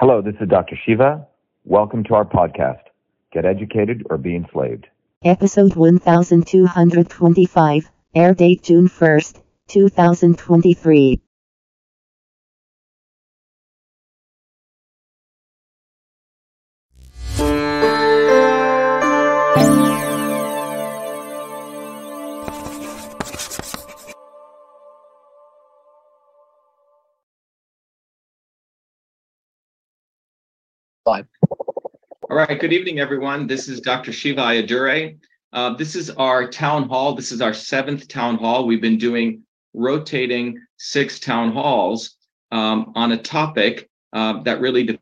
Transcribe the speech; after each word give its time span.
Hello, 0.00 0.22
this 0.22 0.36
is 0.40 0.48
Dr. 0.48 0.78
Shiva. 0.86 1.26
Welcome 1.64 2.04
to 2.04 2.14
our 2.14 2.24
podcast, 2.24 2.82
Get 3.32 3.44
Educated 3.44 4.06
or 4.08 4.16
Be 4.16 4.36
Enslaved. 4.36 4.86
Episode 5.24 5.74
1225, 5.74 7.90
air 8.14 8.32
date 8.32 8.62
June 8.62 8.88
1st, 8.88 9.42
2023. 9.66 11.20
All 31.08 32.36
right, 32.36 32.60
good 32.60 32.74
evening, 32.74 33.00
everyone. 33.00 33.46
This 33.46 33.66
is 33.66 33.80
Dr. 33.80 34.12
Shiva 34.12 34.42
Ayyadurai. 34.42 35.16
Uh, 35.54 35.74
this 35.74 35.96
is 35.96 36.10
our 36.10 36.46
town 36.46 36.86
hall. 36.86 37.14
This 37.14 37.32
is 37.32 37.40
our 37.40 37.54
seventh 37.54 38.08
town 38.08 38.36
hall. 38.36 38.66
We've 38.66 38.82
been 38.82 38.98
doing 38.98 39.42
rotating 39.72 40.60
six 40.76 41.18
town 41.18 41.52
halls 41.52 42.16
um, 42.52 42.92
on 42.94 43.12
a 43.12 43.16
topic 43.16 43.88
uh, 44.12 44.42
that 44.42 44.60
really 44.60 44.98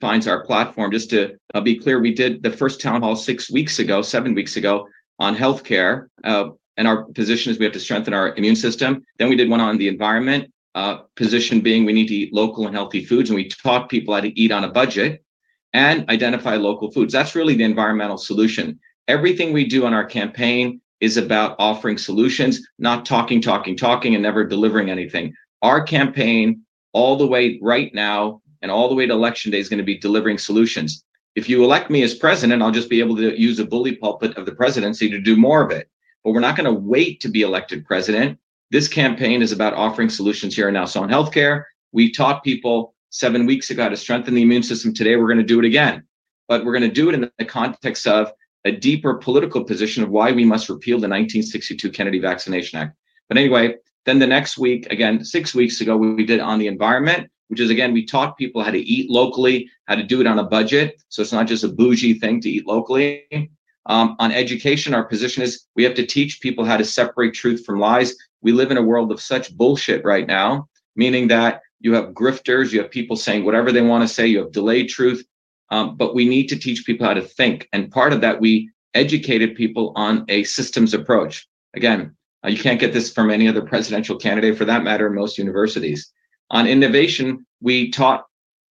defines 0.00 0.26
our 0.26 0.44
platform. 0.44 0.90
Just 0.90 1.10
to 1.10 1.36
uh, 1.54 1.60
be 1.60 1.78
clear, 1.78 2.00
we 2.00 2.12
did 2.12 2.42
the 2.42 2.50
first 2.50 2.80
town 2.80 3.02
hall 3.02 3.14
six 3.14 3.48
weeks 3.48 3.78
ago, 3.78 4.02
seven 4.02 4.34
weeks 4.34 4.56
ago 4.56 4.88
on 5.20 5.36
healthcare. 5.36 6.08
Uh, 6.24 6.48
and 6.76 6.88
our 6.88 7.04
position 7.04 7.52
is 7.52 7.60
we 7.60 7.66
have 7.66 7.72
to 7.74 7.78
strengthen 7.78 8.12
our 8.12 8.34
immune 8.34 8.56
system. 8.56 9.04
Then 9.20 9.28
we 9.28 9.36
did 9.36 9.48
one 9.48 9.60
on 9.60 9.78
the 9.78 9.86
environment 9.86 10.52
uh, 10.74 10.98
position 11.16 11.60
being 11.60 11.84
we 11.84 11.92
need 11.92 12.08
to 12.08 12.14
eat 12.14 12.32
local 12.32 12.66
and 12.66 12.74
healthy 12.74 13.04
foods, 13.04 13.30
and 13.30 13.36
we 13.36 13.48
taught 13.48 13.88
people 13.88 14.14
how 14.14 14.20
to 14.20 14.38
eat 14.38 14.52
on 14.52 14.64
a 14.64 14.70
budget 14.70 15.24
and 15.72 16.08
identify 16.08 16.56
local 16.56 16.90
foods. 16.90 17.12
That's 17.12 17.34
really 17.34 17.54
the 17.54 17.64
environmental 17.64 18.18
solution. 18.18 18.78
Everything 19.08 19.52
we 19.52 19.66
do 19.66 19.84
on 19.86 19.94
our 19.94 20.04
campaign 20.04 20.80
is 21.00 21.16
about 21.16 21.56
offering 21.58 21.98
solutions, 21.98 22.66
not 22.78 23.04
talking, 23.04 23.40
talking, 23.40 23.76
talking, 23.76 24.14
and 24.14 24.22
never 24.22 24.44
delivering 24.44 24.90
anything. 24.90 25.34
Our 25.62 25.82
campaign, 25.82 26.62
all 26.92 27.16
the 27.16 27.26
way 27.26 27.58
right 27.60 27.92
now 27.94 28.40
and 28.62 28.70
all 28.70 28.88
the 28.88 28.94
way 28.94 29.06
to 29.06 29.12
election 29.12 29.50
day, 29.50 29.58
is 29.58 29.68
going 29.68 29.78
to 29.78 29.84
be 29.84 29.98
delivering 29.98 30.38
solutions. 30.38 31.04
If 31.34 31.48
you 31.48 31.64
elect 31.64 31.90
me 31.90 32.02
as 32.02 32.14
president, 32.14 32.62
I'll 32.62 32.70
just 32.70 32.88
be 32.88 33.00
able 33.00 33.16
to 33.16 33.38
use 33.38 33.58
a 33.58 33.66
bully 33.66 33.96
pulpit 33.96 34.36
of 34.36 34.46
the 34.46 34.54
presidency 34.54 35.10
to 35.10 35.20
do 35.20 35.36
more 35.36 35.62
of 35.62 35.70
it. 35.70 35.90
But 36.22 36.32
we're 36.32 36.40
not 36.40 36.56
going 36.56 36.72
to 36.72 36.80
wait 36.80 37.20
to 37.20 37.28
be 37.28 37.42
elected 37.42 37.84
president. 37.84 38.38
This 38.70 38.88
campaign 38.88 39.42
is 39.42 39.52
about 39.52 39.74
offering 39.74 40.08
solutions 40.08 40.56
here 40.56 40.68
and 40.68 40.74
now. 40.74 40.84
So 40.84 41.02
on 41.02 41.08
healthcare, 41.08 41.64
we 41.92 42.10
taught 42.10 42.42
people 42.42 42.94
seven 43.10 43.46
weeks 43.46 43.70
ago 43.70 43.84
how 43.84 43.88
to 43.88 43.96
strengthen 43.96 44.34
the 44.34 44.42
immune 44.42 44.62
system. 44.62 44.92
Today, 44.92 45.16
we're 45.16 45.28
going 45.28 45.38
to 45.38 45.44
do 45.44 45.60
it 45.60 45.64
again, 45.64 46.02
but 46.48 46.64
we're 46.64 46.72
going 46.72 46.88
to 46.88 46.94
do 46.94 47.08
it 47.08 47.14
in 47.14 47.30
the 47.38 47.44
context 47.44 48.06
of 48.06 48.32
a 48.64 48.72
deeper 48.72 49.14
political 49.14 49.62
position 49.62 50.02
of 50.02 50.10
why 50.10 50.32
we 50.32 50.44
must 50.44 50.68
repeal 50.68 50.96
the 50.96 51.08
1962 51.08 51.90
Kennedy 51.90 52.18
Vaccination 52.18 52.78
Act. 52.78 52.96
But 53.28 53.38
anyway, 53.38 53.76
then 54.06 54.18
the 54.18 54.26
next 54.26 54.58
week, 54.58 54.90
again, 54.90 55.24
six 55.24 55.54
weeks 55.54 55.80
ago, 55.80 55.96
we 55.96 56.24
did 56.24 56.40
on 56.40 56.58
the 56.58 56.66
environment, 56.66 57.30
which 57.48 57.60
is 57.60 57.70
again, 57.70 57.92
we 57.92 58.04
taught 58.04 58.36
people 58.36 58.62
how 58.62 58.70
to 58.70 58.78
eat 58.78 59.10
locally, 59.10 59.70
how 59.86 59.94
to 59.94 60.02
do 60.02 60.20
it 60.20 60.26
on 60.26 60.38
a 60.38 60.44
budget. 60.44 61.00
So 61.08 61.22
it's 61.22 61.32
not 61.32 61.46
just 61.46 61.64
a 61.64 61.68
bougie 61.68 62.18
thing 62.18 62.40
to 62.40 62.50
eat 62.50 62.66
locally. 62.66 63.50
Um, 63.86 64.16
on 64.18 64.32
education, 64.32 64.94
our 64.94 65.04
position 65.04 65.42
is 65.42 65.66
we 65.76 65.84
have 65.84 65.94
to 65.94 66.06
teach 66.06 66.40
people 66.40 66.64
how 66.64 66.78
to 66.78 66.84
separate 66.84 67.34
truth 67.34 67.64
from 67.66 67.78
lies 67.78 68.16
we 68.44 68.52
live 68.52 68.70
in 68.70 68.76
a 68.76 68.82
world 68.82 69.10
of 69.10 69.20
such 69.20 69.56
bullshit 69.56 70.04
right 70.04 70.26
now, 70.26 70.68
meaning 70.94 71.26
that 71.28 71.62
you 71.80 71.94
have 71.94 72.10
grifters, 72.10 72.72
you 72.72 72.80
have 72.80 72.90
people 72.90 73.16
saying 73.16 73.44
whatever 73.44 73.72
they 73.72 73.82
want 73.82 74.06
to 74.06 74.14
say, 74.14 74.26
you 74.26 74.38
have 74.38 74.52
delayed 74.52 74.88
truth. 74.88 75.26
Um, 75.70 75.96
but 75.96 76.14
we 76.14 76.28
need 76.28 76.48
to 76.48 76.58
teach 76.58 76.86
people 76.86 77.06
how 77.06 77.14
to 77.14 77.22
think. 77.22 77.68
And 77.72 77.90
part 77.90 78.12
of 78.12 78.20
that, 78.20 78.40
we 78.40 78.70
educated 78.92 79.56
people 79.56 79.92
on 79.96 80.24
a 80.28 80.44
systems 80.44 80.94
approach. 80.94 81.48
Again, 81.74 82.14
uh, 82.44 82.48
you 82.48 82.58
can't 82.58 82.78
get 82.78 82.92
this 82.92 83.12
from 83.12 83.30
any 83.30 83.48
other 83.48 83.62
presidential 83.62 84.16
candidate 84.16 84.58
for 84.58 84.66
that 84.66 84.84
matter 84.84 85.08
most 85.08 85.38
universities. 85.38 86.12
On 86.50 86.66
innovation, 86.66 87.44
we 87.62 87.90
taught 87.90 88.26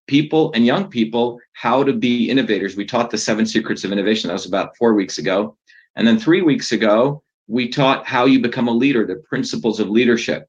people 0.08 0.52
and 0.54 0.66
young 0.66 0.88
people 0.88 1.40
how 1.54 1.84
to 1.84 1.94
be 1.94 2.30
innovators. 2.30 2.76
We 2.76 2.86
taught 2.86 3.10
the 3.10 3.18
seven 3.18 3.46
secrets 3.48 3.84
of 3.84 3.92
innovation. 3.92 4.28
That 4.28 4.34
was 4.34 4.46
about 4.46 4.78
four 4.78 4.94
weeks 4.94 5.18
ago. 5.18 5.58
And 5.96 6.08
then 6.08 6.20
three 6.20 6.42
weeks 6.42 6.72
ago, 6.72 7.23
we 7.48 7.68
taught 7.70 8.06
how 8.06 8.26
you 8.26 8.42
become 8.42 8.68
a 8.68 8.72
leader, 8.72 9.06
the 9.06 9.16
principles 9.28 9.80
of 9.80 9.90
leadership. 9.90 10.48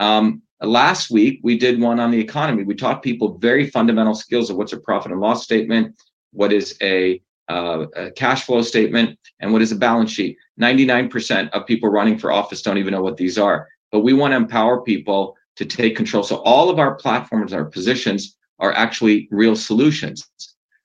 Um, 0.00 0.42
last 0.60 1.10
week, 1.10 1.40
we 1.42 1.56
did 1.56 1.80
one 1.80 2.00
on 2.00 2.10
the 2.10 2.20
economy. 2.20 2.64
We 2.64 2.74
taught 2.74 3.02
people 3.02 3.38
very 3.38 3.70
fundamental 3.70 4.14
skills 4.14 4.50
of 4.50 4.56
what's 4.56 4.72
a 4.72 4.80
profit 4.80 5.12
and 5.12 5.20
loss 5.20 5.44
statement, 5.44 5.96
what 6.32 6.52
is 6.52 6.76
a, 6.82 7.22
uh, 7.48 7.86
a 7.94 8.10
cash 8.10 8.44
flow 8.44 8.62
statement, 8.62 9.18
and 9.40 9.52
what 9.52 9.62
is 9.62 9.72
a 9.72 9.76
balance 9.76 10.10
sheet. 10.10 10.36
99% 10.60 11.50
of 11.50 11.66
people 11.66 11.88
running 11.88 12.18
for 12.18 12.32
office 12.32 12.62
don't 12.62 12.78
even 12.78 12.92
know 12.92 13.02
what 13.02 13.16
these 13.16 13.38
are. 13.38 13.68
But 13.90 14.00
we 14.00 14.12
want 14.12 14.32
to 14.32 14.36
empower 14.36 14.82
people 14.82 15.36
to 15.56 15.66
take 15.66 15.96
control. 15.96 16.22
So 16.22 16.36
all 16.36 16.70
of 16.70 16.78
our 16.78 16.94
platforms, 16.94 17.52
our 17.52 17.64
positions 17.64 18.36
are 18.58 18.72
actually 18.72 19.28
real 19.30 19.54
solutions. 19.54 20.28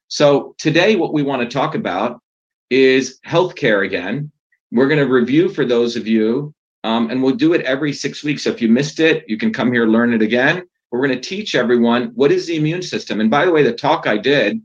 So 0.09 0.55
today, 0.57 0.95
what 0.95 1.13
we 1.13 1.23
want 1.23 1.41
to 1.41 1.47
talk 1.47 1.75
about 1.75 2.21
is 2.69 3.19
healthcare 3.25 3.85
again 3.85 4.31
we're 4.71 4.87
going 4.87 4.99
to 4.99 5.11
review 5.11 5.49
for 5.49 5.65
those 5.65 5.95
of 5.95 6.07
you, 6.07 6.53
um, 6.83 7.09
and 7.09 7.21
we'll 7.21 7.35
do 7.35 7.53
it 7.53 7.61
every 7.61 7.93
six 7.93 8.23
weeks. 8.23 8.43
So 8.43 8.51
if 8.51 8.61
you 8.61 8.67
missed 8.67 8.99
it, 8.99 9.23
you 9.27 9.37
can 9.37 9.53
come 9.53 9.71
here 9.71 9.85
learn 9.85 10.13
it 10.13 10.21
again. 10.21 10.67
We're 10.91 11.05
going 11.05 11.19
to 11.19 11.29
teach 11.29 11.55
everyone 11.55 12.11
what 12.15 12.31
is 12.31 12.47
the 12.47 12.55
immune 12.55 12.81
system. 12.81 13.19
And 13.19 13.29
by 13.29 13.45
the 13.45 13.51
way, 13.51 13.63
the 13.63 13.73
talk 13.73 14.07
I 14.07 14.17
did, 14.17 14.61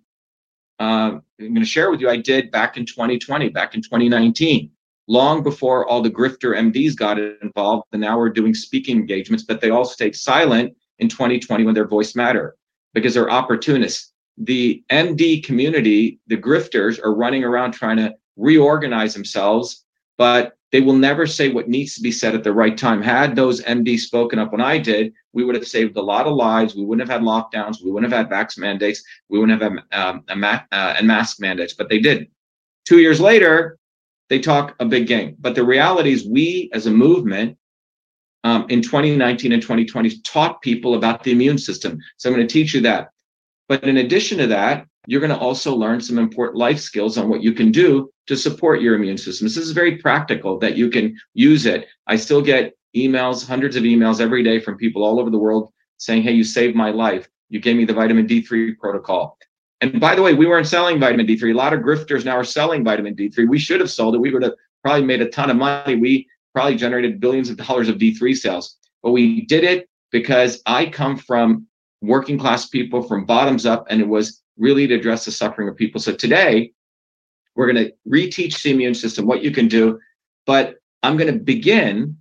uh, 0.79 1.19
I'm 1.41 1.55
going 1.55 1.55
to 1.57 1.65
share 1.65 1.91
with 1.91 2.01
you, 2.01 2.09
I 2.09 2.17
did 2.17 2.51
back 2.51 2.77
in 2.77 2.87
2020, 2.87 3.49
back 3.49 3.75
in 3.75 3.83
2019, 3.83 4.71
long 5.09 5.43
before 5.43 5.87
all 5.87 6.01
the 6.01 6.11
grifter 6.11 6.57
MDs 6.57 6.97
got 6.97 7.19
involved. 7.19 7.85
And 7.93 8.01
now 8.01 8.19
we're 8.19 8.31
doing 8.31 8.55
speaking 8.55 8.99
engagements, 8.99 9.45
but 9.45 9.61
they 9.61 9.71
all 9.71 9.85
stayed 9.85 10.15
silent 10.15 10.77
in 10.99 11.09
2020 11.09 11.65
when 11.65 11.75
their 11.75 11.89
voice 11.89 12.15
mattered 12.15 12.57
because 12.95 13.15
they're 13.15 13.31
opportunists. 13.31 14.13
The 14.39 14.83
MD 14.91 15.45
community, 15.45 16.21
the 16.27 16.37
grifters, 16.37 17.03
are 17.03 17.15
running 17.15 17.45
around 17.45 17.73
trying 17.73 17.99
to 17.99 18.15
reorganize 18.37 19.13
themselves 19.15 19.82
but 20.19 20.57
they 20.73 20.81
will 20.81 20.95
never 20.95 21.27
say 21.27 21.51
what 21.51 21.69
needs 21.69 21.95
to 21.95 22.01
be 22.01 22.11
said 22.11 22.35
at 22.35 22.45
the 22.45 22.53
right 22.53 22.77
time. 22.77 23.03
Had 23.03 23.37
those 23.37 23.63
MDs 23.63 24.01
spoken 24.01 24.39
up 24.39 24.53
when 24.53 24.61
I 24.61 24.79
did, 24.79 25.13
we 25.35 25.45
would 25.45 25.55
have 25.55 25.69
saved 25.69 25.97
a 25.97 26.03
lot 26.03 26.27
of 26.27 26.35
lives. 26.35 26.75
We 26.75 26.85
wouldn't 26.85 27.07
have 27.07 27.21
had 27.21 27.27
lockdowns. 27.27 27.85
We 27.85 27.91
wouldn't 27.91 28.11
have 28.11 28.31
had 28.31 28.33
vax 28.33 28.59
mandates. 28.59 29.05
We 29.29 29.39
wouldn't 29.39 29.61
have 29.61 29.71
had 29.71 29.83
um, 29.93 30.25
a 30.29 30.37
ma- 30.37 30.63
uh, 30.73 30.95
and 30.97 31.07
mask 31.07 31.41
mandates, 31.41 31.75
but 31.75 31.91
they 31.91 31.99
did. 31.99 32.29
Two 32.87 32.99
years 32.99 33.21
later, 33.21 33.79
they 34.31 34.39
talk 34.39 34.75
a 34.81 34.87
big 34.87 35.07
game. 35.07 35.37
But 35.39 35.55
the 35.55 35.65
reality 35.65 36.13
is, 36.13 36.27
we 36.27 36.71
as 36.73 36.87
a 36.87 36.91
movement 36.91 37.59
um, 38.45 38.67
in 38.71 38.81
2019 38.83 39.53
and 39.53 39.63
2020 39.63 40.21
taught 40.21 40.63
people 40.63 40.95
about 40.95 41.23
the 41.23 41.33
immune 41.33 41.59
system. 41.59 41.99
So 42.17 42.29
I'm 42.29 42.35
going 42.35 42.47
to 42.47 42.53
teach 42.53 42.75
you 42.75 42.81
that. 42.81 43.11
But 43.69 43.85
in 43.85 43.99
addition 43.99 44.39
to 44.39 44.47
that, 44.49 44.87
you're 45.07 45.21
going 45.21 45.31
to 45.31 45.39
also 45.39 45.75
learn 45.75 46.01
some 46.01 46.19
important 46.19 46.59
life 46.59 46.79
skills 46.79 47.19
on 47.19 47.29
what 47.29 47.43
you 47.43 47.53
can 47.53 47.71
do 47.71 48.12
to 48.27 48.37
support 48.37 48.81
your 48.81 48.95
immune 48.95 49.19
system. 49.19 49.47
This 49.47 49.57
is 49.57 49.73
very 49.73 49.99
practical 49.99 50.59
that 50.61 50.77
you 50.77 50.91
can 50.91 51.17
use 51.35 51.67
it. 51.67 51.87
I 52.07 52.17
still 52.17 52.43
get 52.43 52.75
emails, 52.97 53.47
hundreds 53.47 53.77
of 53.77 53.83
emails 53.83 54.21
every 54.21 54.43
day 54.43 54.61
from 54.61 54.77
people 54.77 55.03
all 55.03 55.19
over 55.19 55.31
the 55.31 55.39
world 55.39 55.73
saying, 55.99 56.23
Hey, 56.23 56.33
you 56.33 56.45
saved 56.45 56.77
my 56.77 56.91
life. 56.91 57.29
You 57.49 57.61
gave 57.61 57.77
me 57.77 57.85
the 57.85 57.95
vitamin 57.95 58.27
D3 58.27 58.79
protocol. 58.79 59.37
And 59.81 60.01
by 60.01 60.15
the 60.15 60.23
way, 60.23 60.33
we 60.33 60.47
weren't 60.47 60.67
selling 60.67 61.01
vitamin 61.01 61.27
D3. 61.27 61.53
A 61.53 61.57
lot 61.57 61.73
of 61.73 61.81
grifters 61.81 62.25
now 62.25 62.37
are 62.37 62.45
selling 62.45 62.85
vitamin 62.85 63.17
D3. 63.17 63.49
We 63.49 63.59
should 63.59 63.81
have 63.81 63.91
sold 63.91 64.15
it. 64.15 64.19
We 64.19 64.33
would 64.33 64.43
have 64.43 64.55
probably 64.83 65.05
made 65.05 65.21
a 65.21 65.29
ton 65.29 65.51
of 65.51 65.57
money. 65.57 65.97
We 65.97 66.29
probably 66.55 66.77
generated 66.77 67.21
billions 67.21 67.51
of 67.51 67.57
dollars 67.57 67.89
of 67.89 67.97
D3 67.97 68.37
sales. 68.37 68.77
But 69.03 69.11
we 69.11 69.45
did 69.47 69.65
it 69.65 69.89
because 70.13 70.63
I 70.67 70.87
come 70.87 71.17
from 71.17 71.67
working 72.01 72.39
class 72.39 72.69
people 72.69 73.03
from 73.03 73.25
bottoms 73.25 73.67
up, 73.67 73.87
and 73.91 74.01
it 74.01 74.09
was 74.09 74.43
really 74.57 74.87
to 74.87 74.95
address 74.95 75.25
the 75.25 75.33
suffering 75.33 75.69
of 75.69 75.77
people. 75.77 76.01
So 76.01 76.15
today, 76.15 76.73
we're 77.55 77.73
going 77.73 77.87
to 77.87 77.93
reteach 78.09 78.63
the 78.63 78.71
immune 78.71 78.95
system, 78.95 79.27
what 79.27 79.43
you 79.43 79.51
can 79.51 79.69
do. 79.69 79.99
But 80.47 80.77
I'm 81.03 81.17
going 81.17 81.33
to 81.33 81.39
begin 81.39 82.17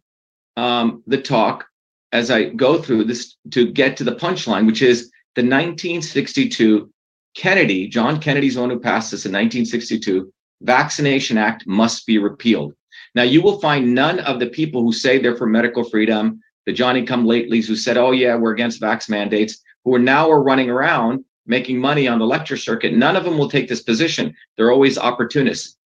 um, 0.57 1.03
the 1.07 1.21
talk 1.21 1.65
as 2.11 2.29
I 2.29 2.49
go 2.49 2.81
through 2.81 3.05
this 3.05 3.37
to 3.51 3.71
get 3.71 3.97
to 3.97 4.03
the 4.03 4.15
punchline, 4.15 4.65
which 4.65 4.81
is 4.81 5.11
the 5.35 5.41
1962 5.41 6.91
Kennedy, 7.35 7.87
John 7.87 8.19
Kennedy's 8.19 8.57
one 8.57 8.69
who 8.69 8.79
passed 8.79 9.11
this 9.11 9.25
in 9.25 9.31
1962, 9.31 10.31
Vaccination 10.61 11.37
Act 11.37 11.65
must 11.65 12.05
be 12.05 12.17
repealed. 12.17 12.73
Now, 13.15 13.23
you 13.23 13.41
will 13.41 13.59
find 13.59 13.95
none 13.95 14.19
of 14.19 14.39
the 14.39 14.47
people 14.47 14.81
who 14.81 14.91
say 14.91 15.17
they're 15.17 15.37
for 15.37 15.47
medical 15.47 15.83
freedom, 15.83 16.41
the 16.65 16.73
Johnny 16.73 17.03
come 17.05 17.25
latelys 17.25 17.65
who 17.65 17.75
said, 17.75 17.97
oh, 17.97 18.11
yeah, 18.11 18.35
we're 18.35 18.53
against 18.53 18.81
vax 18.81 19.09
mandates, 19.09 19.61
who 19.83 19.95
are 19.95 19.99
now 19.99 20.29
are 20.29 20.43
running 20.43 20.69
around 20.69 21.23
making 21.45 21.79
money 21.79 22.07
on 22.07 22.19
the 22.19 22.25
lecture 22.25 22.57
circuit, 22.57 22.93
none 22.93 23.15
of 23.15 23.23
them 23.23 23.37
will 23.37 23.49
take 23.49 23.67
this 23.67 23.81
position. 23.81 24.35
They're 24.57 24.71
always 24.71 24.97
opportunists. 24.97 25.77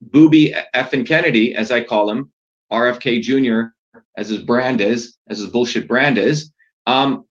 Booby 0.00 0.54
F 0.72 0.92
and 0.92 1.06
Kennedy, 1.06 1.54
as 1.54 1.70
I 1.70 1.84
call 1.84 2.10
him, 2.10 2.30
RFK 2.72 3.20
Jr., 3.20 3.74
as 4.16 4.28
his 4.28 4.42
brand 4.42 4.80
is, 4.80 5.16
as 5.28 5.38
his 5.38 5.48
bullshit 5.50 5.86
brand 5.86 6.16
is, 6.16 6.50
um, 6.86 7.24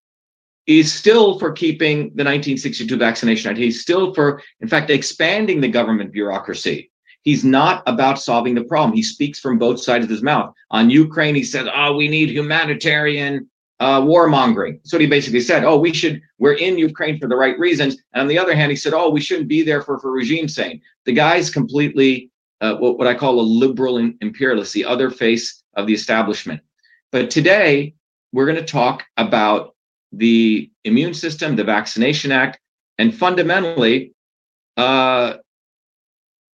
He's 0.69 0.93
still 0.93 1.39
for 1.39 1.51
keeping 1.51 1.97
the 2.13 2.23
1962 2.23 2.95
Vaccination 2.95 3.49
Act. 3.49 3.57
He's 3.57 3.81
still 3.81 4.13
for, 4.13 4.39
in 4.61 4.67
fact, 4.67 4.91
expanding 4.91 5.61
the 5.61 5.67
government 5.67 6.11
bureaucracy. 6.11 6.91
He's 7.23 7.43
not 7.43 7.81
about 7.87 8.21
solving 8.21 8.53
the 8.53 8.63
problem. 8.63 8.95
He 8.95 9.01
speaks 9.01 9.39
from 9.39 9.57
both 9.57 9.81
sides 9.81 10.03
of 10.03 10.11
his 10.11 10.21
mouth. 10.21 10.53
On 10.69 10.91
Ukraine, 10.91 11.33
he 11.33 11.43
said, 11.43 11.67
"Oh, 11.73 11.97
we 11.97 12.07
need 12.07 12.29
humanitarian 12.29 13.49
uh, 13.79 14.01
warmongering." 14.01 14.79
So 14.83 14.97
he 14.97 15.07
basically 15.07 15.41
said. 15.41 15.63
Oh, 15.63 15.77
we 15.77 15.93
should. 15.93 16.21
We're 16.37 16.53
in 16.53 16.77
Ukraine 16.77 17.19
for 17.19 17.27
the 17.27 17.35
right 17.35 17.57
reasons. 17.59 17.97
And 18.13 18.21
on 18.21 18.27
the 18.27 18.39
other 18.39 18.55
hand, 18.55 18.71
he 18.71 18.75
said, 18.75 18.93
"Oh, 18.93 19.09
we 19.09 19.21
shouldn't 19.21 19.47
be 19.47 19.63
there 19.63 19.81
for 19.81 19.99
for 19.99 20.11
regime 20.11 20.47
sake." 20.47 20.81
The 21.05 21.13
guy's 21.13 21.49
completely 21.49 22.29
uh, 22.61 22.75
what, 22.75 22.97
what 22.97 23.07
I 23.07 23.15
call 23.15 23.39
a 23.39 23.41
liberal 23.41 23.97
imperialist, 23.97 24.73
the 24.73 24.85
other 24.85 25.09
face 25.09 25.63
of 25.75 25.87
the 25.87 25.93
establishment. 25.93 26.61
But 27.11 27.29
today, 27.29 27.95
we're 28.31 28.45
going 28.45 28.57
to 28.57 28.65
talk 28.65 29.03
about 29.17 29.75
the 30.11 30.69
immune 30.83 31.13
system, 31.13 31.55
the 31.55 31.63
Vaccination 31.63 32.31
Act, 32.31 32.59
and 32.97 33.15
fundamentally, 33.15 34.13
uh, 34.77 35.35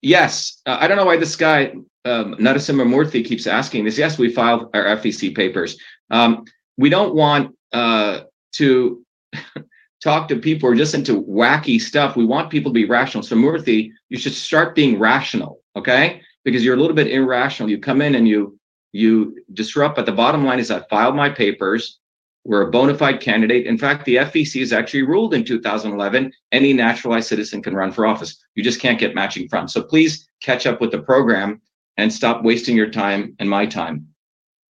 yes, 0.01 0.62
uh, 0.66 0.77
I 0.80 0.88
don't 0.88 0.98
know 0.98 1.06
why 1.06 1.18
this 1.18 1.36
guy, 1.36 1.74
um, 2.06 2.36
Narasimha 2.36 2.86
Murthy, 2.86 3.25
keeps 3.25 3.48
asking 3.48 3.86
this. 3.86 3.98
Yes, 3.98 4.18
we 4.18 4.31
filed 4.31 4.69
our 4.74 4.83
FEC 4.98 5.36
papers. 5.36 5.77
Um, 6.12 6.45
we 6.77 6.89
don't 6.89 7.16
want 7.16 7.56
uh, 7.74 8.22
to 8.54 9.04
talk 10.04 10.27
to 10.27 10.36
people 10.36 10.68
who 10.68 10.74
are 10.74 10.77
just 10.77 10.94
into 10.94 11.24
wacky 11.24 11.80
stuff. 11.80 12.16
We 12.16 12.25
want 12.25 12.50
people 12.50 12.72
to 12.72 12.74
be 12.74 12.86
rational. 12.86 13.24
So, 13.24 13.36
Murthy, 13.36 13.92
you 14.10 14.18
should 14.18 14.33
start 14.33 14.75
being 14.75 15.00
rational, 15.00 15.62
okay? 15.75 16.22
Because 16.44 16.63
you're 16.63 16.75
a 16.75 16.80
little 16.80 16.95
bit 16.95 17.07
irrational. 17.07 17.69
You 17.69 17.80
come 17.80 18.01
in 18.01 18.16
and 18.16 18.27
you 18.27 18.60
you 18.92 19.44
disrupt. 19.54 19.98
But 19.98 20.06
the 20.06 20.13
bottom 20.13 20.45
line 20.45 20.60
is, 20.60 20.72
I 20.72 20.80
filed 20.89 21.16
my 21.16 21.30
papers. 21.30 22.00
We're 22.45 22.62
a 22.62 22.72
bona 22.72 22.95
fide 22.95 23.19
candidate. 23.19 23.66
In 23.66 23.77
fact, 23.77 24.06
the 24.06 24.18
FEC 24.18 24.60
has 24.60 24.72
actually 24.72 25.01
ruled 25.01 25.33
in 25.33 25.44
2011 25.44 26.31
any 26.51 26.74
naturalized 26.74 27.27
citizen 27.27 27.62
can 27.62 27.75
run 27.75 27.92
for 27.92 28.06
office. 28.06 28.38
You 28.54 28.63
just 28.63 28.80
can't 28.80 29.00
get 29.00 29.16
matching 29.16 29.50
funds. 29.50 29.74
So 29.74 29.81
please 29.81 30.30
catch 30.42 30.66
up 30.66 30.80
with 30.80 30.92
the 30.92 31.01
program 31.01 31.60
and 31.98 32.13
stop 32.13 32.44
wasting 32.44 32.77
your 32.77 32.89
time 32.89 33.36
and 33.39 33.50
my 33.50 33.66
time. 33.66 34.07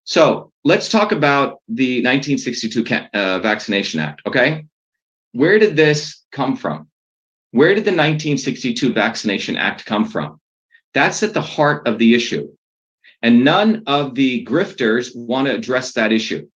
So 0.04 0.49
let's 0.64 0.90
talk 0.90 1.12
about 1.12 1.62
the 1.68 2.04
1962 2.04 2.86
uh, 3.14 3.40
Vaccination 3.40 4.00
Act. 4.00 4.22
Okay. 4.26 4.66
Where 5.32 5.60
did 5.60 5.76
this 5.76 6.24
come 6.32 6.56
from? 6.56 6.88
Where 7.52 7.70
did 7.70 7.86
the 7.86 7.92
1962 7.92 8.94
Vaccination 8.94 9.58
Act 9.58 9.86
come 9.86 10.06
from? 10.06 10.40
That's 10.94 11.24
at 11.24 11.34
the 11.34 11.42
heart 11.42 11.88
of 11.88 11.98
the 12.00 12.14
issue. 12.14 12.50
And 13.22 13.44
none 13.44 13.84
of 13.86 14.16
the 14.16 14.46
grifters 14.46 15.16
want 15.16 15.48
to 15.48 15.56
address 15.56 15.94
that 15.94 16.12
issue. 16.12 16.48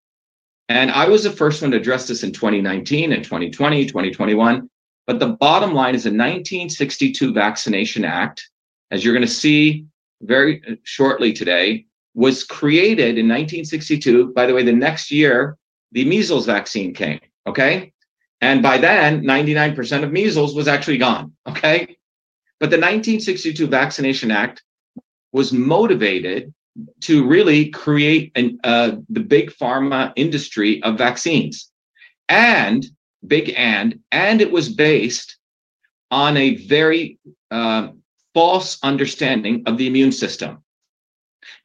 And 0.70 0.92
I 0.92 1.08
was 1.08 1.24
the 1.24 1.32
first 1.32 1.62
one 1.62 1.72
to 1.72 1.78
address 1.78 2.08
this 2.08 2.24
in 2.24 2.32
2019 2.32 3.12
and 3.12 3.24
2020, 3.24 3.86
2021. 3.86 4.70
But 5.06 5.20
the 5.20 5.34
bottom 5.34 5.74
line 5.74 5.96
is 5.96 6.04
the 6.04 6.10
1962 6.10 7.34
Vaccination 7.34 8.06
Act, 8.06 8.50
as 8.90 9.04
you're 9.04 9.14
going 9.14 9.28
to 9.28 9.34
see 9.34 9.86
very 10.22 10.80
shortly 10.84 11.34
today, 11.34 11.86
was 12.13 12.44
created 12.44 13.18
in 13.18 13.27
1962. 13.27 14.33
By 14.33 14.45
the 14.45 14.54
way, 14.54 14.63
the 14.63 14.71
next 14.71 15.12
year, 15.12 15.57
the 15.92 16.06
measles 16.06 16.45
vaccine 16.45 16.94
came. 16.94 17.19
Okay. 17.48 17.92
And 18.42 18.62
by 18.62 18.77
then, 18.77 19.24
99% 19.24 20.04
of 20.04 20.12
measles 20.12 20.54
was 20.54 20.68
actually 20.68 20.98
gone. 20.98 21.33
Okay. 21.48 21.98
But 22.60 22.69
the 22.69 22.77
1962 22.77 23.68
Vaccination 23.68 24.31
Act 24.31 24.63
was 25.31 25.51
motivated 25.51 26.54
to 27.01 27.25
really 27.25 27.69
create 27.69 28.31
an, 28.36 28.59
uh, 28.63 28.94
the 29.09 29.19
big 29.19 29.51
pharma 29.51 30.13
industry 30.16 30.81
of 30.83 30.98
vaccines. 30.98 31.71
And 32.30 32.86
big 33.27 33.54
and, 33.56 34.00
and 34.12 34.42
it 34.42 34.51
was 34.51 34.69
based 34.69 35.38
on 36.12 36.38
a 36.38 36.56
very 36.56 37.18
uh, 37.51 37.89
false 38.33 38.77
understanding 38.83 39.63
of 39.66 39.77
the 39.77 39.88
immune 39.88 40.12
system. 40.12 40.63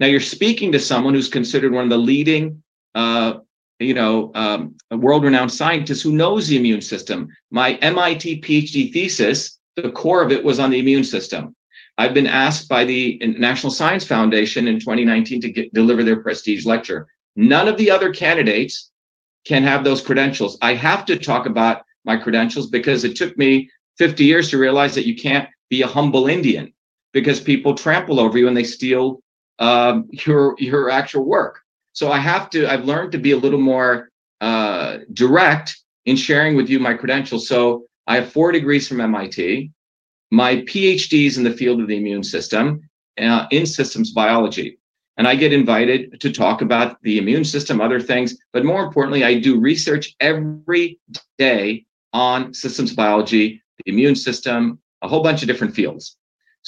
Now 0.01 0.07
you're 0.07 0.21
speaking 0.21 0.73
to 0.73 0.79
someone 0.79 1.15
who's 1.15 1.29
considered 1.29 1.73
one 1.73 1.85
of 1.85 1.91
the 1.91 1.99
leading, 1.99 2.63
uh, 2.95 3.39
you 3.79 3.95
know, 3.95 4.33
um, 4.35 4.77
world-renowned 4.91 5.53
scientists 5.53 6.03
who 6.03 6.13
knows 6.13 6.49
the 6.49 6.57
immune 6.57 6.81
system. 6.81 7.29
My 7.51 7.75
MIT 7.75 8.41
PhD 8.41 8.93
thesis, 8.93 9.59
the 9.77 9.91
core 9.91 10.23
of 10.23 10.33
it 10.33 10.45
was 10.45 10.59
on 10.59 10.71
the 10.71 10.79
immune 10.79 11.05
system. 11.05 11.55
I've 11.97 12.15
been 12.15 12.29
asked 12.29 12.69
by 12.69 12.85
the 12.85 13.21
National 13.39 13.73
Science 13.73 14.05
Foundation 14.05 14.69
in 14.69 14.79
2019 14.79 15.41
to 15.41 15.51
get, 15.51 15.75
deliver 15.75 16.05
their 16.05 16.23
prestige 16.23 16.65
lecture. 16.65 17.09
None 17.35 17.67
of 17.67 17.77
the 17.77 17.91
other 17.91 18.13
candidates 18.13 18.91
can 19.45 19.65
have 19.65 19.83
those 19.83 20.01
credentials. 20.01 20.59
I 20.63 20.75
have 20.75 21.05
to 21.07 21.19
talk 21.19 21.47
about 21.47 21.83
my 22.05 22.17
credentials 22.17 22.69
because 22.69 23.03
it 23.03 23.17
took 23.17 23.37
me 23.37 23.69
50 23.99 24.25
years 24.25 24.51
to 24.51 24.59
realize 24.59 24.95
that 24.95 25.07
you 25.07 25.17
can't 25.17 25.49
be 25.71 25.83
a 25.83 25.87
humble 25.89 26.29
Indian 26.29 26.73
because 27.13 27.41
people 27.41 27.75
trample 27.75 28.21
over 28.21 28.39
you 28.39 28.47
and 28.47 28.57
they 28.57 28.65
steal 28.65 29.21
um, 29.59 30.09
your 30.27 30.55
your 30.59 30.91
actual 30.91 31.25
work. 31.25 31.61
So 31.93 32.13
I 32.13 32.19
have 32.19 32.51
to. 32.51 32.71
I've 32.71 32.85
learned 32.85 33.13
to 33.13 33.19
be 33.19 33.33
a 33.33 33.37
little 33.37 33.61
more 33.61 34.11
uh, 34.41 34.99
direct 35.13 35.77
in 36.07 36.17
sharing 36.17 36.57
with 36.57 36.69
you 36.69 36.79
my 36.79 36.95
credentials. 36.95 37.49
So 37.49 37.85
I 38.07 38.17
have 38.17 38.33
four 38.33 38.53
degrees 38.53 38.89
from 38.89 39.01
MIT. 39.01 39.71
My 40.31 40.57
PhD 40.57 41.27
is 41.27 41.39
in 41.39 41.45
the 41.45 41.53
field 41.53 41.81
of 41.81 41.89
the 41.89 41.97
immune 41.97 42.23
system 42.23 42.89
uh, 43.21 43.47
in 43.51 43.67
systems 43.67 44.13
biology. 44.13 44.79
And 45.17 45.27
I 45.27 45.35
get 45.35 45.53
invited 45.53 46.21
to 46.21 46.33
talk 46.33 46.63
about 46.63 47.03
the 47.03 47.19
immune 47.19 47.45
system, 47.45 47.81
other 47.81 48.01
things. 48.01 48.39
But 48.53 48.65
more 48.65 48.85
importantly, 48.85 49.25
I 49.25 49.41
do 49.41 49.59
research 49.59 50.15
every 50.21 51.01
day 51.39 51.87
on 52.13 52.55
systems 52.55 52.95
biology, 52.95 53.61
the 53.85 53.93
immune 53.93 54.15
system, 54.15 54.79
a 55.03 55.09
whole 55.09 55.23
bunch 55.23 55.43
of 55.43 55.49
different 55.49 55.75
fields. 55.75 56.17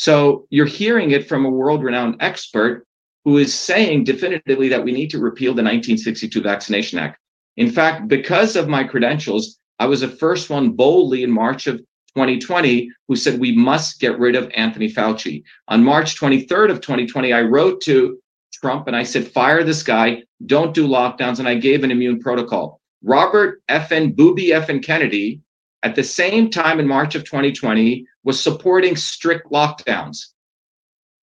So 0.00 0.46
you're 0.48 0.64
hearing 0.64 1.10
it 1.10 1.28
from 1.28 1.44
a 1.44 1.50
world 1.50 1.84
renowned 1.84 2.16
expert 2.20 2.86
who 3.26 3.36
is 3.36 3.52
saying 3.52 4.04
definitively 4.04 4.70
that 4.70 4.82
we 4.82 4.92
need 4.92 5.10
to 5.10 5.18
repeal 5.18 5.50
the 5.50 5.62
1962 5.62 6.40
Vaccination 6.40 6.98
Act. 6.98 7.18
In 7.58 7.70
fact, 7.70 8.08
because 8.08 8.56
of 8.56 8.66
my 8.66 8.82
credentials, 8.82 9.58
I 9.78 9.84
was 9.84 10.00
the 10.00 10.08
first 10.08 10.48
one 10.48 10.70
boldly 10.70 11.22
in 11.22 11.30
March 11.30 11.66
of 11.66 11.76
2020 12.16 12.90
who 13.08 13.14
said 13.14 13.38
we 13.38 13.54
must 13.54 14.00
get 14.00 14.18
rid 14.18 14.36
of 14.36 14.50
Anthony 14.54 14.90
Fauci. 14.90 15.42
On 15.68 15.84
March 15.84 16.18
23rd 16.18 16.70
of 16.70 16.80
2020, 16.80 17.34
I 17.34 17.42
wrote 17.42 17.82
to 17.82 18.18
Trump 18.54 18.86
and 18.86 18.96
I 18.96 19.02
said, 19.02 19.30
fire 19.30 19.62
this 19.64 19.82
guy, 19.82 20.22
don't 20.46 20.72
do 20.72 20.88
lockdowns. 20.88 21.40
And 21.40 21.48
I 21.48 21.56
gave 21.56 21.84
an 21.84 21.90
immune 21.90 22.20
protocol. 22.20 22.80
Robert 23.04 23.60
F. 23.68 23.92
N. 23.92 24.12
Booby 24.12 24.54
F. 24.54 24.70
N. 24.70 24.80
Kennedy, 24.80 25.42
at 25.82 25.94
the 25.94 26.04
same 26.04 26.48
time 26.48 26.80
in 26.80 26.88
March 26.88 27.14
of 27.14 27.24
2020, 27.24 28.06
was 28.24 28.42
supporting 28.42 28.96
strict 28.96 29.50
lockdowns. 29.50 30.26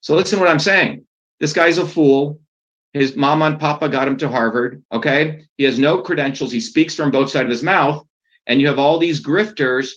So 0.02 0.16
listen 0.16 0.38
to 0.38 0.44
what 0.44 0.52
I'm 0.52 0.60
saying. 0.60 1.06
This 1.40 1.54
guy's 1.54 1.78
a 1.78 1.86
fool. 1.86 2.40
His 2.94 3.16
mama 3.16 3.46
and 3.46 3.60
papa 3.60 3.90
got 3.90 4.08
him 4.08 4.18
to 4.18 4.30
Harvard. 4.30 4.84
Okay. 4.92 5.46
He 5.58 5.64
has 5.66 5.78
no 5.78 6.02
credentials. 6.02 6.52
He 6.52 6.60
speaks 6.60 6.96
from 6.96 7.12
both 7.12 7.30
sides 7.30 7.46
of 7.46 7.52
his 7.52 7.64
mouth. 7.64 8.06
And 8.48 8.62
you 8.62 8.68
have 8.68 8.80
all 8.80 8.98
these 8.98 9.24
grifters 9.24 9.90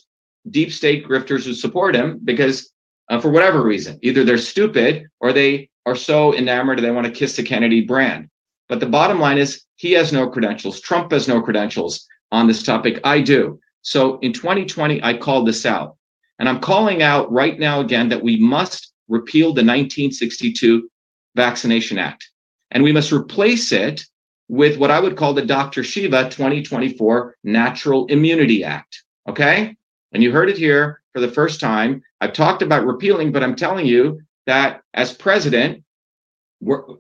deep 0.51 0.73
state 0.73 1.07
grifters 1.07 1.45
who 1.45 1.55
support 1.55 1.95
him 1.95 2.21
because 2.25 2.73
uh, 3.11 3.21
for 3.21 3.31
whatever 3.31 3.63
reason, 3.63 3.99
either 4.03 4.25
they're 4.25 4.39
stupid 4.39 5.07
or 5.21 5.33
they 5.33 5.69
are 5.87 5.97
so 5.97 6.35
enamored 6.35 6.79
they 6.79 6.91
want 6.91 7.07
to 7.07 7.13
kiss 7.13 7.37
the 7.37 7.43
Kennedy 7.43 7.83
brand. 7.83 8.29
But 8.69 8.81
the 8.81 8.87
bottom 8.87 9.19
line 9.19 9.39
is 9.39 9.63
he 9.77 9.93
has 9.93 10.13
no 10.13 10.29
credentials. 10.29 10.81
Trump 10.81 11.11
has 11.13 11.27
no 11.27 11.43
credentials 11.43 12.07
on 12.31 12.47
this 12.47 12.63
topic. 12.63 13.01
I 13.05 13.21
do. 13.21 13.59
So 13.83 14.19
in 14.21 14.33
2020, 14.33 15.03
I 15.03 15.17
called 15.17 15.47
this 15.47 15.67
out. 15.67 15.97
And 16.41 16.49
I'm 16.49 16.59
calling 16.59 17.03
out 17.03 17.31
right 17.31 17.59
now 17.59 17.81
again 17.81 18.09
that 18.09 18.23
we 18.23 18.39
must 18.39 18.93
repeal 19.09 19.49
the 19.49 19.61
1962 19.61 20.91
Vaccination 21.37 21.99
Act. 21.99 22.31
And 22.71 22.83
we 22.83 22.93
must 22.93 23.13
replace 23.13 23.73
it 23.73 24.07
with 24.49 24.79
what 24.79 24.91
I 24.91 25.01
would 25.01 25.17
call 25.17 25.35
the 25.35 25.45
Dr. 25.45 25.85
Shiva 25.85 26.31
2024 26.31 27.37
Natural 27.45 28.07
Immunity 28.07 28.65
Act. 28.65 29.03
Okay? 29.29 29.77
And 30.13 30.23
you 30.23 30.33
heard 30.33 30.49
it 30.49 30.57
here 30.57 31.03
for 31.13 31.21
the 31.21 31.31
first 31.31 31.61
time. 31.61 32.03
I've 32.23 32.33
talked 32.33 32.63
about 32.63 32.87
repealing, 32.87 33.33
but 33.33 33.43
I'm 33.43 33.55
telling 33.55 33.85
you 33.85 34.23
that 34.47 34.81
as 34.95 35.13
president, 35.13 35.85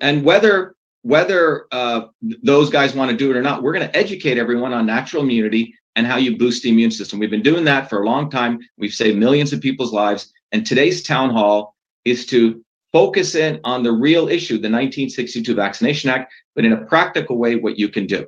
and 0.00 0.24
whether 0.24 0.74
whether 1.02 1.66
uh, 1.72 2.02
those 2.42 2.68
guys 2.68 2.94
want 2.94 3.10
to 3.10 3.16
do 3.16 3.30
it 3.30 3.36
or 3.36 3.40
not, 3.40 3.62
we're 3.62 3.72
going 3.72 3.88
to 3.88 3.96
educate 3.96 4.36
everyone 4.36 4.74
on 4.74 4.84
natural 4.84 5.22
immunity 5.22 5.74
and 5.96 6.06
how 6.06 6.16
you 6.16 6.36
boost 6.36 6.62
the 6.62 6.70
immune 6.70 6.90
system. 6.90 7.18
We've 7.18 7.30
been 7.30 7.42
doing 7.42 7.64
that 7.64 7.90
for 7.90 8.02
a 8.02 8.06
long 8.06 8.30
time. 8.30 8.60
We've 8.78 8.92
saved 8.92 9.18
millions 9.18 9.52
of 9.52 9.60
people's 9.60 9.92
lives. 9.92 10.32
And 10.52 10.64
today's 10.64 11.02
town 11.02 11.30
hall 11.30 11.74
is 12.04 12.26
to 12.26 12.64
focus 12.92 13.34
in 13.34 13.60
on 13.64 13.82
the 13.82 13.92
real 13.92 14.28
issue, 14.28 14.54
the 14.54 14.70
1962 14.70 15.54
Vaccination 15.54 16.10
Act, 16.10 16.32
but 16.54 16.64
in 16.64 16.72
a 16.72 16.84
practical 16.86 17.38
way, 17.38 17.56
what 17.56 17.78
you 17.78 17.88
can 17.88 18.06
do. 18.06 18.26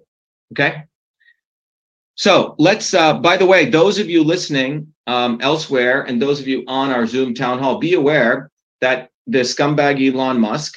Okay. 0.52 0.84
So 2.14 2.54
let's, 2.58 2.94
uh, 2.94 3.14
by 3.14 3.36
the 3.36 3.46
way, 3.46 3.68
those 3.68 3.98
of 3.98 4.08
you 4.08 4.22
listening 4.22 4.92
um, 5.06 5.38
elsewhere 5.40 6.02
and 6.02 6.20
those 6.20 6.40
of 6.40 6.46
you 6.46 6.64
on 6.66 6.90
our 6.90 7.06
Zoom 7.06 7.34
town 7.34 7.58
hall, 7.58 7.78
be 7.78 7.94
aware 7.94 8.50
that 8.80 9.10
the 9.26 9.40
scumbag 9.40 10.00
Elon 10.00 10.38
Musk, 10.38 10.76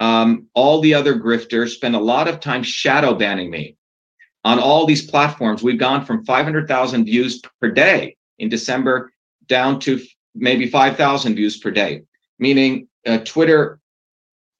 um, 0.00 0.46
all 0.54 0.80
the 0.80 0.94
other 0.94 1.14
grifters 1.14 1.70
spend 1.70 1.96
a 1.96 2.00
lot 2.00 2.28
of 2.28 2.40
time 2.40 2.62
shadow 2.62 3.14
banning 3.14 3.50
me. 3.50 3.76
On 4.44 4.58
all 4.58 4.86
these 4.86 5.08
platforms. 5.08 5.62
We've 5.62 5.78
gone 5.78 6.04
from 6.04 6.24
500,000 6.24 7.04
views 7.04 7.40
per 7.60 7.70
day 7.70 8.16
in 8.38 8.48
December 8.48 9.12
down 9.46 9.78
to 9.80 10.00
maybe 10.34 10.68
5,000 10.68 11.34
views 11.34 11.58
per 11.58 11.70
day, 11.70 12.02
meaning 12.38 12.88
uh, 13.06 13.18
Twitter, 13.18 13.80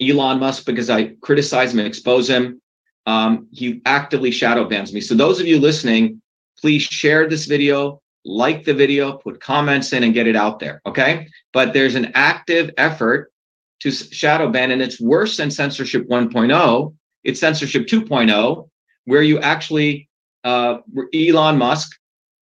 Elon 0.00 0.38
Musk, 0.38 0.66
because 0.66 0.90
I 0.90 1.14
criticize 1.20 1.72
him 1.72 1.80
and 1.80 1.88
expose 1.88 2.28
him, 2.28 2.60
um, 3.06 3.48
he 3.52 3.82
actively 3.84 4.30
shadow 4.30 4.64
bans 4.64 4.92
me. 4.92 5.00
So 5.00 5.14
those 5.14 5.40
of 5.40 5.46
you 5.46 5.60
listening, 5.60 6.22
please 6.58 6.82
share 6.82 7.28
this 7.28 7.46
video, 7.46 8.00
like 8.24 8.64
the 8.64 8.74
video, 8.74 9.12
put 9.18 9.40
comments 9.40 9.92
in 9.92 10.02
and 10.04 10.14
get 10.14 10.26
it 10.26 10.36
out 10.36 10.58
there. 10.58 10.80
Okay. 10.86 11.28
But 11.52 11.72
there's 11.72 11.94
an 11.94 12.12
active 12.14 12.70
effort 12.78 13.32
to 13.80 13.90
shadow 13.90 14.50
ban, 14.50 14.70
and 14.70 14.80
it's 14.80 15.00
worse 15.00 15.36
than 15.36 15.50
censorship 15.50 16.08
1.0. 16.08 16.94
It's 17.24 17.40
censorship 17.40 17.86
2.0, 17.86 18.68
where 19.04 19.22
you 19.22 19.38
actually, 19.40 20.08
uh, 20.44 20.78
Elon 21.14 21.58
Musk, 21.58 21.90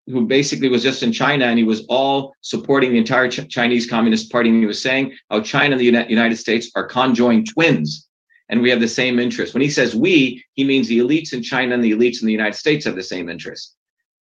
who 0.08 0.28
basically 0.28 0.70
was 0.70 0.84
just 0.84 1.04
in 1.04 1.12
China 1.12 1.46
and 1.46 1.58
he 1.58 1.64
was 1.64 1.86
all 1.88 2.36
supporting 2.42 2.92
the 2.92 2.98
entire 2.98 3.30
Ch- 3.30 3.48
Chinese 3.50 3.90
Communist 3.90 4.32
Party, 4.32 4.50
and 4.50 4.60
he 4.60 4.66
was 4.66 4.82
saying 4.82 5.16
how 5.30 5.42
China 5.42 5.78
and 5.78 5.80
the 5.80 6.10
United 6.10 6.38
States 6.38 6.70
are 6.76 6.86
conjoined 6.86 7.48
twins 7.50 8.08
and 8.50 8.62
we 8.62 8.70
have 8.70 8.80
the 8.80 8.88
same 8.88 9.20
interest. 9.20 9.54
When 9.54 9.62
he 9.62 9.70
says 9.70 9.96
we, 9.96 10.44
he 10.54 10.64
means 10.64 10.88
the 10.88 11.00
elites 11.00 11.34
in 11.34 11.42
China 11.42 11.74
and 11.76 11.84
the 11.84 11.92
elites 11.92 12.22
in 12.22 12.28
the 12.28 12.32
United 12.32 12.56
States 12.56 12.86
have 12.86 12.96
the 12.96 13.04
same 13.04 13.30
interest. 13.30 13.76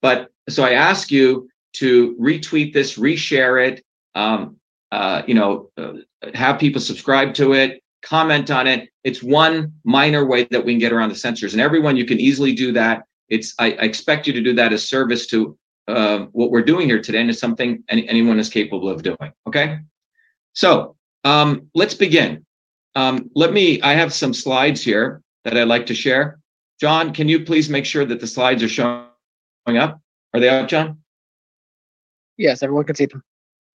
But 0.02 0.30
so 0.50 0.64
I 0.64 0.74
ask 0.74 1.10
you 1.12 1.50
to 1.74 2.16
retweet 2.20 2.74
this, 2.74 2.98
reshare 2.98 3.68
it, 3.68 3.84
um, 4.16 4.58
uh, 4.92 5.24
you 5.28 5.34
know, 5.34 5.70
uh, 5.78 5.94
have 6.34 6.60
people 6.60 6.82
subscribe 6.82 7.34
to 7.36 7.54
it, 7.54 7.82
comment 8.02 8.52
on 8.52 8.68
it. 8.68 8.90
It's 9.04 9.22
one 9.22 9.74
minor 9.84 10.26
way 10.26 10.46
that 10.46 10.64
we 10.64 10.74
can 10.74 10.80
get 10.80 10.94
around 10.94 11.10
the 11.10 11.16
censors, 11.16 11.54
and 11.54 11.62
everyone 11.62 11.98
you 11.98 12.06
can 12.06 12.20
easily 12.20 12.54
do 12.54 12.72
that. 12.74 13.04
It's 13.30 13.54
I, 13.60 13.74
I 13.74 13.84
expect 13.84 14.28
you 14.28 14.34
to 14.34 14.42
do 14.42 14.54
that 14.54 14.74
as 14.74 14.88
service 14.88 15.28
to 15.28 15.58
uh, 15.88 16.20
what 16.32 16.52
we're 16.52 16.64
doing 16.64 16.88
here 16.88 17.02
today, 17.02 17.22
and 17.22 17.30
it's 17.30 17.40
something 17.40 17.84
any, 17.90 18.08
anyone 18.08 18.40
is 18.40 18.50
capable 18.50 18.90
of 18.90 19.04
doing. 19.04 19.34
Okay, 19.48 19.80
so 20.54 20.96
um, 21.24 21.70
let's 21.76 21.94
begin. 21.94 22.46
Um, 22.96 23.30
let 23.36 23.54
me. 23.54 23.82
I 23.82 23.94
have 23.94 24.14
some 24.14 24.34
slides 24.34 24.82
here 24.84 25.22
that 25.44 25.58
I'd 25.58 25.68
like 25.68 25.86
to 25.88 25.96
share. 25.96 26.40
John, 26.80 27.14
can 27.14 27.28
you 27.28 27.44
please 27.44 27.70
make 27.70 27.86
sure 27.86 28.06
that 28.06 28.20
the 28.20 28.28
slides 28.28 28.64
are 28.64 28.70
showing 28.70 29.08
up? 29.68 30.02
Are 30.34 30.40
they 30.40 30.50
up, 30.50 30.68
John? 30.68 31.00
Yes, 32.38 32.64
everyone 32.64 32.86
can 32.86 32.96
see 32.96 33.06
them. 33.06 33.22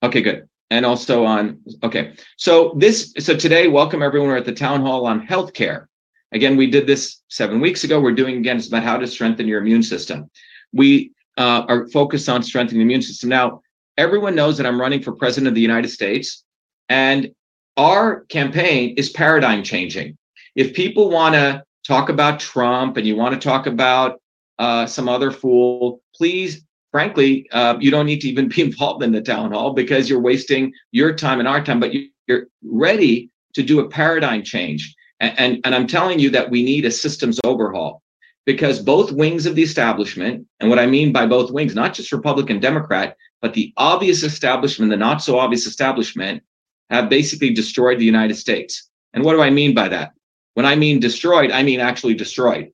Okay, 0.03 0.23
good. 0.23 0.49
And 0.75 0.85
also 0.85 1.25
on, 1.25 1.61
okay. 1.85 2.15
So 2.37 2.75
this, 2.77 3.15
so 3.21 3.37
today, 3.37 3.69
welcome 3.69 4.03
everyone. 4.03 4.29
We're 4.29 4.39
at 4.39 4.45
the 4.45 4.53
town 4.53 4.81
hall 4.81 5.07
on 5.07 5.25
healthcare. 5.25 5.87
Again, 6.33 6.57
we 6.57 6.69
did 6.69 6.85
this 6.85 7.23
seven 7.29 7.61
weeks 7.61 7.85
ago. 7.85 8.01
We're 8.01 8.11
doing 8.11 8.39
again, 8.39 8.57
it's 8.57 8.67
about 8.67 8.83
how 8.83 8.97
to 8.97 9.07
strengthen 9.07 9.47
your 9.47 9.61
immune 9.61 9.85
system. 9.85 10.29
We 10.73 11.13
uh, 11.39 11.63
are 11.69 11.87
focused 11.91 12.29
on 12.29 12.43
strengthening 12.43 12.81
the 12.81 12.87
immune 12.87 13.03
system. 13.03 13.29
Now, 13.29 13.63
everyone 13.97 14.35
knows 14.35 14.57
that 14.57 14.67
I'm 14.67 14.81
running 14.81 15.01
for 15.01 15.13
president 15.13 15.47
of 15.47 15.55
the 15.55 15.61
United 15.61 15.91
States, 15.91 16.43
and 16.89 17.31
our 17.77 18.23
campaign 18.23 18.95
is 18.97 19.11
paradigm 19.11 19.63
changing. 19.63 20.19
If 20.57 20.75
people 20.75 21.09
want 21.09 21.37
to 21.37 21.63
talk 21.87 22.09
about 22.09 22.41
Trump 22.41 22.97
and 22.97 23.07
you 23.07 23.15
want 23.15 23.41
to 23.41 23.49
talk 23.49 23.69
about 23.69 24.21
uh, 24.59 24.87
some 24.87 25.09
other 25.09 25.31
fool, 25.31 26.03
please, 26.17 26.65
frankly, 26.95 27.45
uh, 27.51 27.77
you 27.81 27.91
don't 27.91 28.07
need 28.07 28.21
to 28.21 28.29
even 28.29 28.47
be 28.49 28.63
involved 28.69 29.03
in 29.03 29.11
the 29.11 29.21
town 29.21 29.51
hall 29.51 29.73
because 29.73 30.09
you're 30.09 30.21
wasting 30.21 30.73
your 30.93 31.13
time 31.13 31.41
and 31.41 31.49
our 31.49 31.63
time, 31.63 31.81
but 31.81 31.93
you, 31.93 32.09
are 32.31 32.47
ready 32.63 33.29
to 33.53 33.65
do 33.65 33.81
a 33.81 33.89
paradigm 33.89 34.45
change. 34.45 34.95
And, 35.19 35.39
and, 35.39 35.61
and 35.65 35.75
I'm 35.75 35.89
telling 35.89 36.21
you 36.21 36.31
that 36.31 36.51
we 36.51 36.63
need 36.63 36.85
a 36.85 36.93
systems 36.93 37.41
overhaul 37.43 38.01
because 38.47 38.79
both 38.79 39.11
wings 39.11 39.45
of 39.45 39.57
the 39.57 39.63
establishment, 39.63 40.47
and 40.61 40.71
what 40.71 40.79
I 40.79 40.87
mean 40.87 41.13
by 41.13 41.27
both 41.27 41.51
wings, 41.51 41.75
not 41.75 41.95
just 41.95 42.13
Republican, 42.13 42.61
Democrat, 42.61 43.17
but 43.43 43.55
the 43.55 43.73
obvious 43.77 44.23
establishment, 44.23 44.93
the 44.93 44.97
not 44.97 45.21
so 45.21 45.37
obvious 45.37 45.67
establishment, 45.67 46.45
have 46.91 47.09
basically 47.09 47.53
destroyed 47.53 47.99
the 47.99 48.05
United 48.05 48.37
States. 48.37 48.89
And 49.15 49.25
what 49.25 49.33
do 49.33 49.43
I 49.43 49.51
mean 49.51 49.75
by 49.75 49.89
that? 49.89 50.13
When 50.55 50.65
I 50.65 50.77
mean 50.77 51.01
destroyed, 51.01 51.51
I 51.51 51.65
mean 51.65 51.81
actually 51.81 52.15
destroyed 52.15 52.71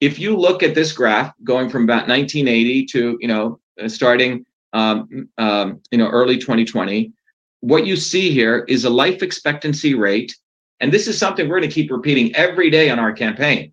if 0.00 0.18
you 0.18 0.36
look 0.36 0.62
at 0.62 0.74
this 0.74 0.92
graph 0.92 1.32
going 1.42 1.68
from 1.70 1.84
about 1.84 2.08
1980 2.08 2.86
to 2.86 3.18
you 3.20 3.28
know 3.28 3.60
uh, 3.82 3.88
starting 3.88 4.44
um, 4.72 5.28
um, 5.38 5.80
you 5.90 5.98
know 5.98 6.08
early 6.08 6.38
2020 6.38 7.12
what 7.60 7.86
you 7.86 7.96
see 7.96 8.30
here 8.30 8.64
is 8.68 8.84
a 8.84 8.90
life 8.90 9.22
expectancy 9.22 9.94
rate 9.94 10.36
and 10.80 10.92
this 10.92 11.06
is 11.06 11.16
something 11.16 11.48
we're 11.48 11.58
going 11.58 11.68
to 11.68 11.74
keep 11.74 11.90
repeating 11.90 12.34
every 12.36 12.70
day 12.70 12.90
on 12.90 12.98
our 12.98 13.12
campaign 13.12 13.72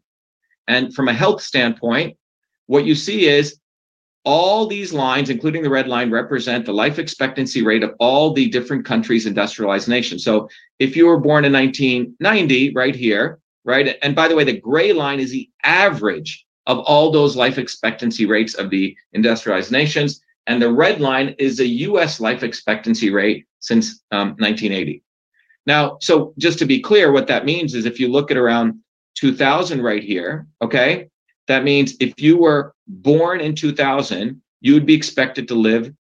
and 0.68 0.94
from 0.94 1.08
a 1.08 1.14
health 1.14 1.42
standpoint 1.42 2.18
what 2.68 2.86
you 2.86 2.96
see 2.96 3.28
is 3.28 3.58
all 4.26 4.66
these 4.66 4.94
lines 4.94 5.30
including 5.30 5.62
the 5.62 5.70
red 5.70 5.88
line 5.88 6.10
represent 6.10 6.66
the 6.66 6.74
life 6.74 6.98
expectancy 6.98 7.62
rate 7.62 7.84
of 7.84 7.94
all 8.00 8.34
the 8.34 8.48
different 8.48 8.86
countries 8.86 9.26
industrialized 9.26 9.90
nations 9.90 10.24
so 10.24 10.48
if 10.80 10.96
you 10.96 11.06
were 11.06 11.20
born 11.20 11.44
in 11.44 11.52
1990 11.52 12.74
right 12.74 12.96
here 12.96 13.40
right? 13.66 13.98
And 14.02 14.16
by 14.16 14.28
the 14.28 14.36
way, 14.36 14.44
the 14.44 14.60
gray 14.60 14.94
line 14.94 15.20
is 15.20 15.32
the 15.32 15.50
average 15.64 16.46
of 16.68 16.80
all 16.80 17.12
those 17.12 17.36
life 17.36 17.58
expectancy 17.58 18.26
rates 18.26 18.54
of 18.54 18.70
the 18.70 18.96
industrialized 19.14 19.72
nations. 19.72 20.22
And 20.48 20.62
the 20.62 20.72
red 20.72 21.02
line 21.02 21.36
is 21.38 21.58
the 21.58 21.68
US 21.68 22.20
life 22.20 22.44
expectancy 22.44 23.10
rate 23.10 23.46
since 23.60 24.02
um, 24.12 24.30
1980. 24.40 25.04
Now, 25.66 25.98
so 26.02 26.34
just 26.38 26.60
to 26.60 26.66
be 26.66 26.80
clear, 26.82 27.12
what 27.12 27.28
that 27.28 27.46
means 27.46 27.74
is 27.74 27.86
if 27.86 28.00
you 28.00 28.10
look 28.10 28.32
at 28.32 28.38
around 28.38 28.80
2000 29.16 29.82
right 29.82 30.04
here, 30.04 30.48
okay, 30.62 31.10
that 31.48 31.64
means 31.64 31.96
if 32.00 32.20
you 32.22 32.38
were 32.38 32.74
born 32.88 33.40
in 33.40 33.56
2000, 33.56 34.42
you 34.62 34.74
would 34.74 34.86
be 34.86 34.94
expected 34.94 35.48
to 35.48 35.56
live 35.56 35.94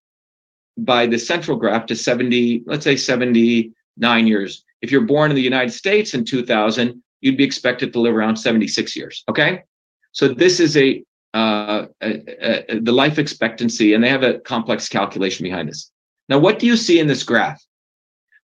by 0.77 1.05
the 1.05 1.19
central 1.19 1.57
graph 1.57 1.85
to 1.87 1.95
70, 1.95 2.63
let's 2.65 2.83
say 2.83 2.95
79 2.95 4.27
years. 4.27 4.63
If 4.81 4.91
you're 4.91 5.01
born 5.01 5.31
in 5.31 5.35
the 5.35 5.41
United 5.41 5.71
States 5.71 6.13
in 6.13 6.25
2000, 6.25 7.01
you'd 7.23 7.37
be 7.37 7.43
expected 7.43 7.93
to 7.93 8.01
live 8.01 8.15
around 8.15 8.35
76 8.35 8.95
years. 8.95 9.23
Okay. 9.29 9.63
So 10.11 10.27
this 10.27 10.59
is 10.59 10.75
a, 10.75 11.03
uh, 11.33 11.85
a, 12.01 12.73
a, 12.73 12.79
the 12.81 12.91
life 12.91 13.17
expectancy, 13.17 13.93
and 13.93 14.03
they 14.03 14.09
have 14.09 14.23
a 14.23 14.39
complex 14.39 14.89
calculation 14.89 15.43
behind 15.43 15.69
this. 15.69 15.89
Now, 16.27 16.37
what 16.37 16.59
do 16.59 16.67
you 16.67 16.75
see 16.75 16.99
in 16.99 17.07
this 17.07 17.23
graph? 17.23 17.63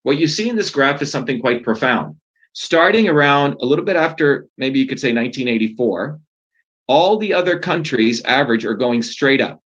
What 0.03 0.17
you 0.17 0.27
see 0.27 0.49
in 0.49 0.55
this 0.55 0.69
graph 0.69 1.01
is 1.01 1.11
something 1.11 1.41
quite 1.41 1.63
profound. 1.63 2.15
Starting 2.53 3.09
around 3.09 3.57
a 3.61 3.65
little 3.65 3.85
bit 3.85 3.97
after, 3.97 4.47
maybe 4.57 4.79
you 4.79 4.87
could 4.87 4.99
say 4.99 5.09
1984, 5.09 6.19
all 6.87 7.17
the 7.17 7.33
other 7.33 7.59
countries 7.59 8.23
average 8.23 8.65
are 8.65 8.73
going 8.73 9.01
straight 9.03 9.41
up. 9.41 9.61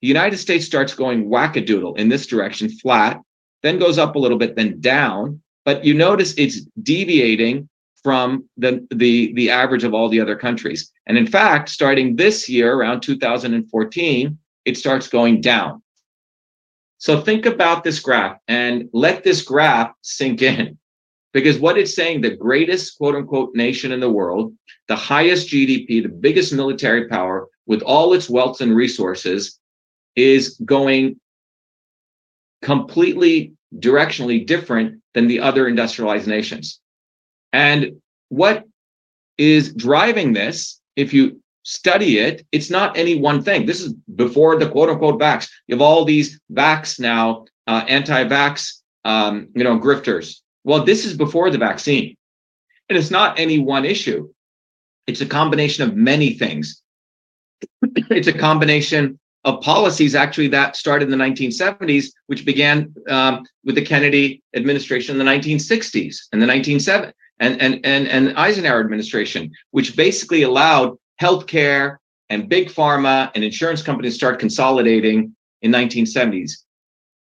The 0.00 0.08
United 0.08 0.38
States 0.38 0.64
starts 0.64 0.94
going 0.94 1.28
wackadoodle 1.28 1.98
in 1.98 2.08
this 2.08 2.26
direction, 2.26 2.70
flat, 2.70 3.20
then 3.62 3.78
goes 3.78 3.98
up 3.98 4.14
a 4.14 4.18
little 4.18 4.38
bit, 4.38 4.54
then 4.56 4.80
down. 4.80 5.42
But 5.64 5.84
you 5.84 5.94
notice 5.94 6.34
it's 6.38 6.62
deviating 6.82 7.68
from 8.02 8.48
the, 8.56 8.86
the, 8.92 9.32
the 9.34 9.50
average 9.50 9.84
of 9.84 9.94
all 9.94 10.08
the 10.08 10.20
other 10.20 10.36
countries. 10.36 10.90
And 11.06 11.16
in 11.16 11.26
fact, 11.26 11.68
starting 11.68 12.16
this 12.16 12.48
year, 12.48 12.74
around 12.74 13.00
2014, 13.00 14.38
it 14.64 14.76
starts 14.76 15.08
going 15.08 15.40
down. 15.40 15.82
So 16.98 17.20
think 17.20 17.46
about 17.46 17.82
this 17.82 18.00
graph 18.00 18.38
and 18.46 18.88
let 18.92 19.24
this 19.24 19.42
graph 19.42 19.92
sink 20.02 20.42
in. 20.42 20.78
Because 21.32 21.58
what 21.58 21.78
it's 21.78 21.96
saying, 21.96 22.20
the 22.20 22.36
greatest 22.36 22.98
quote 22.98 23.14
unquote 23.14 23.54
nation 23.54 23.90
in 23.90 24.00
the 24.00 24.10
world, 24.10 24.54
the 24.88 24.96
highest 24.96 25.48
GDP, 25.48 26.02
the 26.02 26.08
biggest 26.08 26.52
military 26.52 27.08
power 27.08 27.48
with 27.66 27.82
all 27.82 28.12
its 28.12 28.28
wealth 28.28 28.60
and 28.60 28.76
resources 28.76 29.58
is 30.14 30.60
going 30.64 31.18
completely 32.60 33.54
directionally 33.76 34.46
different 34.46 35.00
than 35.14 35.26
the 35.26 35.40
other 35.40 35.66
industrialized 35.66 36.28
nations. 36.28 36.81
And 37.52 38.00
what 38.28 38.64
is 39.38 39.72
driving 39.74 40.32
this, 40.32 40.80
if 40.96 41.12
you 41.12 41.40
study 41.64 42.18
it, 42.18 42.46
it's 42.52 42.70
not 42.70 42.96
any 42.96 43.14
one 43.14 43.42
thing. 43.42 43.66
This 43.66 43.80
is 43.80 43.92
before 44.14 44.58
the 44.58 44.68
quote 44.68 44.88
unquote 44.88 45.20
vax. 45.20 45.48
You 45.66 45.76
have 45.76 45.82
all 45.82 46.04
these 46.04 46.40
vax 46.52 46.98
now, 46.98 47.46
uh, 47.66 47.84
anti 47.88 48.24
vax, 48.24 48.80
um, 49.04 49.48
you 49.54 49.64
know, 49.64 49.78
grifters. 49.78 50.40
Well, 50.64 50.84
this 50.84 51.04
is 51.04 51.16
before 51.16 51.50
the 51.50 51.58
vaccine. 51.58 52.16
And 52.88 52.98
it's 52.98 53.10
not 53.10 53.38
any 53.38 53.58
one 53.58 53.84
issue, 53.84 54.32
it's 55.06 55.20
a 55.20 55.26
combination 55.26 55.88
of 55.88 55.96
many 55.96 56.34
things. 56.34 56.82
it's 57.82 58.28
a 58.28 58.32
combination 58.32 59.18
of 59.44 59.60
policies 59.60 60.14
actually 60.14 60.48
that 60.48 60.76
started 60.76 61.10
in 61.10 61.18
the 61.18 61.24
1970s, 61.24 62.06
which 62.26 62.44
began 62.44 62.94
um, 63.08 63.44
with 63.64 63.74
the 63.74 63.84
Kennedy 63.84 64.42
administration 64.54 65.18
in 65.18 65.24
the 65.24 65.30
1960s 65.30 66.16
and 66.32 66.40
the 66.40 66.46
1970s 66.46 67.12
and, 67.42 67.60
and, 67.60 67.84
and, 67.84 68.06
and 68.06 68.38
Eisenhower 68.38 68.78
administration, 68.80 69.52
which 69.72 69.96
basically 69.96 70.42
allowed 70.42 70.96
healthcare 71.20 71.96
and 72.30 72.48
big 72.48 72.68
pharma 72.68 73.32
and 73.34 73.42
insurance 73.42 73.82
companies 73.82 74.14
start 74.14 74.38
consolidating 74.38 75.34
in 75.60 75.72
1970s. 75.72 76.52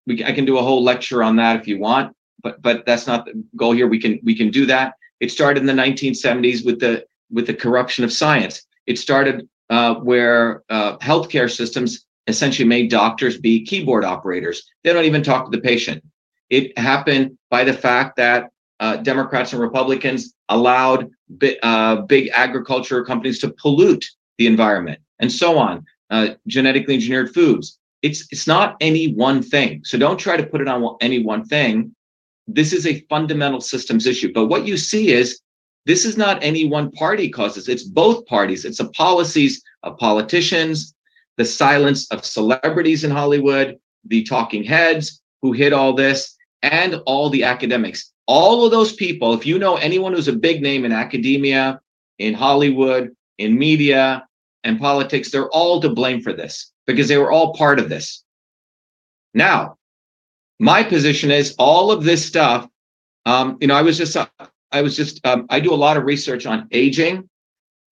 We, 0.07 0.23
I 0.23 0.33
can 0.33 0.45
do 0.45 0.59
a 0.59 0.63
whole 0.63 0.85
lecture 0.85 1.23
on 1.23 1.37
that 1.37 1.59
if 1.59 1.67
you 1.67 1.79
want, 1.79 2.15
but 2.43 2.61
but 2.61 2.85
that's 2.85 3.07
not 3.07 3.25
the 3.25 3.43
goal 3.57 3.73
here. 3.73 3.89
We 3.89 3.99
can 3.99 4.21
we 4.23 4.37
can 4.37 4.51
do 4.51 4.67
that. 4.67 4.95
It 5.21 5.31
started 5.31 5.61
in 5.61 5.67
the 5.67 5.73
1970s 5.73 6.65
with 6.65 6.79
the 6.81 7.07
with 7.31 7.47
the 7.47 7.55
corruption 7.55 8.05
of 8.05 8.13
science. 8.13 8.63
It 8.87 8.99
started 8.99 9.49
uh, 9.71 9.95
where 9.95 10.63
uh, 10.69 10.99
healthcare 10.99 11.51
systems 11.51 12.05
essentially 12.27 12.69
made 12.69 12.91
doctors 12.91 13.39
be 13.39 13.65
keyboard 13.65 14.05
operators. 14.05 14.69
They 14.85 14.93
don't 14.93 15.07
even 15.07 15.23
talk 15.23 15.51
to 15.51 15.57
the 15.57 15.63
patient. 15.63 16.05
It 16.51 16.77
happened 16.79 17.39
by 17.49 17.65
the 17.65 17.73
fact 17.73 18.17
that 18.17 18.51
uh, 18.83 18.97
Democrats 18.97 19.53
and 19.53 19.63
Republicans 19.63 20.35
allowed 20.49 21.09
bi- 21.29 21.57
uh, 21.63 22.03
big 22.03 22.29
agriculture 22.35 23.05
companies 23.05 23.39
to 23.39 23.49
pollute 23.63 24.05
the 24.39 24.47
environment 24.49 25.01
and 25.21 25.31
so 25.31 25.57
on. 25.57 25.85
Uh, 26.11 26.35
genetically 26.47 26.93
engineered 26.93 27.33
foods. 27.33 27.79
It's 28.03 28.27
it's 28.31 28.47
not 28.47 28.77
any 28.81 29.15
one 29.15 29.41
thing. 29.41 29.81
So 29.85 29.97
don't 29.97 30.19
try 30.19 30.37
to 30.37 30.45
put 30.45 30.61
it 30.61 30.69
on 30.69 30.97
any 31.01 31.23
one 31.23 31.45
thing. 31.45 31.95
This 32.47 32.75
is 32.75 32.87
a 32.87 33.01
fundamental 33.09 33.63
systems 33.63 34.05
issue. 34.05 34.31
But 34.35 34.49
what 34.49 34.67
you 34.67 34.77
see 34.77 35.13
is 35.13 35.41
this 35.87 36.05
is 36.05 36.17
not 36.19 36.43
any 36.43 36.69
one 36.69 36.91
party 36.91 37.31
causes. 37.31 37.69
It's 37.69 37.85
both 37.85 38.27
parties. 38.27 38.65
It's 38.65 38.79
the 38.79 38.91
policies 38.91 39.63
of 39.85 39.97
politicians, 39.97 40.95
the 41.39 41.45
silence 41.45 42.11
of 42.11 42.27
celebrities 42.27 43.05
in 43.05 43.11
Hollywood, 43.11 43.79
the 44.05 44.23
talking 44.25 44.65
heads 44.65 45.23
who 45.41 45.53
hit 45.53 45.73
all 45.73 45.95
this, 45.95 46.37
and 46.63 46.97
all 47.07 47.31
the 47.31 47.45
academics. 47.45 48.12
All 48.27 48.65
of 48.65 48.71
those 48.71 48.93
people, 48.93 49.35
if 49.35 49.45
you 49.45 49.59
know 49.59 49.77
anyone 49.77 50.13
who's 50.13 50.29
a 50.29 50.33
big 50.33 50.63
name 50.63 50.85
in 50.85 50.93
academia, 50.93 51.81
in 52.19 52.35
Hollywood, 52.35 53.15
in 53.39 53.59
media, 53.59 54.27
and 54.65 54.79
politics, 54.79 55.31
they're 55.31 55.51
all 55.51 55.81
to 55.81 55.89
blame 55.89 56.21
for 56.21 56.33
this 56.33 56.73
because 56.87 57.09
they 57.09 57.17
were 57.17 57.33
all 57.33 57.55
part 57.55 57.79
of 57.79 57.89
this. 57.89 58.23
Now, 59.35 59.77
my 60.61 60.83
position 60.83 61.31
is 61.31 61.55
all 61.59 61.91
of 61.91 62.05
this 62.05 62.25
stuff. 62.25 62.69
Um, 63.27 63.59
you 63.61 63.67
know, 63.67 63.75
I 63.75 63.83
was 63.83 63.99
just, 63.99 64.17
uh, 64.17 64.27
I 64.71 64.83
was 64.83 64.97
just, 64.97 65.25
um, 65.27 65.47
I 65.51 65.59
do 65.61 65.73
a 65.73 65.77
lot 65.77 65.97
of 65.97 66.05
research 66.05 66.47
on 66.47 66.69
aging, 66.71 67.29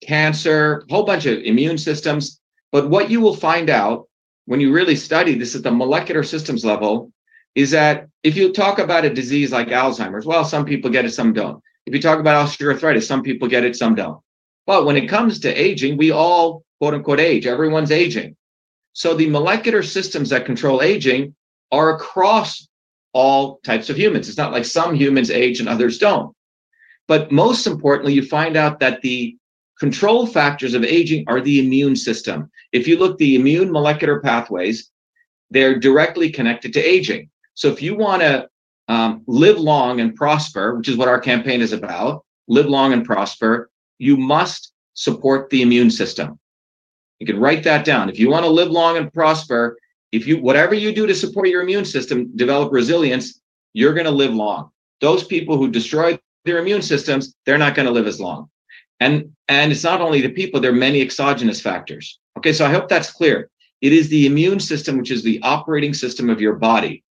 cancer, 0.03 0.85
a 0.89 0.93
whole 0.93 1.05
bunch 1.05 1.27
of 1.27 1.39
immune 1.43 1.79
systems. 1.79 2.41
But 2.73 2.89
what 2.89 3.11
you 3.11 3.21
will 3.21 3.35
find 3.35 3.71
out 3.71 4.09
when 4.47 4.61
you 4.61 4.73
really 4.73 4.97
study 4.97 5.35
this 5.35 5.55
at 5.55 5.63
the 5.63 5.71
molecular 5.71 6.23
systems 6.23 6.65
level 6.65 7.13
is 7.55 7.71
that 7.73 8.09
if 8.23 8.37
you 8.37 8.53
talk 8.53 8.79
about 8.79 9.05
a 9.05 9.13
disease 9.13 9.53
like 9.53 9.69
Alzheimer's, 9.69 10.27
well, 10.27 10.45
some 10.45 10.65
people 10.65 10.91
get 10.91 11.05
it, 11.05 11.13
some 11.13 11.33
don't. 11.33 11.63
If 11.87 11.95
you 11.95 12.01
talk 12.01 12.21
about 12.21 12.47
osteoarthritis, 12.47 13.05
some 13.05 13.23
people 13.23 13.49
get 13.49 13.65
it, 13.65 13.77
some 13.77 13.95
don't. 13.95 14.21
But 14.67 14.87
when 14.87 14.97
it 14.97 15.09
comes 15.09 15.41
to 15.41 15.53
aging, 15.53 15.97
we 15.97 16.13
all 16.13 16.65
quote 16.79 16.95
unquote 16.95 17.21
age. 17.21 17.47
Everyone's 17.47 17.91
aging. 17.91 18.37
So 18.93 19.15
the 19.15 19.29
molecular 19.29 19.83
systems 19.83 20.31
that 20.31 20.47
control 20.47 20.83
aging 20.83 21.35
are 21.73 21.97
across 21.97 22.69
all 23.13 23.59
types 23.65 23.91
of 23.91 23.99
humans. 23.99 24.29
It's 24.29 24.39
not 24.39 24.53
like 24.53 24.65
some 24.65 24.95
humans 24.95 25.31
age 25.31 25.61
and 25.61 25.69
others 25.69 25.99
don't. 25.99 26.35
But 27.09 27.33
most 27.33 27.67
importantly, 27.67 28.13
you 28.13 28.25
find 28.25 28.57
out 28.57 28.79
that 28.81 29.03
the 29.03 29.37
control 29.79 30.27
factors 30.27 30.75
of 30.75 30.85
aging 30.85 31.25
are 31.27 31.41
the 31.41 31.59
immune 31.59 31.97
system. 31.97 32.51
If 32.73 32.87
you 32.87 32.99
look 32.99 33.19
the 33.19 33.35
immune 33.35 33.73
molecular 33.73 34.21
pathways, 34.21 34.91
they're 35.51 35.79
directly 35.79 36.31
connected 36.31 36.73
to 36.75 36.81
aging. 36.81 37.29
So 37.55 37.69
if 37.69 37.83
you 37.83 37.97
want 37.97 38.23
to 38.23 38.49
um, 38.89 39.23
live 39.27 39.59
long 39.59 40.01
and 40.01 40.15
prosper, 40.15 40.77
which 40.77 40.89
is 40.89 40.97
what 40.97 41.09
our 41.09 41.21
campaign 41.21 41.61
is 41.61 41.73
about, 41.73 42.25
live 42.49 42.67
long 42.67 42.93
and 42.93 43.05
prosper, 43.05 43.71
you 43.99 44.17
must 44.17 44.73
support 44.95 45.51
the 45.51 45.63
immune 45.63 45.91
system. 45.91 46.39
You 47.19 47.27
can 47.27 47.39
write 47.39 47.63
that 47.65 47.85
down. 47.85 48.09
If 48.09 48.19
you 48.19 48.31
want 48.31 48.45
to 48.45 48.51
live 48.51 48.71
long 48.71 48.97
and 48.97 49.13
prosper, 49.13 49.79
if 50.11 50.27
you 50.27 50.43
whatever 50.43 50.75
you 50.75 50.93
do 50.93 51.07
to 51.07 51.15
support 51.15 51.49
your 51.49 51.63
immune 51.63 51.85
system, 51.85 52.35
develop 52.37 52.73
resilience, 52.73 53.41
you're 53.75 53.95
going 53.95 54.07
to 54.07 54.11
live 54.11 54.35
long. 54.35 54.71
Those 55.01 55.23
people 55.23 55.57
who 55.57 55.71
destroy 55.71 56.19
their 56.45 56.59
immune 56.59 56.83
systems, 56.83 57.35
they're 57.47 57.59
not 57.59 57.75
going 57.75 57.87
to 57.87 57.93
live 57.93 58.07
as 58.07 58.21
long. 58.21 58.51
And 58.99 59.33
and 59.49 59.73
it's 59.73 59.85
not 59.85 60.01
only 60.01 60.21
the 60.21 60.31
people, 60.31 60.61
there 60.61 60.73
are 60.73 60.75
many 60.75 61.01
exogenous 61.01 61.61
factors. 61.61 62.19
Okay, 62.39 62.53
so 62.53 62.67
I 62.67 62.71
hope 62.71 62.89
that's 62.89 63.13
clear. 63.13 63.51
It 63.81 63.93
is 63.93 64.09
the 64.09 64.27
immune 64.27 64.61
system, 64.61 64.99
which 64.99 65.11
is 65.11 65.23
the 65.23 65.41
operating 65.43 65.95
system 65.95 66.29
of 66.29 66.41
your 66.41 66.55
body. 66.55 67.03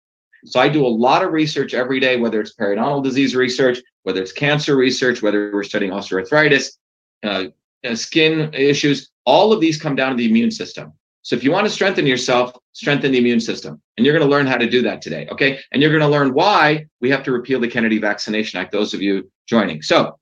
So 0.44 0.60
I 0.60 0.68
do 0.68 0.86
a 0.86 0.88
lot 0.88 1.24
of 1.24 1.32
research 1.32 1.74
every 1.74 2.00
day, 2.00 2.16
whether 2.16 2.40
it's 2.40 2.54
periodontal 2.54 3.02
disease 3.02 3.34
research, 3.34 3.78
whether 4.04 4.22
it's 4.22 4.32
cancer 4.32 4.76
research, 4.76 5.22
whether 5.22 5.50
we're 5.52 5.64
studying 5.64 5.92
osteoarthritis, 5.92 6.76
uh, 7.24 7.44
uh, 7.84 7.94
skin 7.94 8.52
issues, 8.54 9.10
all 9.24 9.52
of 9.52 9.60
these 9.60 9.80
come 9.80 9.94
down 9.94 10.10
to 10.10 10.16
the 10.16 10.28
immune 10.28 10.50
system. 10.50 10.92
So 11.22 11.36
if 11.36 11.44
you 11.44 11.52
want 11.52 11.66
to 11.66 11.70
strengthen 11.70 12.06
yourself, 12.06 12.56
strengthen 12.72 13.12
the 13.12 13.18
immune 13.18 13.40
system. 13.40 13.82
And 13.96 14.06
you're 14.06 14.16
going 14.16 14.26
to 14.26 14.30
learn 14.30 14.46
how 14.46 14.56
to 14.56 14.68
do 14.68 14.80
that 14.82 15.02
today. 15.02 15.28
Okay. 15.30 15.58
And 15.72 15.82
you're 15.82 15.90
going 15.90 16.00
to 16.00 16.08
learn 16.08 16.32
why 16.32 16.86
we 17.00 17.10
have 17.10 17.22
to 17.24 17.32
repeal 17.32 17.60
the 17.60 17.68
Kennedy 17.68 17.98
Vaccination 17.98 18.58
Act, 18.58 18.72
those 18.72 18.94
of 18.94 19.02
you 19.02 19.30
joining. 19.46 19.82
So 19.82 20.18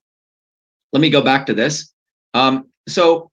let 0.93 1.01
me 1.01 1.11
go 1.11 1.23
back 1.23 1.47
to 1.47 1.55
this. 1.55 1.93
Um, 2.35 2.67
so 2.89 3.31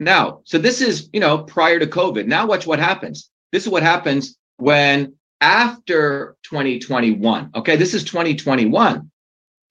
now, 0.00 0.40
so 0.44 0.56
this 0.56 0.80
is, 0.80 1.10
you 1.12 1.20
know, 1.20 1.38
prior 1.38 1.78
to 1.78 1.86
COVID. 1.86 2.26
Now 2.26 2.46
watch 2.46 2.66
what 2.66 2.78
happens. 2.78 3.30
This 3.52 3.64
is 3.64 3.68
what 3.68 3.82
happens 3.82 4.38
when 4.56 5.14
after 5.40 6.36
2021, 6.44 7.50
okay, 7.54 7.76
this 7.76 7.94
is 7.94 8.04
2021, 8.04 9.10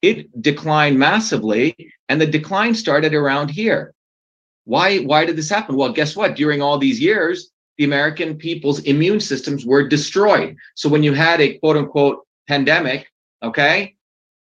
it 0.02 0.42
declined 0.42 0.98
massively 0.98 1.76
and 2.08 2.20
the 2.20 2.26
decline 2.26 2.74
started 2.74 3.14
around 3.14 3.50
here. 3.50 3.94
Why, 4.64 4.98
why 4.98 5.24
did 5.24 5.36
this 5.36 5.50
happen? 5.50 5.76
Well, 5.76 5.92
guess 5.92 6.14
what? 6.14 6.36
During 6.36 6.62
all 6.62 6.78
these 6.78 7.00
years, 7.00 7.50
the 7.78 7.84
American 7.84 8.36
people's 8.36 8.80
immune 8.80 9.20
systems 9.20 9.64
were 9.64 9.88
destroyed. 9.88 10.56
So 10.74 10.88
when 10.88 11.02
you 11.02 11.14
had 11.14 11.40
a 11.40 11.58
quote 11.58 11.76
unquote 11.76 12.26
pandemic, 12.46 13.10
okay, 13.42 13.94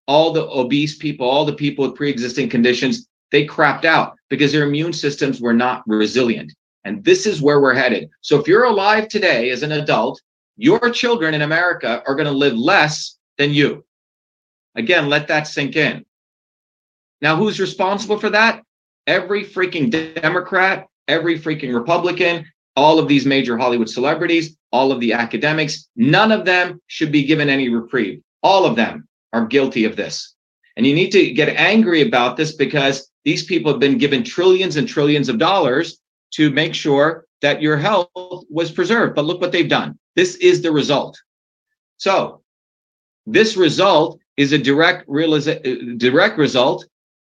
all 0.07 0.31
the 0.31 0.47
obese 0.47 0.97
people, 0.97 1.29
all 1.29 1.45
the 1.45 1.53
people 1.53 1.87
with 1.87 1.95
pre-existing 1.95 2.49
conditions, 2.49 3.07
they 3.31 3.47
crapped 3.47 3.85
out 3.85 4.15
because 4.29 4.51
their 4.51 4.67
immune 4.67 4.93
systems 4.93 5.39
were 5.39 5.53
not 5.53 5.83
resilient. 5.87 6.51
And 6.83 7.03
this 7.03 7.25
is 7.25 7.41
where 7.41 7.61
we're 7.61 7.73
headed. 7.73 8.09
So 8.21 8.39
if 8.39 8.47
you're 8.47 8.65
alive 8.65 9.07
today 9.07 9.51
as 9.51 9.63
an 9.63 9.71
adult 9.71 10.21
your 10.61 10.91
children 10.91 11.33
in 11.33 11.41
America 11.41 12.03
are 12.05 12.13
going 12.13 12.27
to 12.27 12.31
live 12.31 12.55
less 12.55 13.17
than 13.39 13.51
you. 13.51 13.83
Again, 14.75 15.09
let 15.09 15.27
that 15.27 15.47
sink 15.47 15.75
in. 15.75 16.05
Now, 17.19 17.35
who's 17.35 17.59
responsible 17.59 18.19
for 18.19 18.29
that? 18.29 18.61
Every 19.07 19.43
freaking 19.43 19.89
Democrat, 19.89 20.85
every 21.07 21.39
freaking 21.39 21.73
Republican, 21.73 22.45
all 22.75 22.99
of 22.99 23.07
these 23.07 23.25
major 23.25 23.57
Hollywood 23.57 23.89
celebrities, 23.89 24.55
all 24.71 24.91
of 24.91 24.99
the 24.99 25.13
academics, 25.13 25.89
none 25.95 26.31
of 26.31 26.45
them 26.45 26.79
should 26.85 27.11
be 27.11 27.23
given 27.23 27.49
any 27.49 27.69
reprieve. 27.69 28.21
All 28.43 28.65
of 28.65 28.75
them 28.75 29.07
are 29.33 29.47
guilty 29.47 29.85
of 29.85 29.95
this. 29.95 30.35
And 30.77 30.85
you 30.85 30.93
need 30.93 31.11
to 31.13 31.31
get 31.33 31.49
angry 31.49 32.01
about 32.01 32.37
this 32.37 32.53
because 32.53 33.09
these 33.25 33.43
people 33.43 33.71
have 33.71 33.79
been 33.79 33.97
given 33.97 34.23
trillions 34.23 34.77
and 34.77 34.87
trillions 34.87 35.27
of 35.27 35.39
dollars 35.39 35.97
to 36.35 36.51
make 36.51 36.75
sure 36.75 37.25
that 37.41 37.61
your 37.61 37.77
health 37.77 38.09
was 38.49 38.71
preserved. 38.71 39.15
But 39.15 39.25
look 39.25 39.41
what 39.41 39.51
they've 39.51 39.67
done. 39.67 39.97
This 40.15 40.35
is 40.35 40.61
the 40.61 40.71
result. 40.71 41.19
So 41.97 42.41
this 43.25 43.55
result 43.57 44.19
is 44.37 44.53
a 44.53 44.57
direct 44.57 45.07
realiza- 45.07 45.65
uh, 45.65 45.97
direct 45.97 46.37
result 46.37 46.85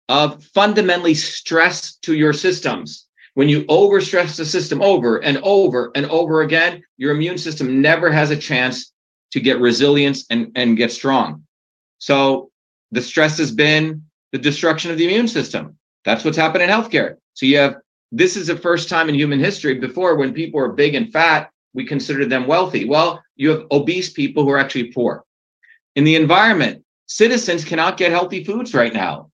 of 0.08 0.42
fundamentally 0.44 1.14
stress 1.14 1.96
to 1.96 2.14
your 2.14 2.32
systems. 2.32 3.06
When 3.34 3.48
you 3.48 3.64
overstress 3.64 4.36
the 4.36 4.44
system 4.44 4.82
over 4.82 5.18
and 5.18 5.38
over 5.38 5.90
and 5.94 6.06
over 6.06 6.42
again, 6.42 6.82
your 6.98 7.12
immune 7.12 7.38
system 7.38 7.80
never 7.80 8.10
has 8.10 8.30
a 8.30 8.36
chance 8.36 8.92
to 9.32 9.40
get 9.40 9.58
resilience 9.60 10.26
and, 10.28 10.52
and 10.54 10.76
get 10.76 10.92
strong. 10.92 11.44
So 11.98 12.50
the 12.90 13.00
stress 13.00 13.38
has 13.38 13.50
been 13.50 14.04
the 14.32 14.38
destruction 14.38 14.90
of 14.90 14.98
the 14.98 15.06
immune 15.06 15.28
system. 15.28 15.78
That's 16.04 16.24
what's 16.24 16.36
happened 16.36 16.64
in 16.64 16.68
healthcare. 16.70 17.16
So 17.34 17.46
you 17.46 17.56
have 17.58 17.76
this 18.12 18.36
is 18.36 18.46
the 18.46 18.56
first 18.56 18.88
time 18.88 19.08
in 19.08 19.14
human 19.14 19.40
history 19.40 19.74
before 19.74 20.16
when 20.16 20.34
people 20.34 20.60
were 20.60 20.72
big 20.72 20.94
and 20.94 21.10
fat 21.12 21.50
we 21.74 21.86
consider 21.86 22.26
them 22.26 22.46
wealthy. 22.46 22.84
Well, 22.84 23.22
you 23.36 23.50
have 23.50 23.66
obese 23.70 24.10
people 24.10 24.44
who 24.44 24.50
are 24.50 24.58
actually 24.58 24.92
poor. 24.92 25.24
In 25.96 26.04
the 26.04 26.16
environment, 26.16 26.84
citizens 27.06 27.64
cannot 27.64 27.96
get 27.96 28.10
healthy 28.10 28.44
foods 28.44 28.74
right 28.74 28.92
now. 28.92 29.30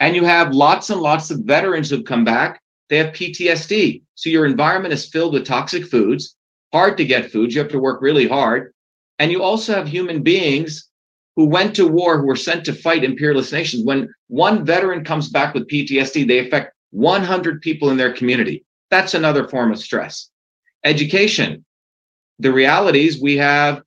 And 0.00 0.14
you 0.14 0.24
have 0.24 0.54
lots 0.54 0.90
and 0.90 1.00
lots 1.00 1.30
of 1.30 1.40
veterans 1.40 1.90
who've 1.90 2.04
come 2.04 2.24
back. 2.24 2.60
They 2.88 2.98
have 2.98 3.14
PTSD. 3.14 4.02
So 4.14 4.30
your 4.30 4.46
environment 4.46 4.94
is 4.94 5.06
filled 5.06 5.34
with 5.34 5.46
toxic 5.46 5.86
foods, 5.86 6.36
hard 6.72 6.96
to 6.98 7.04
get 7.04 7.30
foods. 7.30 7.54
You 7.54 7.60
have 7.60 7.70
to 7.72 7.78
work 7.78 8.00
really 8.02 8.28
hard. 8.28 8.72
And 9.18 9.32
you 9.32 9.42
also 9.42 9.74
have 9.74 9.88
human 9.88 10.22
beings 10.22 10.88
who 11.34 11.46
went 11.46 11.74
to 11.76 11.86
war, 11.86 12.18
who 12.18 12.26
were 12.26 12.36
sent 12.36 12.64
to 12.66 12.72
fight 12.74 13.04
imperialist 13.04 13.52
nations. 13.52 13.84
When 13.84 14.08
one 14.28 14.64
veteran 14.64 15.04
comes 15.04 15.28
back 15.28 15.54
with 15.54 15.68
PTSD, 15.68 16.26
they 16.26 16.46
affect 16.46 16.75
100 16.90 17.60
people 17.62 17.90
in 17.90 17.96
their 17.96 18.12
community. 18.12 18.64
That's 18.90 19.14
another 19.14 19.48
form 19.48 19.72
of 19.72 19.78
stress. 19.78 20.30
Education 20.84 21.64
the 22.38 22.52
realities 22.52 23.20
we 23.20 23.36
have 23.36 23.82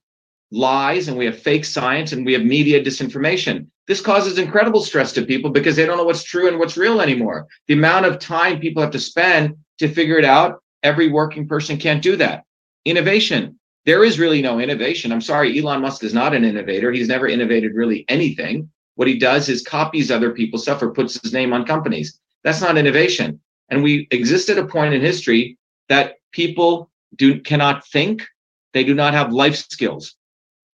lies 0.51 1.07
and 1.07 1.17
we 1.17 1.25
have 1.25 1.37
fake 1.37 1.65
science 1.65 2.11
and 2.11 2.25
we 2.25 2.33
have 2.33 2.43
media 2.43 2.83
disinformation. 2.83 3.67
This 3.87 4.01
causes 4.01 4.37
incredible 4.37 4.83
stress 4.83 5.13
to 5.13 5.25
people 5.25 5.51
because 5.51 5.75
they 5.75 5.85
don't 5.85 5.97
know 5.97 6.03
what's 6.03 6.23
true 6.23 6.47
and 6.47 6.57
what's 6.57 6.77
real 6.77 7.01
anymore. 7.01 7.47
The 7.67 7.75
amount 7.75 8.05
of 8.05 8.19
time 8.19 8.59
people 8.59 8.81
have 8.81 8.91
to 8.91 8.99
spend 8.99 9.55
to 9.79 9.87
figure 9.87 10.17
it 10.17 10.25
out, 10.25 10.61
every 10.83 11.09
working 11.09 11.47
person 11.47 11.77
can't 11.77 12.01
do 12.01 12.15
that. 12.17 12.43
Innovation. 12.85 13.59
There 13.85 14.03
is 14.03 14.19
really 14.19 14.41
no 14.41 14.59
innovation. 14.59 15.11
I'm 15.11 15.21
sorry, 15.21 15.57
Elon 15.57 15.81
Musk 15.81 16.03
is 16.03 16.13
not 16.13 16.33
an 16.33 16.43
innovator. 16.43 16.91
He's 16.91 17.07
never 17.07 17.27
innovated 17.27 17.73
really 17.73 18.05
anything. 18.09 18.69
What 18.95 19.07
he 19.07 19.17
does 19.17 19.49
is 19.49 19.63
copies 19.63 20.11
other 20.11 20.31
people's 20.31 20.63
stuff 20.63 20.81
or 20.81 20.91
puts 20.91 21.19
his 21.21 21.33
name 21.33 21.53
on 21.53 21.65
companies. 21.65 22.19
That's 22.43 22.61
not 22.61 22.77
innovation. 22.77 23.39
And 23.69 23.83
we 23.83 24.07
exist 24.11 24.49
at 24.49 24.57
a 24.57 24.65
point 24.65 24.93
in 24.93 25.01
history 25.01 25.57
that 25.89 26.15
people 26.31 26.89
do 27.15 27.39
cannot 27.41 27.85
think, 27.87 28.25
they 28.73 28.83
do 28.83 28.93
not 28.93 29.13
have 29.13 29.33
life 29.33 29.55
skills. 29.55 30.15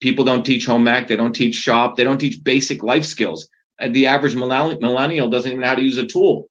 People 0.00 0.24
don't 0.24 0.44
teach 0.44 0.66
home 0.66 0.86
ec, 0.88 1.08
they 1.08 1.16
don't 1.16 1.32
teach 1.32 1.54
shop, 1.54 1.96
they 1.96 2.04
don't 2.04 2.18
teach 2.18 2.42
basic 2.44 2.82
life 2.82 3.04
skills. 3.04 3.48
And 3.78 3.94
the 3.94 4.06
average 4.06 4.34
millennial 4.34 5.28
doesn't 5.28 5.50
even 5.50 5.60
know 5.60 5.68
how 5.68 5.74
to 5.74 5.82
use 5.82 5.98
a 5.98 6.06
tool. 6.06 6.48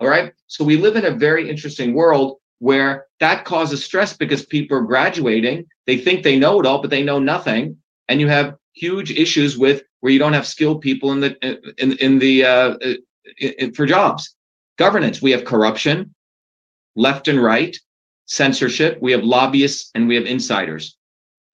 All 0.00 0.08
right. 0.08 0.32
So 0.48 0.64
we 0.64 0.76
live 0.76 0.96
in 0.96 1.04
a 1.04 1.10
very 1.10 1.48
interesting 1.48 1.94
world 1.94 2.38
where 2.58 3.06
that 3.20 3.44
causes 3.44 3.84
stress 3.84 4.16
because 4.16 4.44
people 4.44 4.76
are 4.76 4.82
graduating. 4.82 5.66
They 5.86 5.98
think 5.98 6.22
they 6.22 6.38
know 6.38 6.60
it 6.60 6.66
all, 6.66 6.80
but 6.80 6.90
they 6.90 7.02
know 7.02 7.18
nothing. 7.18 7.76
And 8.08 8.20
you 8.20 8.28
have 8.28 8.56
huge 8.74 9.10
issues 9.12 9.58
with 9.58 9.82
where 10.00 10.12
you 10.12 10.18
don't 10.18 10.32
have 10.32 10.46
skilled 10.46 10.80
people 10.80 11.12
in 11.12 11.20
the 11.20 11.74
in 11.78 11.92
in 11.98 12.18
the 12.18 12.44
uh, 12.44 12.76
in, 13.38 13.72
for 13.74 13.86
jobs. 13.86 14.34
Governance. 14.86 15.22
We 15.22 15.30
have 15.30 15.44
corruption, 15.44 16.12
left 16.96 17.28
and 17.28 17.40
right, 17.40 17.76
censorship. 18.26 18.98
We 19.00 19.12
have 19.12 19.22
lobbyists 19.22 19.92
and 19.94 20.08
we 20.08 20.16
have 20.16 20.26
insiders, 20.26 20.96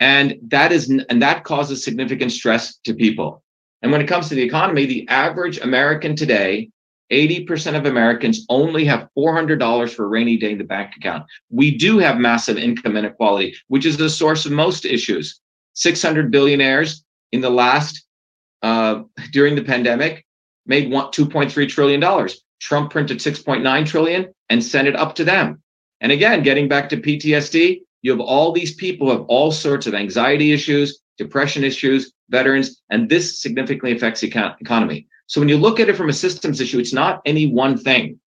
and 0.01 0.39
that 0.49 0.73
is 0.73 0.89
and 1.11 1.21
that 1.21 1.45
causes 1.45 1.85
significant 1.85 2.33
stress 2.33 2.79
to 2.87 2.95
people. 2.95 3.43
And 3.83 3.93
when 3.93 4.01
it 4.01 4.07
comes 4.07 4.31
to 4.31 4.35
the 4.35 4.43
economy, 4.43 4.87
the 4.87 5.07
average 5.09 5.59
American 5.59 6.17
today 6.17 6.71
80% 7.13 7.77
of 7.77 7.85
Americans 7.85 8.47
only 8.49 8.87
have 8.87 9.09
$400 9.17 9.91
for 9.91 10.05
a 10.07 10.09
rainy 10.09 10.39
day 10.39 10.53
in 10.53 10.59
the 10.59 10.65
bank 10.65 10.97
account. 10.97 11.27
We 11.51 11.77
do 11.77 11.99
have 11.99 12.17
massive 12.17 12.57
income 12.57 12.97
inequality, 12.97 13.57
which 13.67 13.85
is 13.85 13.99
the 13.99 14.09
source 14.09 14.47
of 14.47 14.53
most 14.53 14.87
issues. 14.87 15.39
600 15.75 16.31
billionaires 16.31 17.05
in 17.33 17.43
the 17.43 17.51
last 17.51 18.07
uh, 18.63 19.03
during 19.33 19.55
the 19.55 19.65
pandemic 19.65 20.25
made 20.65 20.91
one, 20.91 21.07
2.3 21.13 21.69
trillion 21.69 22.01
dollars. 22.01 22.43
Trump 22.61 22.91
printed 22.91 23.19
6.9 23.19 23.87
trillion 23.87 24.33
and 24.49 24.63
sent 24.63 24.89
it 24.89 24.97
up 24.97 25.15
to 25.17 25.25
them. 25.25 25.63
And 26.01 26.13
again, 26.13 26.43
getting 26.43 26.69
back 26.69 26.89
to 26.91 26.97
PTSD, 26.97 27.81
you 28.03 28.11
have 28.11 28.21
all 28.21 28.53
these 28.53 28.75
people 28.75 29.11
have 29.11 29.23
all 29.23 29.51
sorts 29.51 29.87
of 29.87 29.95
anxiety 29.95 30.53
issues, 30.53 31.01
depression 31.17 31.65
issues, 31.65 32.13
veterans, 32.31 32.81
and 32.91 33.09
this 33.09 33.41
significantly 33.41 33.93
affects 33.93 34.21
the 34.21 34.31
econ- 34.31 34.61
economy. 34.61 35.09
So 35.27 35.41
when 35.41 35.49
you 35.49 35.59
look 35.59 35.81
at 35.81 35.89
it 35.89 35.97
from 35.97 36.09
a 36.09 36.13
systems 36.13 36.61
issue, 36.61 36.79
it's 36.79 36.93
not 36.93 37.21
any 37.27 37.47
one 37.47 37.77
thing. 37.77 38.19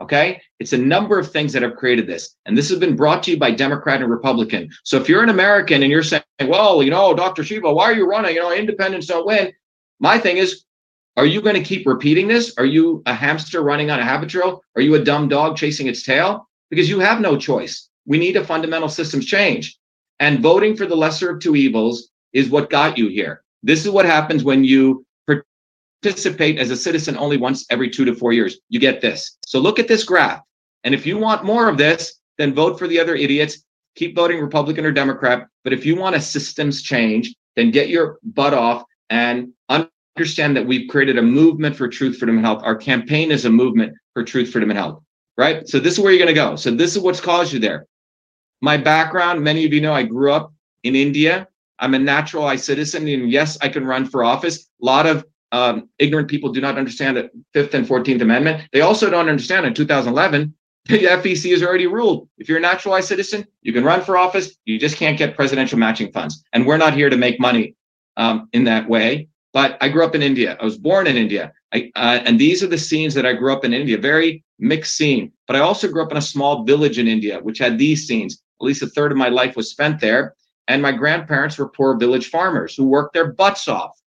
Okay. 0.00 0.40
It's 0.58 0.72
a 0.72 0.78
number 0.78 1.18
of 1.18 1.30
things 1.30 1.52
that 1.52 1.62
have 1.62 1.76
created 1.76 2.06
this. 2.06 2.34
And 2.46 2.56
this 2.56 2.70
has 2.70 2.78
been 2.78 2.96
brought 2.96 3.22
to 3.24 3.32
you 3.32 3.38
by 3.38 3.50
Democrat 3.50 4.00
and 4.00 4.10
Republican. 4.10 4.70
So 4.84 4.96
if 4.96 5.08
you're 5.08 5.22
an 5.22 5.28
American 5.28 5.82
and 5.82 5.92
you're 5.92 6.02
saying, 6.02 6.22
well, 6.46 6.82
you 6.82 6.90
know, 6.90 7.14
Dr. 7.14 7.44
Shiva, 7.44 7.72
why 7.72 7.84
are 7.84 7.94
you 7.94 8.08
running? 8.08 8.34
You 8.34 8.40
know, 8.40 8.52
independents 8.52 9.08
don't 9.08 9.26
win. 9.26 9.52
My 9.98 10.18
thing 10.18 10.38
is, 10.38 10.64
are 11.20 11.26
you 11.26 11.42
going 11.42 11.54
to 11.54 11.62
keep 11.62 11.86
repeating 11.86 12.28
this? 12.28 12.54
Are 12.56 12.64
you 12.64 13.02
a 13.04 13.12
hamster 13.12 13.60
running 13.60 13.90
on 13.90 14.00
a 14.00 14.02
Habitrail? 14.02 14.58
Are 14.74 14.80
you 14.80 14.94
a 14.94 15.04
dumb 15.04 15.28
dog 15.28 15.54
chasing 15.54 15.86
its 15.86 16.02
tail? 16.02 16.48
Because 16.70 16.88
you 16.88 16.98
have 16.98 17.20
no 17.20 17.36
choice. 17.36 17.90
We 18.06 18.16
need 18.16 18.38
a 18.38 18.44
fundamental 18.44 18.88
systems 18.88 19.26
change. 19.26 19.78
And 20.18 20.40
voting 20.40 20.74
for 20.74 20.86
the 20.86 20.96
lesser 20.96 21.28
of 21.28 21.38
two 21.38 21.56
evils 21.56 22.08
is 22.32 22.48
what 22.48 22.70
got 22.70 22.96
you 22.96 23.08
here. 23.08 23.42
This 23.62 23.84
is 23.84 23.90
what 23.90 24.06
happens 24.06 24.44
when 24.44 24.64
you 24.64 25.04
participate 26.02 26.58
as 26.58 26.70
a 26.70 26.76
citizen 26.76 27.18
only 27.18 27.36
once 27.36 27.66
every 27.68 27.90
two 27.90 28.06
to 28.06 28.14
four 28.14 28.32
years. 28.32 28.58
You 28.70 28.80
get 28.80 29.02
this. 29.02 29.36
So 29.44 29.58
look 29.58 29.78
at 29.78 29.88
this 29.88 30.04
graph. 30.04 30.40
And 30.84 30.94
if 30.94 31.04
you 31.04 31.18
want 31.18 31.44
more 31.44 31.68
of 31.68 31.76
this, 31.76 32.14
then 32.38 32.54
vote 32.54 32.78
for 32.78 32.88
the 32.88 32.98
other 32.98 33.14
idiots. 33.14 33.62
Keep 33.94 34.16
voting 34.16 34.40
Republican 34.40 34.86
or 34.86 34.90
Democrat. 34.90 35.46
But 35.64 35.74
if 35.74 35.84
you 35.84 35.96
want 35.96 36.16
a 36.16 36.20
systems 36.22 36.80
change, 36.80 37.34
then 37.56 37.72
get 37.72 37.90
your 37.90 38.18
butt 38.22 38.54
off 38.54 38.84
and 39.10 39.52
understand 40.16 40.56
that 40.56 40.66
we've 40.66 40.88
created 40.88 41.18
a 41.18 41.22
movement 41.22 41.76
for 41.76 41.88
truth, 41.88 42.18
freedom, 42.18 42.36
and 42.36 42.44
health. 42.44 42.62
Our 42.64 42.76
campaign 42.76 43.30
is 43.30 43.44
a 43.44 43.50
movement 43.50 43.94
for 44.14 44.24
truth, 44.24 44.50
freedom, 44.50 44.70
and 44.70 44.78
health. 44.78 45.02
Right. 45.36 45.66
So 45.68 45.78
this 45.78 45.94
is 45.94 46.00
where 46.00 46.12
you're 46.12 46.24
going 46.24 46.34
to 46.34 46.34
go. 46.34 46.56
So 46.56 46.70
this 46.70 46.94
is 46.94 47.02
what's 47.02 47.20
caused 47.20 47.52
you 47.52 47.58
there. 47.58 47.86
My 48.60 48.76
background, 48.76 49.42
many 49.42 49.64
of 49.64 49.72
you 49.72 49.80
know 49.80 49.92
I 49.92 50.02
grew 50.02 50.32
up 50.32 50.52
in 50.82 50.94
India. 50.94 51.48
I'm 51.78 51.94
a 51.94 51.98
naturalized 51.98 52.64
citizen. 52.64 53.08
And 53.08 53.30
yes, 53.30 53.56
I 53.62 53.68
can 53.68 53.86
run 53.86 54.04
for 54.04 54.22
office. 54.22 54.68
A 54.82 54.84
lot 54.84 55.06
of 55.06 55.24
um, 55.52 55.88
ignorant 55.98 56.28
people 56.28 56.52
do 56.52 56.60
not 56.60 56.76
understand 56.76 57.16
the 57.16 57.30
Fifth 57.54 57.74
and 57.74 57.86
Fourteenth 57.86 58.20
Amendment. 58.20 58.68
They 58.72 58.82
also 58.82 59.08
don't 59.08 59.28
understand 59.28 59.64
in 59.64 59.72
2011 59.72 60.54
the 60.86 61.04
FEC 61.04 61.50
has 61.50 61.62
already 61.62 61.86
ruled 61.86 62.28
if 62.38 62.48
you're 62.48 62.58
a 62.58 62.60
naturalized 62.60 63.08
citizen, 63.08 63.46
you 63.62 63.72
can 63.72 63.84
run 63.84 64.02
for 64.02 64.16
office. 64.16 64.56
You 64.64 64.78
just 64.78 64.96
can't 64.96 65.18
get 65.18 65.36
presidential 65.36 65.78
matching 65.78 66.10
funds, 66.12 66.42
and 66.52 66.66
we're 66.66 66.78
not 66.78 66.94
here 66.94 67.10
to 67.10 67.16
make 67.16 67.38
money 67.38 67.74
um, 68.16 68.48
in 68.52 68.64
that 68.64 68.88
way. 68.88 69.28
But 69.52 69.76
I 69.80 69.88
grew 69.88 70.04
up 70.04 70.14
in 70.14 70.22
India. 70.22 70.56
I 70.60 70.64
was 70.64 70.78
born 70.78 71.06
in 71.06 71.16
India, 71.16 71.52
I, 71.72 71.90
uh, 71.96 72.20
and 72.24 72.38
these 72.38 72.62
are 72.62 72.68
the 72.68 72.78
scenes 72.78 73.14
that 73.14 73.26
I 73.26 73.32
grew 73.32 73.52
up 73.52 73.64
in 73.64 73.74
India. 73.74 73.98
Very 73.98 74.44
mixed 74.58 74.96
scene. 74.96 75.32
But 75.46 75.56
I 75.56 75.60
also 75.60 75.88
grew 75.88 76.02
up 76.02 76.12
in 76.12 76.18
a 76.18 76.22
small 76.22 76.64
village 76.64 76.98
in 76.98 77.08
India, 77.08 77.40
which 77.40 77.58
had 77.58 77.78
these 77.78 78.06
scenes. 78.06 78.40
At 78.60 78.64
least 78.64 78.82
a 78.82 78.86
third 78.86 79.10
of 79.10 79.18
my 79.18 79.28
life 79.28 79.56
was 79.56 79.70
spent 79.70 80.00
there. 80.00 80.34
And 80.68 80.82
my 80.82 80.92
grandparents 80.92 81.58
were 81.58 81.68
poor 81.68 81.96
village 81.96 82.28
farmers 82.28 82.76
who 82.76 82.84
worked 82.84 83.14
their 83.14 83.32
butts 83.32 83.66
off 83.66 84.00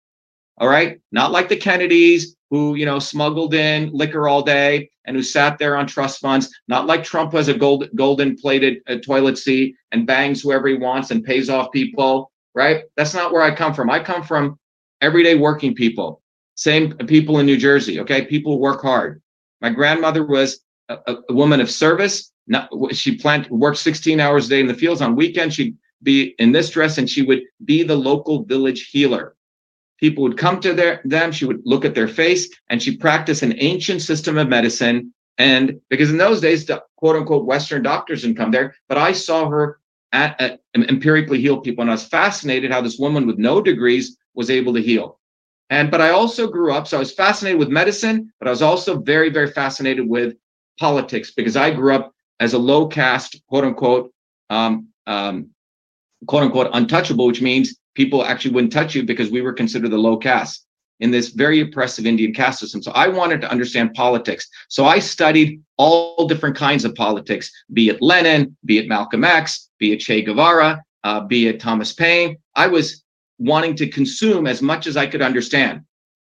all 0.62 0.68
right. 0.68 1.00
Not 1.12 1.32
like 1.32 1.50
the 1.50 1.58
Kennedys 1.58 2.36
who, 2.52 2.76
you 2.76 2.86
know, 2.86 3.00
smuggled 3.00 3.56
in 3.56 3.90
liquor 3.92 4.28
all 4.28 4.44
day 4.44 4.92
and 5.06 5.16
who 5.16 5.24
sat 5.24 5.58
there 5.58 5.76
on 5.76 5.88
trust 5.88 6.20
funds. 6.20 6.54
Not 6.68 6.86
like 6.86 7.04
Trump 7.04 7.32
who 7.32 7.38
has 7.38 7.48
a 7.48 7.54
gold, 7.56 7.90
golden 7.96 8.38
plated 8.38 8.78
uh, 8.88 8.98
toilet 8.98 9.40
seat 9.40 9.76
and 9.92 10.06
bangs 10.06 10.40
whoever 10.40 10.68
he 10.68 10.76
wants 10.76 11.10
and 11.10 11.24
pays 11.24 11.50
off 11.50 11.72
people. 11.72 12.32
Right. 12.54 12.84
That's 12.96 13.16
not 13.16 13.34
where 13.34 13.42
I 13.42 13.56
come 13.56 13.74
from. 13.74 13.90
I 13.90 14.04
come 14.04 14.22
from 14.22 14.60
everyday 15.02 15.36
working 15.36 15.76
people, 15.76 16.22
same 16.56 16.94
people 16.94 17.40
in 17.40 17.46
New 17.46 17.58
Jersey. 17.58 18.00
Okay. 18.00 18.26
People 18.26 18.60
work 18.60 18.82
hard. 18.82 19.22
My 19.62 19.70
grandmother 19.70 20.26
was 20.26 20.62
a, 20.90 20.98
a 21.30 21.34
woman 21.34 21.60
of 21.60 21.70
service. 21.70 22.32
Not, 22.48 22.70
she 22.92 23.18
plant 23.18 23.50
worked 23.50 23.78
16 23.78 24.20
hours 24.20 24.48
a 24.48 24.50
day 24.50 24.60
in 24.60 24.68
the 24.68 24.74
fields. 24.74 25.02
On 25.02 25.16
weekends, 25.16 25.56
she'd 25.56 25.78
be 26.04 26.36
in 26.40 26.52
this 26.52 26.70
dress 26.70 26.98
and 26.98 27.10
she 27.10 27.22
would 27.22 27.42
be 27.66 27.84
the 27.84 27.96
local 27.96 28.44
village 28.44 28.90
healer 28.90 29.36
people 30.02 30.24
would 30.24 30.38
come 30.38 30.60
to 30.60 30.74
their, 30.74 31.00
them 31.06 31.32
she 31.32 31.46
would 31.46 31.62
look 31.64 31.86
at 31.86 31.96
their 31.96 32.08
face 32.08 32.50
and 32.70 32.82
she 32.82 32.98
practiced 32.98 33.44
an 33.44 33.54
ancient 33.60 34.02
system 34.02 34.38
of 34.38 34.50
medicine 34.50 35.14
and 35.38 35.80
because 35.90 36.10
in 36.10 36.18
those 36.18 36.42
days 36.42 36.66
the 36.66 36.84
quote 36.98 37.16
unquote 37.16 37.46
western 37.46 37.82
doctors 37.82 38.24
didn't 38.24 38.38
come 38.38 38.52
there 38.52 38.76
but 38.90 38.98
i 38.98 39.12
saw 39.12 39.48
her 39.48 39.80
at, 40.12 40.40
at, 40.42 40.60
empirically 40.76 41.40
heal 41.40 41.62
people 41.62 41.84
and 41.84 41.92
i 41.92 41.94
was 41.94 42.04
fascinated 42.04 42.72
how 42.72 42.82
this 42.82 42.98
woman 42.98 43.26
with 43.26 43.38
no 43.38 43.62
degrees 43.62 44.18
was 44.34 44.50
able 44.50 44.74
to 44.74 44.82
heal 44.82 45.20
and 45.70 45.92
but 45.92 46.02
i 46.02 46.10
also 46.10 46.48
grew 46.48 46.74
up 46.74 46.88
so 46.88 46.98
i 46.98 47.00
was 47.00 47.14
fascinated 47.14 47.60
with 47.60 47.70
medicine 47.70 48.32
but 48.40 48.48
i 48.48 48.52
was 48.52 48.62
also 48.62 49.00
very 49.00 49.30
very 49.30 49.48
fascinated 49.48 50.08
with 50.08 50.36
politics 50.80 51.32
because 51.32 51.56
i 51.56 51.72
grew 51.72 51.94
up 51.94 52.14
as 52.40 52.54
a 52.54 52.58
low 52.58 52.88
caste 52.88 53.42
quote 53.48 53.64
unquote 53.64 54.12
um, 54.50 54.88
um, 55.08 55.50
quote 56.28 56.44
unquote 56.44 56.70
untouchable 56.74 57.28
which 57.28 57.42
means 57.42 57.78
people 57.96 58.24
actually 58.26 58.52
wouldn't 58.52 58.74
touch 58.74 58.96
you 58.96 59.04
because 59.04 59.32
we 59.32 59.42
were 59.42 59.54
considered 59.54 59.92
the 59.92 59.98
low 59.98 60.18
caste 60.18 60.66
in 61.02 61.12
this 61.12 61.30
very 61.30 61.60
oppressive 61.60 62.06
Indian 62.06 62.34
caste 62.34 62.60
system. 62.60 62.82
So 62.82 62.92
I 62.92 63.08
wanted 63.08 63.42
to 63.42 63.52
understand 63.52 63.94
politics. 63.96 64.48
So 64.70 64.86
I 64.86 65.00
studied 65.00 65.62
all 65.78 66.28
different 66.28 66.56
kinds 66.56 66.86
of 66.86 66.96
politics, 66.96 67.52
be 67.74 67.90
it 67.90 68.02
Lenin, 68.02 68.56
be 68.66 68.78
it 68.78 68.88
Malcolm 68.88 69.24
X, 69.24 69.70
be 69.80 69.94
it 69.94 70.00
Che 70.00 70.22
Guevara, 70.22 70.82
uh, 71.04 71.22
be 71.22 71.48
it 71.48 71.60
Thomas 71.60 71.92
Paine. 71.92 72.38
I 72.56 72.68
was 72.68 73.04
wanting 73.42 73.76
to 73.76 73.88
consume 73.88 74.48
as 74.48 74.62
much 74.62 74.88
as 74.88 74.96
I 74.96 75.08
could 75.08 75.22
understand, 75.22 75.82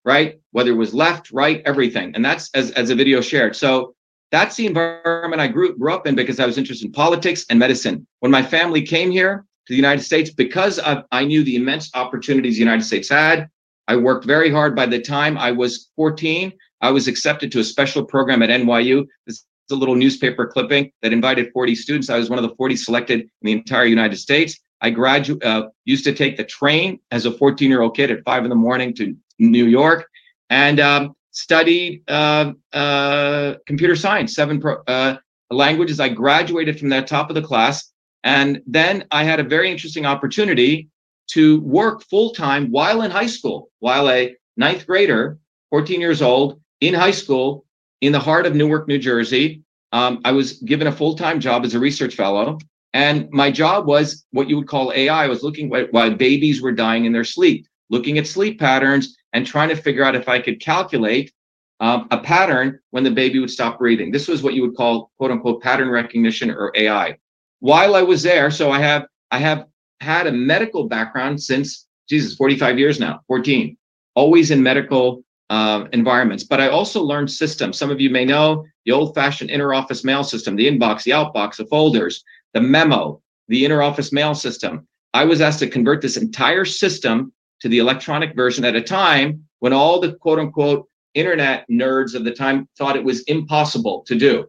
right? 0.05 0.41
Whether 0.53 0.71
it 0.71 0.77
was 0.77 0.95
left, 0.95 1.31
right, 1.33 1.63
everything. 1.65 2.13
And 2.15 2.25
that's 2.25 2.51
as, 2.55 2.71
as 2.73 2.91
a 2.91 2.95
video 2.95 3.21
shared. 3.21 3.57
So 3.57 3.95
that's 4.31 4.57
the 4.57 4.67
environment 4.67 5.41
I 5.41 5.49
grew, 5.49 5.77
grew 5.77 5.93
up 5.93 6.07
in 6.07 6.15
because 6.15 6.39
I 6.41 6.47
was 6.47 6.57
interested 6.57 6.87
in 6.87 6.93
politics 6.93 7.45
and 7.51 7.59
medicine. 7.59 8.07
When 8.21 8.31
my 8.31 8.43
family 8.43 8.83
came 8.83 9.11
here, 9.11 9.45
to 9.71 9.73
the 9.73 9.77
United 9.77 10.03
States 10.03 10.31
because 10.31 10.81
of, 10.81 11.05
I 11.13 11.25
knew 11.25 11.45
the 11.45 11.55
immense 11.55 11.91
opportunities 11.95 12.55
the 12.55 12.61
United 12.61 12.83
States 12.83 13.09
had. 13.09 13.49
I 13.87 13.95
worked 13.95 14.25
very 14.25 14.51
hard. 14.51 14.75
By 14.75 14.87
the 14.87 15.01
time 15.01 15.39
I 15.39 15.53
was 15.53 15.91
14, 15.95 16.53
I 16.81 16.91
was 16.91 17.07
accepted 17.07 17.53
to 17.53 17.61
a 17.61 17.65
special 17.65 18.05
program 18.05 18.43
at 18.43 18.51
NYU. 18.51 19.07
This 19.27 19.37
is 19.37 19.45
a 19.71 19.77
little 19.77 19.95
newspaper 19.95 20.47
clipping 20.47 20.91
that 21.03 21.13
invited 21.13 21.53
40 21.53 21.77
students. 21.77 22.11
I 22.11 22.19
was 22.19 22.29
one 22.29 22.39
of 22.39 22.49
the 22.49 22.55
40 22.57 22.75
selected 22.77 23.21
in 23.21 23.29
the 23.43 23.53
entire 23.53 23.85
United 23.85 24.17
States. 24.17 24.59
I 24.81 24.91
graduate 24.91 25.45
uh, 25.45 25.69
used 25.85 26.05
to 26.05 26.15
take 26.15 26.37
the 26.37 26.45
train 26.45 27.01
as 27.11 27.27
a 27.27 27.33
14 27.33 27.69
year 27.69 27.83
old 27.83 27.97
kid 27.97 28.11
at 28.11 28.25
five 28.25 28.45
in 28.45 28.51
the 28.51 28.57
morning 28.57 28.95
to 28.95 29.17
New 29.39 29.67
York, 29.67 30.07
and 30.49 30.81
um, 30.81 31.15
studied 31.33 32.03
uh, 32.09 32.53
uh, 32.73 33.55
computer 33.67 33.97
science, 33.97 34.35
seven 34.35 34.61
pro- 34.61 34.83
uh, 34.87 35.17
languages. 35.51 36.01
I 36.01 36.09
graduated 36.09 36.79
from 36.79 36.89
that 36.91 37.07
top 37.07 37.31
of 37.31 37.35
the 37.35 37.43
class 37.43 37.91
and 38.25 38.63
then 38.67 39.05
I 39.11 39.25
had 39.25 39.41
a 39.41 39.45
very 39.45 39.71
interesting 39.71 40.07
opportunity 40.07 40.89
to 41.29 41.61
work 41.61 42.03
full 42.05 42.31
time 42.31 42.71
while 42.71 43.03
in 43.03 43.11
high 43.11 43.27
school, 43.27 43.71
while 43.79 44.11
a 44.11 44.37
ninth 44.57 44.87
grader, 44.87 45.39
14 45.71 46.01
years 46.01 46.21
old, 46.21 46.61
in 46.81 46.95
high 46.95 47.13
school 47.13 47.65
in 48.01 48.13
the 48.13 48.19
heart 48.19 48.47
of 48.47 48.55
Newark, 48.55 48.89
New 48.89 48.99
Jersey. 48.99 49.63
Um, 49.93 50.21
I 50.25 50.33
was 50.33 50.55
given 50.55 50.87
a 50.87 50.93
full 50.93 51.17
time 51.17 51.41
job 51.41 51.65
as 51.65 51.75
a 51.75 51.81
research 51.81 52.15
fellow. 52.15 52.59
And 52.93 53.31
my 53.31 53.51
job 53.51 53.87
was 53.87 54.25
what 54.33 54.49
you 54.49 54.57
would 54.57 54.67
call 54.67 54.93
AI. 54.93 55.25
I 55.25 55.29
was 55.29 55.43
looking 55.43 55.73
at 55.75 55.93
why 55.93 56.11
babies 56.11 56.61
were 56.61 56.73
dying 56.73 57.05
in 57.05 57.13
their 57.13 57.25
sleep, 57.25 57.67
looking 57.89 58.19
at 58.19 58.27
sleep 58.27 58.59
patterns 58.59 59.17
and 59.33 59.47
trying 59.47 59.69
to 59.69 59.77
figure 59.77 60.05
out 60.05 60.17
if 60.17 60.29
I 60.29 60.41
could 60.41 60.61
calculate 60.61 61.33
um, 61.79 62.09
a 62.11 62.19
pattern 62.19 62.79
when 62.91 63.05
the 63.05 63.11
baby 63.11 63.39
would 63.39 63.51
stop 63.51 63.79
breathing. 63.79 64.11
This 64.11 64.29
was 64.29 64.43
what 64.43 64.55
you 64.55 64.63
would 64.63 64.77
call 64.77 65.11
quote 65.19 65.31
unquote 65.31 65.63
pattern 65.63 65.89
recognition 65.89 66.51
or 66.51 66.73
AI. 66.75 67.17
While 67.61 67.95
I 67.95 68.03
was 68.03 68.23
there, 68.23 68.51
so 68.51 68.71
I 68.71 68.81
have 68.81 69.07
I 69.31 69.39
have 69.39 69.67
had 70.01 70.27
a 70.27 70.33
medical 70.33 70.89
background 70.89 71.43
since 71.43 71.87
Jesus 72.09 72.35
45 72.35 72.79
years 72.79 72.99
now, 72.99 73.21
14, 73.29 73.77
always 74.15 74.51
in 74.51 74.63
medical 74.63 75.23
uh, 75.51 75.85
environments. 75.93 76.45
But 76.45 76.61
I 76.61 76.69
also 76.69 77.03
learned 77.03 77.31
systems. 77.31 77.79
Some 77.79 77.91
of 77.91 78.01
you 78.01 78.11
may 78.11 78.25
know 78.25 78.65
the 78.87 78.93
old-fashioned 78.93 79.51
inter-office 79.51 80.05
mail 80.05 80.25
system, 80.25 80.57
the 80.57 80.67
inbox, 80.67 81.03
the 81.03 81.11
outbox, 81.13 81.57
the 81.57 81.67
folders, 81.67 82.25
the 82.55 82.61
memo, 82.61 83.21
the 83.49 83.65
inter-office 83.65 84.13
mail 84.13 84.35
system. 84.35 84.87
I 85.15 85.25
was 85.25 85.41
asked 85.41 85.59
to 85.61 85.69
convert 85.69 86.01
this 86.03 86.17
entire 86.17 86.65
system 86.65 87.33
to 87.61 87.69
the 87.69 87.79
electronic 87.79 88.35
version 88.35 88.65
at 88.65 88.77
a 88.77 88.83
time 88.83 89.45
when 89.59 89.73
all 89.73 90.01
the 90.01 90.15
quote 90.15 90.39
unquote 90.39 90.89
internet 91.15 91.67
nerds 91.71 92.15
of 92.15 92.25
the 92.25 92.31
time 92.31 92.69
thought 92.79 92.97
it 92.97 93.05
was 93.05 93.23
impossible 93.23 94.05
to 94.07 94.15
do. 94.15 94.47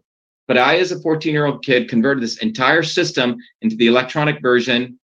But 0.48 0.58
I, 0.58 0.78
as 0.78 0.92
a 0.92 1.00
14 1.00 1.32
year 1.32 1.46
old 1.46 1.64
kid, 1.64 1.88
converted 1.88 2.22
this 2.22 2.38
entire 2.38 2.82
system 2.82 3.36
into 3.62 3.76
the 3.76 3.86
electronic 3.86 4.40
version, 4.40 4.98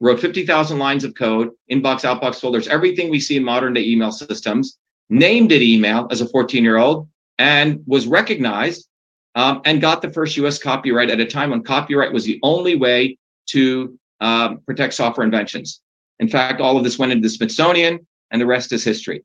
wrote 0.00 0.20
50,000 0.20 0.78
lines 0.78 1.04
of 1.04 1.14
code, 1.14 1.50
inbox, 1.70 2.02
outbox 2.02 2.40
folders, 2.40 2.68
everything 2.68 3.10
we 3.10 3.20
see 3.20 3.36
in 3.36 3.44
modern 3.44 3.74
day 3.74 3.84
email 3.84 4.12
systems, 4.12 4.78
named 5.08 5.52
it 5.52 5.62
email 5.62 6.06
as 6.10 6.20
a 6.20 6.28
14 6.28 6.62
year 6.62 6.78
old, 6.78 7.08
and 7.38 7.82
was 7.86 8.06
recognized 8.06 8.88
um, 9.34 9.60
and 9.64 9.80
got 9.80 10.02
the 10.02 10.10
first 10.10 10.36
US 10.36 10.58
copyright 10.58 11.10
at 11.10 11.20
a 11.20 11.26
time 11.26 11.50
when 11.50 11.62
copyright 11.62 12.12
was 12.12 12.24
the 12.24 12.38
only 12.42 12.76
way 12.76 13.16
to 13.46 13.98
um, 14.20 14.60
protect 14.66 14.94
software 14.94 15.24
inventions. 15.24 15.80
In 16.18 16.28
fact, 16.28 16.60
all 16.60 16.76
of 16.76 16.84
this 16.84 16.98
went 16.98 17.12
into 17.12 17.26
the 17.26 17.34
Smithsonian, 17.34 18.06
and 18.30 18.40
the 18.40 18.46
rest 18.46 18.72
is 18.72 18.84
history. 18.84 19.24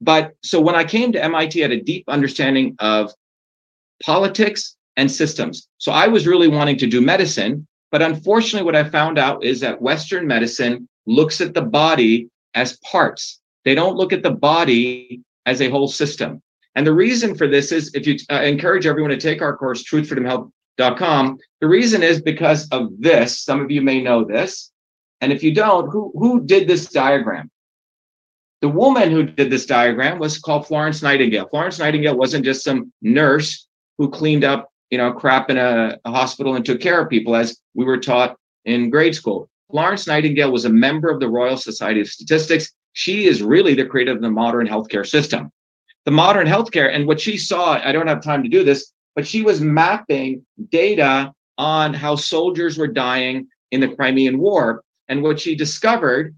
But 0.00 0.32
so 0.42 0.60
when 0.60 0.74
I 0.74 0.84
came 0.84 1.12
to 1.12 1.22
MIT, 1.22 1.60
I 1.60 1.62
had 1.62 1.72
a 1.72 1.80
deep 1.80 2.04
understanding 2.08 2.74
of 2.80 3.12
politics 4.02 4.76
and 4.96 5.10
systems. 5.10 5.68
So 5.78 5.92
I 5.92 6.08
was 6.08 6.26
really 6.26 6.48
wanting 6.48 6.76
to 6.78 6.86
do 6.86 7.00
medicine. 7.00 7.66
But 7.90 8.02
unfortunately, 8.02 8.64
what 8.64 8.76
I 8.76 8.88
found 8.88 9.18
out 9.18 9.44
is 9.44 9.60
that 9.60 9.80
Western 9.80 10.26
medicine 10.26 10.88
looks 11.06 11.40
at 11.40 11.54
the 11.54 11.62
body 11.62 12.28
as 12.54 12.78
parts. 12.78 13.40
They 13.64 13.74
don't 13.74 13.96
look 13.96 14.12
at 14.12 14.22
the 14.22 14.30
body 14.30 15.22
as 15.46 15.60
a 15.60 15.70
whole 15.70 15.88
system. 15.88 16.42
And 16.74 16.86
the 16.86 16.94
reason 16.94 17.34
for 17.34 17.46
this 17.46 17.72
is 17.72 17.94
if 17.94 18.06
you 18.06 18.16
uh, 18.30 18.42
encourage 18.42 18.86
everyone 18.86 19.10
to 19.10 19.18
take 19.18 19.42
our 19.42 19.56
course, 19.56 19.84
truthfreedomhealth.com, 19.84 21.38
the 21.60 21.68
reason 21.68 22.02
is 22.02 22.22
because 22.22 22.68
of 22.68 22.88
this. 22.98 23.40
Some 23.40 23.60
of 23.60 23.70
you 23.70 23.82
may 23.82 24.00
know 24.00 24.24
this. 24.24 24.70
And 25.20 25.32
if 25.32 25.42
you 25.42 25.54
don't, 25.54 25.90
who, 25.90 26.12
who 26.16 26.44
did 26.44 26.66
this 26.66 26.86
diagram? 26.86 27.50
The 28.62 28.68
woman 28.68 29.10
who 29.10 29.24
did 29.24 29.50
this 29.50 29.66
diagram 29.66 30.18
was 30.18 30.38
called 30.38 30.66
Florence 30.66 31.02
Nightingale. 31.02 31.48
Florence 31.48 31.78
Nightingale 31.78 32.16
wasn't 32.16 32.44
just 32.44 32.64
some 32.64 32.92
nurse 33.02 33.66
who 33.98 34.08
cleaned 34.08 34.44
up, 34.44 34.70
you 34.90 34.98
know, 34.98 35.12
crap 35.12 35.50
in 35.50 35.58
a, 35.58 35.98
a 36.04 36.10
hospital 36.10 36.54
and 36.54 36.64
took 36.64 36.80
care 36.80 37.00
of 37.00 37.10
people 37.10 37.36
as 37.36 37.58
we 37.74 37.84
were 37.84 37.98
taught 37.98 38.36
in 38.64 38.88
grade 38.88 39.14
school. 39.14 39.48
Florence 39.70 40.06
Nightingale 40.06 40.52
was 40.52 40.64
a 40.64 40.70
member 40.70 41.10
of 41.10 41.18
the 41.18 41.28
Royal 41.28 41.56
Society 41.56 42.00
of 42.00 42.08
Statistics. 42.08 42.70
She 42.92 43.26
is 43.26 43.42
really 43.42 43.74
the 43.74 43.86
creator 43.86 44.12
of 44.12 44.20
the 44.20 44.30
modern 44.30 44.66
healthcare 44.66 45.06
system. 45.06 45.50
The 46.04 46.10
modern 46.10 46.46
healthcare, 46.46 46.94
and 46.94 47.06
what 47.06 47.20
she 47.20 47.36
saw, 47.36 47.74
I 47.74 47.92
don't 47.92 48.08
have 48.08 48.22
time 48.22 48.42
to 48.42 48.48
do 48.48 48.64
this, 48.64 48.92
but 49.14 49.26
she 49.26 49.42
was 49.42 49.60
mapping 49.60 50.44
data 50.70 51.32
on 51.58 51.94
how 51.94 52.16
soldiers 52.16 52.76
were 52.76 52.88
dying 52.88 53.46
in 53.70 53.80
the 53.80 53.94
Crimean 53.94 54.38
War. 54.38 54.82
And 55.08 55.22
what 55.22 55.40
she 55.40 55.54
discovered 55.54 56.34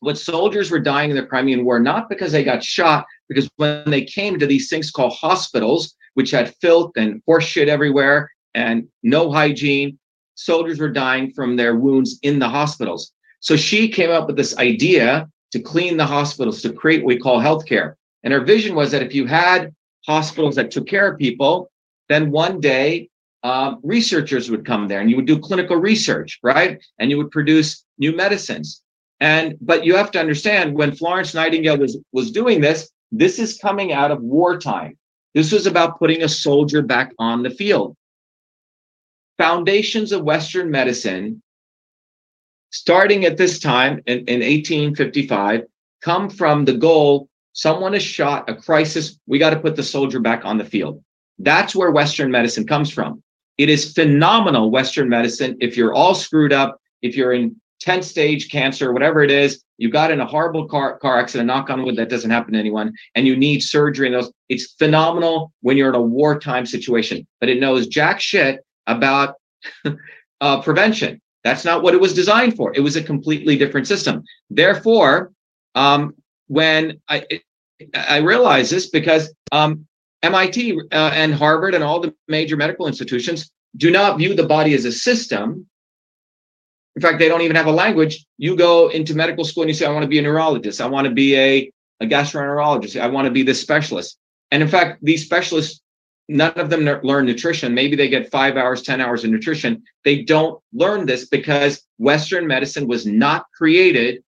what 0.00 0.18
soldiers 0.18 0.70
were 0.70 0.80
dying 0.80 1.10
in 1.10 1.16
the 1.16 1.26
Crimean 1.26 1.64
War, 1.64 1.78
not 1.78 2.08
because 2.08 2.32
they 2.32 2.42
got 2.42 2.64
shot, 2.64 3.04
because 3.28 3.48
when 3.56 3.90
they 3.90 4.02
came 4.02 4.38
to 4.38 4.46
these 4.46 4.68
things 4.68 4.90
called 4.90 5.12
hospitals, 5.12 5.94
which 6.14 6.30
had 6.30 6.54
filth 6.60 6.92
and 6.96 7.22
horse 7.26 7.44
shit 7.44 7.68
everywhere 7.68 8.30
and 8.54 8.88
no 9.02 9.30
hygiene, 9.30 9.98
soldiers 10.34 10.80
were 10.80 10.88
dying 10.88 11.30
from 11.32 11.56
their 11.56 11.76
wounds 11.76 12.18
in 12.22 12.38
the 12.38 12.48
hospitals. 12.48 13.12
So 13.40 13.56
she 13.56 13.88
came 13.88 14.10
up 14.10 14.26
with 14.26 14.36
this 14.36 14.56
idea 14.56 15.28
to 15.52 15.60
clean 15.60 15.96
the 15.96 16.06
hospitals, 16.06 16.62
to 16.62 16.72
create 16.72 17.02
what 17.02 17.08
we 17.08 17.18
call 17.18 17.38
healthcare. 17.38 17.94
And 18.22 18.32
her 18.32 18.40
vision 18.40 18.74
was 18.74 18.90
that 18.92 19.02
if 19.02 19.14
you 19.14 19.26
had 19.26 19.74
hospitals 20.06 20.56
that 20.56 20.70
took 20.70 20.86
care 20.86 21.10
of 21.10 21.18
people, 21.18 21.70
then 22.08 22.30
one 22.30 22.60
day 22.60 23.08
uh, 23.42 23.76
researchers 23.82 24.50
would 24.50 24.66
come 24.66 24.88
there 24.88 25.00
and 25.00 25.08
you 25.08 25.16
would 25.16 25.26
do 25.26 25.38
clinical 25.38 25.76
research, 25.76 26.38
right? 26.42 26.82
And 26.98 27.10
you 27.10 27.16
would 27.16 27.30
produce 27.30 27.84
new 27.98 28.14
medicines. 28.14 28.82
And 29.20 29.56
but 29.60 29.84
you 29.84 29.96
have 29.96 30.10
to 30.12 30.20
understand 30.20 30.74
when 30.74 30.94
Florence 30.94 31.34
Nightingale 31.34 31.78
was 31.78 31.98
was 32.12 32.30
doing 32.30 32.60
this, 32.60 32.90
this 33.12 33.38
is 33.38 33.58
coming 33.58 33.92
out 33.92 34.10
of 34.10 34.22
wartime. 34.22 34.96
This 35.34 35.52
was 35.52 35.66
about 35.66 35.98
putting 35.98 36.22
a 36.22 36.28
soldier 36.28 36.82
back 36.82 37.12
on 37.18 37.42
the 37.42 37.50
field. 37.50 37.96
Foundations 39.38 40.12
of 40.12 40.22
Western 40.22 40.70
medicine, 40.70 41.42
starting 42.70 43.24
at 43.24 43.36
this 43.36 43.58
time 43.58 44.02
in, 44.06 44.18
in 44.20 44.40
1855, 44.40 45.62
come 46.02 46.28
from 46.28 46.64
the 46.64 46.74
goal 46.74 47.29
someone 47.52 47.94
is 47.94 48.02
shot, 48.02 48.48
a 48.48 48.54
crisis, 48.54 49.18
we 49.26 49.38
got 49.38 49.50
to 49.50 49.60
put 49.60 49.76
the 49.76 49.82
soldier 49.82 50.20
back 50.20 50.44
on 50.44 50.58
the 50.58 50.64
field. 50.64 51.02
That's 51.38 51.74
where 51.74 51.90
Western 51.90 52.30
medicine 52.30 52.66
comes 52.66 52.90
from. 52.90 53.22
It 53.58 53.68
is 53.68 53.92
phenomenal 53.92 54.70
Western 54.70 55.08
medicine 55.08 55.56
if 55.60 55.76
you're 55.76 55.92
all 55.92 56.14
screwed 56.14 56.52
up, 56.52 56.80
if 57.02 57.16
you're 57.16 57.32
in 57.32 57.56
10th 57.82 58.04
stage 58.04 58.50
cancer, 58.50 58.92
whatever 58.92 59.22
it 59.22 59.30
is, 59.30 59.62
you 59.78 59.90
got 59.90 60.10
in 60.10 60.20
a 60.20 60.26
horrible 60.26 60.68
car, 60.68 60.98
car 60.98 61.18
accident, 61.18 61.46
knock 61.46 61.70
on 61.70 61.82
wood, 61.82 61.96
that 61.96 62.10
doesn't 62.10 62.30
happen 62.30 62.52
to 62.52 62.58
anyone, 62.58 62.92
and 63.14 63.26
you 63.26 63.36
need 63.36 63.62
surgery 63.62 64.06
and 64.06 64.14
those. 64.14 64.30
It's 64.50 64.72
phenomenal 64.74 65.52
when 65.62 65.76
you're 65.76 65.88
in 65.88 65.94
a 65.94 66.02
wartime 66.02 66.66
situation, 66.66 67.26
but 67.40 67.48
it 67.48 67.60
knows 67.60 67.86
jack 67.86 68.20
shit 68.20 68.60
about 68.86 69.36
uh, 70.40 70.60
prevention. 70.60 71.20
That's 71.44 71.64
not 71.64 71.82
what 71.82 71.94
it 71.94 72.00
was 72.00 72.12
designed 72.12 72.56
for. 72.56 72.72
It 72.74 72.80
was 72.80 72.96
a 72.96 73.02
completely 73.02 73.56
different 73.56 73.86
system. 73.86 74.22
Therefore, 74.50 75.32
um, 75.74 76.14
when 76.50 77.00
I 77.08 77.24
I 77.94 78.18
realize 78.18 78.70
this 78.70 78.90
because 78.90 79.32
um, 79.52 79.86
MIT 80.22 80.80
uh, 80.90 81.10
and 81.14 81.32
Harvard 81.32 81.76
and 81.76 81.84
all 81.84 82.00
the 82.00 82.12
major 82.26 82.56
medical 82.56 82.88
institutions 82.88 83.50
do 83.76 83.90
not 83.90 84.18
view 84.18 84.34
the 84.34 84.46
body 84.46 84.74
as 84.74 84.84
a 84.84 84.90
system, 84.90 85.66
in 86.96 87.02
fact, 87.02 87.20
they 87.20 87.28
don't 87.28 87.42
even 87.42 87.54
have 87.54 87.68
a 87.68 87.72
language. 87.72 88.26
You 88.36 88.56
go 88.56 88.88
into 88.88 89.14
medical 89.14 89.44
school 89.44 89.62
and 89.62 89.70
you 89.70 89.74
say, 89.74 89.86
I 89.86 89.90
want 89.90 90.02
to 90.02 90.08
be 90.08 90.18
a 90.18 90.22
neurologist. 90.22 90.80
I 90.80 90.86
want 90.86 91.06
to 91.06 91.14
be 91.14 91.36
a, 91.36 91.72
a 92.00 92.06
gastroenterologist. 92.06 93.00
I 93.00 93.06
want 93.06 93.26
to 93.26 93.30
be 93.30 93.44
this 93.44 93.60
specialist. 93.60 94.18
And 94.50 94.60
in 94.60 94.68
fact, 94.68 94.98
these 95.02 95.24
specialists, 95.24 95.80
none 96.28 96.52
of 96.58 96.68
them 96.68 96.84
learn 97.04 97.26
nutrition. 97.26 97.74
Maybe 97.74 97.94
they 97.94 98.08
get 98.08 98.32
five 98.32 98.56
hours, 98.56 98.82
10 98.82 99.00
hours 99.00 99.22
of 99.22 99.30
nutrition. 99.30 99.84
They 100.04 100.22
don't 100.24 100.60
learn 100.72 101.06
this 101.06 101.26
because 101.26 101.80
Western 101.98 102.48
medicine 102.48 102.88
was 102.88 103.06
not 103.06 103.46
created 103.56 104.24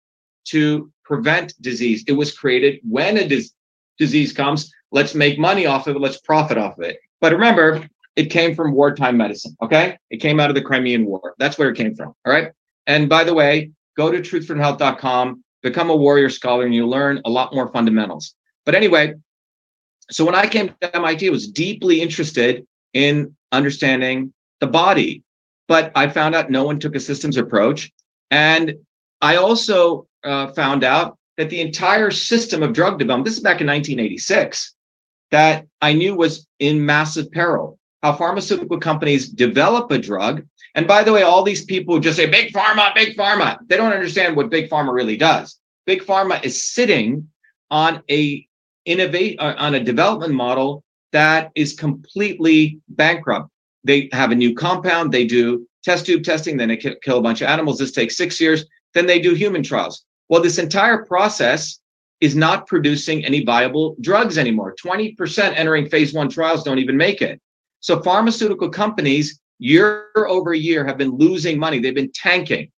to 0.49 0.91
prevent 1.11 1.53
disease. 1.59 2.05
It 2.07 2.13
was 2.13 2.31
created 2.31 2.79
when 2.87 3.17
a 3.17 3.27
dis- 3.27 3.51
disease 3.97 4.31
comes, 4.31 4.71
let's 4.93 5.13
make 5.13 5.37
money 5.37 5.65
off 5.65 5.87
of 5.87 5.97
it, 5.97 5.99
let's 5.99 6.21
profit 6.21 6.57
off 6.57 6.77
of 6.77 6.85
it. 6.85 6.99
But 7.19 7.33
remember, 7.33 7.85
it 8.15 8.27
came 8.27 8.55
from 8.55 8.71
wartime 8.71 9.17
medicine. 9.17 9.57
Okay. 9.61 9.97
It 10.09 10.17
came 10.17 10.39
out 10.39 10.49
of 10.49 10.55
the 10.55 10.61
Crimean 10.61 11.05
War. 11.05 11.35
That's 11.37 11.57
where 11.57 11.69
it 11.69 11.75
came 11.75 11.95
from. 11.95 12.13
All 12.25 12.31
right. 12.31 12.53
And 12.87 13.09
by 13.09 13.25
the 13.25 13.33
way, 13.33 13.71
go 13.97 14.09
to 14.09 14.19
truthfreedomhealth.com, 14.19 15.43
become 15.61 15.89
a 15.89 15.95
warrior 15.95 16.29
scholar, 16.29 16.63
and 16.63 16.73
you 16.73 16.87
learn 16.87 17.19
a 17.25 17.29
lot 17.29 17.53
more 17.53 17.69
fundamentals. 17.73 18.33
But 18.65 18.75
anyway, 18.75 19.15
so 20.11 20.23
when 20.23 20.35
I 20.35 20.47
came 20.47 20.73
to 20.79 20.95
MIT, 20.95 21.27
I 21.27 21.29
was 21.29 21.49
deeply 21.51 22.01
interested 22.01 22.65
in 22.93 23.35
understanding 23.51 24.31
the 24.61 24.67
body, 24.67 25.23
but 25.67 25.91
I 25.93 26.07
found 26.07 26.35
out 26.35 26.49
no 26.49 26.63
one 26.63 26.79
took 26.79 26.95
a 26.95 27.01
systems 27.01 27.35
approach. 27.35 27.91
And 28.29 28.75
I 29.21 29.35
also 29.35 30.07
uh, 30.23 30.51
found 30.53 30.83
out 30.83 31.17
that 31.37 31.49
the 31.49 31.61
entire 31.61 32.11
system 32.11 32.63
of 32.63 32.73
drug 32.73 32.99
development, 32.99 33.25
this 33.25 33.37
is 33.37 33.43
back 33.43 33.61
in 33.61 33.67
1986, 33.67 34.75
that 35.31 35.65
I 35.81 35.93
knew 35.93 36.15
was 36.15 36.47
in 36.59 36.85
massive 36.85 37.31
peril 37.31 37.79
how 38.01 38.13
pharmaceutical 38.13 38.79
companies 38.79 39.29
develop 39.29 39.91
a 39.91 39.97
drug. 39.97 40.45
And 40.75 40.87
by 40.87 41.03
the 41.03 41.13
way, 41.13 41.21
all 41.21 41.43
these 41.43 41.65
people 41.65 41.99
just 41.99 42.17
say 42.17 42.29
big 42.29 42.53
pharma, 42.53 42.93
big 42.95 43.15
pharma. 43.15 43.59
They 43.67 43.77
don't 43.77 43.93
understand 43.93 44.35
what 44.35 44.49
big 44.49 44.69
pharma 44.69 44.93
really 44.93 45.17
does. 45.17 45.59
Big 45.85 46.03
pharma 46.03 46.43
is 46.43 46.71
sitting 46.71 47.27
on 47.69 48.01
a 48.09 48.47
innovate 48.85 49.39
uh, 49.39 49.55
on 49.57 49.75
a 49.75 49.83
development 49.83 50.33
model 50.33 50.83
that 51.11 51.51
is 51.55 51.73
completely 51.73 52.79
bankrupt. 52.89 53.49
They 53.83 54.09
have 54.13 54.31
a 54.31 54.35
new 54.35 54.55
compound, 54.55 55.11
they 55.11 55.25
do 55.25 55.67
test 55.83 56.05
tube 56.05 56.23
testing, 56.23 56.57
then 56.57 56.69
they 56.69 56.77
kill 56.77 57.17
a 57.17 57.21
bunch 57.21 57.41
of 57.41 57.47
animals. 57.47 57.77
This 57.77 57.91
takes 57.91 58.17
six 58.17 58.39
years. 58.39 58.65
Then 58.93 59.05
they 59.05 59.19
do 59.19 59.33
human 59.33 59.63
trials. 59.63 60.05
Well, 60.31 60.41
this 60.41 60.59
entire 60.59 61.03
process 61.03 61.81
is 62.21 62.37
not 62.37 62.65
producing 62.65 63.25
any 63.25 63.43
viable 63.43 63.97
drugs 63.99 64.37
anymore. 64.37 64.73
20% 64.81 65.57
entering 65.57 65.89
phase 65.89 66.13
one 66.13 66.29
trials 66.29 66.63
don't 66.63 66.79
even 66.79 66.95
make 66.95 67.21
it. 67.21 67.41
So 67.81 68.01
pharmaceutical 68.01 68.69
companies 68.69 69.41
year 69.59 70.07
over 70.15 70.53
year 70.53 70.85
have 70.85 70.97
been 70.97 71.17
losing 71.17 71.59
money. 71.59 71.79
They've 71.79 71.93
been 71.93 72.13
tanking. 72.13 72.71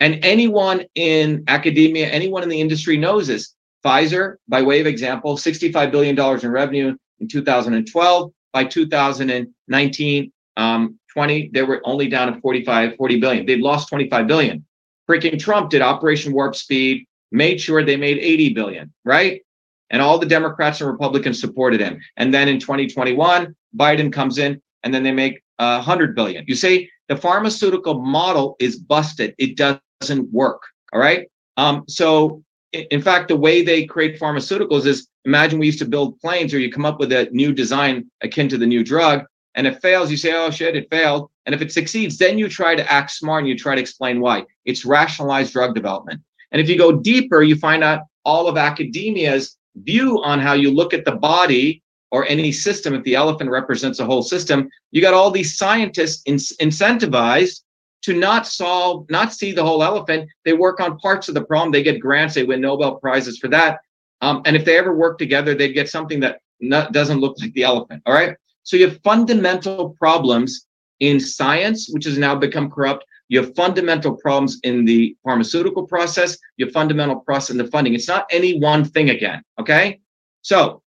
And 0.00 0.22
anyone 0.22 0.84
in 0.94 1.42
academia, 1.48 2.06
anyone 2.06 2.42
in 2.42 2.50
the 2.50 2.60
industry 2.60 2.98
knows 2.98 3.28
this. 3.28 3.54
Pfizer, 3.82 4.34
by 4.46 4.60
way 4.60 4.80
of 4.80 4.86
example, 4.86 5.38
$65 5.38 5.90
billion 5.90 6.18
in 6.18 6.50
revenue 6.50 6.94
in 7.20 7.28
2012. 7.28 8.30
By 8.52 8.64
2019, 8.64 10.32
um, 10.58 10.98
20, 11.14 11.50
they 11.54 11.62
were 11.62 11.80
only 11.84 12.08
down 12.08 12.30
to 12.34 12.38
45, 12.42 12.96
40 12.96 13.20
billion. 13.20 13.46
They've 13.46 13.58
lost 13.58 13.88
25 13.88 14.26
billion. 14.26 14.66
Freaking 15.08 15.38
Trump 15.38 15.70
did 15.70 15.82
Operation 15.82 16.32
Warp 16.32 16.54
Speed, 16.54 17.06
made 17.32 17.60
sure 17.60 17.84
they 17.84 17.96
made 17.96 18.18
80 18.18 18.54
billion, 18.54 18.92
right? 19.04 19.42
And 19.90 20.02
all 20.02 20.18
the 20.18 20.26
Democrats 20.26 20.80
and 20.80 20.90
Republicans 20.90 21.40
supported 21.40 21.80
him. 21.80 22.00
And 22.16 22.32
then 22.32 22.48
in 22.48 22.60
2021, 22.60 23.54
Biden 23.76 24.12
comes 24.12 24.38
in 24.38 24.60
and 24.82 24.92
then 24.92 25.02
they 25.02 25.12
make 25.12 25.42
uh, 25.58 25.76
100 25.76 26.14
billion. 26.14 26.44
You 26.46 26.54
see, 26.54 26.90
the 27.08 27.16
pharmaceutical 27.16 28.00
model 28.00 28.56
is 28.60 28.76
busted. 28.76 29.34
It 29.38 29.56
doesn't 29.56 30.30
work. 30.30 30.62
All 30.92 31.00
right. 31.00 31.26
Um, 31.56 31.84
so, 31.88 32.42
in 32.72 33.00
fact, 33.00 33.28
the 33.28 33.36
way 33.36 33.62
they 33.62 33.84
create 33.86 34.20
pharmaceuticals 34.20 34.84
is 34.84 35.08
imagine 35.24 35.58
we 35.58 35.66
used 35.66 35.78
to 35.78 35.86
build 35.86 36.20
planes 36.20 36.52
or 36.52 36.58
you 36.58 36.70
come 36.70 36.84
up 36.84 37.00
with 37.00 37.12
a 37.12 37.28
new 37.32 37.52
design 37.52 38.10
akin 38.22 38.48
to 38.50 38.58
the 38.58 38.66
new 38.66 38.84
drug 38.84 39.24
and 39.58 39.66
it 39.66 39.82
fails, 39.82 40.08
you 40.08 40.16
say, 40.16 40.32
oh 40.32 40.52
shit, 40.52 40.76
it 40.76 40.88
failed. 40.88 41.30
And 41.44 41.52
if 41.52 41.60
it 41.60 41.72
succeeds, 41.72 42.16
then 42.16 42.38
you 42.38 42.48
try 42.48 42.76
to 42.76 42.92
act 42.92 43.10
smart 43.10 43.40
and 43.40 43.48
you 43.48 43.58
try 43.58 43.74
to 43.74 43.80
explain 43.80 44.20
why. 44.20 44.46
It's 44.64 44.84
rationalized 44.84 45.52
drug 45.52 45.74
development. 45.74 46.22
And 46.52 46.62
if 46.62 46.68
you 46.68 46.78
go 46.78 46.92
deeper, 46.92 47.42
you 47.42 47.56
find 47.56 47.82
out 47.82 48.02
all 48.24 48.46
of 48.46 48.56
academia's 48.56 49.56
view 49.74 50.22
on 50.22 50.38
how 50.38 50.52
you 50.52 50.70
look 50.70 50.94
at 50.94 51.04
the 51.04 51.16
body 51.16 51.82
or 52.12 52.24
any 52.26 52.52
system, 52.52 52.94
if 52.94 53.02
the 53.02 53.16
elephant 53.16 53.50
represents 53.50 53.98
a 53.98 54.04
whole 54.04 54.22
system, 54.22 54.68
you 54.92 55.02
got 55.02 55.12
all 55.12 55.32
these 55.32 55.56
scientists 55.56 56.22
in, 56.26 56.36
incentivized 56.36 57.62
to 58.02 58.14
not 58.14 58.46
solve, 58.46 59.10
not 59.10 59.32
see 59.32 59.50
the 59.50 59.64
whole 59.64 59.82
elephant. 59.82 60.30
They 60.44 60.52
work 60.52 60.78
on 60.78 61.00
parts 61.00 61.26
of 61.28 61.34
the 61.34 61.44
problem. 61.44 61.72
They 61.72 61.82
get 61.82 61.98
grants. 61.98 62.36
They 62.36 62.44
win 62.44 62.60
Nobel 62.60 62.94
prizes 62.94 63.38
for 63.38 63.48
that. 63.48 63.80
Um, 64.20 64.40
and 64.46 64.54
if 64.54 64.64
they 64.64 64.78
ever 64.78 64.94
work 64.94 65.18
together, 65.18 65.56
they'd 65.56 65.72
get 65.72 65.90
something 65.90 66.20
that 66.20 66.42
not, 66.60 66.92
doesn't 66.92 67.18
look 67.18 67.36
like 67.40 67.52
the 67.54 67.64
elephant. 67.64 68.02
All 68.06 68.14
right. 68.14 68.36
So 68.62 68.76
you 68.76 68.88
have 68.88 69.00
fundamental 69.02 69.90
problems 69.98 70.66
in 71.00 71.20
science, 71.20 71.88
which 71.90 72.04
has 72.04 72.18
now 72.18 72.34
become 72.34 72.70
corrupt. 72.70 73.04
You 73.28 73.42
have 73.42 73.54
fundamental 73.54 74.16
problems 74.16 74.58
in 74.62 74.84
the 74.84 75.16
pharmaceutical 75.22 75.86
process. 75.86 76.38
You 76.56 76.66
have 76.66 76.72
fundamental 76.72 77.16
process 77.16 77.50
in 77.50 77.58
the 77.58 77.66
funding. 77.66 77.94
It's 77.94 78.08
not 78.08 78.26
any 78.30 78.58
one 78.58 78.84
thing 78.84 79.10
again. 79.10 79.42
Okay. 79.60 80.00
So 80.42 80.82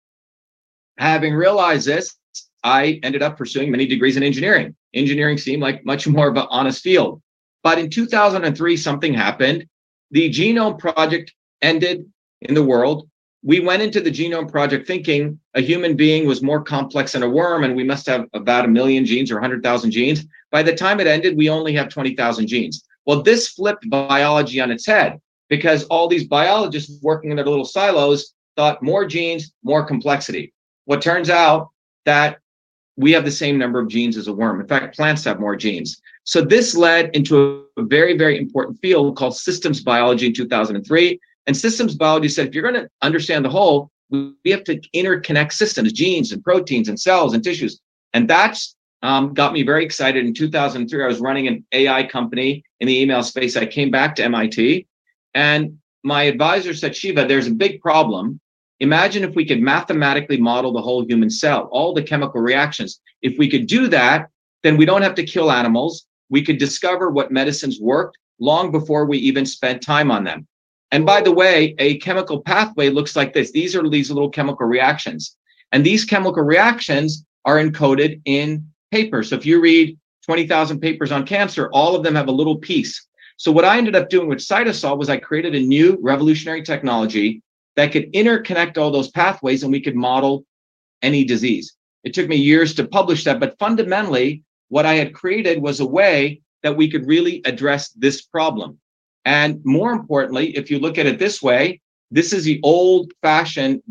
having 0.98 1.34
realized 1.34 1.88
this, 1.88 2.16
I 2.64 3.00
ended 3.04 3.24
up 3.24 3.38
pursuing 3.38 3.72
many 3.72 3.88
degrees 3.88 4.18
in 4.18 4.24
engineering. 4.24 4.76
Engineering 4.94 5.38
seemed 5.38 5.62
like 5.62 5.86
much 5.86 6.08
more 6.18 6.28
of 6.28 6.38
an 6.38 6.48
honest 6.50 6.84
field. 6.84 7.22
But 7.64 7.80
in 7.80 7.90
2003, 7.90 8.78
something 8.78 9.14
happened. 9.14 9.66
The 10.12 10.30
genome 10.30 10.80
project 10.80 11.34
ended 11.62 12.06
in 12.42 12.54
the 12.54 12.64
world. 12.64 13.10
We 13.44 13.60
went 13.60 13.82
into 13.82 14.02
the 14.02 14.12
genome 14.12 14.52
project 14.52 14.88
thinking 14.88 15.40
a 15.54 15.62
human 15.62 15.96
being 15.96 16.26
was 16.26 16.42
more 16.42 16.62
complex 16.62 17.12
than 17.12 17.24
a 17.24 17.30
worm, 17.30 17.64
and 17.64 17.76
we 17.76 17.84
must 17.84 18.06
have 18.08 18.26
about 18.34 18.66
a 18.66 18.70
million 18.70 19.06
genes 19.06 19.32
or 19.32 19.36
100,000 19.36 19.92
genes. 19.92 20.26
By 20.52 20.64
the 20.64 20.76
time 20.76 21.00
it 21.00 21.08
ended, 21.08 21.38
we 21.38 21.50
only 21.50 21.74
have 21.74 21.90
20,000 21.90 22.48
genes. 22.48 22.84
Well, 23.06 23.22
this 23.22 23.50
flipped 23.50 23.90
biology 23.90 24.60
on 24.60 24.72
its 24.72 24.86
head 24.86 25.20
because 25.50 25.86
all 25.86 26.08
these 26.08 26.28
biologists 26.28 27.02
working 27.02 27.30
in 27.30 27.38
their 27.38 27.46
little 27.46 27.66
silos 27.66 28.34
thought 28.56 28.84
more 28.84 29.06
genes, 29.06 29.54
more 29.64 29.86
complexity. 29.86 30.54
What 30.86 31.02
turns 31.02 31.30
out 31.30 31.70
that 32.06 32.40
we 32.98 33.12
have 33.12 33.24
the 33.24 33.32
same 33.32 33.58
number 33.58 33.80
of 33.80 33.88
genes 33.88 34.18
as 34.18 34.28
a 34.28 34.34
worm. 34.34 34.60
In 34.60 34.68
fact, 34.68 34.96
plants 34.96 35.24
have 35.24 35.40
more 35.40 35.56
genes. 35.56 36.02
So 36.24 36.42
this 36.42 36.76
led 36.76 37.16
into 37.16 37.66
a 37.78 37.84
very, 37.84 38.18
very 38.18 38.38
important 38.38 38.80
field 38.82 39.16
called 39.16 39.38
systems 39.38 39.82
biology 39.82 40.26
in 40.26 40.34
2003. 40.34 41.20
And 41.48 41.56
systems 41.56 41.96
biology 41.96 42.30
said 42.30 42.48
if 42.48 42.54
you're 42.54 42.70
going 42.70 42.84
to 42.84 42.90
understand 43.02 43.44
the 43.44 43.50
whole, 43.50 43.90
we 44.10 44.52
have 44.52 44.64
to 44.66 44.80
interconnect 44.96 45.54
systems, 45.54 45.94
genes 45.94 46.32
and 46.32 46.44
proteins 46.44 46.90
and 46.90 47.00
cells 47.00 47.34
and 47.34 47.44
tissues. 47.44 47.80
And 48.14 48.30
that's 48.30 48.76
um, 49.02 49.34
got 49.34 49.54
me 49.54 49.64
very 49.64 49.86
excited. 49.86 50.26
In 50.26 50.34
2003, 50.34 51.04
I 51.04 51.08
was 51.08 51.20
running 51.20 51.48
an 51.48 51.66
AI 51.72 52.04
company 52.04 52.64
in 52.80 52.88
the 52.88 53.00
email 53.00 53.24
space. 53.24 53.56
I 53.56 53.66
came 53.66 53.92
back 53.92 54.16
to 54.16 54.24
MIT 54.24 54.88
and 55.34 55.78
my 56.04 56.24
advisor 56.24 56.74
said, 56.74 56.96
Shiva, 56.96 57.26
there's 57.26 57.48
a 57.48 57.54
big 57.54 57.82
problem. 57.82 58.40
Imagine 58.80 59.24
if 59.24 59.36
we 59.36 59.46
could 59.46 59.62
mathematically 59.62 60.38
model 60.38 60.72
the 60.72 60.82
whole 60.82 61.06
human 61.06 61.30
cell, 61.30 61.70
all 61.72 61.94
the 61.94 62.04
chemical 62.04 62.42
reactions. 62.42 63.00
If 63.22 63.38
we 63.38 63.50
could 63.50 63.68
do 63.68 63.88
that, 63.88 64.30
then 64.64 64.78
we 64.78 64.86
don't 64.86 65.02
have 65.02 65.16
to 65.16 65.24
kill 65.24 65.52
animals. 65.52 66.06
We 66.30 66.44
could 66.44 66.58
discover 66.58 67.10
what 67.10 67.32
medicines 67.32 67.80
worked 67.80 68.18
long 68.40 68.72
before 68.72 69.06
we 69.06 69.18
even 69.18 69.46
spent 69.46 69.82
time 69.82 70.12
on 70.12 70.24
them. 70.24 70.48
And 70.92 71.06
by 71.06 71.22
the 71.22 71.32
way, 71.32 71.76
a 71.80 71.98
chemical 72.00 72.42
pathway 72.42 72.90
looks 72.90 73.16
like 73.16 73.34
this. 73.34 73.52
These 73.52 73.76
are 73.76 73.88
these 73.90 74.10
little 74.10 74.30
chemical 74.30 74.66
reactions. 74.66 75.36
And 75.72 75.86
these 75.86 76.06
chemical 76.06 76.44
reactions 76.44 77.26
are 77.46 77.58
encoded 77.58 78.22
in 78.26 78.68
paper. 78.92 79.24
So 79.24 79.36
if 79.36 79.46
you 79.46 79.60
read 79.60 79.98
20,000 80.26 80.80
papers 80.80 81.12
on 81.12 81.26
cancer, 81.26 81.70
all 81.72 81.96
of 81.96 82.04
them 82.04 82.16
have 82.16 82.28
a 82.28 82.32
little 82.32 82.58
piece. 82.58 83.06
So 83.38 83.52
what 83.52 83.66
I 83.66 83.78
ended 83.78 83.96
up 83.96 84.10
doing 84.10 84.28
with 84.28 84.40
CytoSolve 84.40 84.98
was 84.98 85.10
I 85.10 85.18
created 85.18 85.56
a 85.56 85.60
new 85.60 85.98
revolutionary 86.02 86.64
technology 86.64 87.42
that 87.76 87.92
could 87.92 88.12
interconnect 88.14 88.78
all 88.78 88.92
those 88.92 89.12
pathways 89.12 89.64
and 89.64 89.72
we 89.72 89.82
could 89.82 89.96
model 89.96 90.46
any 91.02 91.24
disease. 91.24 91.76
It 92.04 92.14
took 92.14 92.28
me 92.28 92.36
years 92.36 92.74
to 92.76 92.88
publish 92.88 93.24
that, 93.26 93.40
but 93.40 93.58
fundamentally, 93.60 94.44
what 94.70 94.86
I 94.86 94.96
had 94.96 95.14
created 95.14 95.62
was 95.62 95.80
a 95.80 95.86
way 95.86 96.42
that 96.64 96.76
we 96.76 96.90
could 96.90 97.06
really 97.06 97.42
address 97.46 97.90
this 97.90 98.22
problem. 98.22 98.80
And 99.28 99.60
more 99.66 99.92
importantly, 99.92 100.56
if 100.56 100.72
you 100.72 100.80
look 100.80 100.98
at 100.98 101.06
it 101.06 101.20
this 101.20 101.42
way, 101.44 101.82
this 102.12 102.32
is 102.32 102.46
the 102.46 102.62
old 102.64 103.12
fashioned, 103.22 103.84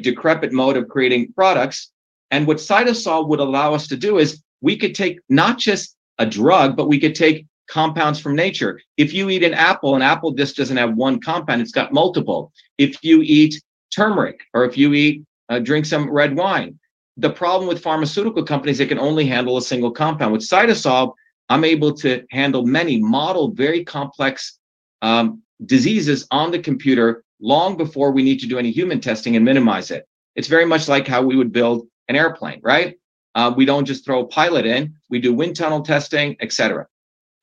decrepit 0.00 0.52
mode 0.52 0.76
of 0.76 0.86
creating 0.86 1.32
products. 1.32 1.90
And 2.30 2.46
what 2.46 2.58
CytoSolve 2.58 3.26
would 3.26 3.40
allow 3.40 3.74
us 3.74 3.88
to 3.88 3.96
do 3.96 4.18
is 4.18 4.40
we 4.60 4.76
could 4.76 4.94
take 4.94 5.18
not 5.28 5.58
just 5.58 5.96
a 6.18 6.24
drug, 6.24 6.76
but 6.76 6.86
we 6.86 7.00
could 7.00 7.16
take 7.16 7.46
compounds 7.68 8.20
from 8.20 8.36
nature. 8.36 8.80
If 8.96 9.12
you 9.12 9.28
eat 9.28 9.42
an 9.42 9.54
apple, 9.54 9.96
an 9.96 10.02
apple 10.02 10.30
just 10.30 10.56
doesn't 10.56 10.76
have 10.76 10.94
one 10.94 11.20
compound, 11.20 11.62
it's 11.62 11.72
got 11.72 11.92
multiple. 11.92 12.52
If 12.78 13.02
you 13.02 13.22
eat 13.22 13.60
turmeric 13.92 14.38
or 14.54 14.64
if 14.64 14.78
you 14.78 14.94
eat, 14.94 15.24
uh, 15.48 15.58
drink 15.58 15.86
some 15.86 16.08
red 16.08 16.36
wine, 16.36 16.78
the 17.16 17.30
problem 17.30 17.66
with 17.66 17.82
pharmaceutical 17.82 18.44
companies, 18.44 18.78
they 18.78 18.86
can 18.86 19.00
only 19.00 19.26
handle 19.26 19.56
a 19.56 19.62
single 19.62 19.90
compound. 19.90 20.32
With 20.32 20.42
CytoSolve, 20.42 21.12
I'm 21.48 21.64
able 21.64 21.92
to 21.94 22.24
handle 22.30 22.64
many 22.64 23.00
model 23.00 23.50
very 23.50 23.84
complex 23.84 24.60
um, 25.02 25.42
diseases 25.64 26.26
on 26.30 26.50
the 26.50 26.58
computer 26.58 27.24
long 27.40 27.76
before 27.76 28.12
we 28.12 28.22
need 28.22 28.40
to 28.40 28.46
do 28.46 28.58
any 28.58 28.70
human 28.70 29.00
testing 29.00 29.36
and 29.36 29.44
minimize 29.44 29.90
it. 29.90 30.06
It's 30.34 30.48
very 30.48 30.64
much 30.64 30.88
like 30.88 31.06
how 31.06 31.22
we 31.22 31.36
would 31.36 31.52
build 31.52 31.86
an 32.08 32.16
airplane, 32.16 32.60
right? 32.62 32.96
Uh, 33.34 33.52
we 33.54 33.64
don't 33.64 33.84
just 33.84 34.04
throw 34.04 34.20
a 34.20 34.26
pilot 34.26 34.64
in, 34.64 34.94
we 35.10 35.20
do 35.20 35.34
wind 35.34 35.56
tunnel 35.56 35.82
testing, 35.82 36.36
etc. 36.40 36.86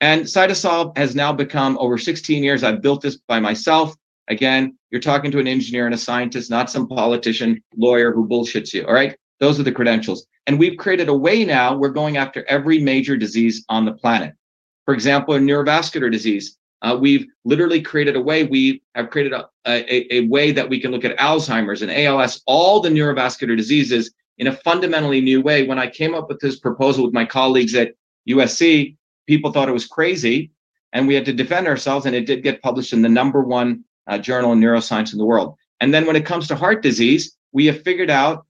And 0.02 0.24
CytoSolve 0.24 0.98
has 0.98 1.16
now 1.16 1.32
become 1.32 1.78
over 1.78 1.98
16 1.98 2.44
years. 2.44 2.64
I've 2.64 2.82
built 2.82 3.02
this 3.02 3.18
by 3.28 3.40
myself. 3.40 3.96
Again, 4.28 4.78
you're 4.90 5.02
talking 5.02 5.32
to 5.32 5.40
an 5.40 5.48
engineer 5.48 5.86
and 5.86 5.96
a 5.96 5.98
scientist, 5.98 6.50
not 6.50 6.70
some 6.70 6.88
politician, 6.88 7.62
lawyer 7.76 8.12
who 8.12 8.28
bullshits 8.28 8.74
you. 8.74 8.86
All 8.86 8.94
right. 8.94 9.16
Those 9.40 9.60
are 9.60 9.64
the 9.64 9.72
credentials. 9.72 10.26
And 10.48 10.60
we've 10.60 10.78
created 10.78 11.10
a 11.10 11.14
way 11.14 11.46
now 11.46 11.76
we're 11.76 11.90
going 11.90 12.18
after 12.18 12.46
every 12.48 12.80
major 12.80 13.18
disease 13.18 13.64
on 13.70 13.86
the 13.86 13.94
planet. 13.94 14.34
For 14.86 14.94
example, 14.94 15.36
in 15.36 15.46
neurovascular 15.46 16.12
disease, 16.12 16.58
uh, 16.84 16.98
we've 17.00 17.26
literally 17.46 17.82
created 17.82 18.16
a 18.16 18.22
way, 18.22 18.44
we 18.44 18.82
have 18.96 19.10
created 19.10 19.34
a, 19.34 19.48
a, 19.66 20.16
a 20.16 20.28
way 20.28 20.52
that 20.52 20.70
we 20.70 20.80
can 20.80 20.92
look 20.92 21.06
at 21.06 21.18
Alzheimer's 21.18 21.82
and 21.82 21.92
ALS, 21.92 22.42
all 22.46 22.80
the 22.80 22.90
neurovascular 22.90 23.58
diseases 23.58 24.14
in 24.38 24.48
a 24.48 24.56
fundamentally 24.58 25.22
new 25.22 25.42
way. 25.42 25.66
When 25.66 25.80
I 25.80 25.88
came 25.88 26.14
up 26.14 26.28
with 26.30 26.40
this 26.40 26.60
proposal 26.60 27.06
with 27.06 27.14
my 27.14 27.26
colleagues 27.26 27.74
at 27.76 27.94
USC, 28.30 28.96
people 29.28 29.52
thought 29.52 29.70
it 29.70 29.74
was 29.74 29.88
crazy 29.88 30.52
and 30.94 31.08
we 31.08 31.16
had 31.16 31.26
to 31.26 31.34
defend 31.34 31.68
ourselves 31.68 32.06
and 32.06 32.16
it 32.16 32.26
did 32.26 32.44
get 32.44 32.62
published 32.62 32.94
in 32.94 33.02
the 33.02 33.10
number 33.10 33.42
one 33.42 33.84
uh, 34.08 34.18
journal 34.18 34.54
in 34.54 34.60
neuroscience 34.60 35.12
in 35.12 35.20
the 35.20 35.26
world 35.26 35.56
and 35.80 35.94
then 35.94 36.06
when 36.06 36.16
it 36.16 36.26
comes 36.26 36.48
to 36.48 36.56
heart 36.56 36.82
disease 36.82 37.36
we 37.52 37.66
have 37.66 37.82
figured 37.84 38.10
out 38.10 38.46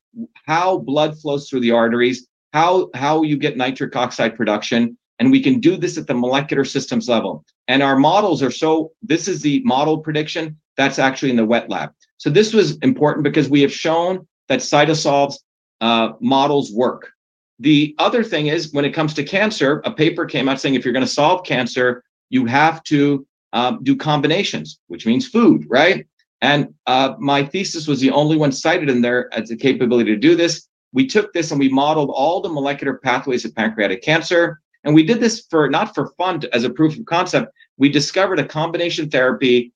how 0.45 0.77
blood 0.77 1.17
flows 1.19 1.49
through 1.49 1.59
the 1.59 1.71
arteries 1.71 2.27
how 2.53 2.89
how 2.95 3.23
you 3.23 3.37
get 3.37 3.57
nitric 3.57 3.95
oxide 3.95 4.35
production 4.35 4.97
and 5.19 5.31
we 5.31 5.41
can 5.41 5.59
do 5.59 5.77
this 5.77 5.97
at 5.97 6.07
the 6.07 6.13
molecular 6.13 6.65
systems 6.65 7.07
level 7.07 7.43
and 7.67 7.81
our 7.83 7.97
models 7.97 8.41
are 8.41 8.51
so 8.51 8.91
this 9.01 9.27
is 9.27 9.41
the 9.41 9.61
model 9.63 9.97
prediction 9.97 10.57
that's 10.77 10.99
actually 10.99 11.29
in 11.29 11.35
the 11.35 11.45
wet 11.45 11.69
lab 11.69 11.91
so 12.17 12.29
this 12.29 12.53
was 12.53 12.77
important 12.79 13.23
because 13.23 13.49
we 13.49 13.61
have 13.61 13.71
shown 13.71 14.25
that 14.47 14.59
cytosolve's 14.59 15.43
uh, 15.81 16.13
models 16.19 16.71
work 16.71 17.13
the 17.59 17.95
other 17.99 18.23
thing 18.23 18.47
is 18.47 18.73
when 18.73 18.85
it 18.85 18.93
comes 18.93 19.13
to 19.13 19.23
cancer, 19.23 19.81
a 19.85 19.91
paper 19.91 20.25
came 20.25 20.49
out 20.49 20.59
saying 20.59 20.75
if 20.75 20.83
you're 20.83 20.93
going 20.93 21.05
to 21.05 21.11
solve 21.11 21.45
cancer, 21.45 22.03
you 22.29 22.45
have 22.45 22.83
to 22.83 23.25
um, 23.53 23.79
do 23.83 23.95
combinations, 23.95 24.79
which 24.87 25.05
means 25.05 25.27
food, 25.27 25.65
right? 25.69 26.05
And 26.41 26.73
uh, 26.87 27.13
my 27.19 27.45
thesis 27.45 27.87
was 27.87 28.01
the 28.01 28.11
only 28.11 28.35
one 28.35 28.51
cited 28.51 28.89
in 28.89 29.01
there 29.01 29.33
as 29.33 29.49
the 29.49 29.55
capability 29.55 30.11
to 30.11 30.17
do 30.17 30.35
this. 30.35 30.67
We 30.91 31.07
took 31.07 31.31
this 31.31 31.51
and 31.51 31.59
we 31.59 31.69
modeled 31.69 32.09
all 32.13 32.41
the 32.41 32.49
molecular 32.49 32.97
pathways 32.97 33.45
of 33.45 33.55
pancreatic 33.55 34.01
cancer. 34.01 34.59
And 34.83 34.93
we 34.93 35.03
did 35.03 35.19
this 35.19 35.45
for 35.49 35.69
not 35.69 35.95
for 35.95 36.13
fun 36.17 36.41
as 36.51 36.63
a 36.63 36.69
proof 36.69 36.97
of 36.97 37.05
concept. 37.05 37.53
We 37.77 37.89
discovered 37.89 38.39
a 38.39 38.45
combination 38.45 39.09
therapy 39.09 39.71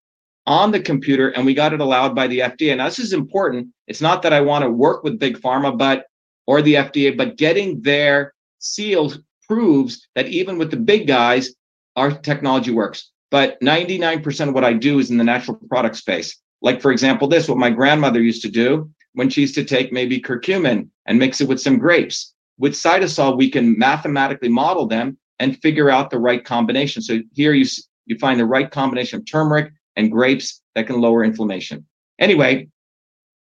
on 0.46 0.72
the 0.72 0.80
computer 0.80 1.30
and 1.30 1.46
we 1.46 1.54
got 1.54 1.74
it 1.74 1.82
allowed 1.82 2.16
by 2.16 2.28
the 2.28 2.40
FDA. 2.40 2.76
Now, 2.76 2.86
this 2.86 3.00
is 3.00 3.14
important. 3.14 3.68
It's 3.88 4.02
not 4.02 4.22
that 4.22 4.34
I 4.34 4.42
want 4.42 4.64
to 4.64 4.70
work 4.70 5.04
with 5.04 5.20
big 5.20 5.40
pharma, 5.40 5.78
but 5.78 6.06
or 6.46 6.62
the 6.62 6.76
FDA, 6.76 7.16
but 7.16 7.38
getting 7.38 7.82
their 7.82 8.34
seal 8.60 9.14
proves 9.48 10.08
that 10.16 10.28
even 10.28 10.58
with 10.58 10.72
the 10.72 10.78
big 10.78 11.08
guys, 11.08 11.54
our 11.96 12.12
technology 12.12 12.72
works. 12.72 13.12
But 13.30 13.60
99% 13.62 14.48
of 14.48 14.54
what 14.54 14.64
I 14.64 14.74
do 14.74 15.00
is 15.00 15.12
in 15.12 15.18
the 15.18 15.24
natural 15.24 15.60
product 15.70 15.98
space. 15.98 16.38
Like, 16.62 16.82
for 16.82 16.92
example, 16.92 17.28
this, 17.28 17.50
what 17.50 17.58
my 17.58 17.70
grandmother 17.70 18.22
used 18.22 18.42
to 18.44 18.50
do 18.50 18.90
when 19.14 19.30
she 19.30 19.42
used 19.42 19.56
to 19.56 19.66
take 19.66 19.92
maybe 19.92 20.22
curcumin 20.22 20.90
and 21.06 21.20
mix 21.20 21.42
it 21.42 21.48
with 21.48 21.60
some 21.60 21.78
grapes. 21.78 22.34
With 22.58 22.74
CytoSolve, 22.74 23.38
we 23.38 23.50
can 23.50 23.78
mathematically 23.78 24.50
model 24.50 24.88
them 24.88 25.18
and 25.40 25.62
figure 25.62 25.90
out 25.90 26.10
the 26.10 26.20
right 26.20 26.44
combination. 26.44 27.02
So 27.02 27.20
here 27.34 27.54
you, 27.54 27.66
you 28.06 28.18
find 28.18 28.40
the 28.40 28.46
right 28.46 28.70
combination 28.70 29.20
of 29.20 29.26
turmeric 29.26 29.72
and 29.96 30.12
grapes 30.12 30.62
that 30.76 30.88
can 30.88 31.00
lower 31.00 31.24
inflammation. 31.24 31.86
Anyway, 32.20 32.70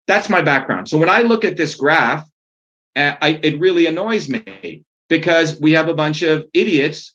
that's 0.07 0.29
my 0.29 0.41
background. 0.41 0.89
So 0.89 0.97
when 0.97 1.09
I 1.09 1.21
look 1.21 1.45
at 1.45 1.57
this 1.57 1.75
graph, 1.75 2.27
uh, 2.95 3.15
I, 3.21 3.39
it 3.41 3.59
really 3.59 3.87
annoys 3.87 4.29
me 4.29 4.83
because 5.09 5.59
we 5.59 5.71
have 5.73 5.87
a 5.87 5.93
bunch 5.93 6.21
of 6.21 6.45
idiots 6.53 7.13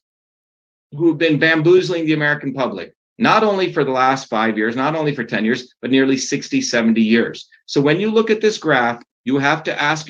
who've 0.93 1.19
been 1.19 1.39
bamboozling 1.39 2.07
the 2.07 2.13
American 2.13 2.53
public, 2.53 2.95
not 3.19 3.45
only 3.45 3.73
for 3.73 3.85
the 3.85 3.91
last 3.91 4.29
five 4.29 4.57
years, 4.59 4.75
not 4.77 4.97
only 4.97 5.15
for 5.15 5.25
10 5.25 5.45
years, 5.45 5.75
but 5.81 5.91
nearly 5.91 6.17
60, 6.17 6.61
70 6.61 7.01
years. 7.01 7.49
So 7.67 7.81
when 7.81 8.01
you 8.01 8.11
look 8.11 8.31
at 8.31 8.41
this 8.41 8.59
graph, 8.59 9.03
you 9.25 9.39
have 9.39 9.63
to 9.65 9.81
ask 9.81 10.09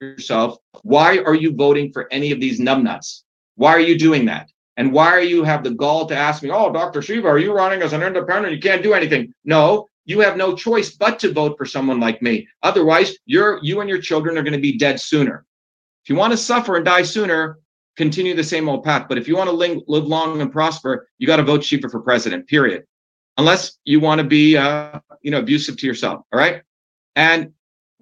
yourself, 0.00 0.58
why 0.82 1.18
are 1.18 1.34
you 1.34 1.54
voting 1.54 1.92
for 1.92 2.08
any 2.10 2.32
of 2.32 2.40
these 2.40 2.60
numbnuts? 2.60 3.22
Why 3.56 3.72
are 3.72 3.80
you 3.80 3.98
doing 3.98 4.24
that? 4.26 4.50
And 4.76 4.92
why 4.92 5.08
are 5.08 5.20
you 5.20 5.44
have 5.44 5.62
the 5.62 5.72
gall 5.72 6.06
to 6.06 6.16
ask 6.16 6.42
me, 6.42 6.50
oh, 6.50 6.72
Dr. 6.72 7.02
Shiva, 7.02 7.28
are 7.28 7.38
you 7.38 7.52
running 7.52 7.82
as 7.82 7.92
an 7.92 8.02
independent? 8.02 8.54
You 8.54 8.60
can't 8.60 8.82
do 8.82 8.94
anything. 8.94 9.34
No, 9.44 9.86
you 10.06 10.20
have 10.20 10.36
no 10.36 10.56
choice 10.56 10.90
but 10.90 11.18
to 11.18 11.32
vote 11.32 11.58
for 11.58 11.66
someone 11.66 12.00
like 12.00 12.22
me. 12.22 12.48
Otherwise, 12.62 13.16
you're 13.26 13.60
you 13.62 13.80
and 13.80 13.90
your 13.90 14.00
children 14.00 14.38
are 14.38 14.42
going 14.42 14.54
to 14.54 14.58
be 14.58 14.78
dead 14.78 14.98
sooner. 14.98 15.44
If 16.02 16.08
you 16.08 16.16
want 16.16 16.32
to 16.32 16.38
suffer 16.38 16.76
and 16.76 16.84
die 16.84 17.02
sooner, 17.02 17.58
continue 17.96 18.34
the 18.34 18.42
same 18.42 18.68
old 18.68 18.82
path. 18.82 19.06
But 19.08 19.18
if 19.18 19.28
you 19.28 19.36
want 19.36 19.50
to 19.50 19.54
live, 19.54 19.82
live 19.86 20.06
long 20.06 20.40
and 20.40 20.50
prosper, 20.50 21.08
you 21.18 21.26
got 21.26 21.36
to 21.36 21.42
vote 21.42 21.62
Shiva 21.62 21.90
for 21.90 22.00
president. 22.00 22.46
Period. 22.46 22.84
Unless 23.36 23.78
you 23.84 24.00
want 24.00 24.20
to 24.20 24.26
be, 24.26 24.56
uh, 24.56 24.98
you 25.20 25.30
know, 25.30 25.40
abusive 25.40 25.76
to 25.78 25.86
yourself. 25.86 26.22
All 26.32 26.38
right. 26.38 26.62
And 27.16 27.52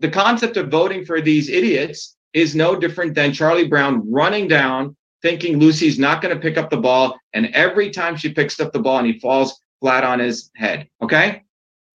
the 0.01 0.11
concept 0.11 0.57
of 0.57 0.71
voting 0.71 1.05
for 1.05 1.21
these 1.21 1.49
idiots 1.49 2.17
is 2.33 2.55
no 2.55 2.77
different 2.77 3.15
than 3.15 3.33
Charlie 3.33 3.69
Brown 3.69 4.11
running 4.11 4.49
down, 4.49 4.97
thinking 5.23 5.59
Lucy's 5.59 5.99
not 5.99 6.23
going 6.23 6.35
to 6.35 6.41
pick 6.41 6.57
up 6.57 6.71
the 6.71 6.77
ball, 6.77 7.19
and 7.33 7.47
every 7.55 7.91
time 7.91 8.17
she 8.17 8.33
picks 8.33 8.61
up 8.61 8.73
the 8.73 8.79
ball, 8.79 8.99
and 8.99 9.07
he 9.07 9.19
falls 9.19 9.61
flat 9.81 10.05
on 10.05 10.19
his 10.19 10.51
head. 10.57 10.89
Okay. 11.03 11.43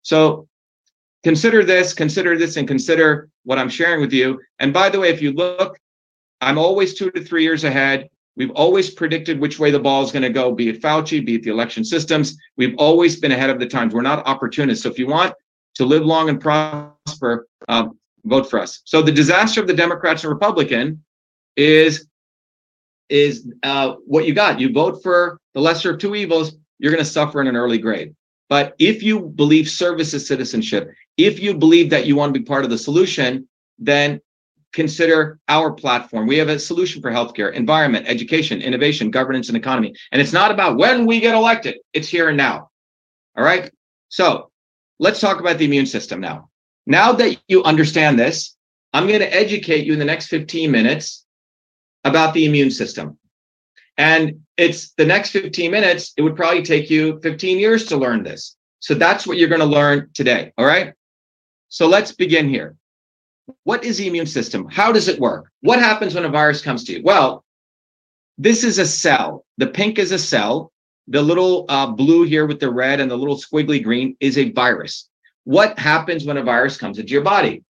So 0.02 0.48
consider 1.24 1.64
this, 1.64 1.94
consider 1.94 2.38
this, 2.38 2.58
and 2.58 2.68
consider 2.68 3.30
what 3.44 3.58
I'm 3.58 3.70
sharing 3.70 4.02
with 4.02 4.14
you. 4.14 4.40
And 4.60 4.74
by 4.74 4.90
the 4.90 5.00
way, 5.00 5.10
if 5.10 5.22
you 5.22 5.34
look 5.34 5.78
I'm 6.42 6.58
always 6.58 6.94
two 6.94 7.12
to 7.12 7.24
three 7.24 7.44
years 7.44 7.64
ahead. 7.64 8.10
We've 8.36 8.52
always 8.52 8.90
predicted 8.90 9.40
which 9.40 9.60
way 9.60 9.72
the 9.72 9.80
ball 9.80 10.04
is 10.04 10.12
going 10.12 10.24
to 10.24 10.30
go, 10.30 10.54
be 10.54 10.70
it 10.70 10.82
Fauci, 10.82 11.26
be 11.26 11.36
it 11.36 11.44
the 11.44 11.50
election 11.50 11.84
systems. 11.84 12.38
We've 12.56 12.76
always 12.78 13.20
been 13.20 13.34
ahead 13.34 13.50
of 13.50 13.60
the 13.60 13.68
times. 13.68 13.94
We're 13.94 14.02
not 14.02 14.26
opportunists. 14.26 14.84
So 14.84 14.90
if 14.90 14.98
you 14.98 15.08
want 15.08 15.34
to 15.80 15.86
live 15.86 16.06
long 16.06 16.28
and 16.28 16.42
prosper, 16.42 17.48
um, 17.70 17.98
vote 18.26 18.50
for 18.50 18.60
us. 18.60 18.82
So 18.84 19.02
the 19.02 19.14
disaster 19.14 19.62
of 19.62 19.68
the 19.68 19.74
Democrats 19.74 20.24
and 20.24 20.32
Republican 20.32 21.02
is 21.56 22.06
is 23.10 23.48
uh, 23.64 23.94
what 24.06 24.28
you 24.28 24.34
got. 24.36 24.60
You 24.60 24.72
vote 24.72 25.02
for 25.02 25.40
the 25.54 25.62
lesser 25.62 25.94
of 25.94 26.00
two 26.00 26.16
evils, 26.16 26.52
you're 26.80 26.92
going 26.92 27.04
to 27.04 27.10
suffer 27.10 27.42
in 27.42 27.48
an 27.48 27.56
early 27.56 27.78
grade. 27.78 28.14
But 28.50 28.76
if 28.78 29.02
you 29.02 29.22
believe 29.22 29.70
service 29.70 30.14
is 30.14 30.28
citizenship, 30.28 30.92
if 31.18 31.40
you 31.40 31.56
believe 31.56 31.90
that 31.90 32.06
you 32.06 32.16
want 32.18 32.34
to 32.34 32.40
be 32.40 32.46
part 32.46 32.66
of 32.66 32.70
the 32.70 32.78
solution, 32.78 33.48
then 33.80 34.20
consider 34.74 35.40
our 35.48 35.72
platform. 35.72 36.28
We 36.28 36.38
have 36.38 36.50
a 36.50 36.60
solution 36.60 37.02
for 37.02 37.10
healthcare, 37.10 37.54
environment, 37.54 38.06
education, 38.08 38.62
innovation, 38.62 39.12
governance, 39.12 39.48
and 39.48 39.58
economy. 39.58 39.96
And 40.12 40.22
it's 40.22 40.34
not 40.34 40.52
about 40.52 40.78
when 40.78 41.06
we 41.06 41.22
get 41.22 41.34
elected, 41.34 41.78
it's 41.94 42.10
here 42.10 42.28
and 42.28 42.38
now. 42.38 42.70
All 43.38 43.44
right. 43.46 43.72
So 44.10 44.49
let's 45.00 45.20
talk 45.20 45.40
about 45.40 45.58
the 45.58 45.66
immune 45.66 45.86
system 45.86 46.20
now. 46.20 46.50
Now 46.86 47.14
that 47.14 47.40
you 47.48 47.64
understand 47.64 48.20
this, 48.20 48.56
I'm 48.94 49.08
going 49.08 49.20
to 49.20 49.34
educate 49.34 49.86
you 49.86 49.94
in 49.94 50.00
the 50.00 50.06
next 50.06 50.28
15 50.28 50.72
minutes 50.72 51.26
about 52.04 52.34
the 52.34 52.46
immune 52.46 52.72
system. 52.72 53.18
And 53.98 54.42
it's 54.58 54.92
the 54.92 55.06
next 55.06 55.32
15 55.32 55.72
minutes, 55.72 56.14
it 56.18 56.22
would 56.22 56.36
probably 56.36 56.64
take 56.64 56.90
you 56.90 57.20
15 57.22 57.60
years 57.60 57.86
to 57.88 57.98
learn 57.98 58.24
this. 58.24 58.56
So 58.80 58.94
that's 58.94 59.28
what 59.28 59.38
you're 59.38 59.50
going 59.50 59.60
to 59.60 59.66
learn 59.66 60.10
today. 60.14 60.54
All 60.58 60.66
right. 60.66 60.94
So 61.68 61.88
let's 61.88 62.14
begin 62.14 62.50
here. 62.50 62.76
What 63.64 63.84
is 63.84 63.98
the 63.98 64.08
immune 64.08 64.26
system? 64.26 64.68
How 64.70 64.92
does 64.92 65.08
it 65.08 65.20
work? 65.20 65.52
What 65.62 65.80
happens 65.80 66.16
when 66.16 66.26
a 66.26 66.30
virus 66.30 66.62
comes 66.62 66.84
to 66.86 66.94
you? 66.94 67.04
Well, 67.04 67.44
this 68.38 68.64
is 68.64 68.80
a 68.80 68.86
cell. 68.86 69.46
The 69.58 69.68
pink 69.68 70.00
is 70.00 70.12
a 70.12 70.20
cell. 70.20 70.72
The 71.12 71.22
little 71.22 71.66
uh, 71.70 71.88
blue 71.88 72.24
here 72.24 72.46
with 72.46 72.60
the 72.60 72.72
red 72.72 73.00
and 73.00 73.10
the 73.10 73.18
little 73.18 73.36
squiggly 73.36 73.84
green 73.84 74.16
is 74.20 74.38
a 74.38 74.52
virus. 74.52 75.10
What 75.44 75.78
happens 75.80 76.24
when 76.24 76.38
a 76.38 76.44
virus 76.44 76.78
comes 76.78 77.00
into 77.00 77.12
your 77.12 77.24
body? 77.24 77.64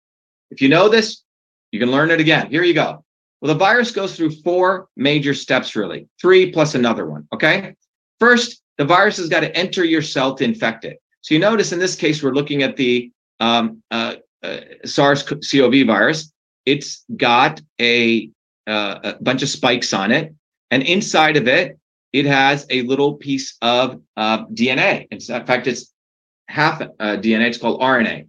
If 0.51 0.61
you 0.61 0.69
know 0.69 0.89
this, 0.89 1.23
you 1.71 1.79
can 1.79 1.93
learn 1.93 2.11
it 2.11 2.19
again. 2.19 2.51
Here 2.51 2.65
you 2.65 2.75
go. 2.75 3.05
Well, 3.41 3.53
the 3.53 3.59
virus 3.59 3.93
goes 3.93 4.17
through 4.17 4.31
four 4.43 4.89
major 4.97 5.35
steps, 5.35 5.77
really, 5.77 6.09
three 6.21 6.51
plus 6.51 6.75
another 6.75 7.07
one. 7.07 7.29
Okay. 7.33 7.75
First, 8.19 8.61
the 8.77 8.85
virus 8.85 9.19
has 9.19 9.29
got 9.29 9.41
to 9.41 9.57
enter 9.57 9.85
your 9.85 10.03
cell 10.03 10.35
to 10.35 10.45
infect 10.45 10.85
it. 10.85 11.01
So 11.21 11.35
you 11.35 11.41
notice 11.41 11.71
in 11.71 11.79
this 11.79 11.95
case, 11.95 12.23
we're 12.23 12.33
looking 12.33 12.65
at 12.65 12.77
the 12.77 13.13
um, 13.39 13.83
uh, 13.93 14.17
uh, 14.43 14.61
SARS-CoV 14.85 15.87
virus. 15.87 16.33
It's 16.67 17.05
got 17.17 17.61
a, 17.81 18.31
uh, 18.67 18.99
a 19.05 19.23
bunch 19.23 19.43
of 19.43 19.49
spikes 19.49 19.93
on 19.93 20.11
it, 20.11 20.35
and 20.73 20.83
inside 20.83 21.37
of 21.37 21.47
it, 21.47 21.78
it 22.13 22.27
has 22.27 22.67
a 22.71 22.83
little 22.83 23.15
piece 23.15 23.57
of 23.63 24.01
uh, 24.17 24.47
DNA. 24.47 25.07
In 25.11 25.21
fact, 25.21 25.67
it's 25.67 25.93
half 26.49 26.81
uh, 26.81 26.87
DNA. 26.99 27.49
It's 27.49 27.59
called 27.59 27.81
RNA. 27.81 28.29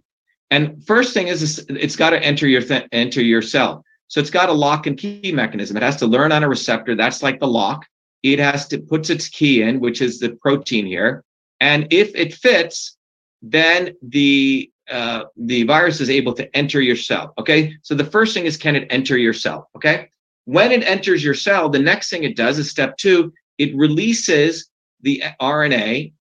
And 0.50 0.84
first 0.84 1.14
thing 1.14 1.28
is, 1.28 1.64
it's 1.68 1.96
got 1.96 2.10
to 2.10 2.22
enter 2.22 2.46
your 2.48 2.62
th- 2.62 2.88
enter 2.92 3.22
your 3.22 3.42
cell. 3.42 3.84
So 4.08 4.20
it's 4.20 4.30
got 4.30 4.48
a 4.48 4.52
lock 4.52 4.86
and 4.86 4.98
key 4.98 5.30
mechanism. 5.32 5.76
It 5.76 5.84
has 5.84 5.96
to 5.98 6.06
learn 6.06 6.32
on 6.32 6.42
a 6.42 6.48
receptor. 6.48 6.96
That's 6.96 7.22
like 7.22 7.38
the 7.38 7.46
lock. 7.46 7.86
It 8.22 8.38
has 8.40 8.66
to 8.68 8.78
puts 8.78 9.08
its 9.08 9.28
key 9.28 9.62
in, 9.62 9.80
which 9.80 10.02
is 10.02 10.18
the 10.18 10.30
protein 10.30 10.86
here. 10.86 11.24
And 11.60 11.86
if 11.92 12.14
it 12.14 12.34
fits, 12.34 12.96
then 13.40 13.94
the 14.02 14.70
uh, 14.90 15.24
the 15.36 15.62
virus 15.62 16.00
is 16.00 16.10
able 16.10 16.32
to 16.34 16.56
enter 16.56 16.80
your 16.80 16.96
cell. 16.96 17.32
Okay. 17.38 17.76
So 17.82 17.94
the 17.94 18.04
first 18.04 18.34
thing 18.34 18.44
is 18.44 18.56
can 18.56 18.74
it 18.74 18.88
enter 18.90 19.16
your 19.16 19.32
cell? 19.32 19.70
Okay. 19.76 20.08
When 20.46 20.72
it 20.72 20.82
enters 20.82 21.22
your 21.22 21.34
cell, 21.34 21.68
the 21.68 21.78
next 21.78 22.10
thing 22.10 22.24
it 22.24 22.36
does 22.36 22.58
is 22.58 22.68
step 22.68 22.96
two, 22.96 23.32
it 23.60 23.76
releases 23.76 24.68
the 25.02 25.22
RNA, 25.40 26.12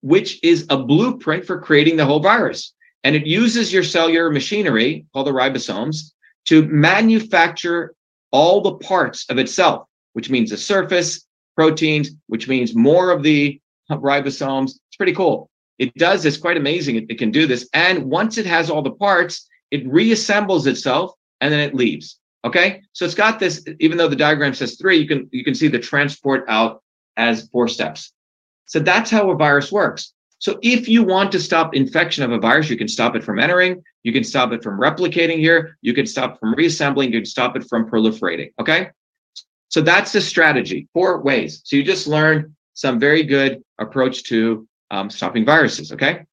which 0.00 0.38
is 0.44 0.64
a 0.70 0.78
blueprint 0.78 1.44
for 1.44 1.60
creating 1.60 1.96
the 1.96 2.06
whole 2.06 2.20
virus. 2.20 2.72
And 3.02 3.16
it 3.16 3.26
uses 3.26 3.72
your 3.72 3.82
cellular 3.82 4.30
machinery 4.30 5.04
called 5.12 5.26
the 5.26 5.32
ribosomes 5.32 6.12
to 6.46 6.62
manufacture 6.68 7.94
all 8.30 8.60
the 8.60 8.76
parts 8.76 9.26
of 9.28 9.38
itself, 9.38 9.88
which 10.12 10.30
means 10.30 10.50
the 10.50 10.56
surface, 10.56 11.26
proteins, 11.56 12.10
which 12.28 12.46
means 12.46 12.76
more 12.76 13.10
of 13.10 13.24
the 13.24 13.60
ribosomes. 13.90 14.70
It's 14.88 14.96
pretty 14.96 15.14
cool. 15.14 15.50
It 15.80 15.92
does 15.96 16.22
this 16.22 16.36
quite 16.36 16.56
amazing. 16.56 16.94
It, 16.94 17.06
it 17.08 17.18
can 17.18 17.32
do 17.32 17.48
this. 17.48 17.68
And 17.74 18.04
once 18.04 18.38
it 18.38 18.46
has 18.46 18.70
all 18.70 18.82
the 18.82 18.92
parts, 18.92 19.48
it 19.72 19.84
reassembles 19.88 20.68
itself 20.68 21.12
and 21.40 21.52
then 21.52 21.60
it 21.60 21.74
leaves. 21.74 22.20
Okay. 22.44 22.82
So 22.92 23.04
it's 23.04 23.14
got 23.14 23.38
this, 23.38 23.64
even 23.78 23.98
though 23.98 24.08
the 24.08 24.16
diagram 24.16 24.54
says 24.54 24.76
three, 24.76 24.98
you 24.98 25.06
can, 25.06 25.28
you 25.32 25.44
can 25.44 25.54
see 25.54 25.68
the 25.68 25.78
transport 25.78 26.44
out 26.48 26.82
as 27.16 27.48
four 27.48 27.68
steps. 27.68 28.12
So 28.66 28.80
that's 28.80 29.10
how 29.10 29.30
a 29.30 29.36
virus 29.36 29.70
works. 29.70 30.12
So 30.38 30.58
if 30.60 30.88
you 30.88 31.04
want 31.04 31.30
to 31.32 31.40
stop 31.40 31.74
infection 31.74 32.24
of 32.24 32.32
a 32.32 32.38
virus, 32.38 32.68
you 32.68 32.76
can 32.76 32.88
stop 32.88 33.14
it 33.14 33.22
from 33.22 33.38
entering, 33.38 33.80
you 34.02 34.12
can 34.12 34.24
stop 34.24 34.50
it 34.52 34.60
from 34.60 34.80
replicating 34.80 35.38
here, 35.38 35.78
you 35.82 35.94
can 35.94 36.04
stop 36.04 36.40
from 36.40 36.52
reassembling, 36.54 37.12
you 37.12 37.20
can 37.20 37.26
stop 37.26 37.54
it 37.54 37.64
from 37.68 37.88
proliferating. 37.88 38.52
Okay. 38.58 38.90
So 39.68 39.80
that's 39.80 40.12
the 40.12 40.20
strategy, 40.20 40.88
four 40.92 41.22
ways. 41.22 41.62
So 41.64 41.76
you 41.76 41.84
just 41.84 42.08
learned 42.08 42.54
some 42.74 42.98
very 42.98 43.22
good 43.22 43.62
approach 43.78 44.24
to 44.24 44.66
um, 44.90 45.10
stopping 45.10 45.44
viruses. 45.44 45.92
Okay. 45.92 46.24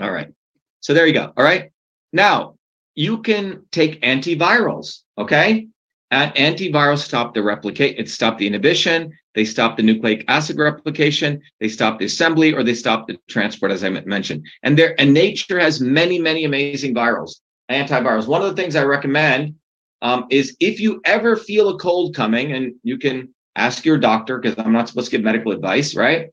All 0.00 0.12
right. 0.12 0.32
So 0.80 0.94
there 0.94 1.06
you 1.06 1.14
go. 1.14 1.32
All 1.36 1.44
right. 1.44 1.72
Now 2.12 2.53
you 2.94 3.22
can 3.22 3.62
take 3.70 4.00
antivirals. 4.02 5.00
Okay. 5.18 5.68
Antivirals 6.12 6.98
stop 6.98 7.34
the 7.34 7.42
replicate, 7.42 7.98
it 7.98 8.08
stop 8.08 8.38
the 8.38 8.46
inhibition, 8.46 9.12
they 9.34 9.44
stop 9.44 9.76
the 9.76 9.82
nucleic 9.82 10.24
acid 10.28 10.58
replication, 10.58 11.42
they 11.58 11.68
stop 11.68 11.98
the 11.98 12.04
assembly, 12.04 12.54
or 12.54 12.62
they 12.62 12.74
stop 12.74 13.08
the 13.08 13.18
transport, 13.28 13.72
as 13.72 13.82
I 13.82 13.88
mentioned. 13.88 14.46
And 14.62 14.78
there, 14.78 14.94
and 15.00 15.12
nature 15.12 15.58
has 15.58 15.80
many, 15.80 16.20
many 16.20 16.44
amazing 16.44 16.94
virals, 16.94 17.40
antivirals. 17.68 18.28
One 18.28 18.42
of 18.42 18.54
the 18.54 18.62
things 18.62 18.76
I 18.76 18.84
recommend 18.84 19.56
um, 20.02 20.26
is 20.30 20.56
if 20.60 20.78
you 20.78 21.00
ever 21.04 21.34
feel 21.34 21.70
a 21.70 21.78
cold 21.78 22.14
coming, 22.14 22.52
and 22.52 22.74
you 22.84 22.96
can 22.96 23.34
ask 23.56 23.84
your 23.84 23.98
doctor 23.98 24.38
because 24.38 24.56
I'm 24.64 24.72
not 24.72 24.88
supposed 24.88 25.10
to 25.10 25.16
give 25.16 25.24
medical 25.24 25.50
advice, 25.50 25.96
right? 25.96 26.30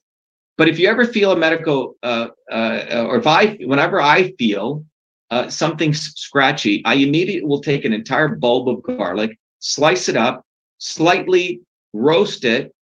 But 0.57 0.68
if 0.68 0.78
you 0.78 0.89
ever 0.89 1.05
feel 1.05 1.32
a 1.32 1.38
medical, 1.38 1.95
uh, 2.03 2.28
uh, 2.51 3.05
or 3.07 3.18
if 3.18 3.26
I, 3.26 3.57
whenever 3.62 3.99
I 3.99 4.34
feel 4.34 4.86
uh, 5.32 5.50
something 5.50 5.94
scratchy, 5.94 6.84
I 6.86 6.96
immediately 6.96 7.48
will 7.48 7.62
take 7.62 7.86
an 7.86 7.94
entire 7.94 8.28
bulb 8.28 8.68
of 8.70 8.84
garlic, 8.84 9.38
slice 9.60 10.10
it 10.10 10.18
up, 10.18 10.46
slightly 10.78 11.62
roast 11.94 12.44
it, 12.44 12.74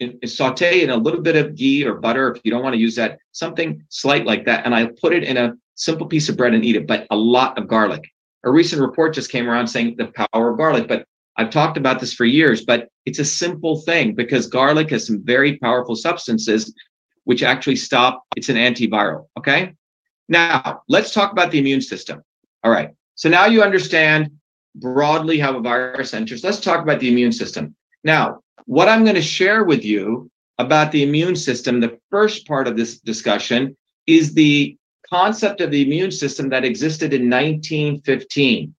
and 0.00 0.18
saute 0.24 0.82
in 0.82 0.90
a 0.90 0.96
little 0.96 1.20
bit 1.20 1.36
of 1.36 1.54
ghee 1.54 1.84
or 1.84 1.94
butter 1.94 2.32
if 2.32 2.40
you 2.44 2.50
don't 2.50 2.62
want 2.62 2.74
to 2.74 2.80
use 2.80 2.94
that, 2.96 3.18
something 3.32 3.84
slight 3.90 4.24
like 4.24 4.44
that, 4.46 4.64
and 4.64 4.74
I 4.74 4.86
put 5.00 5.12
it 5.12 5.24
in 5.24 5.36
a 5.36 5.54
simple 5.74 6.06
piece 6.06 6.28
of 6.28 6.36
bread 6.36 6.54
and 6.54 6.64
eat 6.64 6.76
it, 6.76 6.86
but 6.86 7.06
a 7.10 7.16
lot 7.16 7.58
of 7.58 7.68
garlic. 7.68 8.04
A 8.44 8.50
recent 8.50 8.80
report 8.80 9.14
just 9.14 9.30
came 9.30 9.48
around 9.48 9.66
saying 9.66 9.96
the 9.96 10.12
power 10.32 10.50
of 10.50 10.58
garlic, 10.58 10.88
but 10.88 11.04
I've 11.36 11.50
talked 11.50 11.76
about 11.76 12.00
this 12.00 12.14
for 12.14 12.24
years, 12.24 12.64
but 12.64 12.88
it's 13.06 13.18
a 13.18 13.24
simple 13.24 13.80
thing 13.82 14.14
because 14.14 14.46
garlic 14.46 14.90
has 14.90 15.06
some 15.06 15.22
very 15.24 15.58
powerful 15.58 15.94
substances 15.94 16.74
which 17.24 17.42
actually 17.42 17.76
stop, 17.76 18.24
it's 18.36 18.48
an 18.48 18.56
antiviral. 18.56 19.26
Okay. 19.36 19.74
Now, 20.28 20.82
let's 20.88 21.12
talk 21.12 21.32
about 21.32 21.50
the 21.50 21.58
immune 21.58 21.80
system. 21.80 22.22
All 22.62 22.70
right. 22.70 22.90
So 23.14 23.28
now 23.28 23.46
you 23.46 23.62
understand 23.62 24.30
broadly 24.74 25.38
how 25.38 25.56
a 25.56 25.60
virus 25.60 26.14
enters. 26.14 26.44
Let's 26.44 26.60
talk 26.60 26.82
about 26.82 27.00
the 27.00 27.08
immune 27.10 27.32
system. 27.32 27.74
Now, 28.04 28.40
what 28.66 28.88
I'm 28.88 29.04
going 29.04 29.16
to 29.16 29.22
share 29.22 29.64
with 29.64 29.84
you 29.84 30.30
about 30.58 30.92
the 30.92 31.02
immune 31.02 31.36
system, 31.36 31.80
the 31.80 31.98
first 32.10 32.46
part 32.46 32.68
of 32.68 32.76
this 32.76 32.98
discussion 33.00 33.76
is 34.06 34.34
the 34.34 34.76
concept 35.08 35.60
of 35.60 35.70
the 35.70 35.82
immune 35.82 36.10
system 36.10 36.48
that 36.50 36.64
existed 36.64 37.12
in 37.14 37.30
1915. 37.30 38.74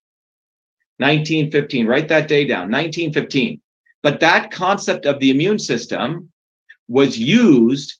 1915, 0.97 1.87
write 1.87 2.09
that 2.09 2.27
day 2.27 2.45
down, 2.45 2.69
1915. 2.69 3.61
But 4.03 4.19
that 4.19 4.51
concept 4.51 5.05
of 5.05 5.19
the 5.19 5.31
immune 5.31 5.59
system 5.59 6.31
was 6.87 7.17
used 7.17 7.95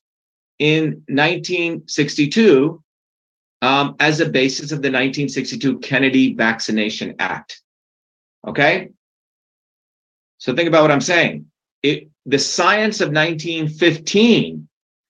in 0.59 1.03
1962 1.07 2.83
um, 3.61 3.95
as 3.99 4.19
a 4.19 4.29
basis 4.29 4.71
of 4.71 4.81
the 4.81 4.89
1962 4.89 5.79
Kennedy 5.79 6.33
Vaccination 6.33 7.15
Act. 7.19 7.61
Okay? 8.47 8.89
So 10.37 10.55
think 10.55 10.67
about 10.67 10.83
what 10.83 10.91
I'm 10.91 11.01
saying. 11.01 11.45
It, 11.83 12.09
the 12.25 12.39
science 12.39 13.01
of 13.01 13.09
1915 13.09 14.67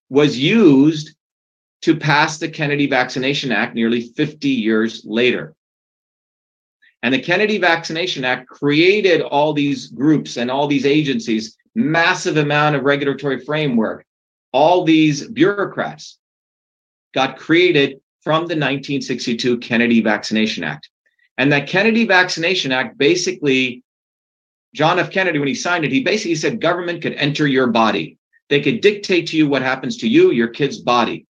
was 0.09 0.37
used 0.37 1.15
to 1.81 1.95
pass 1.95 2.37
the 2.37 2.49
Kennedy 2.49 2.87
Vaccination 2.87 3.51
Act 3.51 3.75
nearly 3.75 4.01
50 4.01 4.49
years 4.49 5.03
later. 5.05 5.55
And 7.01 7.13
the 7.13 7.21
Kennedy 7.21 7.57
Vaccination 7.57 8.25
Act 8.25 8.47
created 8.47 9.21
all 9.21 9.53
these 9.53 9.87
groups 9.87 10.37
and 10.37 10.51
all 10.51 10.67
these 10.67 10.85
agencies, 10.85 11.55
massive 11.75 12.37
amount 12.37 12.75
of 12.75 12.83
regulatory 12.83 13.39
framework, 13.39 14.05
all 14.51 14.83
these 14.83 15.25
bureaucrats 15.27 16.17
got 17.13 17.37
created 17.37 18.01
from 18.23 18.41
the 18.41 18.55
1962 18.55 19.57
Kennedy 19.59 20.01
Vaccination 20.01 20.63
Act. 20.63 20.89
And 21.37 21.51
that 21.51 21.67
Kennedy 21.67 22.05
Vaccination 22.05 22.71
Act 22.71 22.97
basically, 22.97 23.83
John 24.73 24.99
F. 24.99 25.09
Kennedy, 25.09 25.39
when 25.39 25.47
he 25.47 25.55
signed 25.55 25.85
it, 25.85 25.91
he 25.91 26.03
basically 26.03 26.35
said 26.35 26.61
government 26.61 27.01
could 27.01 27.13
enter 27.13 27.47
your 27.47 27.67
body. 27.67 28.17
They 28.49 28.61
could 28.61 28.81
dictate 28.81 29.27
to 29.27 29.37
you 29.37 29.47
what 29.47 29.61
happens 29.61 29.97
to 29.97 30.07
you, 30.07 30.31
your 30.31 30.49
kid's 30.49 30.79
body, 30.79 31.25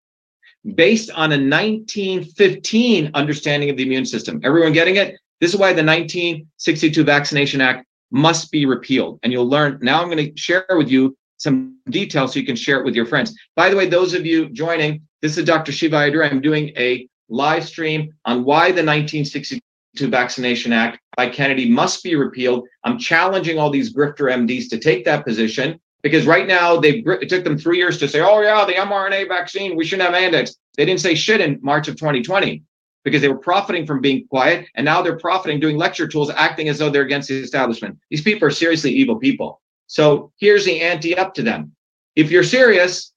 based 0.75 1.11
on 1.11 1.33
a 1.33 1.37
1915 1.37 3.11
understanding 3.15 3.71
of 3.71 3.77
the 3.77 3.83
immune 3.83 4.07
system. 4.07 4.41
Everyone 4.45 4.73
getting 4.73 4.97
it? 4.97 5.19
This 5.41 5.53
is 5.53 5.61
why 5.61 5.73
the 5.73 5.85
1962 5.85 7.05
Vaccination 7.05 7.61
Act 7.61 7.87
must 8.11 8.51
be 8.51 8.67
repealed. 8.67 9.21
And 9.23 9.33
you'll 9.33 9.49
learn. 9.49 9.79
Now 9.83 10.01
I'm 10.01 10.11
going 10.11 10.33
to 10.33 10.41
share 10.41 10.65
with 10.71 10.89
you 10.89 11.17
some 11.37 11.77
details 11.91 12.33
so 12.33 12.41
you 12.41 12.47
can 12.47 12.57
share 12.57 12.81
it 12.81 12.85
with 12.85 12.95
your 12.95 13.07
friends. 13.07 13.37
By 13.55 13.71
the 13.71 13.77
way, 13.77 13.87
those 13.89 14.15
of 14.15 14.27
you 14.27 14.49
joining, 14.51 15.03
this 15.21 15.37
is 15.37 15.45
Dr. 15.45 15.73
Shiva 15.73 15.97
Ayyadurai. 15.97 16.31
I'm 16.31 16.41
doing 16.41 16.69
a 16.77 17.09
live 17.29 17.67
stream 17.67 18.15
on 18.25 18.45
why 18.45 18.67
the 18.67 18.85
1962 18.85 19.61
Vaccination 20.09 20.73
Act 20.73 21.01
by 21.17 21.29
Kennedy 21.29 21.69
must 21.69 22.03
be 22.05 22.15
repealed. 22.15 22.67
I'm 22.85 22.99
challenging 22.99 23.59
all 23.59 23.71
these 23.71 23.95
grifter 23.95 24.33
MDs 24.33 24.69
to 24.71 24.79
take 24.79 25.05
that 25.05 25.25
position 25.25 25.81
because 26.03 26.27
right 26.27 26.47
now 26.47 26.79
they 26.79 27.03
it 27.21 27.29
took 27.29 27.43
them 27.43 27.59
three 27.59 27.79
years 27.79 27.99
to 27.99 28.09
say, 28.09 28.21
oh 28.21 28.41
yeah, 28.41 28.65
the 28.65 28.75
mRNA 28.75 29.29
vaccine, 29.29 29.77
we 29.77 29.85
shouldn't 29.85 30.09
have 30.09 30.21
mandates. 30.21 30.57
They 30.77 30.85
didn't 30.85 31.01
say 31.01 31.15
shit 31.15 31.41
in 31.41 31.59
March 31.63 31.89
of 31.89 31.97
2020 31.97 32.63
because 33.03 33.21
they 33.21 33.29
were 33.29 33.39
profiting 33.39 33.87
from 33.87 34.01
being 34.01 34.27
quiet, 34.29 34.67
and 34.75 34.85
now 34.85 35.03
they're 35.03 35.19
profiting 35.19 35.59
doing 35.59 35.77
lecture 35.77 36.07
tools, 36.07 36.31
acting 36.31 36.69
as 36.69 36.79
though 36.79 36.91
they're 36.91 37.03
against 37.03 37.29
the 37.29 37.39
establishment. 37.39 37.99
These 38.11 38.23
people 38.23 38.47
are 38.47 38.53
seriously 38.53 38.93
evil 38.93 39.17
people. 39.17 39.61
So 39.87 40.31
here's 40.39 40.65
the 40.65 40.81
ante 40.81 41.17
up 41.17 41.35
to 41.35 41.43
them. 41.43 41.73
If 42.15 42.31
you're 42.31 42.45
serious, 42.45 43.13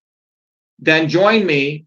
then 0.79 1.07
join 1.09 1.45
me 1.45 1.85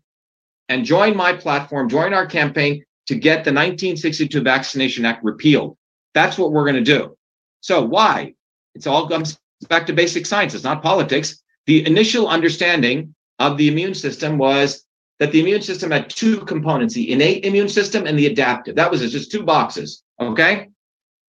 and 0.68 0.84
join 0.84 1.16
my 1.16 1.32
platform, 1.32 1.88
join 1.88 2.14
our 2.14 2.26
campaign 2.26 2.84
to 3.06 3.14
get 3.14 3.44
the 3.44 3.52
1962 3.52 4.40
Vaccination 4.40 5.04
Act 5.04 5.24
repealed. 5.24 5.76
That's 6.14 6.38
what 6.38 6.52
we're 6.52 6.64
going 6.64 6.82
to 6.82 6.98
do. 6.98 7.16
So 7.60 7.84
why? 7.84 8.34
It's 8.74 8.86
all 8.86 9.08
comes 9.08 9.38
back 9.68 9.86
to 9.86 9.92
basic 9.92 10.26
science. 10.26 10.54
It's 10.54 10.64
not 10.64 10.82
politics. 10.82 11.42
The 11.66 11.86
initial 11.86 12.28
understanding 12.28 13.14
of 13.38 13.56
the 13.56 13.68
immune 13.68 13.94
system 13.94 14.38
was 14.38 14.84
that 15.18 15.32
the 15.32 15.40
immune 15.40 15.62
system 15.62 15.90
had 15.90 16.10
two 16.10 16.40
components, 16.40 16.94
the 16.94 17.12
innate 17.12 17.44
immune 17.44 17.68
system 17.68 18.06
and 18.06 18.18
the 18.18 18.26
adaptive. 18.26 18.76
That 18.76 18.90
was 18.90 19.00
just 19.12 19.30
two 19.30 19.42
boxes. 19.42 20.02
Okay. 20.20 20.68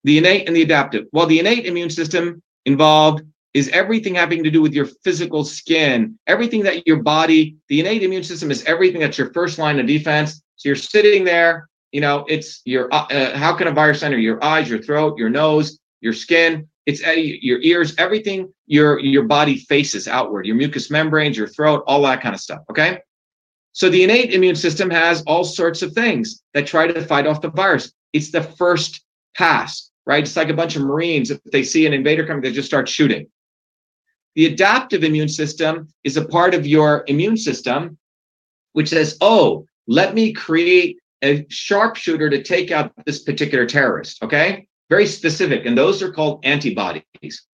The 0.03 0.17
innate 0.17 0.47
and 0.47 0.55
the 0.55 0.61
adaptive. 0.61 1.05
Well, 1.11 1.25
the 1.25 1.39
innate 1.39 1.65
immune 1.65 1.89
system 1.89 2.41
involved 2.65 3.23
is 3.55 3.69
everything 3.69 4.13
having 4.13 4.43
to 4.43 4.51
do 4.51 4.61
with 4.61 4.73
your 4.73 4.85
physical 4.85 5.45
skin, 5.45 6.19
everything 6.27 6.61
that 6.61 6.85
your 6.85 7.01
body, 7.01 7.55
the 7.69 7.79
innate 7.79 8.03
immune 8.03 8.21
system 8.21 8.51
is 8.51 8.61
everything 8.65 8.99
that's 8.99 9.17
your 9.17 9.31
first 9.31 9.57
line 9.57 9.79
of 9.79 9.87
defense. 9.87 10.43
So 10.57 10.67
you're 10.67 10.75
sitting 10.75 11.23
there, 11.23 11.69
you 11.93 12.01
know, 12.01 12.25
it's 12.27 12.61
your, 12.65 12.93
uh, 12.93 13.05
uh 13.05 13.37
how 13.37 13.55
can 13.55 13.67
a 13.67 13.71
virus 13.71 14.03
enter 14.03 14.17
your 14.17 14.43
eyes, 14.43 14.69
your 14.69 14.81
throat, 14.81 15.17
your 15.17 15.29
nose, 15.29 15.79
your 16.01 16.11
skin? 16.11 16.67
It's 16.85 17.01
uh, 17.07 17.11
your 17.11 17.61
ears, 17.61 17.95
everything 17.97 18.53
your 18.67 18.99
your 18.99 19.23
body 19.23 19.57
faces 19.57 20.07
outward, 20.07 20.45
your 20.45 20.57
mucous 20.57 20.91
membranes, 20.91 21.37
your 21.37 21.47
throat, 21.47 21.81
all 21.87 22.01
that 22.03 22.21
kind 22.21 22.35
of 22.35 22.41
stuff. 22.41 22.59
Okay. 22.69 22.99
So 23.71 23.89
the 23.89 24.03
innate 24.03 24.33
immune 24.33 24.55
system 24.55 24.89
has 24.89 25.23
all 25.23 25.45
sorts 25.45 25.81
of 25.81 25.93
things 25.93 26.43
that 26.53 26.67
try 26.67 26.87
to 26.87 27.01
fight 27.05 27.25
off 27.25 27.41
the 27.41 27.49
virus. 27.49 27.91
It's 28.11 28.31
the 28.31 28.43
first 28.43 29.01
pass, 29.35 29.89
right? 30.05 30.23
It's 30.23 30.35
like 30.35 30.49
a 30.49 30.53
bunch 30.53 30.75
of 30.75 30.83
Marines. 30.83 31.31
If 31.31 31.41
they 31.45 31.63
see 31.63 31.87
an 31.87 31.93
invader 31.93 32.27
coming, 32.27 32.43
they 32.43 32.51
just 32.51 32.67
start 32.67 32.87
shooting. 32.87 33.27
The 34.35 34.47
adaptive 34.47 35.03
immune 35.03 35.29
system 35.29 35.87
is 36.03 36.17
a 36.17 36.25
part 36.25 36.53
of 36.53 36.67
your 36.67 37.03
immune 37.07 37.37
system, 37.37 37.97
which 38.73 38.89
says, 38.89 39.17
oh, 39.21 39.65
let 39.87 40.13
me 40.13 40.33
create 40.33 40.99
a 41.23 41.45
sharpshooter 41.49 42.29
to 42.29 42.43
take 42.43 42.71
out 42.71 42.91
this 43.05 43.23
particular 43.23 43.65
terrorist. 43.65 44.21
Okay. 44.21 44.67
Very 44.89 45.07
specific. 45.07 45.65
And 45.65 45.77
those 45.77 46.03
are 46.03 46.11
called 46.11 46.45
antibodies. 46.45 47.03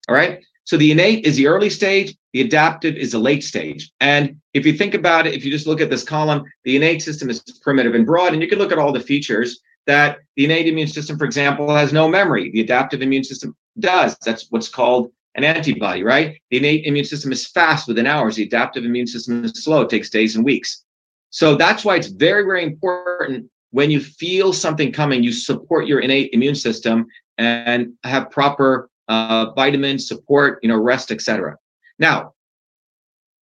All 0.10 0.16
right. 0.16 0.44
So 0.64 0.78
the 0.78 0.92
innate 0.92 1.26
is 1.26 1.36
the 1.36 1.48
early 1.48 1.70
stage, 1.70 2.16
the 2.34 2.42
adaptive 2.42 2.96
is 2.96 3.12
the 3.12 3.20
late 3.20 3.44
stage. 3.44 3.92
And 4.00 4.38
if 4.54 4.66
you 4.66 4.74
think 4.74 4.94
about 4.94 5.28
it, 5.28 5.34
if 5.34 5.44
you 5.44 5.52
just 5.52 5.68
look 5.68 5.82
at 5.82 5.90
this 5.90 6.04
column, 6.04 6.44
the 6.64 6.76
innate 6.76 7.02
system 7.02 7.30
is 7.30 7.42
primitive 7.62 7.96
and 7.96 8.06
broad, 8.06 8.34
and 8.34 8.42
you 8.42 8.48
can 8.48 8.60
look 8.60 8.72
at 8.72 8.78
all 8.78 8.92
the 8.92 9.00
features 9.00 9.60
that 9.88 10.20
the 10.36 10.46
innate 10.46 10.68
immune 10.68 10.88
system, 10.88 11.18
for 11.18 11.26
example, 11.26 11.74
has 11.76 11.92
no 11.92 12.08
memory. 12.08 12.52
The 12.52 12.62
adaptive 12.62 13.02
immune 13.02 13.24
system 13.24 13.56
does. 13.80 14.16
That's 14.24 14.48
what's 14.50 14.70
called 14.70 15.12
an 15.36 15.44
antibody, 15.44 16.04
right? 16.04 16.40
The 16.50 16.58
innate 16.58 16.86
immune 16.86 17.06
system 17.06 17.32
is 17.32 17.48
fast 17.48 17.88
within 17.88 18.08
hours. 18.08 18.36
The 18.36 18.44
adaptive 18.44 18.86
immune 18.86 19.08
system 19.08 19.46
is 19.46 19.64
slow. 19.64 19.82
It 19.82 19.90
takes 19.90 20.10
days 20.10 20.36
and 20.36 20.44
weeks. 20.44 20.84
So 21.30 21.56
that's 21.56 21.86
why 21.86 21.96
it's 21.96 22.08
very, 22.08 22.44
very 22.44 22.64
important 22.64 23.50
when 23.72 23.90
you 23.90 24.02
feel 24.02 24.52
something 24.52 24.92
coming, 24.92 25.24
you 25.24 25.32
support 25.32 25.88
your 25.88 26.02
innate 26.02 26.34
immune 26.34 26.56
system 26.56 27.08
and 27.38 27.94
have 28.04 28.30
proper 28.30 28.90
uh, 29.08 29.52
vitamins, 29.54 30.08
support, 30.08 30.60
you 30.62 30.70
know, 30.70 30.78
rest, 30.78 31.12
etc. 31.12 31.58
Now, 31.98 32.34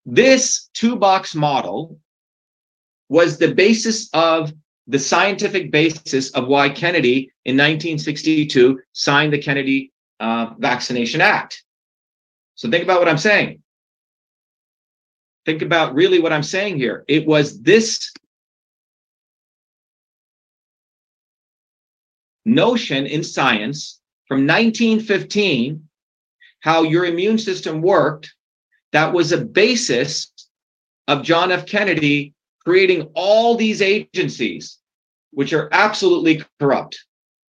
this 0.07 0.71
two 0.75 0.97
box 0.97 1.35
model 1.35 1.99
was 3.09 3.39
the 3.39 3.55
basis 3.55 4.09
of 4.13 4.53
the 4.87 4.99
scientific 4.99 5.71
basis 5.71 6.31
of 6.31 6.47
why 6.47 6.69
Kennedy 6.69 7.31
in 7.45 7.57
1962 7.57 8.81
signed 8.93 9.33
the 9.33 9.39
Kennedy 9.39 9.93
uh, 10.21 10.51
Vaccination 10.59 11.21
Act. 11.21 11.63
So 12.55 12.71
think 12.71 12.85
about 12.85 13.01
what 13.01 13.09
I'm 13.09 13.19
saying. 13.19 13.63
Think 15.45 15.63
about 15.63 15.95
really 15.95 16.21
what 16.21 16.33
I'm 16.33 16.43
saying 16.43 16.79
here. 16.79 17.05
It 17.09 17.27
was 17.27 17.61
this 17.61 18.13
notion 22.45 23.07
in 23.07 23.23
science 23.23 24.01
from 24.27 24.47
1915, 24.47 25.89
how 26.61 26.83
your 26.83 27.05
immune 27.05 27.39
system 27.39 27.83
worked, 27.83 28.35
that 28.93 29.13
was 29.13 29.33
a 29.33 29.45
basis 29.45 30.33
of 31.09 31.23
John 31.23 31.53
F. 31.53 31.67
Kennedy 31.67 32.33
creating 32.65 33.11
all 33.15 33.57
these 33.57 33.83
agencies, 33.83 34.79
which 35.33 35.53
are 35.53 35.69
absolutely 35.73 36.43
corrupt. 36.59 37.05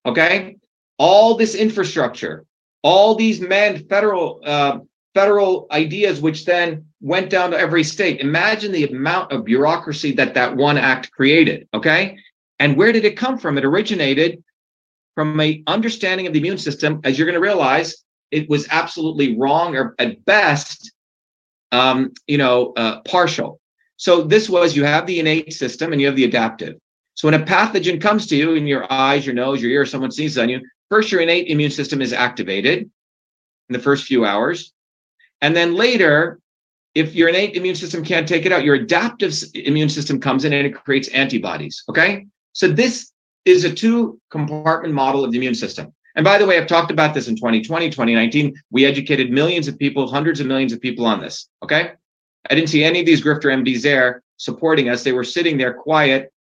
Okay? 0.06 0.58
All 0.98 1.36
this 1.36 1.56
infrastructure, 1.56 2.46
all 2.82 3.16
these 3.16 3.40
manned 3.40 3.88
federal 3.88 4.42
uh, 4.44 4.80
federal 5.16 5.66
ideas, 5.72 6.22
which 6.22 6.46
then 6.46 6.86
went 7.02 7.32
down 7.32 7.50
to 7.50 7.58
every 7.58 7.84
state. 7.84 8.20
Imagine 8.20 8.72
the 8.72 8.84
amount 8.84 9.32
of 9.32 9.46
bureaucracy 9.46 10.12
that 10.12 10.36
that 10.36 10.56
one 10.56 10.78
act 10.78 11.12
created. 11.12 11.68
Okay. 11.74 12.18
And 12.60 12.78
where 12.78 12.92
did 12.92 13.06
it 13.06 13.18
come 13.18 13.38
from? 13.40 13.58
It 13.58 13.66
originated 13.66 14.44
from 15.16 15.40
a 15.40 15.64
understanding 15.66 16.28
of 16.28 16.34
the 16.34 16.40
immune 16.40 16.58
system. 16.58 17.00
As 17.06 17.18
you're 17.18 17.26
going 17.26 17.42
to 17.42 17.42
realize, 17.42 17.96
it 18.32 18.50
was 18.50 18.68
absolutely 18.70 19.38
wrong 19.38 19.76
or 19.76 19.96
at 19.98 20.24
best, 20.26 20.92
um, 21.72 22.12
you 22.28 22.38
know, 22.38 22.74
uh, 22.76 23.00
partial. 23.02 23.60
So 23.98 24.22
this 24.22 24.50
was 24.50 24.76
you 24.76 24.84
have 24.84 25.08
the 25.08 25.22
innate 25.22 25.54
system 25.54 25.94
and 25.94 26.02
you 26.02 26.08
have 26.08 26.18
the 26.18 26.26
adaptive. 26.26 26.76
So 27.14 27.30
when 27.30 27.42
a 27.42 27.46
pathogen 27.46 28.02
comes 28.02 28.28
to 28.28 28.36
you 28.36 28.56
in 28.56 28.68
your 28.68 28.92
eyes, 28.92 29.26
your 29.26 29.36
nose, 29.36 29.62
your 29.62 29.72
ear, 29.72 29.86
someone 29.86 30.12
sneezes 30.12 30.38
on 30.38 30.50
you, 30.50 30.60
first 30.90 31.14
your 31.14 31.22
innate 31.22 31.48
immune 31.48 31.72
system 31.72 32.02
is 32.02 32.12
activated 32.12 32.80
in 33.70 33.74
the 33.74 33.80
first 33.80 34.04
few 34.04 34.26
hours. 34.26 34.74
And 35.42 35.56
then 35.56 35.76
later, 35.76 36.40
if 36.96 37.14
your 37.14 37.30
innate 37.30 37.56
immune 37.56 37.76
system 37.76 38.04
can't 38.04 38.28
take 38.28 38.46
it 38.46 38.52
out, 38.52 38.64
your 38.64 38.76
adaptive 38.76 39.34
immune 39.54 39.90
system 39.90 40.20
comes 40.20 40.46
in 40.46 40.54
and 40.54 40.66
it 40.66 40.76
creates 40.76 41.10
antibodies. 41.10 41.84
Okay. 41.90 42.26
So 42.54 42.68
this 42.68 43.12
is 43.44 43.66
a 43.66 43.74
two 43.74 44.20
compartment 44.32 44.94
model 44.94 45.24
of 45.24 45.32
the 45.32 45.38
immune 45.38 45.56
system. 45.56 45.94
And 46.16 46.24
by 46.24 46.38
the 46.38 46.46
way, 46.46 46.58
I've 46.58 46.68
talked 46.68 46.92
about 46.92 47.14
this 47.14 47.28
in 47.28 47.36
2020, 47.36 47.90
2019. 47.90 48.56
We 48.72 48.86
educated 48.86 49.30
millions 49.30 49.68
of 49.68 49.78
people, 49.78 50.08
hundreds 50.08 50.40
of 50.40 50.48
millions 50.48 50.72
of 50.72 50.80
people 50.80 51.06
on 51.06 51.20
this. 51.20 51.50
Okay. 51.62 51.92
I 52.50 52.56
didn't 52.56 52.70
see 52.70 52.84
any 52.84 53.02
of 53.02 53.06
these 53.06 53.22
grifter 53.22 53.52
MDs 53.52 53.82
there 53.82 54.24
supporting 54.38 54.90
us. 54.90 55.04
They 55.04 55.12
were 55.12 55.24
sitting 55.24 55.58
there 55.58 55.74
quiet, 55.74 56.32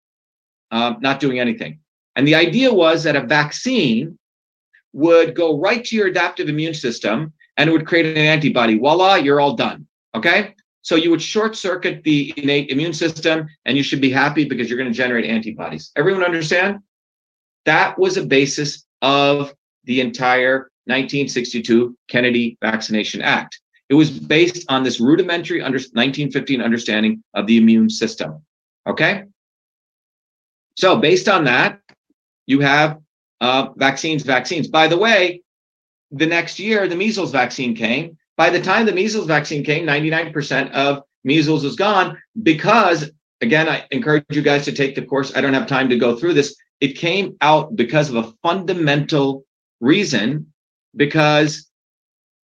um, 0.71 0.99
not 1.01 1.19
doing 1.19 1.41
anything. 1.41 1.81
And 2.15 2.29
the 2.29 2.37
idea 2.37 2.73
was 2.73 3.03
that 3.03 3.17
a 3.17 3.23
vaccine 3.23 4.19
would 4.93 5.35
go 5.35 5.59
right 5.59 5.85
to 5.85 5.97
your 5.97 6.07
adaptive 6.07 6.49
immune 6.49 6.75
system 6.75 7.33
and 7.57 7.69
it 7.69 7.73
would 7.73 7.87
create 7.87 8.07
an 8.07 8.17
antibody. 8.17 8.79
Voila, 8.79 9.17
you're 9.17 9.41
all 9.41 9.55
done. 9.55 9.87
Okay. 10.15 10.55
So 10.83 10.97
you 10.97 11.11
would 11.11 11.23
short 11.23 11.57
circuit 11.57 12.05
the 12.05 12.35
innate 12.37 12.71
immune 12.71 12.93
system 12.93 13.47
and 13.65 13.77
you 13.77 13.83
should 13.83 14.01
be 14.01 14.11
happy 14.11 14.45
because 14.45 14.69
you're 14.69 14.79
going 14.79 14.91
to 14.91 14.97
generate 14.97 15.25
antibodies. 15.25 15.91
Everyone 15.97 16.23
understand? 16.23 16.81
That 17.65 17.99
was 17.99 18.17
a 18.17 18.27
basis 18.27 18.85
of 19.01 19.55
the 19.85 20.01
entire 20.01 20.71
1962 20.87 21.97
Kennedy 22.09 22.59
Vaccination 22.61 23.23
Act. 23.23 23.59
It 23.89 23.95
was 23.95 24.11
based 24.11 24.65
on 24.69 24.83
this 24.83 25.01
rudimentary 25.01 25.63
under 25.63 25.79
1915 25.79 26.61
understanding 26.61 27.23
of 27.33 27.47
the 27.47 27.57
immune 27.57 27.89
system. 27.89 28.43
Okay. 28.87 29.25
So 30.77 30.97
based 30.97 31.29
on 31.29 31.45
that, 31.45 31.81
you 32.47 32.61
have 32.61 32.99
uh, 33.41 33.69
vaccines, 33.77 34.23
vaccines. 34.23 34.69
By 34.69 34.89
the 34.89 34.99
way, 34.99 35.43
the 36.15 36.27
next 36.27 36.59
year, 36.59 36.89
the 36.89 36.97
measles 36.97 37.33
vaccine 37.33 37.75
came. 37.75 38.17
By 38.37 38.51
the 38.51 38.61
time 38.61 38.87
the 38.87 38.93
measles 38.93 39.27
vaccine 39.27 39.65
came, 39.65 39.87
99% 39.87 40.71
of 40.73 41.03
measles 41.25 41.65
was 41.65 41.77
gone 41.77 42.19
because, 42.43 43.11
again, 43.41 43.69
I 43.69 43.85
encourage 43.91 44.25
you 44.31 44.43
guys 44.43 44.65
to 44.65 44.73
take 44.73 44.95
the 44.95 45.03
course. 45.03 45.35
I 45.37 45.41
don't 45.41 45.55
have 45.55 45.67
time 45.67 45.89
to 45.89 45.99
go 45.99 46.17
through 46.17 46.35
this. 46.35 46.57
It 46.81 46.99
came 46.99 47.37
out 47.41 47.77
because 47.77 48.11
of 48.11 48.17
a 48.17 48.33
fundamental 48.43 49.45
reason, 49.81 50.53
because 50.97 51.69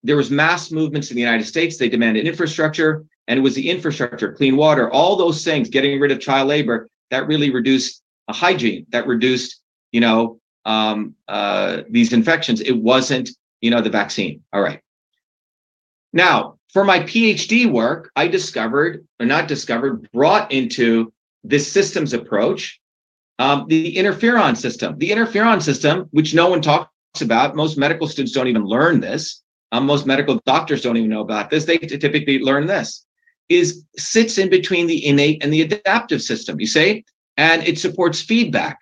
there 0.03 0.16
was 0.16 0.31
mass 0.31 0.71
movements 0.71 1.11
in 1.11 1.16
the 1.16 1.23
United 1.23 1.45
States. 1.45 1.77
They 1.77 1.89
demanded 1.89 2.27
infrastructure, 2.27 3.05
and 3.27 3.39
it 3.39 3.43
was 3.43 3.55
the 3.55 3.69
infrastructure, 3.69 4.33
clean 4.33 4.57
water, 4.57 4.91
all 4.91 5.16
those 5.16 5.45
things, 5.45 5.69
getting 5.69 5.99
rid 6.01 6.12
of 6.12 6.21
child 6.21 6.49
labor, 6.49 6.89
that 7.11 7.27
really 7.27 7.51
reduced 7.51 8.03
hygiene, 8.31 8.87
that 8.91 9.07
reduced, 9.07 9.61
you 9.93 10.01
know, 10.01 10.39
um, 10.64 11.14
uh, 11.27 11.83
these 11.91 12.12
infections. 12.12 12.61
It 12.61 12.77
wasn't, 12.77 13.31
you 13.61 13.71
know, 13.71 13.81
the 13.81 13.91
vaccine. 13.91 14.43
All 14.53 14.63
right. 14.63 14.81
Now, 16.13 16.59
for 16.73 16.85
my 16.85 17.01
PhD 17.01 17.71
work, 17.71 18.11
I 18.17 18.29
discovered, 18.29 19.07
or 19.21 19.27
not 19.27 19.49
discovered, 19.49 20.11
brought 20.13 20.53
into 20.53 21.13
this 21.45 21.71
systems 21.71 22.13
approach, 22.13 22.81
um, 23.39 23.67
the 23.69 23.95
interferon 23.97 24.57
system. 24.57 24.99
The 24.99 25.11
interferon 25.11 25.63
system, 25.63 26.09
which 26.11 26.35
no 26.35 26.49
one 26.49 26.61
talks 26.61 26.91
about, 27.21 27.57
most 27.57 27.79
medical 27.79 28.09
students 28.09 28.33
don't 28.33 28.49
even 28.49 28.65
learn 28.65 29.01
this. 29.01 29.43
Um, 29.73 29.87
most 29.87 30.07
medical 30.07 30.41
doctors 30.47 30.83
don't 30.83 30.97
even 30.97 31.11
know 31.11 31.21
about 31.21 31.51
this. 31.51 31.65
They 31.65 31.79
typically 31.79 32.41
learn 32.41 32.67
this. 32.67 33.05
Is 33.49 33.85
sits 33.97 34.37
in 34.37 34.51
between 34.51 34.87
the 34.87 35.07
innate 35.07 35.43
and 35.43 35.53
the 35.53 35.63
adaptive 35.63 36.21
system. 36.21 36.61
You 36.61 36.67
see, 36.67 37.05
and 37.37 37.67
it 37.67 37.79
supports 37.79 38.21
feedback. 38.21 38.79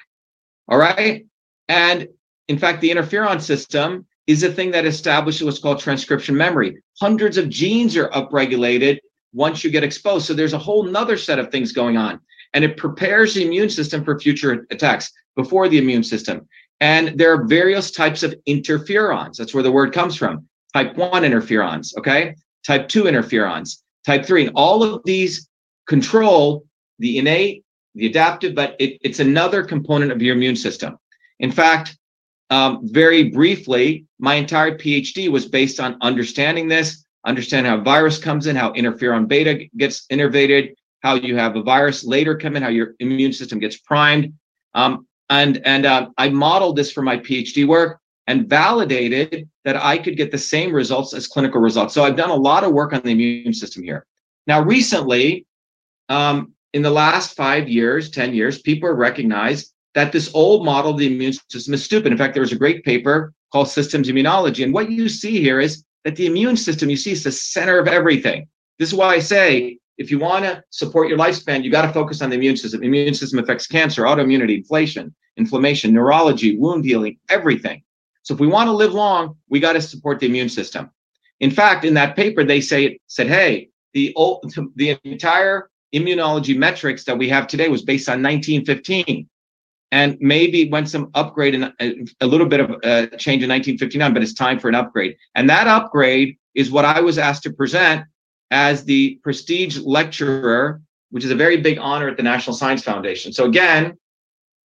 All 0.68 0.78
right, 0.78 1.24
and 1.68 2.08
in 2.48 2.58
fact, 2.58 2.80
the 2.80 2.90
interferon 2.90 3.40
system 3.40 4.06
is 4.26 4.42
a 4.42 4.52
thing 4.52 4.70
that 4.72 4.86
establishes 4.86 5.44
what's 5.44 5.58
called 5.58 5.78
transcription 5.78 6.36
memory. 6.36 6.76
Hundreds 7.00 7.38
of 7.38 7.48
genes 7.48 7.96
are 7.96 8.08
upregulated 8.08 8.98
once 9.32 9.62
you 9.62 9.70
get 9.70 9.84
exposed. 9.84 10.26
So 10.26 10.34
there's 10.34 10.52
a 10.52 10.58
whole 10.58 10.82
nother 10.82 11.16
set 11.16 11.38
of 11.38 11.50
things 11.50 11.72
going 11.72 11.96
on. 11.96 12.20
And 12.54 12.64
it 12.64 12.76
prepares 12.76 13.34
the 13.34 13.44
immune 13.44 13.70
system 13.70 14.04
for 14.04 14.18
future 14.18 14.66
attacks 14.70 15.12
before 15.36 15.68
the 15.68 15.78
immune 15.78 16.02
system. 16.02 16.48
And 16.80 17.18
there 17.18 17.32
are 17.32 17.46
various 17.46 17.90
types 17.90 18.22
of 18.22 18.34
interferons. 18.48 19.36
That's 19.36 19.54
where 19.54 19.62
the 19.62 19.72
word 19.72 19.92
comes 19.92 20.16
from. 20.16 20.48
Type 20.72 20.96
1 20.96 21.22
interferons, 21.22 21.96
okay? 21.96 22.34
Type 22.66 22.88
2 22.88 23.04
interferons, 23.04 23.82
type 24.04 24.26
3. 24.26 24.46
And 24.46 24.56
all 24.56 24.82
of 24.82 25.02
these 25.04 25.48
control 25.86 26.66
the 26.98 27.18
innate, 27.18 27.64
the 27.94 28.06
adaptive, 28.06 28.54
but 28.54 28.76
it, 28.78 28.98
it's 29.02 29.20
another 29.20 29.62
component 29.62 30.12
of 30.12 30.20
your 30.20 30.34
immune 30.34 30.56
system. 30.56 30.96
In 31.40 31.52
fact, 31.52 31.96
um, 32.50 32.80
very 32.84 33.30
briefly, 33.30 34.06
my 34.18 34.34
entire 34.34 34.76
PhD 34.76 35.28
was 35.30 35.46
based 35.46 35.80
on 35.80 35.96
understanding 36.00 36.68
this, 36.68 37.04
understand 37.24 37.66
how 37.66 37.80
virus 37.80 38.18
comes 38.18 38.46
in, 38.46 38.54
how 38.54 38.72
interferon 38.72 39.26
beta 39.26 39.68
gets 39.76 40.06
innervated, 40.12 40.74
how 41.02 41.14
you 41.14 41.36
have 41.36 41.56
a 41.56 41.62
virus 41.62 42.04
later 42.04 42.36
come 42.36 42.56
in, 42.56 42.62
how 42.62 42.68
your 42.68 42.94
immune 43.00 43.32
system 43.32 43.58
gets 43.58 43.78
primed. 43.78 44.32
Um, 44.74 45.06
and 45.28 45.60
and 45.64 45.86
uh, 45.86 46.08
I 46.18 46.28
modeled 46.28 46.76
this 46.76 46.92
for 46.92 47.02
my 47.02 47.16
PhD 47.16 47.66
work 47.66 48.00
and 48.28 48.48
validated 48.48 49.48
that 49.64 49.76
I 49.76 49.98
could 49.98 50.16
get 50.16 50.30
the 50.30 50.38
same 50.38 50.72
results 50.72 51.14
as 51.14 51.26
clinical 51.26 51.60
results. 51.60 51.94
So 51.94 52.04
I've 52.04 52.16
done 52.16 52.30
a 52.30 52.34
lot 52.34 52.64
of 52.64 52.72
work 52.72 52.92
on 52.92 53.02
the 53.02 53.10
immune 53.10 53.54
system 53.54 53.82
here. 53.82 54.06
Now, 54.46 54.62
recently, 54.62 55.46
um, 56.08 56.52
in 56.72 56.82
the 56.82 56.90
last 56.90 57.36
five 57.36 57.68
years, 57.68 58.10
10 58.10 58.34
years, 58.34 58.60
people 58.60 58.88
have 58.88 58.98
recognized 58.98 59.72
that 59.96 60.12
this 60.12 60.30
old 60.34 60.62
model 60.62 60.90
of 60.90 60.98
the 60.98 61.06
immune 61.06 61.32
system 61.48 61.72
is 61.72 61.82
stupid. 61.82 62.12
In 62.12 62.18
fact, 62.18 62.34
there 62.34 62.42
was 62.42 62.52
a 62.52 62.56
great 62.56 62.84
paper 62.84 63.32
called 63.50 63.66
Systems 63.66 64.08
Immunology. 64.08 64.62
And 64.62 64.74
what 64.74 64.90
you 64.90 65.08
see 65.08 65.40
here 65.40 65.58
is 65.58 65.82
that 66.04 66.16
the 66.16 66.26
immune 66.26 66.58
system, 66.58 66.90
you 66.90 66.98
see, 66.98 67.12
is 67.12 67.24
the 67.24 67.32
center 67.32 67.78
of 67.78 67.88
everything. 67.88 68.46
This 68.78 68.90
is 68.90 68.94
why 68.94 69.14
I 69.14 69.20
say 69.20 69.78
if 69.96 70.10
you 70.10 70.18
want 70.18 70.44
to 70.44 70.62
support 70.68 71.08
your 71.08 71.16
lifespan, 71.16 71.64
you 71.64 71.70
got 71.70 71.86
to 71.86 71.92
focus 71.94 72.20
on 72.20 72.28
the 72.28 72.36
immune 72.36 72.58
system. 72.58 72.82
Immune 72.82 73.14
system 73.14 73.38
affects 73.38 73.66
cancer, 73.66 74.02
autoimmunity, 74.02 74.58
inflation, 74.58 75.14
inflammation, 75.38 75.94
neurology, 75.94 76.58
wound 76.58 76.84
healing, 76.84 77.18
everything. 77.30 77.82
So 78.22 78.34
if 78.34 78.40
we 78.40 78.48
want 78.48 78.68
to 78.68 78.72
live 78.72 78.92
long, 78.92 79.38
we 79.48 79.60
got 79.60 79.72
to 79.72 79.80
support 79.80 80.20
the 80.20 80.26
immune 80.26 80.50
system. 80.50 80.90
In 81.40 81.50
fact, 81.50 81.86
in 81.86 81.94
that 81.94 82.16
paper, 82.16 82.44
they 82.44 82.60
say 82.60 82.98
said, 83.06 83.28
hey, 83.28 83.70
the 83.94 84.12
old, 84.14 84.52
the 84.74 84.98
entire 85.04 85.70
immunology 85.94 86.54
metrics 86.54 87.04
that 87.04 87.16
we 87.16 87.30
have 87.30 87.46
today 87.46 87.70
was 87.70 87.80
based 87.80 88.10
on 88.10 88.22
1915 88.22 89.26
and 89.92 90.16
maybe 90.20 90.68
went 90.68 90.88
some 90.88 91.10
upgrade 91.14 91.54
and 91.54 91.72
a, 92.20 92.26
little 92.26 92.46
bit 92.46 92.60
of 92.60 92.70
a 92.82 93.06
change 93.16 93.42
in 93.42 93.50
1959, 93.50 94.12
but 94.12 94.22
it's 94.22 94.34
time 94.34 94.58
for 94.58 94.68
an 94.68 94.74
upgrade. 94.74 95.16
And 95.34 95.48
that 95.48 95.66
upgrade 95.66 96.36
is 96.54 96.70
what 96.70 96.84
I 96.84 97.00
was 97.00 97.18
asked 97.18 97.44
to 97.44 97.52
present 97.52 98.04
as 98.50 98.84
the 98.84 99.20
prestige 99.22 99.78
lecturer, 99.78 100.80
which 101.10 101.24
is 101.24 101.30
a 101.30 101.36
very 101.36 101.58
big 101.58 101.78
honor 101.78 102.08
at 102.08 102.16
the 102.16 102.22
National 102.22 102.54
Science 102.54 102.82
Foundation. 102.82 103.32
So 103.32 103.44
again, 103.44 103.96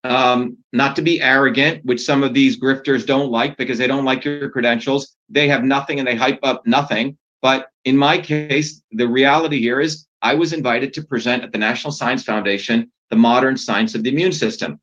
um, 0.04 0.58
not 0.72 0.96
to 0.96 1.02
be 1.02 1.22
arrogant, 1.22 1.84
which 1.84 2.02
some 2.02 2.24
of 2.24 2.34
these 2.34 2.60
grifters 2.60 3.06
don't 3.06 3.32
like 3.32 3.58
because 3.58 3.78
they 3.78 3.88
don't 3.88 4.06
like 4.06 4.24
your 4.24 4.50
credentials. 4.50 5.16
They 5.30 5.48
have 5.48 5.64
nothing 5.64 6.00
and 6.00 6.08
they 6.08 6.16
hype 6.16 6.40
up 6.44 6.66
nothing. 6.66 7.18
But 7.42 7.70
in 7.86 7.98
my 7.98 8.18
case, 8.18 8.82
the 8.92 9.08
reality 9.08 9.60
here 9.60 9.80
is 9.80 10.08
I 10.22 10.36
was 10.36 10.54
invited 10.54 10.94
to 10.94 11.04
present 11.04 11.44
at 11.44 11.52
the 11.52 11.58
National 11.58 11.92
Science 11.92 12.24
Foundation 12.24 12.92
the 13.10 13.16
modern 13.16 13.58
science 13.58 13.96
of 13.96 14.04
the 14.04 14.10
immune 14.10 14.32
system. 14.32 14.80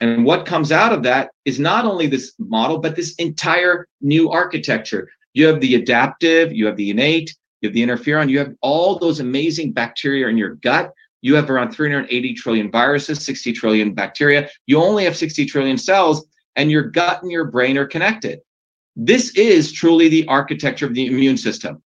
And 0.00 0.24
what 0.24 0.46
comes 0.46 0.72
out 0.72 0.92
of 0.92 1.02
that 1.04 1.30
is 1.44 1.58
not 1.58 1.84
only 1.84 2.06
this 2.06 2.32
model, 2.38 2.78
but 2.78 2.96
this 2.96 3.14
entire 3.14 3.86
new 4.00 4.30
architecture. 4.30 5.08
You 5.32 5.46
have 5.46 5.60
the 5.60 5.74
adaptive, 5.76 6.52
you 6.52 6.66
have 6.66 6.76
the 6.76 6.90
innate, 6.90 7.34
you 7.60 7.68
have 7.68 7.74
the 7.74 7.82
interferon, 7.82 8.28
you 8.28 8.38
have 8.38 8.54
all 8.60 8.98
those 8.98 9.20
amazing 9.20 9.72
bacteria 9.72 10.28
in 10.28 10.36
your 10.36 10.56
gut. 10.56 10.92
You 11.22 11.34
have 11.36 11.48
around 11.48 11.72
380 11.72 12.34
trillion 12.34 12.70
viruses, 12.70 13.24
60 13.24 13.52
trillion 13.54 13.94
bacteria. 13.94 14.50
You 14.66 14.82
only 14.82 15.04
have 15.04 15.16
60 15.16 15.46
trillion 15.46 15.78
cells, 15.78 16.26
and 16.56 16.70
your 16.70 16.82
gut 16.82 17.22
and 17.22 17.32
your 17.32 17.46
brain 17.46 17.78
are 17.78 17.86
connected. 17.86 18.40
This 18.96 19.34
is 19.34 19.72
truly 19.72 20.08
the 20.08 20.26
architecture 20.28 20.86
of 20.86 20.94
the 20.94 21.06
immune 21.06 21.36
system. 21.36 21.82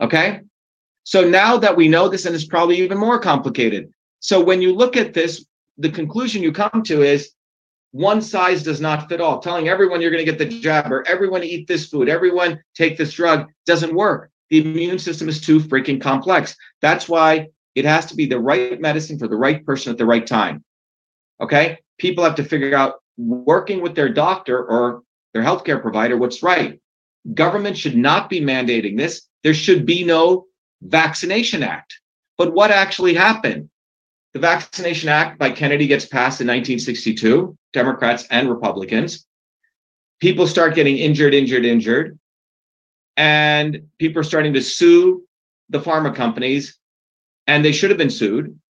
Okay? 0.00 0.40
So 1.04 1.26
now 1.26 1.56
that 1.56 1.76
we 1.76 1.88
know 1.88 2.08
this, 2.08 2.26
and 2.26 2.34
it's 2.34 2.44
probably 2.44 2.76
even 2.78 2.98
more 2.98 3.18
complicated. 3.18 3.90
So 4.20 4.42
when 4.42 4.60
you 4.60 4.74
look 4.74 4.96
at 4.96 5.14
this, 5.14 5.44
the 5.78 5.90
conclusion 5.90 6.42
you 6.42 6.52
come 6.52 6.82
to 6.84 7.02
is 7.02 7.32
one 7.96 8.20
size 8.20 8.62
does 8.62 8.80
not 8.80 9.08
fit 9.08 9.22
all. 9.22 9.40
Telling 9.40 9.68
everyone 9.68 10.02
you're 10.02 10.10
going 10.10 10.24
to 10.24 10.30
get 10.30 10.38
the 10.38 10.60
jab 10.60 10.92
or 10.92 11.06
everyone 11.08 11.42
eat 11.42 11.66
this 11.66 11.88
food, 11.88 12.10
everyone 12.10 12.62
take 12.74 12.98
this 12.98 13.14
drug 13.14 13.48
doesn't 13.64 13.94
work. 13.94 14.30
the 14.50 14.60
immune 14.60 14.98
system 14.98 15.28
is 15.28 15.40
too 15.40 15.58
freaking 15.58 16.00
complex. 16.00 16.54
That's 16.80 17.08
why 17.08 17.48
it 17.74 17.84
has 17.84 18.06
to 18.06 18.14
be 18.14 18.26
the 18.26 18.38
right 18.38 18.80
medicine 18.80 19.18
for 19.18 19.28
the 19.28 19.36
right 19.36 19.64
person 19.64 19.90
at 19.90 19.98
the 19.98 20.06
right 20.06 20.26
time. 20.26 20.62
Okay? 21.40 21.78
People 21.98 22.22
have 22.22 22.36
to 22.36 22.44
figure 22.44 22.76
out 22.76 22.96
working 23.16 23.80
with 23.80 23.94
their 23.94 24.10
doctor 24.10 24.62
or 24.62 25.02
their 25.32 25.42
healthcare 25.42 25.80
provider 25.80 26.16
what's 26.16 26.42
right. 26.42 26.78
Government 27.34 27.76
should 27.76 27.96
not 27.96 28.28
be 28.28 28.40
mandating 28.40 28.96
this. 28.96 29.22
There 29.42 29.54
should 29.54 29.86
be 29.86 30.04
no 30.04 30.46
vaccination 30.82 31.62
act. 31.62 31.98
But 32.36 32.52
what 32.52 32.70
actually 32.70 33.14
happened? 33.14 33.70
The 34.36 34.42
Vaccination 34.42 35.08
Act 35.08 35.38
by 35.38 35.50
Kennedy 35.50 35.86
gets 35.86 36.04
passed 36.04 36.42
in 36.42 36.46
1962, 36.46 37.56
Democrats 37.72 38.26
and 38.30 38.50
Republicans. 38.50 39.24
People 40.20 40.46
start 40.46 40.74
getting 40.74 40.98
injured, 40.98 41.32
injured, 41.32 41.64
injured. 41.64 42.18
And 43.16 43.88
people 43.98 44.20
are 44.20 44.24
starting 44.24 44.52
to 44.52 44.60
sue 44.60 45.26
the 45.70 45.80
pharma 45.80 46.14
companies, 46.14 46.76
and 47.46 47.64
they 47.64 47.72
should 47.72 47.88
have 47.88 47.96
been 47.96 48.10
sued. 48.10 48.60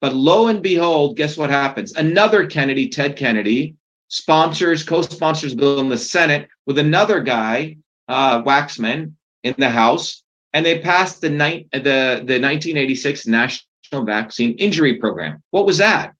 But 0.00 0.12
lo 0.12 0.48
and 0.48 0.60
behold, 0.60 1.16
guess 1.16 1.36
what 1.36 1.50
happens? 1.50 1.92
Another 1.92 2.48
Kennedy, 2.48 2.88
Ted 2.88 3.14
Kennedy, 3.14 3.76
sponsors, 4.08 4.82
co-sponsors 4.82 5.52
a 5.52 5.56
bill 5.56 5.78
in 5.78 5.88
the 5.88 5.98
Senate 5.98 6.48
with 6.66 6.78
another 6.78 7.20
guy, 7.20 7.76
uh, 8.08 8.42
Waxman, 8.42 9.12
in 9.44 9.54
the 9.56 9.70
House, 9.70 10.24
and 10.52 10.66
they 10.66 10.80
passed 10.80 11.20
the, 11.20 11.30
ni- 11.30 11.68
the, 11.72 12.24
the 12.26 12.40
1986 12.40 13.28
National 13.28 13.71
Vaccine 14.00 14.54
Injury 14.54 14.94
Program. 14.96 15.42
What 15.50 15.66
was 15.66 15.78
that? 15.78 16.14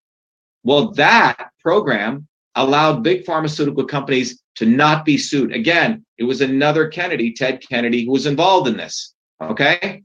Well, 0.65 0.93
that 0.93 1.51
program 1.61 2.29
allowed 2.55 3.03
big 3.03 3.25
pharmaceutical 3.25 3.85
companies 3.85 4.43
to 4.57 4.67
not 4.67 5.05
be 5.05 5.17
sued. 5.17 5.53
Again, 5.53 6.05
it 6.19 6.25
was 6.25 6.41
another 6.43 6.89
Kennedy, 6.89 7.33
Ted 7.33 7.63
Kennedy, 7.67 8.05
who 8.05 8.13
was 8.13 8.27
involved 8.27 8.69
in 8.69 8.77
this. 8.77 9.15
Okay. 9.41 10.03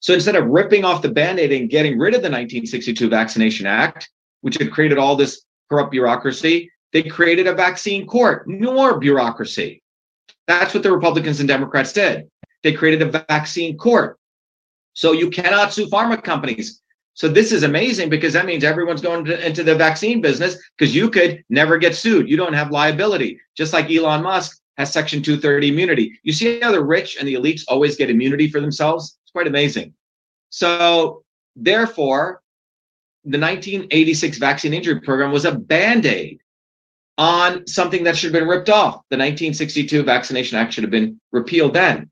So 0.00 0.12
instead 0.12 0.36
of 0.36 0.46
ripping 0.46 0.84
off 0.84 1.02
the 1.02 1.10
band 1.10 1.38
aid 1.38 1.52
and 1.52 1.70
getting 1.70 1.98
rid 1.98 2.14
of 2.14 2.22
the 2.22 2.28
1962 2.28 3.08
Vaccination 3.08 3.66
Act, 3.66 4.10
which 4.40 4.58
had 4.58 4.72
created 4.72 4.98
all 4.98 5.16
this 5.16 5.42
corrupt 5.70 5.90
bureaucracy, 5.90 6.70
they 6.92 7.02
created 7.02 7.46
a 7.46 7.54
vaccine 7.54 8.06
court, 8.06 8.48
more 8.48 8.98
bureaucracy. 8.98 9.82
That's 10.46 10.74
what 10.74 10.82
the 10.82 10.92
Republicans 10.92 11.40
and 11.40 11.48
Democrats 11.48 11.92
did. 11.92 12.28
They 12.62 12.72
created 12.72 13.02
a 13.02 13.24
vaccine 13.28 13.76
court. 13.76 14.18
So 14.96 15.12
you 15.12 15.28
cannot 15.28 15.74
sue 15.74 15.88
pharma 15.88 16.24
companies. 16.24 16.80
So 17.12 17.28
this 17.28 17.52
is 17.52 17.64
amazing 17.64 18.08
because 18.08 18.32
that 18.32 18.46
means 18.46 18.64
everyone's 18.64 19.02
going 19.02 19.26
to, 19.26 19.46
into 19.46 19.62
the 19.62 19.74
vaccine 19.74 20.22
business 20.22 20.56
because 20.76 20.94
you 20.94 21.10
could 21.10 21.44
never 21.50 21.76
get 21.76 21.94
sued. 21.94 22.30
You 22.30 22.38
don't 22.38 22.54
have 22.54 22.70
liability, 22.70 23.38
just 23.54 23.74
like 23.74 23.90
Elon 23.90 24.22
Musk 24.22 24.58
has 24.78 24.90
Section 24.90 25.22
230 25.22 25.68
immunity. 25.68 26.18
You 26.22 26.32
see 26.32 26.60
how 26.60 26.72
the 26.72 26.82
rich 26.82 27.16
and 27.18 27.28
the 27.28 27.34
elites 27.34 27.62
always 27.68 27.96
get 27.96 28.08
immunity 28.08 28.48
for 28.48 28.58
themselves? 28.62 29.18
It's 29.22 29.32
quite 29.32 29.46
amazing. 29.46 29.92
So 30.48 31.24
therefore, 31.54 32.40
the 33.24 33.38
1986 33.38 34.38
vaccine 34.38 34.72
injury 34.72 35.00
program 35.02 35.30
was 35.30 35.44
a 35.44 35.52
band-aid 35.52 36.40
on 37.18 37.66
something 37.66 38.02
that 38.04 38.16
should 38.16 38.32
have 38.32 38.40
been 38.40 38.48
ripped 38.48 38.70
off. 38.70 38.94
The 39.10 39.18
1962 39.18 40.04
Vaccination 40.04 40.56
Act 40.56 40.72
should 40.72 40.84
have 40.84 40.90
been 40.90 41.20
repealed 41.32 41.74
then. 41.74 42.10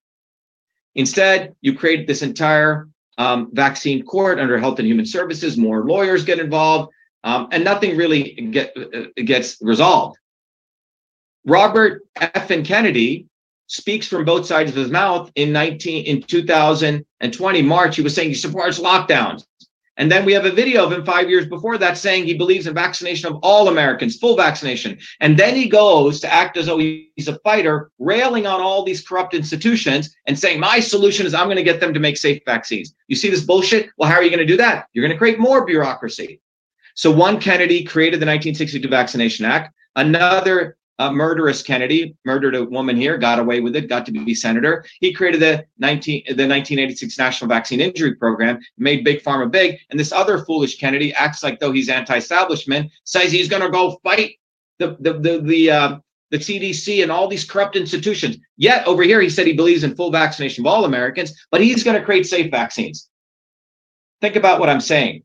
Instead, 0.94 1.54
you 1.60 1.76
create 1.76 2.06
this 2.06 2.22
entire 2.22 2.88
um, 3.18 3.50
vaccine 3.52 4.04
court 4.04 4.38
under 4.38 4.58
Health 4.58 4.78
and 4.78 4.88
Human 4.88 5.06
Services. 5.06 5.56
More 5.56 5.84
lawyers 5.84 6.24
get 6.24 6.38
involved, 6.38 6.92
um, 7.22 7.48
and 7.52 7.64
nothing 7.64 7.96
really 7.96 8.32
get, 8.32 8.76
uh, 8.76 9.06
gets 9.24 9.58
resolved. 9.60 10.18
Robert 11.46 12.02
F. 12.16 12.50
and 12.50 12.64
Kennedy 12.64 13.26
speaks 13.66 14.06
from 14.06 14.24
both 14.24 14.46
sides 14.46 14.70
of 14.70 14.76
his 14.76 14.90
mouth 14.90 15.30
in 15.34 15.52
19 15.52 16.04
in 16.06 16.22
2020 16.22 17.62
March. 17.62 17.96
He 17.96 18.02
was 18.02 18.14
saying 18.14 18.28
he 18.28 18.34
supports 18.34 18.78
lockdowns. 18.78 19.44
And 19.96 20.10
then 20.10 20.24
we 20.24 20.32
have 20.32 20.44
a 20.44 20.50
video 20.50 20.84
of 20.84 20.92
him 20.92 21.04
five 21.04 21.30
years 21.30 21.46
before 21.46 21.78
that 21.78 21.96
saying 21.96 22.24
he 22.24 22.34
believes 22.34 22.66
in 22.66 22.74
vaccination 22.74 23.28
of 23.28 23.38
all 23.42 23.68
Americans, 23.68 24.18
full 24.18 24.36
vaccination. 24.36 24.98
And 25.20 25.38
then 25.38 25.54
he 25.54 25.68
goes 25.68 26.20
to 26.20 26.32
act 26.32 26.56
as 26.56 26.66
though 26.66 26.78
he's 26.78 27.28
a 27.28 27.38
fighter, 27.40 27.90
railing 27.98 28.46
on 28.46 28.60
all 28.60 28.84
these 28.84 29.06
corrupt 29.06 29.34
institutions 29.34 30.14
and 30.26 30.38
saying, 30.38 30.58
My 30.58 30.80
solution 30.80 31.26
is 31.26 31.34
I'm 31.34 31.46
going 31.46 31.56
to 31.56 31.62
get 31.62 31.80
them 31.80 31.94
to 31.94 32.00
make 32.00 32.16
safe 32.16 32.42
vaccines. 32.44 32.94
You 33.06 33.16
see 33.16 33.30
this 33.30 33.44
bullshit? 33.44 33.90
Well, 33.96 34.10
how 34.10 34.16
are 34.16 34.22
you 34.22 34.30
going 34.30 34.38
to 34.40 34.46
do 34.46 34.56
that? 34.56 34.86
You're 34.92 35.06
going 35.06 35.14
to 35.14 35.18
create 35.18 35.38
more 35.38 35.64
bureaucracy. 35.64 36.40
So 36.94 37.10
one 37.10 37.40
Kennedy 37.40 37.84
created 37.84 38.20
the 38.20 38.26
1962 38.26 38.88
Vaccination 38.88 39.44
Act. 39.44 39.74
Another 39.96 40.76
a 40.98 41.12
murderous 41.12 41.62
Kennedy, 41.62 42.16
murdered 42.24 42.54
a 42.54 42.64
woman 42.64 42.96
here, 42.96 43.18
got 43.18 43.38
away 43.38 43.60
with 43.60 43.74
it, 43.74 43.88
got 43.88 44.06
to 44.06 44.12
be 44.12 44.34
senator. 44.34 44.84
He 45.00 45.12
created 45.12 45.40
the 45.40 45.64
19 45.78 46.24
the 46.26 46.46
1986 46.46 47.18
National 47.18 47.48
Vaccine 47.48 47.80
Injury 47.80 48.14
Program, 48.14 48.58
made 48.78 49.04
big 49.04 49.22
pharma 49.22 49.50
big, 49.50 49.78
and 49.90 49.98
this 49.98 50.12
other 50.12 50.44
foolish 50.44 50.78
Kennedy 50.78 51.12
acts 51.14 51.42
like 51.42 51.58
though 51.58 51.72
he's 51.72 51.88
anti-establishment, 51.88 52.90
says 53.04 53.32
he's 53.32 53.48
going 53.48 53.62
to 53.62 53.70
go 53.70 53.98
fight 54.04 54.38
the 54.78 54.96
the 55.00 55.14
the 55.14 55.40
the 55.40 55.70
uh, 55.70 55.98
the 56.30 56.38
CDC 56.38 57.02
and 57.02 57.10
all 57.12 57.28
these 57.28 57.44
corrupt 57.44 57.76
institutions. 57.76 58.36
Yet 58.56 58.86
over 58.86 59.02
here, 59.02 59.20
he 59.20 59.28
said 59.28 59.46
he 59.46 59.52
believes 59.52 59.84
in 59.84 59.96
full 59.96 60.10
vaccination 60.10 60.62
of 60.62 60.66
all 60.66 60.84
Americans, 60.84 61.34
but 61.50 61.60
he's 61.60 61.84
going 61.84 61.98
to 61.98 62.04
create 62.04 62.26
safe 62.26 62.50
vaccines. 62.50 63.08
Think 64.20 64.36
about 64.36 64.60
what 64.60 64.68
I'm 64.68 64.80
saying. 64.80 65.22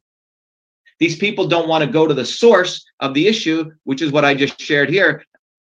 These 0.99 1.15
people 1.15 1.47
don't 1.47 1.69
want 1.69 1.83
to 1.83 1.89
go 1.89 2.05
to 2.05 2.13
the 2.13 2.25
source 2.25 2.85
of 2.99 3.13
the 3.13 3.27
issue, 3.27 3.71
which 3.85 4.01
is 4.01 4.11
what 4.11 4.25
I 4.25 4.33
just 4.33 4.59
shared 4.59 4.89
here. 4.89 5.23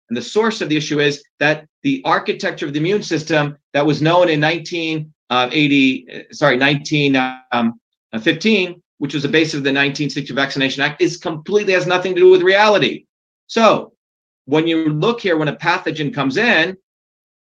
And 0.10 0.18
the 0.18 0.22
source 0.22 0.62
of 0.62 0.70
the 0.70 0.78
issue 0.78 1.00
is 1.00 1.24
that 1.40 1.68
the 1.84 2.02
architecture 2.06 2.66
of 2.66 2.74
the 2.74 2.80
immune 2.80 3.04
system 3.04 3.58
that 3.74 3.86
was 3.86 4.02
known 4.02 4.30
in 4.30 4.40
1980, 4.40 6.08
uh, 6.10 6.20
sorry, 6.32 6.58
1915, 6.58 8.70
um, 8.70 8.82
which 9.00 9.14
was 9.14 9.24
the 9.24 9.30
basis 9.30 9.56
of 9.56 9.64
the 9.64 9.70
1960 9.70 10.34
Vaccination 10.34 10.84
Act, 10.84 11.02
is 11.02 11.18
completely 11.18 11.74
has 11.74 11.88
nothing 11.88 12.16
to 12.16 12.22
do 12.22 12.30
with 12.30 12.42
reality. 12.42 13.06
So 13.48 13.94
when 14.46 14.68
you 14.68 14.90
look 14.90 15.22
here, 15.22 15.38
when 15.38 15.48
a 15.48 15.56
pathogen 15.56 16.14
comes 16.14 16.38
in, 16.38 16.78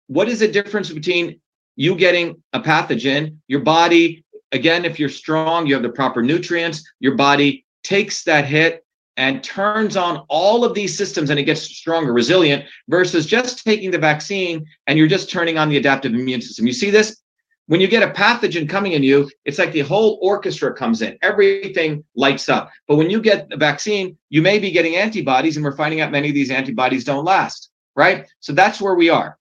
what 0.07 0.29
is 0.29 0.41
the 0.41 0.49
difference 0.49 0.91
between 0.91 1.41
you 1.77 1.97
getting 1.97 2.43
a 2.53 2.61
pathogen, 2.61 3.39
your 3.49 3.61
body, 3.61 4.25
again, 4.53 4.85
if 4.85 4.99
you're 4.99 5.09
strong, 5.09 5.67
you 5.67 5.75
have 5.75 5.83
the 5.83 5.89
proper 5.89 6.23
nutrients, 6.23 6.89
your 7.01 7.17
body 7.17 7.67
takes 7.83 8.23
that 8.25 8.47
hit 8.47 8.84
and 9.17 9.45
turns 9.45 9.97
on 9.97 10.25
all 10.29 10.65
of 10.65 10.75
these 10.75 10.97
systems 10.97 11.31
and 11.31 11.39
it 11.39 11.45
gets 11.45 11.63
stronger, 11.63 12.13
resilient, 12.13 12.65
versus 12.89 13.27
just 13.27 13.65
taking 13.65 13.91
the 13.91 13.99
vaccine 13.99 14.67
and 14.87 14.99
you're 14.99 15.09
just 15.09 15.31
turning 15.31 15.59
on 15.59 15.69
the 15.69 15.77
adaptive 15.77 16.15
immune 16.15 16.41
system. 16.41 16.67
You 16.67 16.73
see 16.73 16.91
this? 16.91 17.21
When 17.67 17.81
you 17.81 17.89
get 17.89 18.03
a 18.03 18.13
pathogen 18.13 18.69
coming 18.69 18.93
in 18.93 19.03
you, 19.03 19.31
it's 19.47 19.59
like 19.59 19.73
the 19.73 19.81
whole 19.81 20.19
orchestra 20.21 20.75
comes 20.75 21.01
in, 21.01 21.17
everything 21.23 22.05
lights 22.15 22.51
up. 22.51 22.71
But 22.87 22.97
when 22.97 23.09
you 23.09 23.23
get 23.23 23.49
the 23.49 23.57
vaccine, 23.57 24.19
you 24.29 24.43
may 24.43 24.59
be 24.59 24.71
getting 24.71 24.97
antibodies, 24.97 25.57
and 25.57 25.65
we're 25.65 25.77
finding 25.77 26.03
out 26.03 26.13
many 26.13 26.29
of 26.29 26.35
these 26.35 26.51
antibodies 26.51 27.05
don't 27.05 27.25
last, 27.25 27.71
right? 27.97 28.27
So 28.41 28.53
that's 28.53 28.83
where 28.83 28.95
we 28.95 29.09
are. 29.09 29.39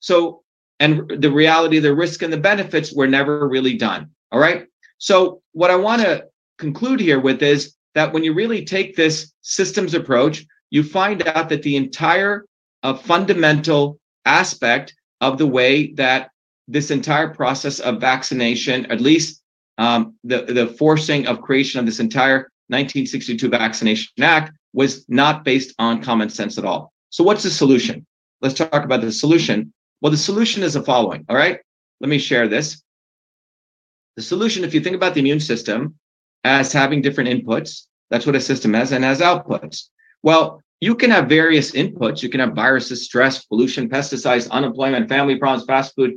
So, 0.00 0.42
and 0.80 1.08
the 1.08 1.30
reality, 1.30 1.78
the 1.78 1.94
risk 1.94 2.20
and 2.20 2.30
the 2.30 2.36
benefits 2.36 2.92
were 2.92 3.06
never 3.06 3.48
really 3.48 3.78
done. 3.78 4.10
All 4.32 4.38
right. 4.38 4.66
So, 4.98 5.40
what 5.52 5.70
I 5.70 5.76
want 5.76 6.02
to 6.02 6.26
conclude 6.58 7.00
here 7.00 7.20
with 7.20 7.42
is 7.42 7.75
that 7.96 8.12
when 8.12 8.22
you 8.22 8.34
really 8.34 8.62
take 8.62 8.94
this 8.94 9.32
systems 9.40 9.94
approach, 9.94 10.44
you 10.68 10.82
find 10.82 11.26
out 11.28 11.48
that 11.48 11.62
the 11.62 11.76
entire 11.76 12.44
uh, 12.82 12.92
fundamental 12.92 13.98
aspect 14.26 14.94
of 15.22 15.38
the 15.38 15.46
way 15.46 15.94
that 15.94 16.28
this 16.68 16.90
entire 16.90 17.32
process 17.32 17.80
of 17.80 17.98
vaccination, 17.98 18.84
at 18.92 19.00
least 19.00 19.40
um, 19.78 20.14
the, 20.24 20.42
the 20.42 20.66
forcing 20.66 21.26
of 21.26 21.40
creation 21.40 21.80
of 21.80 21.86
this 21.86 21.98
entire 21.98 22.50
1962 22.68 23.48
Vaccination 23.48 24.22
Act, 24.22 24.52
was 24.74 25.06
not 25.08 25.42
based 25.42 25.74
on 25.78 26.02
common 26.02 26.28
sense 26.28 26.58
at 26.58 26.66
all. 26.66 26.92
So, 27.08 27.24
what's 27.24 27.44
the 27.44 27.50
solution? 27.50 28.06
Let's 28.42 28.54
talk 28.54 28.84
about 28.84 29.00
the 29.00 29.10
solution. 29.10 29.72
Well, 30.02 30.10
the 30.10 30.18
solution 30.18 30.62
is 30.62 30.74
the 30.74 30.82
following. 30.82 31.24
All 31.30 31.36
right, 31.36 31.60
let 32.00 32.10
me 32.10 32.18
share 32.18 32.46
this. 32.46 32.82
The 34.16 34.22
solution, 34.22 34.64
if 34.64 34.74
you 34.74 34.80
think 34.80 34.96
about 34.96 35.14
the 35.14 35.20
immune 35.20 35.40
system, 35.40 35.94
as 36.46 36.72
having 36.72 37.02
different 37.02 37.28
inputs. 37.28 37.86
That's 38.10 38.24
what 38.24 38.36
a 38.36 38.40
system 38.40 38.72
has 38.74 38.92
and 38.92 39.04
has 39.04 39.20
outputs. 39.20 39.88
Well, 40.22 40.62
you 40.80 40.94
can 40.94 41.10
have 41.10 41.28
various 41.28 41.72
inputs. 41.72 42.22
You 42.22 42.28
can 42.28 42.40
have 42.40 42.54
viruses, 42.54 43.04
stress, 43.04 43.44
pollution, 43.44 43.88
pesticides, 43.88 44.50
unemployment, 44.50 45.08
family 45.08 45.36
problems, 45.36 45.66
fast 45.66 45.94
food. 45.96 46.14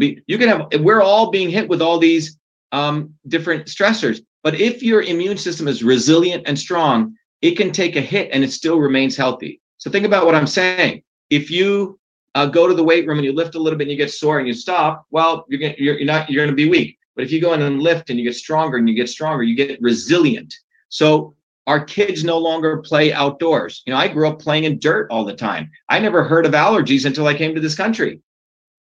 You 0.00 0.38
can 0.38 0.48
have, 0.48 0.68
we're 0.80 1.02
all 1.02 1.30
being 1.30 1.50
hit 1.50 1.68
with 1.68 1.82
all 1.82 1.98
these 1.98 2.38
um, 2.70 3.14
different 3.26 3.66
stressors. 3.66 4.20
But 4.44 4.60
if 4.60 4.82
your 4.82 5.02
immune 5.02 5.36
system 5.36 5.66
is 5.68 5.82
resilient 5.82 6.44
and 6.46 6.58
strong, 6.58 7.16
it 7.40 7.56
can 7.56 7.72
take 7.72 7.96
a 7.96 8.00
hit 8.00 8.30
and 8.32 8.44
it 8.44 8.52
still 8.52 8.78
remains 8.78 9.16
healthy. 9.16 9.60
So 9.78 9.90
think 9.90 10.06
about 10.06 10.26
what 10.26 10.34
I'm 10.34 10.46
saying. 10.46 11.02
If 11.28 11.50
you 11.50 11.98
uh, 12.34 12.46
go 12.46 12.68
to 12.68 12.74
the 12.74 12.84
weight 12.84 13.06
room 13.06 13.18
and 13.18 13.24
you 13.24 13.32
lift 13.32 13.56
a 13.56 13.58
little 13.58 13.78
bit 13.78 13.84
and 13.84 13.90
you 13.90 13.96
get 13.96 14.12
sore 14.12 14.38
and 14.38 14.46
you 14.46 14.54
stop, 14.54 15.06
well, 15.10 15.44
you're, 15.48 15.60
gonna, 15.60 15.74
you're, 15.76 15.96
you're 15.98 16.06
not 16.06 16.30
you're 16.30 16.44
going 16.44 16.56
to 16.56 16.62
be 16.64 16.68
weak. 16.68 16.98
But 17.14 17.24
if 17.24 17.32
you 17.32 17.40
go 17.40 17.52
in 17.52 17.62
and 17.62 17.82
lift 17.82 18.10
and 18.10 18.18
you 18.18 18.24
get 18.24 18.36
stronger 18.36 18.76
and 18.76 18.88
you 18.88 18.94
get 18.94 19.08
stronger, 19.08 19.42
you 19.42 19.54
get 19.54 19.80
resilient. 19.80 20.54
So 20.88 21.34
our 21.66 21.84
kids 21.84 22.24
no 22.24 22.38
longer 22.38 22.78
play 22.78 23.12
outdoors. 23.12 23.82
You 23.86 23.92
know, 23.92 23.98
I 23.98 24.08
grew 24.08 24.28
up 24.28 24.40
playing 24.40 24.64
in 24.64 24.78
dirt 24.78 25.10
all 25.10 25.24
the 25.24 25.34
time. 25.34 25.70
I 25.88 25.98
never 25.98 26.24
heard 26.24 26.46
of 26.46 26.52
allergies 26.52 27.04
until 27.04 27.26
I 27.26 27.34
came 27.34 27.54
to 27.54 27.60
this 27.60 27.76
country. 27.76 28.20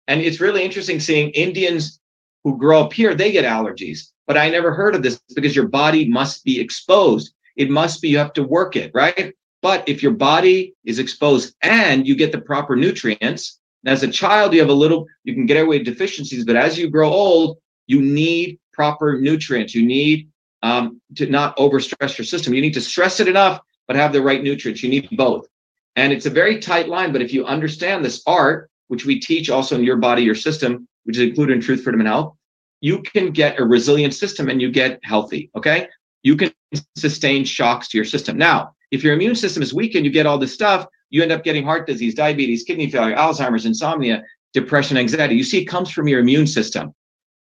And 0.06 0.20
it's 0.20 0.40
really 0.40 0.64
interesting 0.64 1.00
seeing 1.00 1.30
Indians 1.30 2.00
who 2.44 2.58
grow 2.58 2.80
up 2.80 2.92
here, 2.92 3.14
they 3.14 3.32
get 3.32 3.44
allergies. 3.44 4.10
But 4.26 4.36
I 4.36 4.48
never 4.48 4.72
heard 4.72 4.94
of 4.94 5.02
this 5.02 5.20
because 5.34 5.56
your 5.56 5.68
body 5.68 6.08
must 6.08 6.44
be 6.44 6.60
exposed. 6.60 7.34
It 7.56 7.70
must 7.70 8.00
be, 8.00 8.08
you 8.08 8.18
have 8.18 8.32
to 8.34 8.44
work 8.44 8.76
it, 8.76 8.92
right? 8.94 9.34
But 9.62 9.88
if 9.88 10.02
your 10.02 10.12
body 10.12 10.74
is 10.84 10.98
exposed 10.98 11.54
and 11.62 12.06
you 12.06 12.14
get 12.14 12.32
the 12.32 12.40
proper 12.40 12.76
nutrients, 12.76 13.58
as 13.86 14.02
a 14.02 14.08
child, 14.08 14.52
you 14.52 14.60
have 14.60 14.68
a 14.68 14.74
little, 14.74 15.06
you 15.24 15.34
can 15.34 15.46
get 15.46 15.56
away 15.56 15.78
with 15.78 15.86
deficiencies, 15.86 16.44
but 16.44 16.56
as 16.56 16.78
you 16.78 16.88
grow 16.88 17.10
old, 17.10 17.58
you 17.90 18.00
need 18.00 18.60
proper 18.72 19.18
nutrients. 19.18 19.74
You 19.74 19.84
need 19.84 20.28
um, 20.62 21.00
to 21.16 21.26
not 21.26 21.56
overstress 21.56 22.16
your 22.16 22.24
system. 22.24 22.54
You 22.54 22.60
need 22.60 22.74
to 22.74 22.80
stress 22.80 23.18
it 23.18 23.26
enough, 23.26 23.60
but 23.88 23.96
have 23.96 24.12
the 24.12 24.22
right 24.22 24.40
nutrients. 24.40 24.80
You 24.84 24.90
need 24.90 25.08
both. 25.16 25.48
And 25.96 26.12
it's 26.12 26.26
a 26.26 26.30
very 26.30 26.60
tight 26.60 26.88
line, 26.88 27.12
but 27.12 27.20
if 27.20 27.32
you 27.32 27.44
understand 27.44 28.04
this 28.04 28.22
art, 28.28 28.70
which 28.86 29.04
we 29.06 29.18
teach 29.18 29.50
also 29.50 29.74
in 29.74 29.82
your 29.82 29.96
body, 29.96 30.22
your 30.22 30.36
system, 30.36 30.86
which 31.02 31.16
is 31.16 31.24
included 31.24 31.54
in 31.54 31.60
Truth, 31.60 31.82
Freedom, 31.82 32.00
and 32.00 32.08
Health, 32.08 32.36
you 32.80 33.02
can 33.02 33.32
get 33.32 33.58
a 33.58 33.64
resilient 33.64 34.14
system 34.14 34.48
and 34.48 34.62
you 34.62 34.70
get 34.70 35.00
healthy. 35.02 35.50
Okay. 35.56 35.88
You 36.22 36.36
can 36.36 36.52
sustain 36.96 37.44
shocks 37.44 37.88
to 37.88 37.98
your 37.98 38.04
system. 38.04 38.38
Now, 38.38 38.72
if 38.92 39.02
your 39.02 39.14
immune 39.14 39.34
system 39.34 39.64
is 39.64 39.74
weakened, 39.74 40.04
you 40.04 40.12
get 40.12 40.26
all 40.26 40.38
this 40.38 40.54
stuff, 40.54 40.86
you 41.10 41.22
end 41.24 41.32
up 41.32 41.42
getting 41.42 41.64
heart 41.64 41.88
disease, 41.88 42.14
diabetes, 42.14 42.62
kidney 42.62 42.88
failure, 42.88 43.16
Alzheimer's, 43.16 43.66
insomnia, 43.66 44.22
depression, 44.52 44.96
anxiety. 44.96 45.34
You 45.34 45.42
see, 45.42 45.62
it 45.62 45.64
comes 45.64 45.90
from 45.90 46.06
your 46.06 46.20
immune 46.20 46.46
system. 46.46 46.94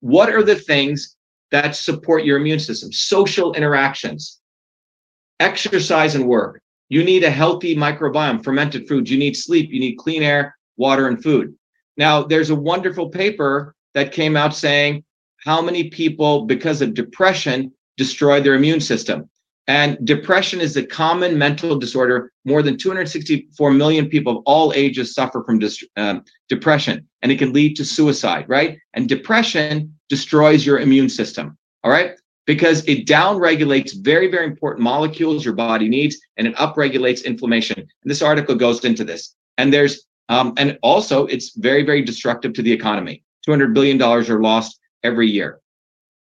What 0.04 0.28
are 0.34 0.42
the 0.42 0.56
things 0.56 1.16
that 1.50 1.74
support 1.74 2.26
your 2.26 2.36
immune 2.36 2.58
system? 2.58 2.92
Social 2.92 3.54
interactions, 3.54 4.38
exercise 5.40 6.14
and 6.14 6.28
work. 6.28 6.60
You 6.90 7.02
need 7.02 7.24
a 7.24 7.30
healthy 7.30 7.74
microbiome, 7.74 8.44
fermented 8.44 8.86
foods. 8.86 9.10
You 9.10 9.16
need 9.16 9.34
sleep. 9.34 9.70
You 9.72 9.80
need 9.80 9.96
clean 9.96 10.22
air, 10.22 10.58
water, 10.76 11.08
and 11.08 11.22
food. 11.22 11.56
Now, 11.96 12.22
there's 12.22 12.50
a 12.50 12.54
wonderful 12.54 13.08
paper 13.08 13.74
that 13.94 14.12
came 14.12 14.36
out 14.36 14.54
saying 14.54 15.04
how 15.38 15.62
many 15.62 15.88
people, 15.88 16.44
because 16.44 16.82
of 16.82 16.92
depression, 16.92 17.72
destroy 17.96 18.42
their 18.42 18.56
immune 18.56 18.82
system. 18.82 19.30
And 19.66 19.96
depression 20.04 20.60
is 20.60 20.76
a 20.76 20.84
common 20.84 21.38
mental 21.38 21.78
disorder. 21.78 22.32
More 22.44 22.62
than 22.62 22.76
264 22.76 23.70
million 23.72 24.08
people 24.08 24.38
of 24.38 24.42
all 24.44 24.72
ages 24.74 25.14
suffer 25.14 25.42
from 25.42 25.58
dis- 25.58 25.84
um, 25.96 26.22
depression, 26.48 27.08
and 27.22 27.32
it 27.32 27.38
can 27.38 27.52
lead 27.52 27.76
to 27.76 27.84
suicide, 27.84 28.44
right? 28.48 28.78
And 28.92 29.08
depression 29.08 29.94
destroys 30.10 30.66
your 30.66 30.80
immune 30.80 31.08
system, 31.08 31.56
all 31.82 31.90
right? 31.90 32.12
Because 32.46 32.86
it 32.86 33.06
downregulates 33.06 33.94
very, 34.04 34.30
very 34.30 34.44
important 34.44 34.82
molecules 34.82 35.46
your 35.46 35.54
body 35.54 35.88
needs, 35.88 36.18
and 36.36 36.46
it 36.46 36.54
upregulates 36.56 37.24
inflammation. 37.24 37.78
And 37.78 38.10
this 38.10 38.20
article 38.20 38.54
goes 38.54 38.84
into 38.84 39.02
this. 39.02 39.34
And 39.56 39.72
there's, 39.72 40.04
um, 40.28 40.52
and 40.58 40.78
also 40.82 41.24
it's 41.26 41.56
very, 41.56 41.84
very 41.84 42.02
destructive 42.02 42.52
to 42.54 42.62
the 42.62 42.72
economy. 42.72 43.22
$200 43.48 43.72
billion 43.72 44.00
are 44.02 44.42
lost 44.42 44.78
every 45.02 45.30
year. 45.30 45.60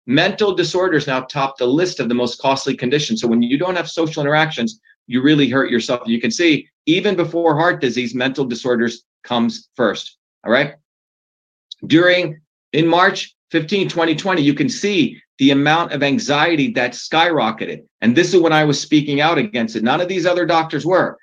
Mental 0.07 0.53
disorders 0.53 1.07
now 1.07 1.21
top 1.21 1.57
the 1.57 1.65
list 1.65 1.99
of 1.99 2.09
the 2.09 2.15
most 2.15 2.41
costly 2.41 2.75
conditions. 2.75 3.21
So 3.21 3.27
when 3.27 3.41
you 3.41 3.57
don't 3.57 3.75
have 3.75 3.89
social 3.89 4.21
interactions, 4.21 4.79
you 5.07 5.21
really 5.21 5.49
hurt 5.49 5.69
yourself. 5.69 6.01
You 6.07 6.19
can 6.19 6.31
see 6.31 6.67
even 6.85 7.15
before 7.15 7.55
heart 7.55 7.81
disease, 7.81 8.15
mental 8.15 8.45
disorders 8.45 9.03
comes 9.23 9.69
first. 9.75 10.17
All 10.43 10.51
right. 10.51 10.75
During 11.85 12.41
in 12.73 12.87
March 12.87 13.35
15, 13.51 13.89
2020, 13.89 14.41
you 14.41 14.53
can 14.53 14.69
see 14.69 15.21
the 15.37 15.51
amount 15.51 15.91
of 15.91 16.03
anxiety 16.03 16.71
that 16.71 16.91
skyrocketed. 16.91 17.83
And 18.01 18.15
this 18.15 18.33
is 18.33 18.39
when 18.39 18.53
I 18.53 18.63
was 18.63 18.79
speaking 18.79 19.21
out 19.21 19.37
against 19.37 19.75
it. 19.75 19.83
None 19.83 20.01
of 20.01 20.07
these 20.07 20.25
other 20.25 20.45
doctors 20.45 20.85
were. 20.85 21.17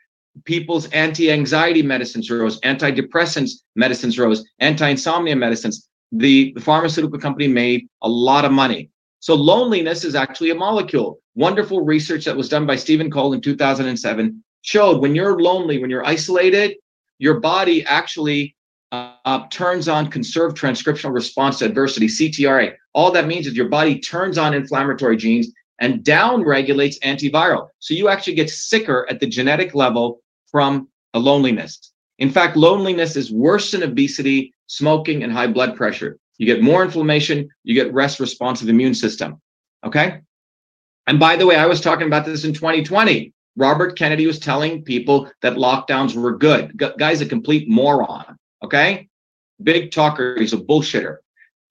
People's 0.44 0.86
anti 0.90 1.32
anxiety 1.32 1.82
medicines 1.82 2.30
rose, 2.30 2.60
antidepressants 2.60 3.52
medicines 3.74 4.18
rose, 4.18 4.44
anti 4.60 4.88
insomnia 4.88 5.34
medicines 5.34 5.88
the, 6.12 6.52
the 6.54 6.61
pharmaceutical 6.61 7.18
company 7.18 7.48
made 7.48 7.88
a 8.02 8.09
lot 8.09 8.44
of 8.44 8.52
money. 8.52 8.90
So 9.20 9.34
loneliness 9.34 10.04
is 10.04 10.14
actually 10.14 10.50
a 10.50 10.54
molecule. 10.54 11.20
Wonderful 11.34 11.84
research 11.84 12.24
that 12.24 12.36
was 12.36 12.48
done 12.48 12.66
by 12.66 12.76
Stephen 12.76 13.11
Cole 13.11 13.32
in 13.32 13.40
2007 13.40 14.42
showed 14.62 15.00
when 15.00 15.14
you're 15.14 15.40
lonely, 15.40 15.78
when 15.78 15.90
you're 15.90 16.06
isolated, 16.06 16.76
your 17.18 17.40
body 17.40 17.84
actually 17.84 18.54
uh, 18.92 19.14
uh, 19.24 19.46
turns 19.50 19.88
on 19.88 20.11
conserved 20.11 20.56
transcriptional 20.56 21.12
response 21.12 21.59
to 21.59 21.64
adversity, 21.64 22.06
CTRA. 22.06 22.74
All 22.94 23.11
that 23.12 23.26
means 23.26 23.46
is 23.46 23.54
your 23.54 23.68
body 23.68 23.98
turns 23.98 24.38
on 24.38 24.54
inflammatory 24.54 25.16
genes 25.16 25.48
and 25.80 26.02
down 26.02 26.44
regulates 26.44 26.98
antiviral. 27.00 27.68
So 27.80 27.94
you 27.94 28.09
actually 28.09 28.34
get 28.34 28.50
sicker 28.50 29.06
at 29.11 29.20
the 29.20 29.26
genetic 29.26 29.74
level 29.74 30.20
from 30.50 30.88
loneliness. 31.14 31.88
In 32.18 32.30
fact, 32.30 32.56
loneliness 32.56 33.16
is 33.16 33.30
worse 33.32 33.70
than 33.70 33.82
obesity, 33.82 34.52
smoking, 34.66 35.22
and 35.22 35.32
high 35.32 35.46
blood 35.46 35.76
pressure. 35.76 36.18
You 36.38 36.46
get 36.46 36.62
more 36.62 36.84
inflammation, 36.84 37.48
you 37.64 37.74
get 37.74 37.94
less 37.94 38.20
responsive 38.20 38.68
immune 38.68 38.94
system. 38.94 39.40
Okay. 39.84 40.20
And 41.06 41.18
by 41.18 41.36
the 41.36 41.46
way, 41.46 41.56
I 41.56 41.66
was 41.66 41.80
talking 41.80 42.06
about 42.06 42.26
this 42.26 42.44
in 42.44 42.52
2020. 42.52 43.32
Robert 43.56 43.98
Kennedy 43.98 44.26
was 44.26 44.38
telling 44.38 44.84
people 44.84 45.30
that 45.42 45.54
lockdowns 45.54 46.14
were 46.14 46.36
good. 46.36 46.78
G- 46.78 46.90
guy's 46.98 47.20
a 47.20 47.26
complete 47.26 47.68
moron. 47.68 48.36
Okay. 48.62 49.08
Big 49.62 49.90
talker. 49.90 50.36
He's 50.38 50.52
a 50.52 50.58
bullshitter. 50.58 51.16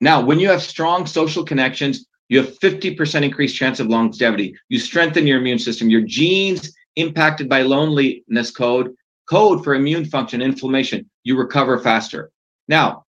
Now, 0.02 0.24
when 0.24 0.40
you 0.40 0.50
have 0.50 0.62
strong 0.62 1.06
social 1.06 1.44
connections, 1.44 2.06
you 2.30 2.40
have 2.40 2.60
50% 2.60 3.24
increased 3.24 3.56
chance 3.56 3.80
of 3.80 3.88
longevity. 3.88 4.56
You 4.68 4.80
strengthen 4.80 5.26
your 5.26 5.40
immune 5.40 5.60
system. 5.60 5.90
Your 5.90 6.02
genes 6.02 6.74
impacted 6.98 7.48
by 7.48 7.62
loneliness 7.62 8.52
code 8.52 8.94
code 9.30 9.64
for 9.64 9.76
immune 9.76 10.06
function 10.06 10.42
inflammation, 10.42 11.10
you 11.24 11.38
recover 11.38 11.80
faster. 11.80 12.32
Now, 12.68 13.06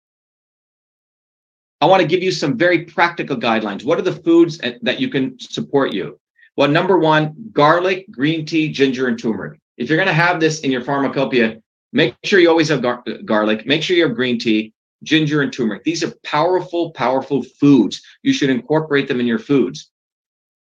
I 1.81 1.85
want 1.85 2.01
to 2.01 2.07
give 2.07 2.23
you 2.23 2.31
some 2.31 2.57
very 2.57 2.85
practical 2.85 3.35
guidelines. 3.35 3.83
What 3.83 3.99
are 3.99 4.03
the 4.03 4.13
foods 4.13 4.57
that 4.81 4.99
you 5.01 5.09
can 5.09 5.37
support 5.39 5.91
you? 5.91 6.19
Well, 6.55 6.69
number 6.69 6.97
one, 6.97 7.33
garlic, 7.51 8.09
green 8.09 8.45
tea, 8.45 8.71
ginger, 8.71 9.07
and 9.07 9.19
turmeric. 9.19 9.59
If 9.77 9.89
you're 9.89 9.97
going 9.97 10.07
to 10.07 10.13
have 10.13 10.39
this 10.39 10.61
in 10.61 10.71
your 10.71 10.81
pharmacopoeia, 10.81 11.57
make 11.91 12.15
sure 12.23 12.39
you 12.39 12.49
always 12.49 12.69
have 12.69 12.83
gar- 12.83 13.03
garlic, 13.25 13.65
make 13.65 13.81
sure 13.81 13.97
you 13.97 14.07
have 14.07 14.15
green 14.15 14.39
tea, 14.39 14.71
ginger, 15.01 15.41
and 15.41 15.51
turmeric. 15.51 15.83
These 15.83 16.03
are 16.03 16.13
powerful, 16.23 16.91
powerful 16.91 17.43
foods. 17.59 18.01
You 18.21 18.33
should 18.33 18.49
incorporate 18.49 19.07
them 19.07 19.19
in 19.19 19.27
your 19.27 19.39
foods. 19.39 19.89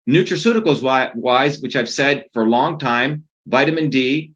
Nutraceuticals 0.10 0.82
wise, 1.16 1.60
which 1.60 1.76
I've 1.76 1.89
said 1.89 2.26
for 2.34 2.44
a 2.44 2.50
long 2.50 2.80
time, 2.80 3.26
vitamin 3.46 3.89
D, 3.89 4.34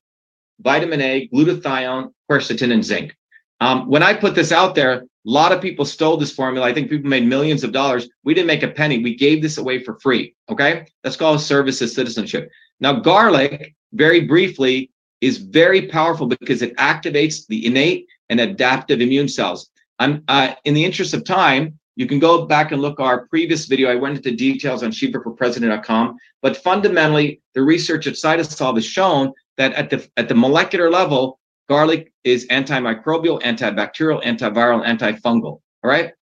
vitamin 0.62 1.02
A, 1.02 1.28
glutathione, 1.30 2.12
quercetin, 2.30 2.72
and 2.72 2.84
zinc. 2.84 3.16
Um, 3.60 3.88
when 3.88 4.04
I 4.04 4.14
put 4.14 4.36
this 4.36 4.52
out 4.52 4.76
there, 4.76 4.94
a 4.94 5.04
lot 5.26 5.52
of 5.52 5.62
people 5.62 5.86
stole 5.86 6.18
this 6.18 6.32
formula. 6.34 6.66
I 6.66 6.74
think 6.74 6.90
people 6.90 7.10
made 7.10 7.26
millions 7.26 7.64
of 7.64 7.72
dollars. 7.72 8.08
We 8.24 8.34
didn't 8.34 8.48
make 8.48 8.64
a 8.64 8.70
penny. 8.70 9.00
We 9.00 9.16
gave 9.16 9.42
this 9.42 9.58
away 9.58 9.84
for 9.84 10.00
free. 10.00 10.36
Okay. 10.50 10.86
That's 11.04 11.18
called 11.18 11.42
services 11.42 11.94
citizenship. 11.94 12.50
Now, 12.80 12.94
garlic, 12.94 13.76
very 13.94 14.22
briefly, 14.22 14.92
is 15.22 15.38
very 15.38 15.88
powerful 15.88 16.28
because 16.28 16.62
it 16.62 16.76
activates 16.78 17.48
the 17.48 17.66
innate 17.66 18.08
and 18.30 18.40
adaptive 18.40 19.02
immune 19.02 19.28
cells. 19.28 19.70
I'm, 20.00 20.24
uh, 20.28 20.54
in 20.64 20.76
the 20.76 20.86
interest 20.86 21.14
of 21.14 21.24
time, 21.24 21.80
you 21.96 22.06
can 22.06 22.20
go 22.20 22.46
back 22.46 22.72
and 22.72 22.82
look 22.82 23.00
our 23.00 23.28
previous 23.28 23.66
video. 23.66 23.90
I 23.90 23.96
went 23.96 24.18
into 24.18 24.32
details 24.32 24.84
on 24.84 24.92
shivaforpresident.com, 24.92 26.16
but 26.44 26.56
fundamentally, 26.58 27.42
the 27.56 27.64
research 27.64 28.06
at 28.06 28.14
CytoSolve 28.14 28.76
has 28.76 28.86
shown 28.86 29.34
that 29.58 29.74
at 29.74 29.90
the 29.90 30.08
at 30.18 30.30
the 30.30 30.36
molecular 30.36 30.90
level, 30.90 31.40
garlic 31.68 32.12
is 32.24 32.48
antimicrobial, 32.48 33.42
antibacterial, 33.42 34.24
antiviral, 34.24 34.86
antifungal. 34.86 35.62
All 35.84 35.92
right. 35.92 36.14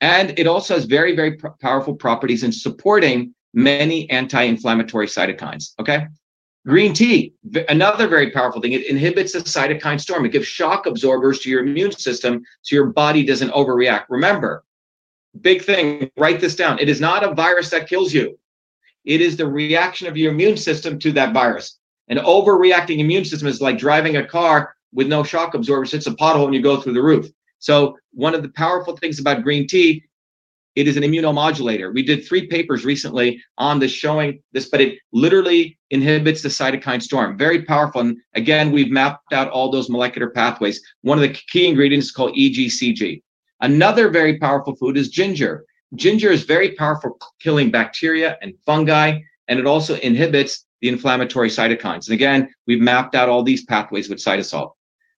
And 0.00 0.38
it 0.38 0.46
also 0.46 0.74
has 0.74 0.84
very, 0.84 1.16
very 1.16 1.36
pr- 1.36 1.48
powerful 1.60 1.94
properties 1.94 2.42
in 2.42 2.52
supporting 2.52 3.34
many 3.54 4.08
anti-inflammatory 4.10 5.06
cytokines. 5.06 5.72
Okay. 5.80 6.06
Green 6.66 6.92
tea, 6.92 7.32
another 7.68 8.08
very 8.08 8.32
powerful 8.32 8.60
thing. 8.60 8.72
It 8.72 8.86
inhibits 8.86 9.32
the 9.32 9.38
cytokine 9.38 10.00
storm. 10.00 10.26
It 10.26 10.32
gives 10.32 10.48
shock 10.48 10.86
absorbers 10.86 11.38
to 11.40 11.50
your 11.50 11.64
immune 11.64 11.92
system 11.92 12.42
so 12.62 12.74
your 12.74 12.86
body 12.86 13.24
doesn't 13.24 13.52
overreact. 13.52 14.06
Remember, 14.08 14.64
big 15.40 15.62
thing, 15.62 16.10
write 16.16 16.40
this 16.40 16.56
down. 16.56 16.80
It 16.80 16.88
is 16.88 17.00
not 17.00 17.22
a 17.22 17.34
virus 17.34 17.70
that 17.70 17.88
kills 17.88 18.12
you. 18.12 18.36
It 19.04 19.20
is 19.20 19.36
the 19.36 19.46
reaction 19.46 20.08
of 20.08 20.16
your 20.16 20.32
immune 20.32 20.56
system 20.56 20.98
to 20.98 21.12
that 21.12 21.32
virus. 21.32 21.78
An 22.08 22.18
overreacting 22.18 22.98
immune 22.98 23.24
system 23.24 23.48
is 23.48 23.60
like 23.60 23.78
driving 23.78 24.16
a 24.16 24.26
car 24.26 24.74
with 24.92 25.08
no 25.08 25.22
shock 25.22 25.54
absorbers, 25.54 25.92
hits 25.92 26.06
a 26.06 26.12
pothole 26.12 26.46
and 26.46 26.54
you 26.54 26.62
go 26.62 26.80
through 26.80 26.94
the 26.94 27.02
roof. 27.02 27.26
So 27.58 27.96
one 28.12 28.34
of 28.34 28.42
the 28.42 28.50
powerful 28.50 28.96
things 28.96 29.18
about 29.18 29.42
green 29.42 29.66
tea, 29.66 30.04
it 30.76 30.86
is 30.86 30.96
an 30.96 31.02
immunomodulator. 31.02 31.92
We 31.92 32.02
did 32.02 32.26
three 32.26 32.46
papers 32.46 32.84
recently 32.84 33.42
on 33.56 33.78
this 33.78 33.92
showing 33.92 34.42
this, 34.52 34.68
but 34.68 34.82
it 34.82 34.98
literally 35.12 35.78
inhibits 35.90 36.42
the 36.42 36.50
cytokine 36.50 37.02
storm. 37.02 37.38
Very 37.38 37.62
powerful. 37.62 38.02
And 38.02 38.18
again, 38.34 38.70
we've 38.70 38.90
mapped 38.90 39.32
out 39.32 39.48
all 39.50 39.70
those 39.70 39.88
molecular 39.88 40.30
pathways. 40.30 40.82
One 41.00 41.18
of 41.18 41.22
the 41.22 41.36
key 41.50 41.66
ingredients 41.66 42.06
is 42.06 42.12
called 42.12 42.36
EGCG. 42.36 43.22
Another 43.62 44.10
very 44.10 44.38
powerful 44.38 44.76
food 44.76 44.98
is 44.98 45.08
ginger. 45.08 45.64
Ginger 45.94 46.30
is 46.30 46.44
very 46.44 46.72
powerful 46.72 47.18
killing 47.40 47.70
bacteria 47.70 48.36
and 48.42 48.52
fungi, 48.66 49.18
and 49.48 49.58
it 49.58 49.66
also 49.66 49.96
inhibits 49.96 50.65
the 50.86 50.92
inflammatory 50.92 51.48
cytokines. 51.48 52.06
And 52.06 52.14
again, 52.14 52.48
we've 52.68 52.80
mapped 52.80 53.16
out 53.16 53.28
all 53.28 53.42
these 53.42 53.64
pathways 53.64 54.08
with 54.08 54.18
CytoSolve. 54.18 54.70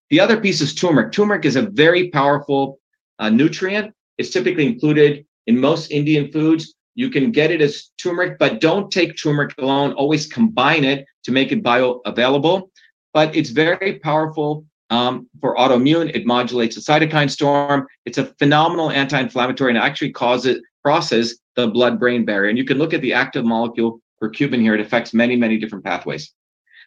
The 0.09 0.19
other 0.19 0.41
piece 0.41 0.63
is 0.63 0.75
turmeric. 0.75 1.13
Turmeric 1.13 1.45
is 1.45 1.57
a 1.57 1.63
very 1.63 2.09
powerful 2.09 2.79
uh, 3.19 3.29
nutrient. 3.29 3.93
It's 4.17 4.31
typically 4.31 4.67
included 4.67 5.27
in 5.47 5.61
most 5.61 5.91
Indian 5.91 6.33
foods. 6.33 6.75
You 6.95 7.11
can 7.11 7.31
get 7.33 7.51
it 7.51 7.61
as 7.61 7.91
turmeric, 8.03 8.39
but 8.39 8.63
don't 8.63 8.91
take 8.91 9.21
turmeric 9.23 9.55
alone. 9.59 9.93
Always 9.93 10.27
combine 10.27 10.85
it 10.85 11.05
to 11.25 11.33
make 11.33 11.53
it 11.53 11.63
bioavailable. 11.63 12.71
But 13.13 13.37
it's 13.37 13.51
very 13.51 13.99
powerful 13.99 14.65
um, 14.89 15.29
for 15.43 15.55
autoimmune. 15.57 16.11
It 16.15 16.25
modulates 16.25 16.77
the 16.77 16.81
cytokine 16.81 17.31
storm. 17.31 17.87
It's 18.07 18.17
a 18.17 18.33
phenomenal 18.39 18.91
anti-inflammatory 18.91 19.73
and 19.73 19.79
actually 19.79 20.13
causes 20.13 20.63
crosses 20.83 21.39
the 21.57 21.67
blood-brain 21.67 22.25
barrier. 22.25 22.49
And 22.49 22.57
you 22.57 22.65
can 22.65 22.79
look 22.79 22.95
at 22.95 23.03
the 23.03 23.13
active 23.13 23.45
molecule 23.45 24.01
curcumin 24.23 24.61
here. 24.61 24.75
It 24.75 24.81
affects 24.81 25.15
many, 25.15 25.37
many 25.37 25.59
different 25.59 25.85
pathways. 25.85 26.33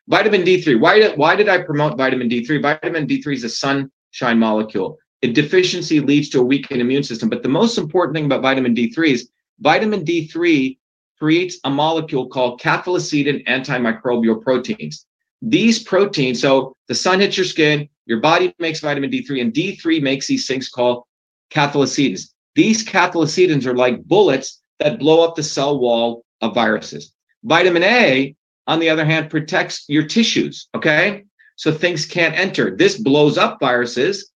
Vitamin 0.07 0.43
D3. 0.43 0.79
Why 0.79 0.99
did, 0.99 1.17
why 1.17 1.35
did 1.35 1.49
I 1.49 1.61
promote 1.61 1.97
vitamin 1.97 2.29
D3? 2.29 2.61
Vitamin 2.61 3.07
D3 3.07 3.33
is 3.33 3.43
a 3.43 3.49
sunshine 3.49 4.39
molecule. 4.39 4.97
A 5.23 5.31
deficiency 5.31 5.99
leads 5.99 6.29
to 6.29 6.39
a 6.39 6.43
weakened 6.43 6.81
immune 6.81 7.03
system. 7.03 7.29
But 7.29 7.43
the 7.43 7.49
most 7.49 7.77
important 7.77 8.15
thing 8.15 8.25
about 8.25 8.41
vitamin 8.41 8.75
D3 8.75 9.09
is 9.09 9.29
vitamin 9.59 10.03
D3 10.03 10.77
creates 11.19 11.59
a 11.63 11.69
molecule 11.69 12.27
called 12.27 12.59
cathelicidin 12.59 13.45
antimicrobial 13.47 14.41
proteins. 14.41 15.05
These 15.43 15.83
proteins, 15.83 16.41
so 16.41 16.75
the 16.87 16.95
sun 16.95 17.19
hits 17.19 17.37
your 17.37 17.45
skin, 17.45 17.87
your 18.05 18.19
body 18.19 18.55
makes 18.57 18.79
vitamin 18.79 19.11
D3, 19.11 19.41
and 19.41 19.53
D3 19.53 20.01
makes 20.01 20.27
these 20.27 20.47
things 20.47 20.67
called 20.67 21.03
cathelicidins. 21.51 22.29
These 22.55 22.85
cathelicidins 22.85 23.65
are 23.65 23.75
like 23.75 24.03
bullets 24.03 24.61
that 24.79 24.99
blow 24.99 25.23
up 25.23 25.35
the 25.35 25.43
cell 25.43 25.79
wall 25.79 26.25
of 26.41 26.55
viruses. 26.55 27.13
Vitamin 27.43 27.83
A, 27.83 28.35
on 28.67 28.79
the 28.79 28.89
other 28.89 29.05
hand, 29.05 29.29
protects 29.29 29.85
your 29.87 30.03
tissues, 30.03 30.67
okay? 30.75 31.23
So 31.55 31.71
things 31.71 32.05
can't 32.05 32.37
enter. 32.37 32.75
This 32.75 32.97
blows 32.97 33.37
up 33.37 33.59
viruses. 33.59 34.31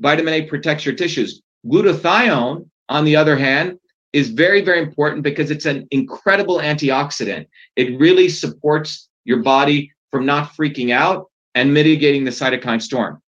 Vitamin 0.00 0.34
A 0.34 0.42
protects 0.42 0.84
your 0.84 0.94
tissues. 0.94 1.42
Glutathione, 1.66 2.68
on 2.88 3.04
the 3.04 3.16
other 3.16 3.36
hand, 3.36 3.78
is 4.12 4.28
very, 4.28 4.60
very 4.60 4.80
important 4.80 5.22
because 5.22 5.50
it's 5.50 5.64
an 5.64 5.86
incredible 5.90 6.58
antioxidant. 6.58 7.46
It 7.76 7.98
really 7.98 8.28
supports 8.28 9.08
your 9.24 9.42
body 9.42 9.92
from 10.10 10.26
not 10.26 10.52
freaking 10.52 10.92
out 10.92 11.30
and 11.54 11.72
mitigating 11.72 12.24
the 12.24 12.30
cytokine 12.30 12.82
storm. 12.82 13.22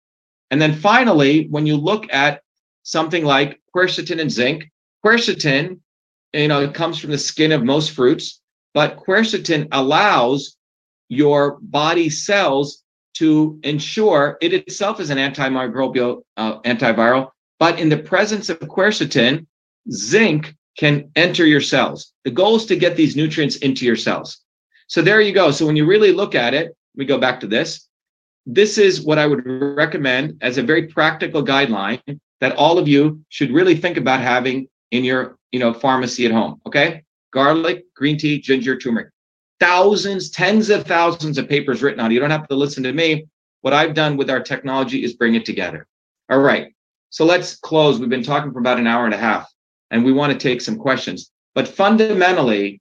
And 0.50 0.60
then 0.60 0.74
finally, 0.74 1.48
when 1.48 1.66
you 1.66 1.76
look 1.76 2.12
at 2.12 2.42
something 2.82 3.24
like 3.24 3.60
quercetin 3.74 4.20
and 4.20 4.30
zinc, 4.30 4.70
quercetin, 5.04 5.80
you 6.32 6.48
know, 6.48 6.60
it 6.62 6.74
comes 6.74 6.98
from 6.98 7.10
the 7.10 7.18
skin 7.18 7.52
of 7.52 7.64
most 7.64 7.92
fruits, 7.92 8.40
but 8.74 8.96
quercetin 8.96 9.68
allows 9.72 10.56
your 11.08 11.58
body 11.62 12.10
cells 12.10 12.82
to 13.14 13.58
ensure 13.62 14.36
it 14.40 14.52
itself 14.52 15.00
is 15.00 15.10
an 15.10 15.18
antimicrobial, 15.18 16.22
uh, 16.36 16.60
antiviral, 16.62 17.30
but 17.60 17.78
in 17.78 17.88
the 17.88 17.96
presence 17.96 18.50
of 18.50 18.58
quercetin, 18.58 19.46
zinc 19.90 20.54
can 20.76 21.10
enter 21.14 21.46
your 21.46 21.60
cells. 21.60 22.12
The 22.24 22.32
goal 22.32 22.56
is 22.56 22.66
to 22.66 22.76
get 22.76 22.96
these 22.96 23.14
nutrients 23.14 23.56
into 23.56 23.86
your 23.86 23.96
cells. 23.96 24.40
So 24.88 25.00
there 25.00 25.20
you 25.20 25.32
go. 25.32 25.52
So 25.52 25.64
when 25.64 25.76
you 25.76 25.86
really 25.86 26.12
look 26.12 26.34
at 26.34 26.54
it, 26.54 26.76
we 26.96 27.04
go 27.04 27.18
back 27.18 27.40
to 27.40 27.46
this. 27.46 27.88
This 28.46 28.76
is 28.76 29.00
what 29.00 29.18
I 29.18 29.26
would 29.26 29.42
recommend 29.46 30.38
as 30.42 30.58
a 30.58 30.62
very 30.62 30.88
practical 30.88 31.44
guideline 31.44 32.00
that 32.40 32.56
all 32.56 32.78
of 32.78 32.88
you 32.88 33.24
should 33.28 33.52
really 33.52 33.76
think 33.76 33.96
about 33.96 34.20
having 34.20 34.68
in 34.90 35.04
your, 35.04 35.38
you 35.52 35.60
know, 35.60 35.72
pharmacy 35.72 36.26
at 36.26 36.32
home. 36.32 36.60
Okay, 36.66 37.04
garlic, 37.34 37.84
green 37.94 38.16
tea, 38.16 38.40
ginger, 38.40 38.78
turmeric. 38.78 39.08
Thousands, 39.60 40.30
tens 40.30 40.70
of 40.70 40.86
thousands 40.86 41.36
of 41.36 41.48
papers 41.48 41.82
written 41.82 42.00
on. 42.00 42.10
it. 42.10 42.14
You 42.14 42.20
don't 42.20 42.30
have 42.30 42.48
to 42.48 42.54
listen 42.54 42.82
to 42.84 42.92
me. 42.92 43.26
What 43.60 43.74
I've 43.74 43.94
done 43.94 44.16
with 44.16 44.30
our 44.30 44.40
technology 44.40 45.04
is 45.04 45.14
bring 45.14 45.34
it 45.34 45.44
together. 45.44 45.86
All 46.30 46.38
right. 46.38 46.72
So 47.10 47.24
let's 47.24 47.56
close. 47.56 47.98
We've 47.98 48.08
been 48.08 48.22
talking 48.22 48.52
for 48.52 48.60
about 48.60 48.78
an 48.78 48.86
hour 48.86 49.04
and 49.04 49.14
a 49.14 49.18
half, 49.18 49.52
and 49.90 50.04
we 50.04 50.12
want 50.12 50.32
to 50.32 50.38
take 50.38 50.60
some 50.60 50.76
questions. 50.76 51.30
But 51.54 51.68
fundamentally, 51.68 52.80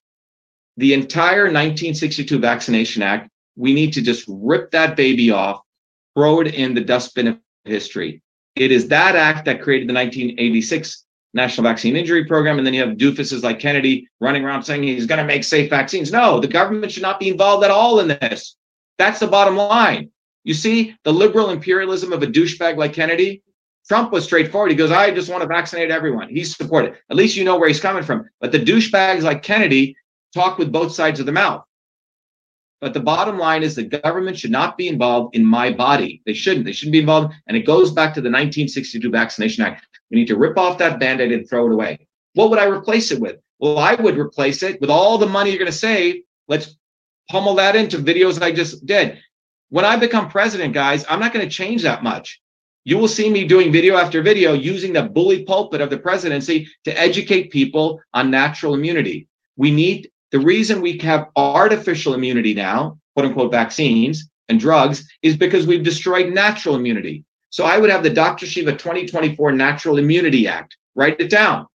the 0.77 0.93
entire 0.93 1.43
1962 1.43 2.39
Vaccination 2.39 3.01
Act, 3.01 3.29
we 3.55 3.73
need 3.73 3.93
to 3.93 4.01
just 4.01 4.25
rip 4.27 4.71
that 4.71 4.95
baby 4.95 5.31
off, 5.31 5.61
throw 6.15 6.41
it 6.41 6.53
in 6.53 6.73
the 6.73 6.81
dustbin 6.81 7.27
of 7.27 7.39
history. 7.65 8.21
It 8.55 8.71
is 8.71 8.87
that 8.89 9.15
act 9.15 9.45
that 9.45 9.61
created 9.61 9.87
the 9.87 9.93
1986 9.93 11.05
National 11.33 11.63
Vaccine 11.63 11.95
Injury 11.95 12.25
Program. 12.25 12.57
And 12.57 12.65
then 12.65 12.73
you 12.73 12.81
have 12.85 12.97
doofuses 12.97 13.43
like 13.43 13.59
Kennedy 13.59 14.07
running 14.19 14.43
around 14.43 14.63
saying 14.63 14.83
he's 14.83 15.05
going 15.05 15.19
to 15.19 15.25
make 15.25 15.43
safe 15.43 15.69
vaccines. 15.69 16.11
No, 16.11 16.39
the 16.39 16.47
government 16.47 16.91
should 16.91 17.03
not 17.03 17.19
be 17.19 17.29
involved 17.29 17.63
at 17.63 17.71
all 17.71 17.99
in 17.99 18.07
this. 18.07 18.55
That's 18.97 19.19
the 19.19 19.27
bottom 19.27 19.57
line. 19.57 20.11
You 20.43 20.53
see, 20.53 20.95
the 21.03 21.13
liberal 21.13 21.49
imperialism 21.49 22.13
of 22.13 22.21
a 22.21 22.27
douchebag 22.27 22.77
like 22.77 22.93
Kennedy, 22.93 23.41
Trump 23.87 24.11
was 24.11 24.23
straightforward. 24.23 24.71
He 24.71 24.77
goes, 24.77 24.91
I 24.91 25.11
just 25.11 25.29
want 25.29 25.41
to 25.41 25.47
vaccinate 25.47 25.89
everyone. 25.89 26.29
He's 26.29 26.55
supported. 26.55 26.95
At 27.09 27.17
least 27.17 27.35
you 27.35 27.43
know 27.43 27.57
where 27.57 27.67
he's 27.67 27.79
coming 27.79 28.03
from. 28.03 28.29
But 28.39 28.51
the 28.51 28.59
douchebags 28.59 29.23
like 29.23 29.43
Kennedy 29.43 29.95
talk 30.33 30.57
with 30.57 30.71
both 30.71 30.93
sides 30.93 31.19
of 31.19 31.25
the 31.25 31.31
mouth. 31.31 31.63
But 32.83 32.93
the 32.93 32.99
bottom 32.99 33.37
line 33.37 33.63
is 33.63 33.75
the 33.75 33.85
government 33.85 34.37
should 34.37 34.51
not 34.51 34.77
be 34.77 34.89
involved 34.89 35.37
in 35.37 35.45
my 35.45 35.71
body. 35.71 36.21
They 36.25 36.33
shouldn't. 36.33 36.65
They 36.65 36.73
shouldn't 36.73 36.91
be 36.91 36.99
involved. 36.99 37.33
And 37.47 37.55
it 37.55 37.65
goes 37.65 37.91
back 37.91 38.13
to 38.15 38.19
the 38.19 38.27
1962 38.27 39.09
Vaccination 39.09 39.63
Act. 39.63 39.87
We 40.11 40.17
need 40.17 40.27
to 40.27 40.35
rip 40.35 40.57
off 40.57 40.79
that 40.79 40.99
band 40.99 41.21
aid 41.21 41.31
and 41.31 41.49
throw 41.49 41.65
it 41.67 41.71
away. 41.71 42.05
What 42.33 42.49
would 42.49 42.59
I 42.59 42.65
replace 42.65 43.09
it 43.11 43.21
with? 43.21 43.37
Well, 43.57 43.79
I 43.79 43.95
would 43.95 44.17
replace 44.17 44.63
it 44.63 44.81
with 44.81 44.89
all 44.89 45.17
the 45.17 45.25
money 45.25 45.49
you're 45.49 45.59
going 45.59 45.71
to 45.71 45.77
save. 45.77 46.23
Let's 46.49 46.75
pummel 47.29 47.55
that 47.55 47.77
into 47.77 47.99
videos 47.99 48.41
I 48.41 48.51
just 48.51 48.85
did. 48.85 49.17
When 49.69 49.85
I 49.85 49.95
become 49.95 50.27
president, 50.27 50.73
guys, 50.73 51.05
I'm 51.07 51.21
not 51.21 51.31
going 51.31 51.47
to 51.47 51.55
change 51.55 51.83
that 51.83 52.03
much. 52.03 52.41
You 52.83 52.97
will 52.97 53.07
see 53.07 53.29
me 53.29 53.47
doing 53.47 53.71
video 53.71 53.95
after 53.95 54.21
video 54.21 54.51
using 54.51 54.91
the 54.91 55.03
bully 55.03 55.45
pulpit 55.45 55.79
of 55.79 55.89
the 55.89 55.99
presidency 55.99 56.67
to 56.83 56.99
educate 56.99 57.49
people 57.49 58.01
on 58.13 58.29
natural 58.29 58.73
immunity. 58.73 59.29
We 59.55 59.71
need 59.71 60.11
the 60.33 60.39
reason 60.39 60.81
we 60.81 60.97
have 60.97 61.29
artificial 61.35 62.15
immunity 62.15 62.55
now, 62.55 62.97
quote 63.15 63.27
unquote, 63.27 63.51
vaccines 63.51 64.27
and 64.49 64.59
drugs, 64.59 65.07
is 65.21 65.37
because 65.37 65.67
we've 65.67 65.83
destroyed 65.83 66.33
natural 66.33 66.75
immunity. 66.75 67.23
So 67.51 67.65
I 67.65 67.77
would 67.77 67.91
have 67.91 68.01
the 68.01 68.09
Dr. 68.09 68.47
Shiva 68.47 68.71
2024 68.71 69.51
Natural 69.51 69.99
Immunity 69.99 70.47
Act. 70.47 70.75
Write 70.95 71.19
it 71.19 71.29
down. 71.29 71.67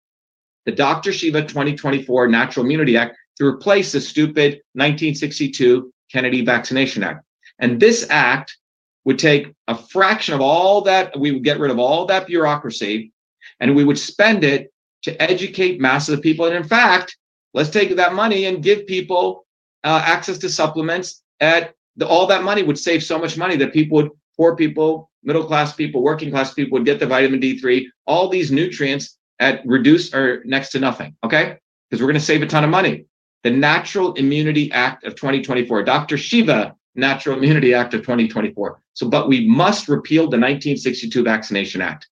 The 0.67 0.73
Dr. 0.73 1.13
Shiva 1.13 1.43
2024 1.43 2.27
Natural 2.27 2.67
Immunity 2.67 2.97
Act 2.97 3.17
to 3.37 3.47
replace 3.47 3.93
the 3.93 4.01
stupid 4.01 4.55
1962 4.73 5.93
Kennedy 6.11 6.45
Vaccination 6.45 7.05
Act. 7.05 7.25
And 7.61 7.79
this 7.79 8.11
act 8.11 8.57
would 9.05 9.21
take 9.21 9.55
a 9.69 9.79
fraction 9.79 10.35
of 10.35 10.41
all 10.41 10.81
that, 10.83 11.17
we 11.17 11.31
would 11.31 11.45
get 11.45 11.61
rid 11.61 11.71
of 11.71 11.79
all 11.79 12.07
that 12.07 12.27
bureaucracy, 12.27 13.13
and 13.61 13.77
we 13.77 13.85
would 13.85 14.01
spend 14.01 14.43
it 14.43 14.73
to 15.03 15.23
educate 15.23 15.81
masses 15.81 16.15
of 16.15 16.23
people. 16.23 16.47
And 16.47 16.57
in 16.57 16.65
fact, 16.65 17.17
Let's 17.55 17.71
take 17.71 17.95
that 17.97 18.15
money 18.15 18.47
and 18.47 18.63
give 18.63 18.87
people 18.87 19.47
uh, 19.85 20.03
access 20.05 20.39
to 20.39 20.49
supplements. 20.49 21.23
At 21.41 21.75
the, 21.97 22.07
all 22.07 22.27
that 22.27 22.43
money 22.43 22.63
would 22.63 22.79
save 22.79 23.03
so 23.03 23.19
much 23.19 23.37
money 23.37 23.57
that 23.57 23.73
people 23.73 23.97
would, 23.97 24.11
poor 24.37 24.57
people, 24.57 25.11
middle 25.23 25.45
class 25.45 25.75
people, 25.75 26.03
working 26.03 26.31
class 26.31 26.55
people 26.55 26.79
would 26.79 26.87
get 26.87 27.01
the 27.01 27.07
vitamin 27.07 27.41
D3, 27.41 27.87
all 28.07 28.29
these 28.29 28.51
nutrients 28.51 29.19
at 29.41 29.65
reduced 29.67 30.15
or 30.15 30.43
next 30.45 30.71
to 30.71 30.81
nothing. 30.81 31.17
Okay, 31.25 31.57
because 31.89 32.03
we're 32.03 32.09
going 32.09 32.21
to 32.21 32.25
save 32.25 32.43
a 32.43 32.47
ton 32.47 32.65
of 32.65 32.71
money. 32.71 33.05
The 33.45 33.51
Natural 33.51 34.15
Immunity 34.15 34.71
Act 34.73 35.05
of 35.05 35.15
2024, 35.15 35.85
Dr. 35.85 36.19
Shiva 36.19 36.75
Natural 36.95 37.39
Immunity 37.39 37.73
Act 37.73 37.95
of 37.95 38.01
2024. 38.03 38.81
So, 38.95 39.09
but 39.09 39.29
we 39.29 39.47
must 39.47 39.89
repeal 39.89 40.23
the 40.25 40.37
1962 40.37 41.23
Vaccination 41.23 41.81
Act. 41.81 42.09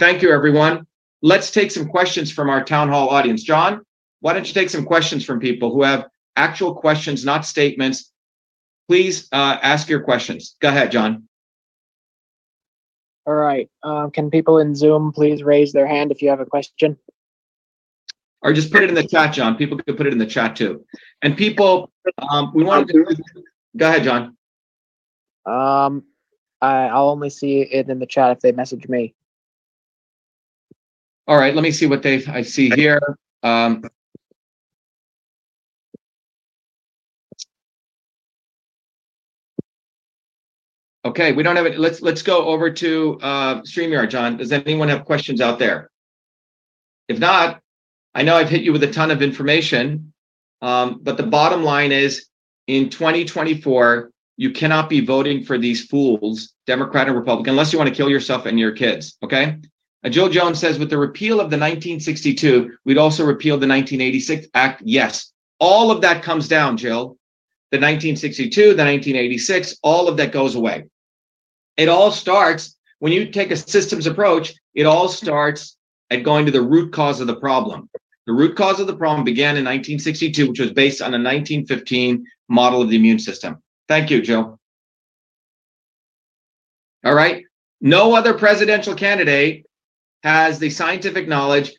Thank 0.00 0.22
you, 0.22 0.32
everyone. 0.32 0.86
Let's 1.22 1.50
take 1.50 1.70
some 1.70 1.86
questions 1.86 2.32
from 2.32 2.48
our 2.50 2.64
town 2.64 2.88
hall 2.88 3.10
audience. 3.10 3.42
John, 3.42 3.84
why 4.24 4.32
don't 4.32 4.48
you 4.48 4.54
take 4.54 4.70
some 4.70 4.86
questions 4.86 5.22
from 5.22 5.38
people 5.38 5.70
who 5.70 5.82
have 5.82 6.06
actual 6.34 6.74
questions, 6.74 7.26
not 7.26 7.44
statements? 7.44 8.10
Please 8.88 9.28
uh, 9.32 9.58
ask 9.60 9.86
your 9.86 10.00
questions. 10.00 10.56
Go 10.60 10.68
ahead, 10.68 10.90
John. 10.92 11.28
All 13.26 13.34
right. 13.34 13.68
Um, 13.82 14.10
can 14.10 14.30
people 14.30 14.60
in 14.60 14.74
Zoom 14.74 15.12
please 15.12 15.42
raise 15.42 15.74
their 15.74 15.86
hand 15.86 16.10
if 16.10 16.22
you 16.22 16.30
have 16.30 16.40
a 16.40 16.46
question? 16.46 16.96
Or 18.40 18.54
just 18.54 18.72
put 18.72 18.82
it 18.82 18.88
in 18.88 18.94
the 18.94 19.06
chat, 19.06 19.34
John. 19.34 19.56
People 19.56 19.76
could 19.76 19.94
put 19.94 20.06
it 20.06 20.14
in 20.14 20.18
the 20.18 20.24
chat 20.24 20.56
too. 20.56 20.86
And 21.20 21.36
people, 21.36 21.92
um, 22.16 22.50
we 22.54 22.64
want 22.64 22.88
to 22.88 23.04
go 23.76 23.86
ahead, 23.86 24.04
John. 24.04 24.38
Um, 25.44 26.02
I, 26.62 26.86
I'll 26.86 27.10
only 27.10 27.28
see 27.28 27.60
it 27.60 27.90
in 27.90 27.98
the 27.98 28.06
chat 28.06 28.30
if 28.30 28.40
they 28.40 28.52
message 28.52 28.88
me. 28.88 29.14
All 31.28 31.36
right. 31.36 31.54
Let 31.54 31.62
me 31.62 31.72
see 31.72 31.84
what 31.84 32.02
they 32.02 32.24
I 32.24 32.40
see 32.40 32.70
here. 32.70 33.18
Um, 33.42 33.84
Okay, 41.04 41.32
we 41.32 41.42
don't 41.42 41.56
have 41.56 41.66
it. 41.66 41.78
Let's 41.78 42.00
let's 42.00 42.22
go 42.22 42.46
over 42.46 42.70
to 42.70 43.18
uh, 43.20 43.60
StreamYard, 43.62 44.08
John. 44.08 44.38
Does 44.38 44.52
anyone 44.52 44.88
have 44.88 45.04
questions 45.04 45.40
out 45.40 45.58
there? 45.58 45.90
If 47.08 47.18
not, 47.18 47.60
I 48.14 48.22
know 48.22 48.36
I've 48.36 48.48
hit 48.48 48.62
you 48.62 48.72
with 48.72 48.82
a 48.84 48.90
ton 48.90 49.10
of 49.10 49.20
information, 49.20 50.14
um, 50.62 51.00
but 51.02 51.18
the 51.18 51.22
bottom 51.22 51.62
line 51.62 51.92
is 51.92 52.26
in 52.66 52.88
2024, 52.88 54.10
you 54.38 54.50
cannot 54.50 54.88
be 54.88 55.00
voting 55.00 55.44
for 55.44 55.58
these 55.58 55.84
fools, 55.84 56.54
Democrat 56.66 57.06
and 57.06 57.16
Republican, 57.16 57.50
unless 57.50 57.72
you 57.72 57.78
want 57.78 57.90
to 57.90 57.94
kill 57.94 58.08
yourself 58.08 58.46
and 58.46 58.58
your 58.58 58.72
kids. 58.72 59.18
Okay. 59.22 59.58
Uh, 60.04 60.08
Joe 60.08 60.28
Jones 60.30 60.58
says, 60.58 60.78
with 60.78 60.90
the 60.90 60.98
repeal 60.98 61.34
of 61.34 61.50
the 61.50 61.58
1962, 61.58 62.76
we'd 62.86 62.98
also 62.98 63.24
repeal 63.24 63.56
the 63.56 63.68
1986 63.68 64.46
Act. 64.54 64.82
Yes, 64.84 65.32
all 65.60 65.90
of 65.90 66.00
that 66.00 66.22
comes 66.22 66.48
down, 66.48 66.78
Jill. 66.78 67.18
The 67.70 67.78
1962, 67.78 68.60
the 68.60 68.84
1986, 68.84 69.76
all 69.82 70.08
of 70.08 70.16
that 70.16 70.32
goes 70.32 70.54
away. 70.54 70.84
It 71.76 71.88
all 71.88 72.10
starts 72.10 72.74
when 73.04 73.12
you 73.12 73.30
take 73.30 73.50
a 73.50 73.56
systems 73.56 74.06
approach, 74.06 74.54
it 74.74 74.86
all 74.86 75.08
starts 75.08 75.76
at 76.10 76.22
going 76.22 76.46
to 76.46 76.52
the 76.52 76.62
root 76.62 76.90
cause 76.90 77.20
of 77.20 77.26
the 77.26 77.36
problem. 77.36 77.90
The 78.26 78.32
root 78.32 78.56
cause 78.56 78.80
of 78.80 78.86
the 78.86 78.96
problem 78.96 79.24
began 79.24 79.58
in 79.58 79.64
1962, 79.64 80.48
which 80.48 80.58
was 80.58 80.72
based 80.72 81.02
on 81.02 81.08
a 81.08 81.20
1915 81.20 82.24
model 82.48 82.80
of 82.80 82.88
the 82.88 82.96
immune 82.96 83.18
system. 83.18 83.62
Thank 83.88 84.10
you, 84.10 84.22
Joe. 84.22 84.58
All 87.04 87.14
right. 87.14 87.44
No 87.82 88.14
other 88.14 88.32
presidential 88.32 88.94
candidate 88.94 89.66
has 90.22 90.58
the 90.58 90.70
scientific 90.70 91.28
knowledge 91.28 91.74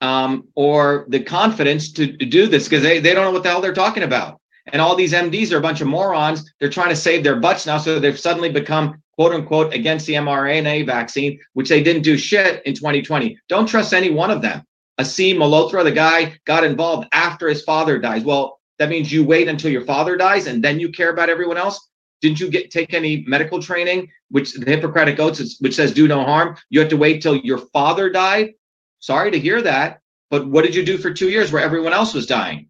um, 0.00 0.48
or 0.54 1.04
the 1.08 1.20
confidence 1.20 1.92
to, 1.92 2.16
to 2.16 2.24
do 2.24 2.46
this 2.46 2.64
because 2.64 2.82
they, 2.82 3.00
they 3.00 3.12
don't 3.12 3.24
know 3.24 3.32
what 3.32 3.42
the 3.42 3.50
hell 3.50 3.60
they're 3.60 3.74
talking 3.74 4.04
about. 4.04 4.40
And 4.72 4.80
all 4.80 4.96
these 4.96 5.12
MDs 5.12 5.52
are 5.52 5.58
a 5.58 5.60
bunch 5.60 5.82
of 5.82 5.88
morons. 5.88 6.50
They're 6.58 6.70
trying 6.70 6.88
to 6.88 6.96
save 6.96 7.22
their 7.22 7.36
butts 7.36 7.66
now. 7.66 7.76
So 7.76 7.98
they've 7.98 8.18
suddenly 8.18 8.50
become 8.50 9.02
quote 9.14 9.32
unquote 9.32 9.72
against 9.74 10.06
the 10.06 10.14
mRNA 10.14 10.86
vaccine, 10.86 11.38
which 11.52 11.68
they 11.68 11.82
didn't 11.82 12.02
do 12.02 12.16
shit 12.16 12.62
in 12.64 12.74
2020. 12.74 13.38
Don't 13.48 13.66
trust 13.66 13.92
any 13.92 14.10
one 14.10 14.30
of 14.30 14.42
them. 14.42 14.62
Aseem 15.00 15.36
Malhotra, 15.36 15.82
the 15.82 15.92
guy 15.92 16.38
got 16.44 16.64
involved 16.64 17.08
after 17.12 17.48
his 17.48 17.62
father 17.62 17.98
dies. 17.98 18.22
Well, 18.22 18.60
that 18.78 18.88
means 18.88 19.12
you 19.12 19.24
wait 19.24 19.48
until 19.48 19.70
your 19.70 19.84
father 19.84 20.16
dies 20.16 20.46
and 20.46 20.62
then 20.62 20.80
you 20.80 20.90
care 20.90 21.10
about 21.10 21.30
everyone 21.30 21.56
else. 21.56 21.88
Didn't 22.20 22.40
you 22.40 22.48
get 22.48 22.70
take 22.70 22.94
any 22.94 23.24
medical 23.26 23.60
training, 23.60 24.08
which 24.30 24.54
the 24.54 24.70
Hippocratic 24.70 25.18
Oaths, 25.18 25.56
which 25.60 25.74
says 25.74 25.92
do 25.92 26.08
no 26.08 26.24
harm? 26.24 26.56
You 26.70 26.80
have 26.80 26.88
to 26.88 26.96
wait 26.96 27.22
till 27.22 27.36
your 27.36 27.58
father 27.58 28.08
died. 28.08 28.54
Sorry 29.00 29.30
to 29.30 29.38
hear 29.38 29.60
that, 29.62 30.00
but 30.30 30.46
what 30.48 30.64
did 30.64 30.74
you 30.74 30.84
do 30.84 30.96
for 30.96 31.12
two 31.12 31.28
years 31.28 31.52
where 31.52 31.62
everyone 31.62 31.92
else 31.92 32.14
was 32.14 32.26
dying? 32.26 32.68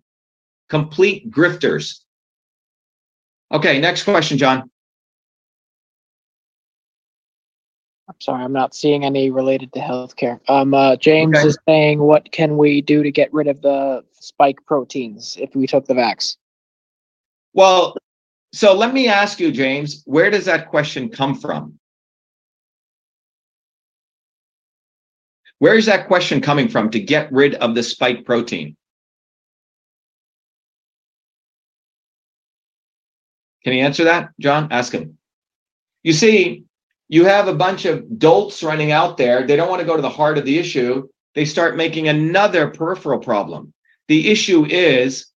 Complete 0.68 1.30
grifters. 1.30 2.01
Okay, 3.53 3.78
next 3.80 4.03
question, 4.03 4.38
John. 4.38 4.68
I'm 8.09 8.20
sorry, 8.20 8.44
I'm 8.44 8.52
not 8.52 8.74
seeing 8.74 9.05
any 9.05 9.30
related 9.30 9.72
to 9.72 9.80
healthcare. 9.80 10.38
Um, 10.48 10.74
uh, 10.74 10.96
James 10.96 11.38
Okay. 11.38 11.48
is 11.48 11.59
saying, 11.66 12.00
what 12.00 12.30
can 12.32 12.59
we 12.59 12.82
do 12.82 13.02
to 13.02 13.11
get 13.11 13.32
rid 13.32 13.46
of 13.46 13.62
the 13.62 14.05
spike 14.12 14.59
proteins 14.66 15.36
if 15.40 15.57
we 15.57 15.66
took 15.66 15.86
the 15.86 15.94
vax? 15.94 16.36
Well, 17.55 17.96
so 18.52 18.74
let 18.74 18.92
me 18.92 19.09
ask 19.09 19.40
you, 19.40 19.50
James, 19.50 20.02
where 20.05 20.30
does 20.30 20.44
that 20.44 20.68
question 20.68 21.09
come 21.09 21.34
from? 21.34 21.78
Where 25.61 25.76
is 25.76 25.86
that 25.86 26.07
question 26.07 26.42
coming 26.42 26.68
from 26.68 26.90
to 26.90 27.00
get 27.00 27.32
rid 27.32 27.55
of 27.55 27.74
the 27.74 27.82
spike 27.82 28.26
protein? 28.26 28.76
Can 33.62 33.72
you 33.72 33.82
answer 33.82 34.05
that, 34.05 34.30
John? 34.38 34.68
Ask 34.70 34.92
him. 34.92 35.16
You 36.02 36.12
see, 36.12 36.64
you 37.15 37.25
have 37.25 37.47
a 37.47 37.55
bunch 37.55 37.85
of 37.85 38.19
dolts 38.19 38.61
running 38.61 38.91
out 38.91 39.17
there. 39.17 39.47
They 39.47 39.55
don't 39.55 39.69
want 39.69 39.79
to 39.79 39.87
go 39.87 39.95
to 39.95 40.03
the 40.03 40.11
heart 40.11 40.37
of 40.37 40.45
the 40.45 40.59
issue. 40.59 41.07
They 41.37 41.45
start 41.45 41.77
making 41.77 42.09
another 42.09 42.71
peripheral 42.71 43.21
problem. 43.21 43.73
The 44.09 44.33
issue 44.33 44.67
is 44.67 45.27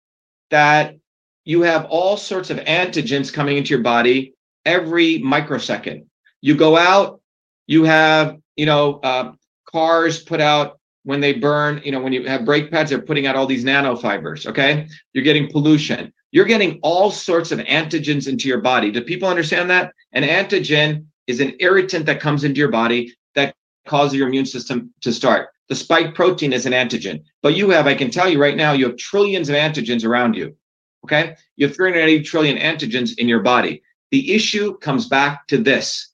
that 0.50 0.96
you 1.44 1.62
have 1.62 1.84
all 1.84 2.16
sorts 2.16 2.50
of 2.50 2.58
antigens 2.58 3.32
coming 3.32 3.58
into 3.58 3.70
your 3.70 3.84
body 3.84 4.34
every 4.66 5.18
microsecond. 5.18 6.06
You 6.40 6.56
go 6.56 6.76
out, 6.76 7.20
you 7.68 7.84
have, 7.84 8.38
you 8.56 8.66
know, 8.66 8.98
uh, 9.04 9.32
cars 9.70 10.20
put 10.20 10.40
out 10.40 10.80
when 11.04 11.20
they 11.20 11.32
burn, 11.32 11.80
you 11.84 11.92
know, 11.92 12.00
when 12.00 12.12
you 12.12 12.26
have 12.26 12.44
brake 12.44 12.72
pads, 12.72 12.90
they're 12.90 13.00
putting 13.00 13.28
out 13.28 13.36
all 13.36 13.46
these 13.46 13.64
nanofibers. 13.64 14.46
Okay. 14.46 14.88
You're 15.12 15.22
getting 15.22 15.48
pollution. 15.48 16.12
You're 16.32 16.44
getting 16.44 16.80
all 16.82 17.12
sorts 17.12 17.52
of 17.52 17.60
antigens 17.60 18.26
into 18.26 18.48
your 18.48 18.62
body. 18.62 18.90
Do 18.90 19.00
people 19.00 19.28
understand 19.28 19.70
that? 19.70 19.92
An 20.12 20.24
antigen 20.24 21.04
is 21.28 21.38
an 21.38 21.54
irritant 21.60 22.06
that 22.06 22.20
comes 22.20 22.42
into 22.42 22.58
your 22.58 22.70
body 22.70 23.14
that 23.36 23.54
causes 23.86 24.18
your 24.18 24.26
immune 24.26 24.46
system 24.46 24.92
to 25.02 25.12
start. 25.12 25.50
The 25.68 25.76
spike 25.76 26.14
protein 26.14 26.52
is 26.52 26.66
an 26.66 26.72
antigen, 26.72 27.22
but 27.42 27.54
you 27.54 27.70
have, 27.70 27.86
I 27.86 27.94
can 27.94 28.10
tell 28.10 28.28
you 28.28 28.40
right 28.40 28.56
now, 28.56 28.72
you 28.72 28.86
have 28.88 28.96
trillions 28.96 29.48
of 29.48 29.54
antigens 29.54 30.04
around 30.04 30.34
you. 30.34 30.56
Okay. 31.04 31.36
You 31.56 31.66
have 31.66 31.76
380 31.76 32.24
trillion 32.24 32.56
antigens 32.56 33.16
in 33.18 33.28
your 33.28 33.40
body. 33.40 33.82
The 34.10 34.34
issue 34.34 34.76
comes 34.78 35.06
back 35.06 35.46
to 35.48 35.58
this 35.58 36.12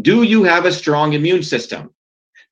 Do 0.00 0.22
you 0.22 0.42
have 0.42 0.64
a 0.64 0.72
strong 0.72 1.12
immune 1.12 1.42
system? 1.42 1.90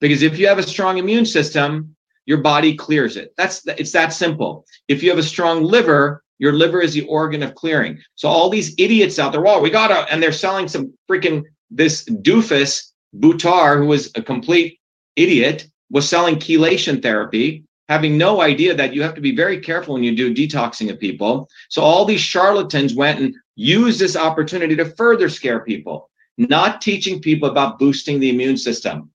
Because 0.01 0.23
if 0.23 0.39
you 0.39 0.47
have 0.47 0.59
a 0.59 0.63
strong 0.63 0.99
immune 0.99 1.27
system, 1.27 1.97
your 2.27 2.39
body 2.39 2.77
clears 2.77 3.17
it. 3.17 3.35
That's 3.37 3.67
it's 3.67 3.93
that 3.93 4.13
simple. 4.13 4.65
If 4.89 5.03
you 5.03 5.11
have 5.11 5.19
a 5.19 5.25
strong 5.25 5.65
liver, 5.65 6.23
your 6.39 6.53
liver 6.53 6.81
is 6.81 6.93
the 6.93 7.07
organ 7.07 7.43
of 7.43 7.55
clearing. 7.55 7.99
So 8.15 8.29
all 8.29 8.51
these 8.51 8.75
idiots 8.79 9.19
out 9.19 9.33
there, 9.33 9.41
well, 9.41 9.61
we 9.61 9.71
got 9.71 9.89
to, 9.89 10.13
and 10.13 10.23
they're 10.23 10.33
selling 10.33 10.69
some 10.69 10.93
freaking 11.11 11.45
this 11.73 12.05
doofus 12.05 12.93
Buttar, 13.17 13.79
who 13.79 13.87
was 13.87 14.11
a 14.15 14.23
complete 14.23 14.79
idiot, 15.17 15.67
was 15.91 16.09
selling 16.09 16.37
chelation 16.37 17.03
therapy, 17.03 17.65
having 17.89 18.17
no 18.17 18.41
idea 18.41 18.75
that 18.75 18.95
you 18.95 19.03
have 19.03 19.15
to 19.15 19.21
be 19.21 19.37
very 19.37 19.61
careful 19.61 19.95
when 19.95 20.03
you 20.03 20.17
do 20.17 20.35
detoxing 20.35 20.91
of 20.91 20.99
people. 20.99 21.49
So 21.69 21.83
all 21.83 22.05
these 22.05 22.21
charlatans 22.21 22.95
went 22.95 23.21
and 23.21 23.35
used 23.57 24.01
this 24.01 24.17
opportunity 24.17 24.75
to 24.77 24.87
further 24.97 25.29
scare 25.29 25.61
people, 25.61 26.09
not 26.39 26.81
teaching 26.81 27.21
people 27.21 27.51
about 27.51 27.79
boosting 27.79 28.19
the 28.19 28.31
immune 28.31 28.57
system. 28.57 29.11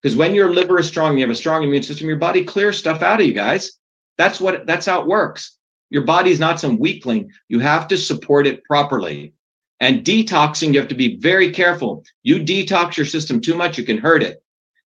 Because 0.00 0.16
when 0.16 0.34
your 0.34 0.52
liver 0.52 0.78
is 0.78 0.88
strong, 0.88 1.16
you 1.16 1.22
have 1.22 1.30
a 1.30 1.34
strong 1.34 1.62
immune 1.62 1.82
system, 1.82 2.08
your 2.08 2.16
body 2.16 2.44
clears 2.44 2.78
stuff 2.78 3.02
out 3.02 3.20
of 3.20 3.26
you 3.26 3.32
guys. 3.32 3.72
That's 4.18 4.40
what 4.40 4.66
that's 4.66 4.86
how 4.86 5.00
it 5.00 5.06
works. 5.06 5.56
Your 5.90 6.02
body 6.02 6.30
is 6.30 6.40
not 6.40 6.60
some 6.60 6.78
weakling. 6.78 7.32
You 7.48 7.60
have 7.60 7.88
to 7.88 7.96
support 7.96 8.46
it 8.46 8.64
properly. 8.64 9.34
And 9.82 10.04
detoxing, 10.04 10.72
you 10.72 10.78
have 10.78 10.88
to 10.90 10.94
be 10.94 11.16
very 11.16 11.50
careful. 11.50 12.04
You 12.22 12.36
detox 12.36 12.96
your 12.96 13.04
system 13.04 13.40
too 13.40 13.56
much, 13.56 13.76
you 13.76 13.84
can 13.84 13.98
hurt 13.98 14.22
it. 14.22 14.40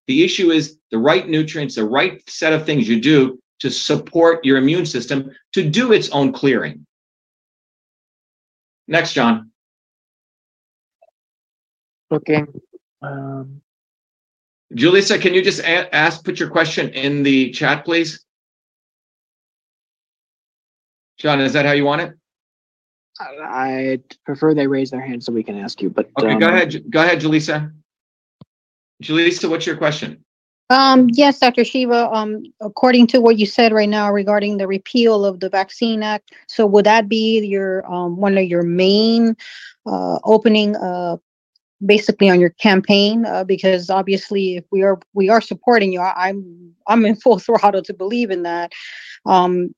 The 0.07 0.25
issue 0.25 0.51
is 0.51 0.79
the 0.91 0.97
right 0.97 1.29
nutrients, 1.29 1.75
the 1.75 1.85
right 1.85 2.23
set 2.31 2.55
of 2.55 2.65
things 2.65 2.89
you 2.89 2.99
do 2.99 3.39
to 3.61 3.71
support 3.71 4.43
your 4.43 4.57
immune 4.57 4.87
system 4.87 5.31
to 5.53 5.69
do 5.69 5.93
its 5.93 6.09
own 6.11 6.33
clearing. 6.33 6.87
Next, 8.89 9.13
John. 9.13 9.51
Okay. 12.11 12.45
Um, 13.03 13.61
Julissa, 14.73 15.21
can 15.21 15.35
you 15.35 15.43
just 15.43 15.61
a- 15.61 15.95
ask, 15.95 16.25
put 16.25 16.41
your 16.41 16.49
question 16.49 16.89
in 16.91 17.23
the 17.23 17.51
chat, 17.51 17.85
please? 17.85 18.25
John, 21.19 21.41
is 21.41 21.53
that 21.53 21.67
how 21.67 21.73
you 21.73 21.85
want 21.85 22.01
it? 22.01 22.15
I 23.21 23.91
I'd 23.93 24.25
prefer 24.25 24.55
they 24.55 24.67
raise 24.67 24.91
their 24.91 25.01
hand 25.01 25.23
so 25.25 25.33
we 25.33 25.43
can 25.43 25.59
ask 25.59 25.81
you, 25.81 25.91
but 25.91 26.11
Okay, 26.19 26.33
um, 26.33 26.41
go 26.41 26.49
ahead. 26.49 26.71
Ju- 26.71 26.81
Go 26.91 27.01
ahead, 27.03 27.21
Julissa. 27.21 27.73
Julissa, 29.03 29.49
what's 29.49 29.67
your 29.67 29.77
question? 29.77 30.25
Um, 30.69 31.09
yes, 31.13 31.39
Dr. 31.39 31.65
Shiva, 31.65 32.11
um, 32.13 32.43
according 32.61 33.07
to 33.09 33.21
what 33.21 33.39
you 33.39 33.47
said 33.47 33.73
right 33.73 33.89
now 33.89 34.11
regarding 34.11 34.57
the 34.57 34.67
repeal 34.67 35.25
of 35.25 35.39
the 35.39 35.49
Vaccine 35.49 36.03
Act, 36.03 36.33
so 36.49 36.67
would 36.67 36.87
that 36.87 37.09
be 37.09 37.41
your, 37.47 37.87
um, 37.91 38.17
one 38.17 38.37
of 38.37 38.45
your 38.45 38.65
main, 38.65 39.37
uh, 39.87 40.19
opening, 40.25 40.75
uh, 40.75 41.19
basically 41.85 42.29
on 42.31 42.41
your 42.41 42.51
campaign? 42.51 43.25
Uh, 43.27 43.45
because 43.45 43.91
obviously 43.91 44.57
if 44.57 44.65
we 44.73 44.83
are, 44.83 44.99
we 45.13 45.29
are 45.29 45.41
supporting 45.41 45.93
you, 45.93 46.01
I- 46.01 46.29
I'm, 46.29 46.75
I'm 46.89 47.07
in 47.07 47.15
full 47.15 47.39
throttle 47.39 47.83
to 47.83 47.95
believe 47.95 48.33
in 48.33 48.43
that. 48.43 48.73
Um, 49.25 49.73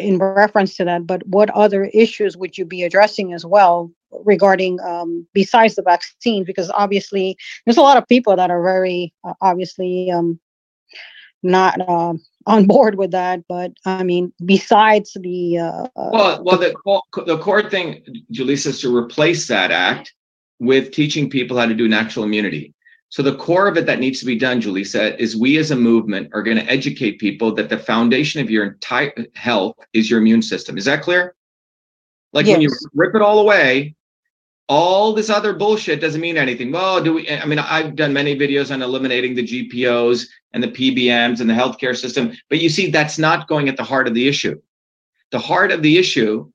in 0.00 0.18
reference 0.18 0.76
to 0.76 0.84
that, 0.84 1.06
but 1.06 1.26
what 1.26 1.50
other 1.50 1.84
issues 1.86 2.36
would 2.36 2.58
you 2.58 2.64
be 2.64 2.82
addressing 2.82 3.32
as 3.32 3.44
well 3.44 3.90
regarding, 4.24 4.80
um, 4.80 5.26
besides 5.34 5.74
the 5.76 5.82
vaccine? 5.82 6.44
Because 6.44 6.70
obviously 6.70 7.36
there's 7.64 7.76
a 7.76 7.82
lot 7.82 7.96
of 7.96 8.08
people 8.08 8.36
that 8.36 8.50
are 8.50 8.62
very 8.62 9.12
uh, 9.24 9.34
obviously 9.40 10.10
um 10.10 10.38
not 11.42 11.80
um 11.88 12.20
on 12.46 12.66
board 12.72 12.96
with 12.96 13.12
that 13.12 13.42
but 13.48 13.72
i 13.86 14.02
mean 14.02 14.32
besides 14.44 15.16
the 15.20 15.58
uh 15.58 15.86
Well, 15.94 16.42
well, 16.44 16.58
the 16.58 16.74
the 17.26 17.38
core 17.38 17.68
thing, 17.68 18.02
Julissa, 18.32 18.68
is 18.68 18.80
to 18.80 18.94
replace 18.94 19.48
that 19.48 19.70
act 19.70 20.12
with 20.58 20.92
teaching 20.92 21.30
people 21.30 21.56
how 21.58 21.66
to 21.66 21.74
do 21.74 21.88
natural 21.88 22.24
immunity. 22.24 22.74
So 23.10 23.22
the 23.22 23.36
core 23.36 23.66
of 23.66 23.76
it 23.76 23.86
that 23.86 23.98
needs 23.98 24.20
to 24.20 24.26
be 24.26 24.36
done, 24.36 24.62
Julissa, 24.62 25.18
is 25.18 25.36
we 25.36 25.58
as 25.58 25.72
a 25.72 25.76
movement 25.76 26.30
are 26.32 26.44
going 26.44 26.56
to 26.56 26.70
educate 26.70 27.18
people 27.18 27.52
that 27.56 27.68
the 27.68 27.78
foundation 27.78 28.40
of 28.40 28.50
your 28.50 28.64
entire 28.64 29.12
health 29.34 29.76
is 29.92 30.08
your 30.08 30.20
immune 30.20 30.42
system. 30.42 30.78
Is 30.78 30.84
that 30.84 31.02
clear? 31.02 31.34
Like 32.32 32.46
when 32.46 32.60
you 32.60 32.70
rip 32.94 33.16
it 33.16 33.22
all 33.22 33.40
away, 33.40 33.96
all 34.68 35.12
this 35.12 35.28
other 35.28 35.52
bullshit 35.52 36.00
doesn't 36.00 36.20
mean 36.20 36.36
anything. 36.36 36.70
Well, 36.70 37.02
do 37.02 37.14
we? 37.14 37.28
I 37.28 37.44
mean, 37.44 37.58
I've 37.58 37.96
done 37.96 38.12
many 38.12 38.38
videos 38.38 38.72
on 38.72 38.80
eliminating 38.82 39.34
the 39.34 39.42
GPOs 39.42 40.26
and 40.52 40.62
the 40.62 40.68
PBMs 40.68 41.40
and 41.40 41.50
the 41.50 41.54
healthcare 41.54 41.96
system, 41.96 42.32
but 42.48 42.60
you 42.60 42.68
see, 42.68 42.88
that's 42.88 43.18
not 43.18 43.48
going 43.48 43.68
at 43.68 43.76
the 43.76 43.82
heart 43.82 44.06
of 44.06 44.14
the 44.14 44.28
issue. 44.28 44.60
The 45.32 45.40
heart 45.40 45.72
of 45.72 45.82
the 45.82 45.98
issue 45.98 46.48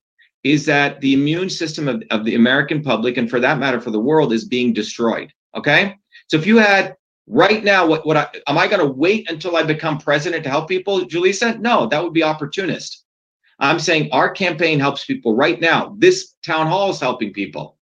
is 0.45 0.65
that 0.65 1.01
the 1.01 1.13
immune 1.13 1.49
system 1.49 1.89
of, 1.89 2.03
of 2.11 2.23
the 2.23 2.35
American 2.35 2.81
public, 2.81 3.17
and 3.17 3.29
for 3.29 3.41
that 3.41 3.59
matter, 3.59 3.81
for 3.81 3.91
the 3.91 3.99
world, 3.99 4.31
is 4.31 4.45
being 4.45 4.71
destroyed. 4.71 5.33
Okay. 5.53 5.97
So 6.27 6.37
if 6.37 6.45
you 6.45 6.57
had 6.57 6.95
Right 7.27 7.63
now, 7.63 7.87
what, 7.87 8.05
what 8.05 8.17
I, 8.17 8.27
am 8.47 8.57
I 8.57 8.67
going 8.67 8.85
to 8.85 8.93
wait 8.93 9.29
until 9.29 9.55
I 9.55 9.63
become 9.63 9.97
president 9.97 10.43
to 10.43 10.49
help 10.49 10.67
people, 10.67 11.01
Julissa? 11.01 11.59
No, 11.59 11.87
that 11.87 12.03
would 12.03 12.13
be 12.13 12.21
opportunist. 12.21 13.03
I'm 13.57 13.79
saying 13.79 14.09
our 14.11 14.29
campaign 14.29 14.79
helps 14.79 15.05
people 15.05 15.35
right 15.35 15.59
now. 15.59 15.95
This 15.97 16.35
town 16.43 16.67
hall 16.67 16.91
is 16.91 16.99
helping 16.99 17.33
people 17.33 17.77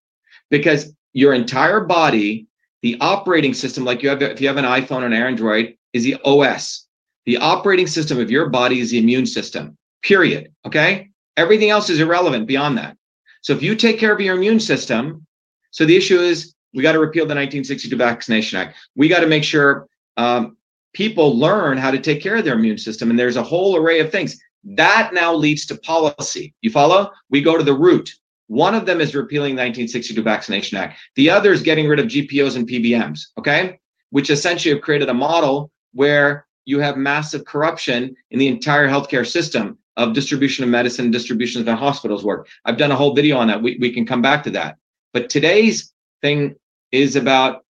because 0.50 0.94
your 1.12 1.34
entire 1.34 1.80
body, 1.80 2.46
the 2.82 2.96
operating 3.00 3.52
system, 3.52 3.84
like 3.84 4.02
you 4.02 4.08
have, 4.08 4.22
if 4.22 4.40
you 4.40 4.48
have 4.48 4.56
an 4.56 4.64
iPhone 4.64 5.02
or 5.02 5.06
an 5.06 5.12
Android, 5.12 5.76
is 5.92 6.04
the 6.04 6.16
OS. 6.24 6.86
The 7.26 7.36
operating 7.36 7.86
system 7.86 8.18
of 8.18 8.30
your 8.30 8.48
body 8.48 8.80
is 8.80 8.92
the 8.92 8.98
immune 8.98 9.26
system, 9.26 9.76
period. 10.02 10.52
Okay. 10.66 11.10
Everything 11.36 11.70
else 11.70 11.90
is 11.90 12.00
irrelevant 12.00 12.46
beyond 12.46 12.78
that. 12.78 12.96
So 13.42 13.52
if 13.52 13.62
you 13.62 13.74
take 13.74 13.98
care 13.98 14.12
of 14.12 14.20
your 14.20 14.36
immune 14.36 14.60
system, 14.60 15.26
so 15.70 15.84
the 15.84 15.96
issue 15.96 16.18
is 16.18 16.53
we 16.74 16.82
got 16.82 16.92
to 16.92 16.98
repeal 16.98 17.24
the 17.24 17.34
1962 17.34 17.96
Vaccination 17.96 18.58
Act. 18.58 18.76
We 18.96 19.08
got 19.08 19.20
to 19.20 19.26
make 19.26 19.44
sure 19.44 19.88
um, 20.16 20.56
people 20.92 21.38
learn 21.38 21.78
how 21.78 21.90
to 21.90 22.00
take 22.00 22.22
care 22.22 22.36
of 22.36 22.44
their 22.44 22.54
immune 22.54 22.78
system. 22.78 23.10
And 23.10 23.18
there's 23.18 23.36
a 23.36 23.42
whole 23.42 23.76
array 23.76 24.00
of 24.00 24.10
things. 24.10 24.40
That 24.64 25.12
now 25.12 25.34
leads 25.34 25.66
to 25.66 25.76
policy. 25.78 26.54
You 26.62 26.70
follow? 26.70 27.10
We 27.30 27.42
go 27.42 27.56
to 27.56 27.64
the 27.64 27.74
root. 27.74 28.12
One 28.48 28.74
of 28.74 28.86
them 28.86 29.00
is 29.00 29.14
repealing 29.14 29.56
the 29.56 29.62
1962 29.62 30.22
Vaccination 30.22 30.76
Act. 30.76 30.98
The 31.16 31.30
other 31.30 31.52
is 31.52 31.62
getting 31.62 31.88
rid 31.88 32.00
of 32.00 32.06
GPOs 32.06 32.56
and 32.56 32.68
PBMs, 32.68 33.20
okay? 33.38 33.78
Which 34.10 34.30
essentially 34.30 34.74
have 34.74 34.82
created 34.82 35.08
a 35.08 35.14
model 35.14 35.70
where 35.92 36.46
you 36.64 36.80
have 36.80 36.96
massive 36.96 37.44
corruption 37.44 38.14
in 38.30 38.38
the 38.38 38.48
entire 38.48 38.88
healthcare 38.88 39.26
system 39.26 39.78
of 39.96 40.12
distribution 40.12 40.64
of 40.64 40.70
medicine, 40.70 41.10
distribution 41.10 41.60
of 41.60 41.66
the 41.66 41.76
hospitals 41.76 42.24
work. 42.24 42.48
I've 42.64 42.78
done 42.78 42.90
a 42.90 42.96
whole 42.96 43.14
video 43.14 43.36
on 43.36 43.48
that. 43.48 43.62
We, 43.62 43.78
we 43.80 43.92
can 43.92 44.06
come 44.06 44.22
back 44.22 44.42
to 44.44 44.50
that. 44.50 44.76
But 45.12 45.30
today's 45.30 45.92
thing 46.20 46.56
is 46.94 47.16
about 47.16 47.64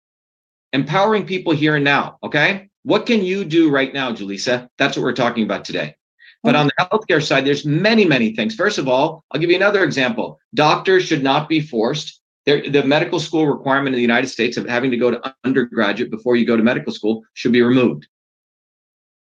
empowering 0.71 1.25
people 1.25 1.51
here 1.53 1.75
and 1.75 1.83
now. 1.83 2.17
Okay. 2.23 2.69
What 2.83 3.07
can 3.07 3.23
you 3.23 3.43
do 3.43 3.71
right 3.71 3.93
now, 3.93 4.13
Julissa? 4.13 4.69
That's 4.77 4.95
what 4.95 5.03
we're 5.03 5.13
talking 5.13 5.43
about 5.43 5.65
today. 5.65 5.95
But 6.43 6.55
on 6.55 6.67
the 6.67 6.85
healthcare 6.85 7.25
side, 7.25 7.43
there's 7.43 7.65
many, 7.65 8.05
many 8.05 8.35
things. 8.35 8.53
First 8.53 8.77
of 8.77 8.87
all, 8.87 9.23
I'll 9.31 9.41
give 9.41 9.49
you 9.49 9.55
another 9.55 9.83
example. 9.83 10.39
Doctors 10.53 11.03
should 11.03 11.23
not 11.23 11.49
be 11.49 11.59
forced. 11.59 12.21
They're, 12.45 12.69
the 12.69 12.83
medical 12.83 13.19
school 13.19 13.47
requirement 13.47 13.95
in 13.95 13.97
the 13.97 14.01
United 14.01 14.27
States 14.27 14.55
of 14.55 14.69
having 14.69 14.91
to 14.91 14.97
go 14.97 15.09
to 15.09 15.35
undergraduate 15.43 16.11
before 16.11 16.35
you 16.35 16.45
go 16.45 16.55
to 16.55 16.61
medical 16.61 16.93
school 16.93 17.23
should 17.33 17.51
be 17.51 17.63
removed. 17.63 18.07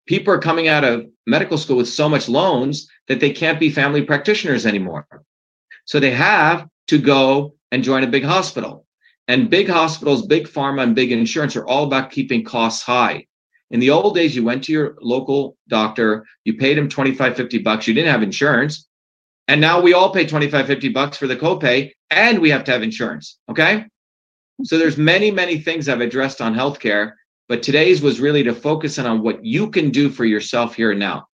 People 0.07 0.33
are 0.33 0.39
coming 0.39 0.69
out 0.69 0.83
of 0.83 1.05
medical 1.27 1.59
school 1.59 1.77
with 1.77 1.89
so 1.89 2.09
much 2.09 2.27
loans 2.27 2.89
that 3.09 3.21
they 3.21 3.31
can't 3.31 3.61
be 3.61 3.69
family 3.71 4.03
practitioners 4.03 4.65
anymore. 4.65 5.07
So 5.85 6.01
they 6.01 6.13
have 6.13 6.67
to 6.87 6.99
go 6.99 7.55
and 7.71 7.85
join 7.85 8.03
a 8.03 8.07
big 8.07 8.25
hospital. 8.25 8.87
And 9.31 9.49
big 9.49 9.69
hospitals, 9.69 10.27
big 10.27 10.49
pharma, 10.49 10.83
and 10.83 10.93
big 10.93 11.13
insurance 11.13 11.55
are 11.55 11.65
all 11.65 11.85
about 11.85 12.11
keeping 12.11 12.43
costs 12.43 12.83
high. 12.83 13.27
In 13.71 13.79
the 13.79 13.91
old 13.91 14.17
days, 14.17 14.35
you 14.35 14.43
went 14.43 14.65
to 14.65 14.73
your 14.73 14.97
local 15.01 15.57
doctor, 15.69 16.27
you 16.43 16.55
paid 16.55 16.77
him 16.77 16.89
25, 16.89 17.37
50 17.37 17.59
bucks, 17.59 17.87
you 17.87 17.95
didn't 17.95 18.11
have 18.11 18.25
insurance. 18.25 18.89
And 19.47 19.61
now 19.61 19.81
we 19.81 19.95
all 19.95 20.13
pay 20.13 20.27
25, 20.27 20.67
50 20.67 20.89
bucks 20.89 21.17
for 21.17 21.29
the 21.29 21.37
copay, 21.37 21.93
and 22.11 22.41
we 22.41 22.51
have 22.51 22.65
to 22.65 22.73
have 22.73 22.83
insurance. 22.83 23.39
Okay. 23.49 23.85
So 24.65 24.79
there's 24.79 24.97
many, 24.97 25.31
many 25.31 25.61
things 25.61 25.89
I've 25.89 26.01
addressed 26.01 26.41
on 26.41 26.53
healthcare, 26.53 27.13
but 27.49 27.63
today's 27.63 28.03
was 28.03 28.19
really 28.19 28.43
to 28.43 28.53
focus 28.53 28.99
in 28.99 29.07
on 29.07 29.23
what 29.23 29.45
you 29.45 29.71
can 29.71 29.91
do 29.91 30.11
for 30.11 30.25
yourself 30.25 30.75
here 30.75 30.91
and 30.91 30.99
now. 30.99 31.29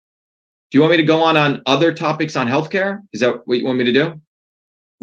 Do 0.71 0.79
you 0.79 0.81
want 0.81 0.93
me 0.93 0.97
to 0.97 1.03
go 1.03 1.23
on 1.23 1.37
on 1.37 1.61
other 1.67 1.93
topics 1.93 2.37
on 2.37 2.49
healthcare? 2.49 3.01
Is 3.13 3.21
that 3.21 3.47
what 3.47 3.59
you 3.59 3.67
want 3.67 3.77
me 3.77 3.85
to 3.85 3.93
do? 3.93 4.19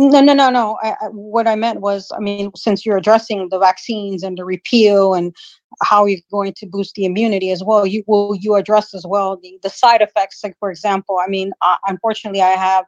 No, 0.02 0.22
no, 0.22 0.34
no, 0.34 0.50
no. 0.50 0.78
I, 0.82 0.92
I, 0.92 1.06
what 1.12 1.46
I 1.46 1.56
meant 1.56 1.82
was, 1.82 2.10
I 2.16 2.20
mean, 2.20 2.52
since 2.56 2.86
you're 2.86 2.96
addressing 2.96 3.50
the 3.50 3.60
vaccines 3.60 4.24
and 4.24 4.38
the 4.38 4.46
repeal 4.46 5.14
and 5.14 5.36
how 5.84 6.06
you're 6.06 6.22
going 6.32 6.54
to 6.54 6.66
boost 6.66 6.96
the 6.96 7.04
immunity 7.04 7.52
as 7.52 7.66
well, 7.66 7.86
you 7.86 8.06
will 8.08 8.34
you 8.34 8.56
address 8.56 8.94
as 8.94 9.06
well 9.06 9.36
the, 9.36 9.60
the 9.62 9.70
side 9.70 10.02
effects. 10.02 10.40
Like 10.42 10.56
for 10.58 10.72
example, 10.72 11.20
I 11.22 11.28
mean, 11.28 11.52
uh, 11.62 11.76
unfortunately, 11.86 12.42
I 12.42 12.52
have 12.52 12.86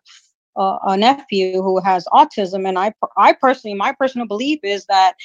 uh, 0.56 0.78
a 0.84 0.96
nephew 0.96 1.62
who 1.62 1.82
has 1.82 2.06
autism, 2.14 2.66
and 2.66 2.80
I, 2.80 2.94
I 3.18 3.34
personally, 3.34 3.76
my 3.76 3.92
personal 3.92 4.26
belief 4.26 4.60
is 4.64 4.86
that 4.86 5.16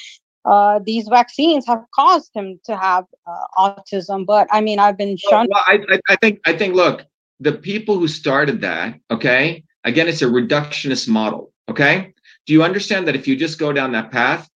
uh, 0.43 0.81
these 0.85 1.07
vaccines 1.07 1.65
have 1.67 1.85
caused 1.95 2.31
him 2.35 2.59
to 2.65 2.75
have 2.75 3.05
uh, 3.25 3.45
autism. 3.57 4.25
But 4.25 4.49
I 4.51 4.59
mean, 4.59 4.79
I've 4.79 4.97
been 4.97 5.15
shunned. 5.15 5.47
Well, 5.53 5.63
I, 5.65 5.79
I 6.09 6.17
think, 6.17 6.41
I 6.45 6.51
think, 6.51 6.75
look, 6.75 7.05
the 7.39 7.53
people 7.53 7.97
who 7.97 8.09
started 8.09 8.59
that, 8.59 8.99
okay, 9.09 9.63
again, 9.85 10.09
it's 10.09 10.21
a 10.21 10.25
reductionist 10.25 11.07
model 11.07 11.53
Okay. 11.69 12.13
Do 12.45 12.53
you 12.53 12.63
understand 12.63 13.07
that 13.07 13.15
if 13.15 13.27
you 13.27 13.35
just 13.35 13.59
go 13.59 13.73
down 13.73 13.91
that 13.91 14.11
path, 14.11 14.49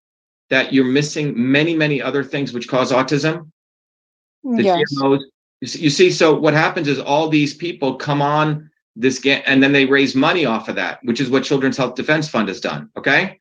that 0.49 0.73
you're 0.73 0.85
missing 0.85 1.33
many, 1.35 1.75
many 1.75 2.01
other 2.01 2.23
things 2.23 2.53
which 2.53 2.67
cause 2.67 2.91
autism? 2.91 3.51
The 4.43 4.63
yes. 4.63 4.81
GMOs. 4.95 5.21
You 5.61 5.89
see, 5.89 6.09
so 6.09 6.39
what 6.39 6.53
happens 6.53 6.87
is 6.87 6.99
all 6.99 7.27
these 7.27 7.53
people 7.53 7.95
come 7.95 8.21
on 8.21 8.69
this 8.95 9.19
game 9.19 9.41
and 9.45 9.61
then 9.61 9.73
they 9.73 9.85
raise 9.85 10.15
money 10.15 10.45
off 10.45 10.69
of 10.69 10.75
that, 10.75 10.99
which 11.03 11.19
is 11.19 11.29
what 11.29 11.43
Children's 11.43 11.77
Health 11.77 11.95
Defense 11.95 12.29
Fund 12.29 12.47
has 12.47 12.61
done. 12.61 12.89
Okay. 12.97 13.39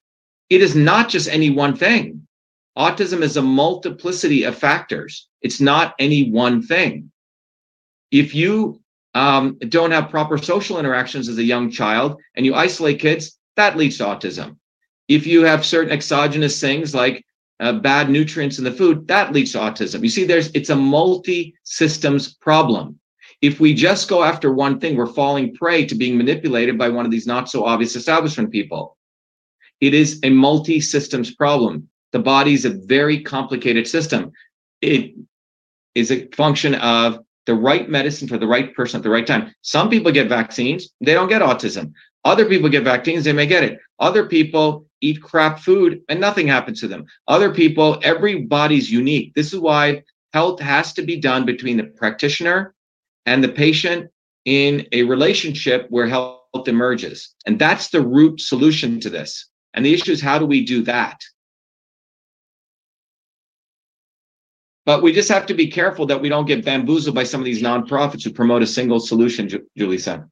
It 0.50 0.62
is 0.62 0.74
not 0.74 1.08
just 1.08 1.28
any 1.28 1.50
one 1.50 1.76
thing. 1.76 2.26
Autism 2.76 3.22
is 3.22 3.36
a 3.36 3.42
multiplicity 3.42 4.44
of 4.44 4.56
factors. 4.56 5.28
It's 5.42 5.60
not 5.60 5.94
any 5.98 6.30
one 6.30 6.62
thing. 6.62 7.10
If 8.10 8.34
you 8.34 8.80
um, 9.14 9.58
don't 9.68 9.90
have 9.90 10.10
proper 10.10 10.38
social 10.38 10.78
interactions 10.78 11.28
as 11.28 11.38
a 11.38 11.42
young 11.42 11.70
child 11.70 12.20
and 12.34 12.46
you 12.46 12.54
isolate 12.54 13.00
kids, 13.00 13.37
that 13.58 13.76
leads 13.76 13.98
to 13.98 14.04
autism. 14.04 14.56
If 15.08 15.26
you 15.26 15.42
have 15.42 15.66
certain 15.66 15.92
exogenous 15.92 16.60
things 16.60 16.94
like 16.94 17.24
uh, 17.60 17.72
bad 17.72 18.08
nutrients 18.08 18.58
in 18.58 18.64
the 18.64 18.72
food, 18.72 19.06
that 19.08 19.32
leads 19.32 19.52
to 19.52 19.58
autism. 19.58 20.02
You 20.02 20.08
see, 20.08 20.24
there's 20.24 20.50
it's 20.54 20.70
a 20.70 20.76
multi-systems 20.76 22.34
problem. 22.34 22.98
If 23.42 23.58
we 23.58 23.74
just 23.74 24.08
go 24.08 24.22
after 24.22 24.52
one 24.52 24.78
thing, 24.78 24.96
we're 24.96 25.06
falling 25.06 25.54
prey 25.54 25.84
to 25.86 25.94
being 25.94 26.16
manipulated 26.16 26.78
by 26.78 26.88
one 26.88 27.04
of 27.04 27.10
these 27.10 27.26
not 27.26 27.50
so 27.50 27.64
obvious 27.64 27.96
establishment 27.96 28.52
people. 28.52 28.96
It 29.80 29.92
is 29.92 30.20
a 30.22 30.30
multi-systems 30.30 31.34
problem. 31.34 31.88
The 32.12 32.18
body 32.20 32.54
is 32.54 32.64
a 32.64 32.78
very 32.86 33.20
complicated 33.22 33.86
system. 33.86 34.32
It 34.80 35.14
is 35.94 36.10
a 36.10 36.26
function 36.28 36.76
of 36.76 37.20
the 37.46 37.54
right 37.54 37.88
medicine 37.88 38.28
for 38.28 38.38
the 38.38 38.46
right 38.46 38.74
person 38.74 38.98
at 38.98 39.02
the 39.02 39.10
right 39.10 39.26
time. 39.26 39.54
Some 39.62 39.88
people 39.88 40.12
get 40.12 40.28
vaccines, 40.28 40.90
they 41.00 41.14
don't 41.14 41.30
get 41.30 41.42
autism. 41.42 41.92
Other 42.28 42.44
people 42.44 42.68
get 42.68 42.84
vaccines, 42.84 43.24
they 43.24 43.32
may 43.32 43.46
get 43.46 43.64
it. 43.64 43.78
Other 43.98 44.26
people 44.26 44.84
eat 45.00 45.22
crap 45.22 45.60
food 45.60 46.02
and 46.10 46.20
nothing 46.20 46.46
happens 46.46 46.78
to 46.80 46.86
them. 46.86 47.06
Other 47.26 47.50
people, 47.54 47.98
everybody's 48.02 48.90
unique. 48.90 49.32
This 49.32 49.54
is 49.54 49.60
why 49.60 50.02
health 50.34 50.60
has 50.60 50.92
to 50.92 51.02
be 51.02 51.16
done 51.16 51.46
between 51.46 51.78
the 51.78 51.84
practitioner 51.84 52.74
and 53.24 53.42
the 53.42 53.48
patient 53.48 54.10
in 54.44 54.86
a 54.92 55.04
relationship 55.04 55.86
where 55.88 56.06
health 56.06 56.66
emerges. 56.66 57.34
And 57.46 57.58
that's 57.58 57.88
the 57.88 58.02
root 58.02 58.42
solution 58.42 59.00
to 59.00 59.08
this. 59.08 59.48
And 59.72 59.82
the 59.86 59.94
issue 59.94 60.12
is 60.12 60.20
how 60.20 60.38
do 60.38 60.44
we 60.44 60.66
do 60.66 60.82
that? 60.82 61.18
But 64.84 65.02
we 65.02 65.14
just 65.14 65.30
have 65.30 65.46
to 65.46 65.54
be 65.54 65.68
careful 65.68 66.04
that 66.06 66.20
we 66.20 66.28
don't 66.28 66.46
get 66.46 66.62
bamboozled 66.62 67.14
by 67.14 67.24
some 67.24 67.40
of 67.40 67.46
these 67.46 67.62
nonprofits 67.62 68.22
who 68.22 68.32
promote 68.34 68.62
a 68.62 68.66
single 68.66 69.00
solution, 69.00 69.48
Julissa. 69.78 70.28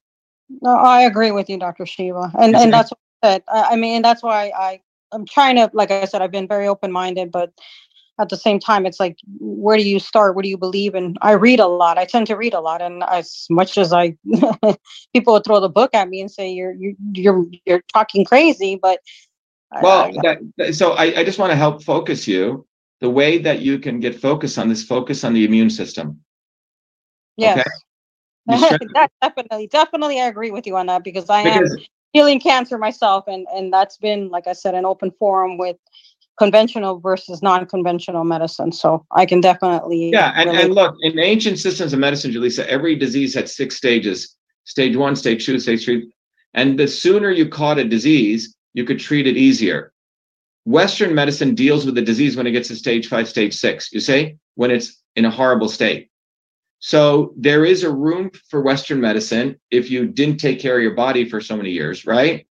No, 0.48 0.76
I 0.76 1.02
agree 1.02 1.32
with 1.32 1.48
you, 1.48 1.58
Dr. 1.58 1.86
Shiva, 1.86 2.30
and 2.38 2.54
and 2.54 2.72
that's 2.72 2.90
what 2.90 2.98
I 3.22 3.26
said. 3.26 3.42
I, 3.48 3.62
I 3.72 3.76
mean, 3.76 4.02
that's 4.02 4.22
why 4.22 4.52
I 4.56 4.80
I'm 5.12 5.26
trying 5.26 5.56
to, 5.56 5.70
like 5.72 5.90
I 5.90 6.04
said, 6.04 6.22
I've 6.22 6.30
been 6.30 6.48
very 6.48 6.68
open 6.68 6.92
minded, 6.92 7.30
but 7.30 7.52
at 8.18 8.28
the 8.28 8.36
same 8.36 8.58
time, 8.58 8.86
it's 8.86 8.98
like, 8.98 9.18
where 9.38 9.76
do 9.76 9.86
you 9.86 9.98
start? 9.98 10.34
What 10.34 10.42
do 10.42 10.48
you 10.48 10.56
believe 10.56 10.94
in? 10.94 11.16
I 11.20 11.32
read 11.32 11.60
a 11.60 11.66
lot. 11.66 11.98
I 11.98 12.06
tend 12.06 12.26
to 12.28 12.36
read 12.36 12.54
a 12.54 12.60
lot, 12.60 12.80
and 12.80 13.02
as 13.04 13.46
much 13.50 13.76
as 13.76 13.92
I, 13.92 14.16
people 15.12 15.34
will 15.34 15.40
throw 15.40 15.60
the 15.60 15.68
book 15.68 15.90
at 15.94 16.08
me 16.08 16.20
and 16.20 16.30
say 16.30 16.50
you're 16.50 16.72
you're 16.72 16.94
you're, 17.12 17.46
you're 17.66 17.82
talking 17.92 18.24
crazy, 18.24 18.78
but 18.80 19.00
well, 19.82 20.04
I, 20.04 20.38
that, 20.56 20.74
so 20.74 20.92
I, 20.92 21.20
I 21.20 21.24
just 21.24 21.38
want 21.38 21.50
to 21.50 21.56
help 21.56 21.82
focus 21.82 22.26
you. 22.26 22.66
The 23.00 23.10
way 23.10 23.36
that 23.38 23.60
you 23.60 23.78
can 23.78 24.00
get 24.00 24.18
focus 24.18 24.56
on 24.56 24.70
this, 24.70 24.82
focus 24.82 25.22
on 25.22 25.34
the 25.34 25.44
immune 25.44 25.68
system. 25.68 26.20
Yes. 27.36 27.58
Okay? 27.58 27.70
that 28.94 29.10
definitely, 29.20 29.66
definitely, 29.66 30.20
I 30.20 30.26
agree 30.26 30.50
with 30.50 30.66
you 30.66 30.76
on 30.76 30.86
that 30.86 31.02
because 31.02 31.28
I 31.28 31.44
because, 31.44 31.72
am 31.72 31.78
healing 32.12 32.40
cancer 32.40 32.78
myself, 32.78 33.24
and 33.26 33.46
and 33.52 33.72
that's 33.72 33.96
been, 33.96 34.28
like 34.28 34.46
I 34.46 34.52
said, 34.52 34.74
an 34.74 34.84
open 34.84 35.10
forum 35.18 35.58
with 35.58 35.76
conventional 36.38 37.00
versus 37.00 37.42
non-conventional 37.42 38.24
medicine. 38.24 38.70
So 38.70 39.04
I 39.10 39.26
can 39.26 39.40
definitely 39.40 40.10
yeah. 40.10 40.32
And, 40.36 40.50
and 40.50 40.74
look, 40.74 40.94
in 41.00 41.18
ancient 41.18 41.58
systems 41.58 41.92
of 41.92 41.98
medicine, 41.98 42.30
Julissa, 42.30 42.66
every 42.66 42.94
disease 42.94 43.34
had 43.34 43.48
six 43.48 43.76
stages: 43.76 44.36
stage 44.64 44.96
one, 44.96 45.16
stage 45.16 45.44
two, 45.44 45.58
stage 45.58 45.84
three. 45.84 46.12
And 46.54 46.78
the 46.78 46.88
sooner 46.88 47.30
you 47.30 47.48
caught 47.48 47.78
a 47.78 47.84
disease, 47.84 48.56
you 48.74 48.84
could 48.84 48.98
treat 48.98 49.26
it 49.26 49.36
easier. 49.36 49.92
Western 50.64 51.14
medicine 51.14 51.54
deals 51.54 51.84
with 51.84 51.94
the 51.94 52.02
disease 52.02 52.36
when 52.36 52.46
it 52.46 52.52
gets 52.52 52.68
to 52.68 52.76
stage 52.76 53.08
five, 53.08 53.28
stage 53.28 53.54
six. 53.54 53.92
You 53.92 54.00
say 54.00 54.36
when 54.54 54.70
it's 54.70 55.02
in 55.16 55.24
a 55.24 55.30
horrible 55.30 55.68
state. 55.68 56.10
So 56.86 57.34
there 57.36 57.64
is 57.64 57.82
a 57.82 57.92
room 57.92 58.30
for 58.48 58.62
Western 58.62 59.00
medicine 59.00 59.58
if 59.72 59.90
you 59.90 60.06
didn't 60.06 60.38
take 60.38 60.60
care 60.60 60.76
of 60.76 60.82
your 60.84 60.94
body 60.94 61.28
for 61.28 61.40
so 61.40 61.56
many 61.56 61.70
years, 61.70 62.06
right? 62.06 62.46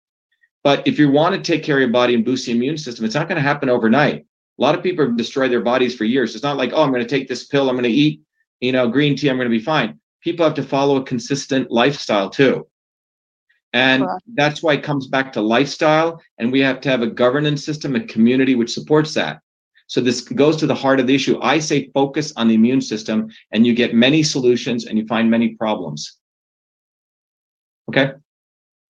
But 0.61 0.85
if 0.85 0.99
you 0.99 1.09
want 1.09 1.35
to 1.35 1.41
take 1.41 1.63
care 1.63 1.77
of 1.77 1.79
your 1.79 1.89
body 1.89 2.15
and 2.15 2.25
boost 2.25 2.45
the 2.45 2.51
immune 2.51 2.77
system, 2.77 3.05
it's 3.05 3.15
not 3.15 3.29
going 3.29 3.37
to 3.37 3.41
happen 3.41 3.69
overnight. 3.69 4.25
A 4.59 4.61
lot 4.61 4.75
of 4.75 4.83
people 4.83 5.05
have 5.05 5.15
destroyed 5.15 5.53
their 5.53 5.61
bodies 5.61 5.95
for 5.95 6.03
years. 6.03 6.35
It's 6.35 6.43
not 6.43 6.57
like, 6.57 6.71
oh, 6.73 6.83
I'm 6.83 6.91
going 6.91 7.01
to 7.01 7.07
take 7.07 7.29
this 7.29 7.45
pill, 7.45 7.69
I'm 7.69 7.77
going 7.77 7.83
to 7.83 7.89
eat, 7.89 8.23
you 8.59 8.73
know, 8.73 8.89
green 8.89 9.15
tea, 9.15 9.29
I'm 9.29 9.37
going 9.37 9.49
to 9.49 9.57
be 9.57 9.63
fine. 9.63 10.01
People 10.19 10.45
have 10.45 10.55
to 10.55 10.63
follow 10.63 10.97
a 10.97 11.05
consistent 11.05 11.71
lifestyle 11.71 12.29
too. 12.29 12.67
And 13.71 14.05
that's 14.33 14.61
why 14.61 14.73
it 14.73 14.83
comes 14.83 15.07
back 15.07 15.31
to 15.33 15.41
lifestyle. 15.41 16.21
And 16.39 16.51
we 16.51 16.59
have 16.59 16.81
to 16.81 16.89
have 16.89 17.03
a 17.03 17.07
governance 17.07 17.63
system, 17.63 17.95
a 17.95 18.01
community 18.01 18.55
which 18.55 18.73
supports 18.73 19.13
that. 19.13 19.39
So 19.87 20.01
this 20.01 20.21
goes 20.21 20.57
to 20.57 20.67
the 20.67 20.75
heart 20.75 20.99
of 20.99 21.07
the 21.07 21.15
issue. 21.15 21.39
I 21.41 21.59
say 21.59 21.89
focus 21.93 22.33
on 22.35 22.47
the 22.47 22.55
immune 22.55 22.81
system, 22.81 23.29
and 23.51 23.65
you 23.67 23.73
get 23.75 23.93
many 23.93 24.23
solutions 24.23 24.85
and 24.85 24.97
you 24.97 25.05
find 25.05 25.29
many 25.29 25.49
problems. 25.55 26.17
Okay. 27.89 28.13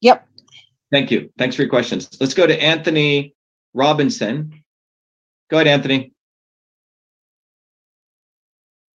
Yep. 0.01 0.27
Thank 0.91 1.11
you. 1.11 1.29
Thanks 1.37 1.55
for 1.55 1.63
your 1.63 1.69
questions. 1.69 2.09
Let's 2.21 2.33
go 2.33 2.47
to 2.47 2.61
Anthony 2.63 3.35
Robinson. 3.73 4.63
Go 5.49 5.57
ahead, 5.57 5.67
Anthony. 5.67 6.13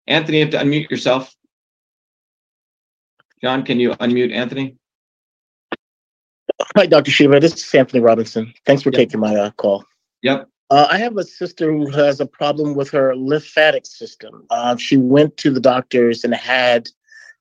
Anthony, 0.06 0.38
you 0.38 0.44
have 0.44 0.52
to 0.52 0.58
unmute 0.58 0.90
yourself. 0.90 1.34
John, 3.42 3.62
can 3.64 3.78
you 3.78 3.90
unmute 3.92 4.32
Anthony? 4.32 4.76
Hi, 6.76 6.86
Dr. 6.86 7.10
Shiva. 7.10 7.40
This 7.40 7.54
is 7.54 7.74
Anthony 7.74 8.00
Robinson. 8.00 8.52
Thanks 8.66 8.82
for 8.82 8.90
Yep. 8.90 8.96
taking 8.96 9.20
my 9.20 9.34
uh, 9.34 9.50
call. 9.52 9.84
Yep. 10.22 10.48
Uh, 10.70 10.86
I 10.88 10.98
have 10.98 11.16
a 11.16 11.24
sister 11.24 11.72
who 11.72 11.90
has 11.90 12.20
a 12.20 12.26
problem 12.26 12.74
with 12.76 12.90
her 12.90 13.16
lymphatic 13.16 13.86
system. 13.86 14.46
Uh, 14.50 14.76
she 14.76 14.96
went 14.96 15.36
to 15.38 15.50
the 15.50 15.60
doctors 15.60 16.22
and 16.22 16.32
had 16.32 16.88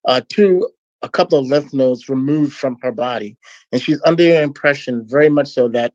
uh, 0.05 0.21
two, 0.29 0.67
a 1.03 1.09
couple 1.09 1.37
of 1.37 1.45
lymph 1.45 1.71
nodes 1.71 2.09
removed 2.09 2.53
from 2.53 2.77
her 2.81 2.91
body, 2.91 3.37
and 3.71 3.81
she's 3.81 4.01
under 4.03 4.23
the 4.23 4.41
impression, 4.41 5.07
very 5.07 5.29
much 5.29 5.47
so, 5.47 5.67
that 5.69 5.93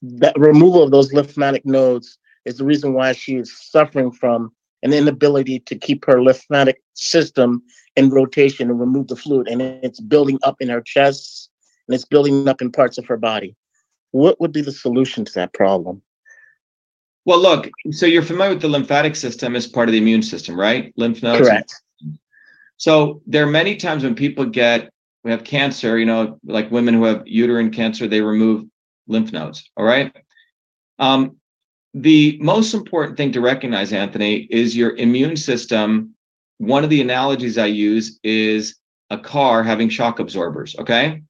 that 0.00 0.38
removal 0.38 0.82
of 0.82 0.90
those 0.90 1.12
lymphatic 1.12 1.66
nodes 1.66 2.18
is 2.46 2.56
the 2.56 2.64
reason 2.64 2.94
why 2.94 3.12
she 3.12 3.36
is 3.36 3.52
suffering 3.70 4.10
from 4.10 4.50
an 4.82 4.92
inability 4.92 5.58
to 5.58 5.76
keep 5.76 6.04
her 6.06 6.22
lymphatic 6.22 6.80
system 6.94 7.62
in 7.96 8.08
rotation 8.08 8.70
and 8.70 8.80
remove 8.80 9.08
the 9.08 9.16
fluid, 9.16 9.48
and 9.48 9.60
it's 9.60 10.00
building 10.00 10.38
up 10.44 10.56
in 10.60 10.68
her 10.68 10.80
chest 10.80 11.50
and 11.86 11.94
it's 11.94 12.04
building 12.04 12.48
up 12.48 12.62
in 12.62 12.72
parts 12.72 12.96
of 12.96 13.06
her 13.06 13.16
body. 13.16 13.54
What 14.12 14.40
would 14.40 14.52
be 14.52 14.62
the 14.62 14.72
solution 14.72 15.24
to 15.26 15.32
that 15.34 15.52
problem? 15.52 16.00
Well, 17.24 17.40
look, 17.40 17.68
so 17.90 18.06
you're 18.06 18.22
familiar 18.22 18.54
with 18.54 18.62
the 18.62 18.68
lymphatic 18.68 19.14
system 19.14 19.54
as 19.54 19.66
part 19.66 19.88
of 19.88 19.92
the 19.92 19.98
immune 19.98 20.22
system, 20.22 20.58
right? 20.58 20.92
Lymph 20.96 21.22
nodes. 21.22 21.46
Correct. 21.46 21.74
So 22.78 23.20
there 23.26 23.42
are 23.44 23.50
many 23.50 23.76
times 23.76 24.04
when 24.04 24.14
people 24.14 24.46
get 24.46 24.90
we 25.24 25.30
have 25.32 25.44
cancer, 25.44 25.98
you 25.98 26.06
know, 26.06 26.38
like 26.44 26.70
women 26.70 26.94
who 26.94 27.04
have 27.04 27.22
uterine 27.26 27.70
cancer, 27.70 28.06
they 28.06 28.20
remove 28.20 28.64
lymph 29.08 29.32
nodes. 29.32 29.68
All 29.76 29.84
right. 29.84 30.14
Um, 30.98 31.36
the 31.92 32.38
most 32.40 32.72
important 32.72 33.16
thing 33.16 33.32
to 33.32 33.40
recognize, 33.40 33.92
Anthony, 33.92 34.46
is 34.50 34.76
your 34.76 34.96
immune 34.96 35.36
system. 35.36 36.14
One 36.58 36.84
of 36.84 36.90
the 36.90 37.00
analogies 37.00 37.58
I 37.58 37.66
use 37.66 38.18
is 38.22 38.76
a 39.10 39.18
car 39.18 39.62
having 39.62 39.88
shock 39.88 40.18
absorbers. 40.18 40.76
Okay. 40.78 41.22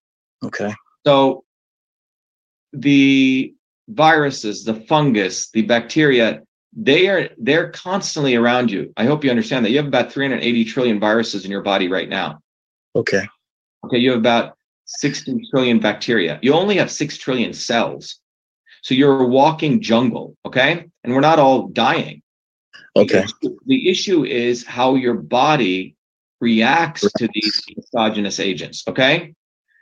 Okay. 0.45 0.73
So 1.07 1.45
the 2.73 3.55
viruses, 3.89 4.65
the 4.65 4.75
fungus, 4.75 5.51
the 5.51 5.63
bacteria, 5.63 6.43
they 6.77 7.09
are 7.09 7.31
they're 7.39 7.71
constantly 7.71 8.37
around 8.37 8.71
you. 8.71 8.93
I 8.97 9.07
hope 9.07 9.25
you 9.25 9.31
understand 9.31 9.65
that. 9.65 9.71
You 9.71 9.79
have 9.79 9.87
about 9.87 10.13
380 10.13 10.65
trillion 10.65 11.01
viruses 11.01 11.45
in 11.45 11.51
your 11.51 11.63
body 11.63 11.89
right 11.89 12.09
now. 12.09 12.41
Okay. 12.95 13.27
Okay, 13.85 13.99
you 13.99 14.11
have 14.11 14.19
about 14.19 14.57
60 14.87 15.49
trillion 15.51 15.79
bacteria. 15.79 16.39
You 16.43 16.55
only 16.55 16.77
have 16.77 16.91
6 16.91 17.19
trillion 17.19 17.53
cells. 17.53 18.21
So 18.83 18.95
you're 18.95 19.23
a 19.23 19.27
walking 19.27 19.81
jungle, 19.81 20.37
okay? 20.47 20.87
And 21.05 21.15
we're 21.15 21.21
not 21.21 21.39
all 21.39 21.69
dying. 21.69 22.23
Okay. 22.97 23.25
The 23.67 23.89
issue 23.89 24.25
is 24.25 24.65
how 24.65 24.95
your 24.95 25.15
body 25.15 25.97
reacts 26.41 27.11
to 27.19 27.29
these 27.33 27.61
exogenous 27.77 28.41
agents, 28.41 28.85
okay? 28.89 29.35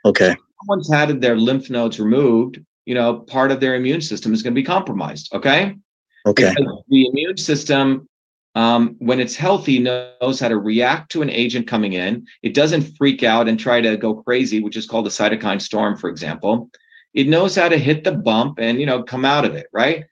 Okay. 0.05 0.35
someone's 0.61 0.91
had 0.91 1.21
their 1.21 1.35
lymph 1.35 1.69
nodes 1.69 1.99
removed, 1.99 2.59
you 2.87 2.95
know, 2.95 3.19
part 3.19 3.51
of 3.51 3.59
their 3.59 3.75
immune 3.75 3.99
system 3.99 4.33
is 4.33 4.41
going 4.41 4.53
to 4.55 4.61
be 4.61 4.65
compromised. 4.65 5.33
Okay. 5.33 5.75
Okay. 6.25 6.53
Because 6.55 6.83
the 6.87 7.07
immune 7.07 7.35
system, 7.35 8.07
um, 8.55 8.95
when 8.99 9.19
it's 9.19 9.35
healthy, 9.35 9.77
knows 9.77 10.39
how 10.39 10.47
to 10.47 10.57
react 10.57 11.11
to 11.11 11.21
an 11.21 11.29
agent 11.29 11.67
coming 11.67 11.93
in. 11.93 12.25
It 12.43 12.53
doesn't 12.53 12.95
freak 12.97 13.23
out 13.23 13.49
and 13.49 13.59
try 13.59 13.81
to 13.81 13.97
go 13.97 14.15
crazy, 14.15 14.61
which 14.61 14.77
is 14.77 14.85
called 14.85 15.05
a 15.05 15.09
cytokine 15.09 15.61
storm, 15.61 15.97
for 15.97 16.09
example. 16.09 16.69
It 17.13 17.27
knows 17.27 17.55
how 17.55 17.67
to 17.67 17.77
hit 17.77 18.05
the 18.05 18.13
bump 18.13 18.57
and, 18.57 18.79
you 18.79 18.85
know, 18.85 19.03
come 19.03 19.25
out 19.25 19.43
of 19.43 19.53
it. 19.53 19.67
Right. 19.73 20.05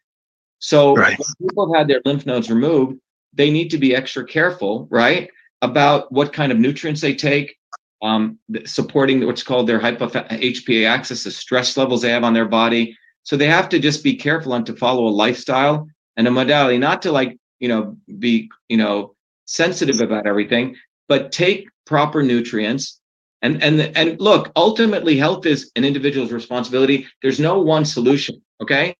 So 0.59 0.95
Right. 0.95 1.17
when 1.17 1.49
people 1.49 1.73
have 1.73 1.79
had 1.79 1.87
their 1.87 2.01
lymph 2.03 2.25
nodes 2.25 2.49
removed, 2.49 2.99
they 3.33 3.51
need 3.51 3.69
to 3.71 3.77
be 3.77 3.95
extra 3.95 4.25
careful, 4.25 4.87
right, 4.91 5.29
about 5.61 6.11
what 6.11 6.33
kind 6.33 6.51
of 6.51 6.59
nutrients 6.59 6.99
they 6.99 7.15
take, 7.15 7.57
um, 8.05 8.39
supporting 8.65 9.25
what's 9.25 9.43
called 9.43 9.67
their 9.67 9.79
hypo 9.79 10.07
HPA 10.07 10.87
axis, 10.87 11.23
the 11.23 11.31
stress 11.31 11.77
levels 11.77 12.01
they 12.01 12.11
have 12.11 12.23
on 12.23 12.33
their 12.33 12.45
body. 12.47 12.97
So 13.23 13.35
they 13.35 13.47
have 13.47 13.69
to 13.69 13.79
just 13.79 14.03
be 14.03 14.15
careful 14.15 14.53
and 14.53 14.65
to 14.67 14.75
follow 14.75 15.07
a 15.07 15.09
lifestyle 15.23 15.87
and 16.17 16.27
a 16.27 16.31
modality, 16.31 16.77
not 16.77 17.01
to 17.03 17.11
like, 17.11 17.37
you 17.59 17.67
know, 17.67 17.97
be, 18.19 18.49
you 18.69 18.77
know, 18.77 19.15
sensitive 19.45 20.01
about 20.01 20.27
everything, 20.27 20.75
but 21.09 21.31
take 21.31 21.67
proper 21.85 22.21
nutrients. 22.23 22.99
And 23.41 23.61
and 23.63 23.79
and 23.97 24.19
look, 24.19 24.51
ultimately, 24.55 25.17
health 25.17 25.45
is 25.45 25.71
an 25.75 25.83
individual's 25.83 26.31
responsibility. 26.31 27.07
There's 27.21 27.39
no 27.39 27.59
one 27.59 27.85
solution. 27.85 28.41
Okay. 28.61 28.95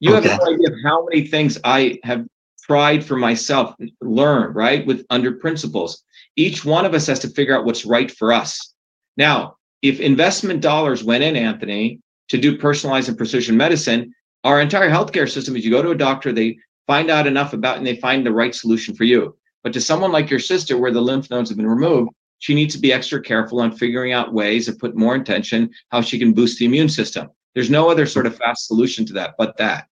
You 0.00 0.14
Okay. 0.16 0.28
have 0.28 0.40
no 0.40 0.54
idea 0.54 0.68
how 0.84 1.06
many 1.06 1.26
things 1.26 1.58
I 1.64 1.98
have 2.04 2.26
tried 2.62 3.04
for 3.04 3.16
myself, 3.16 3.74
learned, 4.00 4.54
right? 4.54 4.86
With 4.86 5.04
under 5.10 5.32
principles 5.32 6.02
each 6.36 6.64
one 6.64 6.84
of 6.84 6.94
us 6.94 7.06
has 7.06 7.18
to 7.20 7.28
figure 7.28 7.56
out 7.56 7.64
what's 7.64 7.84
right 7.84 8.10
for 8.10 8.32
us. 8.32 8.74
Now, 9.16 9.56
if 9.82 10.00
investment 10.00 10.60
dollars 10.60 11.02
went 11.02 11.24
in, 11.24 11.36
Anthony, 11.36 12.00
to 12.28 12.38
do 12.38 12.58
personalized 12.58 13.08
and 13.08 13.18
precision 13.18 13.56
medicine, 13.56 14.14
our 14.44 14.60
entire 14.60 14.90
healthcare 14.90 15.30
system 15.30 15.56
is 15.56 15.64
you 15.64 15.70
go 15.70 15.82
to 15.82 15.90
a 15.90 15.96
doctor, 15.96 16.32
they 16.32 16.58
find 16.86 17.10
out 17.10 17.26
enough 17.26 17.52
about 17.52 17.76
and 17.76 17.86
they 17.86 17.96
find 17.96 18.24
the 18.24 18.32
right 18.32 18.54
solution 18.54 18.94
for 18.94 19.04
you. 19.04 19.36
But 19.62 19.72
to 19.74 19.80
someone 19.80 20.12
like 20.12 20.30
your 20.30 20.40
sister, 20.40 20.78
where 20.78 20.92
the 20.92 21.02
lymph 21.02 21.30
nodes 21.30 21.50
have 21.50 21.56
been 21.56 21.66
removed, 21.66 22.10
she 22.38 22.54
needs 22.54 22.74
to 22.74 22.80
be 22.80 22.92
extra 22.92 23.20
careful 23.20 23.60
on 23.60 23.72
figuring 23.72 24.12
out 24.12 24.32
ways 24.32 24.66
to 24.66 24.72
put 24.72 24.96
more 24.96 25.14
intention 25.14 25.70
how 25.90 26.00
she 26.00 26.18
can 26.18 26.32
boost 26.32 26.58
the 26.58 26.64
immune 26.64 26.88
system. 26.88 27.28
There's 27.54 27.68
no 27.68 27.90
other 27.90 28.06
sort 28.06 28.26
of 28.26 28.36
fast 28.36 28.66
solution 28.66 29.04
to 29.06 29.12
that 29.14 29.34
but 29.36 29.56
that. 29.58 29.88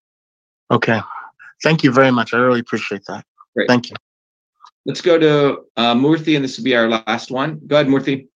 Okay. 0.71 1.01
Thank 1.63 1.83
you 1.83 1.93
very 1.93 2.11
much. 2.11 2.33
I 2.33 2.39
really 2.39 2.61
appreciate 2.61 3.03
that. 3.09 3.25
Great. 3.55 3.69
Thank 3.69 3.91
you. 3.91 3.97
Let's 4.89 5.03
go 5.03 5.19
to 5.19 5.65
uh, 5.77 5.95
Murthy, 5.95 6.35
and 6.35 6.43
this 6.43 6.57
will 6.57 6.65
be 6.65 6.75
our 6.75 6.89
last 6.89 7.31
one. 7.31 7.61
Go 7.67 7.77
ahead, 7.77 7.89
Murthy. 7.89 8.29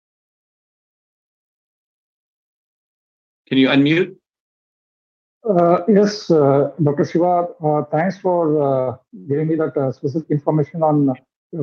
Can 3.48 3.56
you 3.56 3.68
unmute? 3.68 4.14
Uh, 5.48 5.78
yes, 5.88 6.30
uh, 6.30 6.70
Dr. 6.82 7.06
Shiva, 7.06 7.48
uh, 7.64 7.84
thanks 7.90 8.18
for 8.18 8.42
uh, 8.62 8.96
giving 9.30 9.48
me 9.48 9.54
that 9.54 9.74
uh, 9.78 9.92
specific 9.92 10.30
information 10.30 10.82
on 10.82 11.14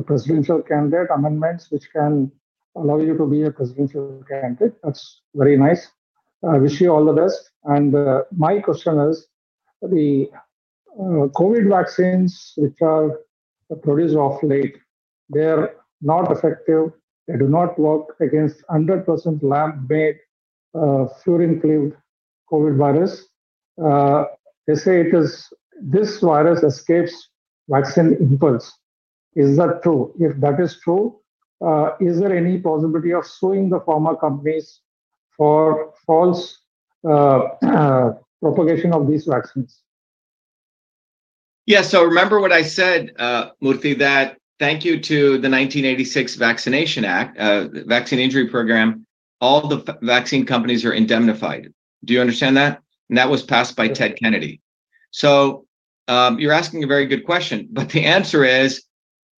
presidential 0.06 0.60
candidate 0.60 1.06
amendments, 1.14 1.70
which 1.70 1.88
can 1.92 2.32
allow 2.74 2.98
you 2.98 3.16
to 3.16 3.26
be 3.26 3.44
a 3.44 3.50
presidential 3.52 4.24
candidate. 4.28 4.74
That's 4.82 5.22
very 5.36 5.56
nice. 5.56 5.86
I 6.42 6.58
wish 6.58 6.80
you 6.80 6.92
all 6.92 7.04
the 7.04 7.12
best. 7.12 7.48
And 7.62 7.94
uh, 7.94 8.24
my 8.36 8.58
question 8.58 8.98
is 8.98 9.28
the 9.82 10.28
COVID 10.98 11.68
vaccines, 11.68 12.54
which 12.56 12.82
are 12.82 13.20
produced 13.76 14.16
of 14.16 14.42
late, 14.42 14.76
they're 15.28 15.74
not 16.00 16.30
effective. 16.30 16.92
They 17.28 17.36
do 17.36 17.48
not 17.48 17.78
work 17.78 18.16
against 18.20 18.62
100% 18.68 19.42
lab-made 19.42 20.16
uh, 20.74 21.06
furin-cleaved 21.22 21.94
COVID 22.50 22.76
virus. 22.76 23.28
Uh, 23.82 24.24
they 24.66 24.74
say 24.74 25.00
it 25.00 25.14
is 25.14 25.52
this 25.80 26.20
virus 26.20 26.62
escapes 26.62 27.28
vaccine 27.68 28.14
impulse. 28.20 28.72
Is 29.34 29.56
that 29.56 29.82
true? 29.82 30.12
If 30.18 30.38
that 30.40 30.60
is 30.60 30.78
true, 30.80 31.20
uh, 31.64 31.92
is 32.00 32.18
there 32.18 32.36
any 32.36 32.58
possibility 32.58 33.12
of 33.12 33.26
suing 33.26 33.70
the 33.70 33.80
pharma 33.80 34.18
companies 34.18 34.80
for 35.36 35.92
false 36.06 36.58
uh, 37.08 37.40
propagation 38.42 38.92
of 38.92 39.06
these 39.06 39.26
vaccines? 39.26 39.82
Yeah, 41.70 41.82
so 41.82 42.02
remember 42.02 42.40
what 42.40 42.50
I 42.50 42.62
said, 42.62 43.12
uh, 43.20 43.50
Murthy, 43.62 43.96
that 43.98 44.38
thank 44.58 44.84
you 44.84 44.98
to 44.98 45.38
the 45.38 45.48
1986 45.48 46.34
Vaccination 46.34 47.04
Act, 47.04 47.38
uh, 47.38 47.68
Vaccine 47.86 48.18
Injury 48.18 48.48
Program, 48.48 49.06
all 49.40 49.68
the 49.68 49.78
f- 49.86 49.98
vaccine 50.02 50.44
companies 50.44 50.84
are 50.84 50.92
indemnified. 50.92 51.72
Do 52.04 52.12
you 52.12 52.20
understand 52.20 52.56
that? 52.56 52.82
And 53.08 53.16
that 53.16 53.30
was 53.30 53.44
passed 53.44 53.76
by 53.76 53.86
Ted 53.86 54.16
Kennedy. 54.16 54.60
So 55.12 55.64
um, 56.08 56.40
you're 56.40 56.52
asking 56.52 56.82
a 56.82 56.88
very 56.88 57.06
good 57.06 57.24
question, 57.24 57.68
but 57.70 57.88
the 57.88 58.04
answer 58.04 58.44
is 58.44 58.82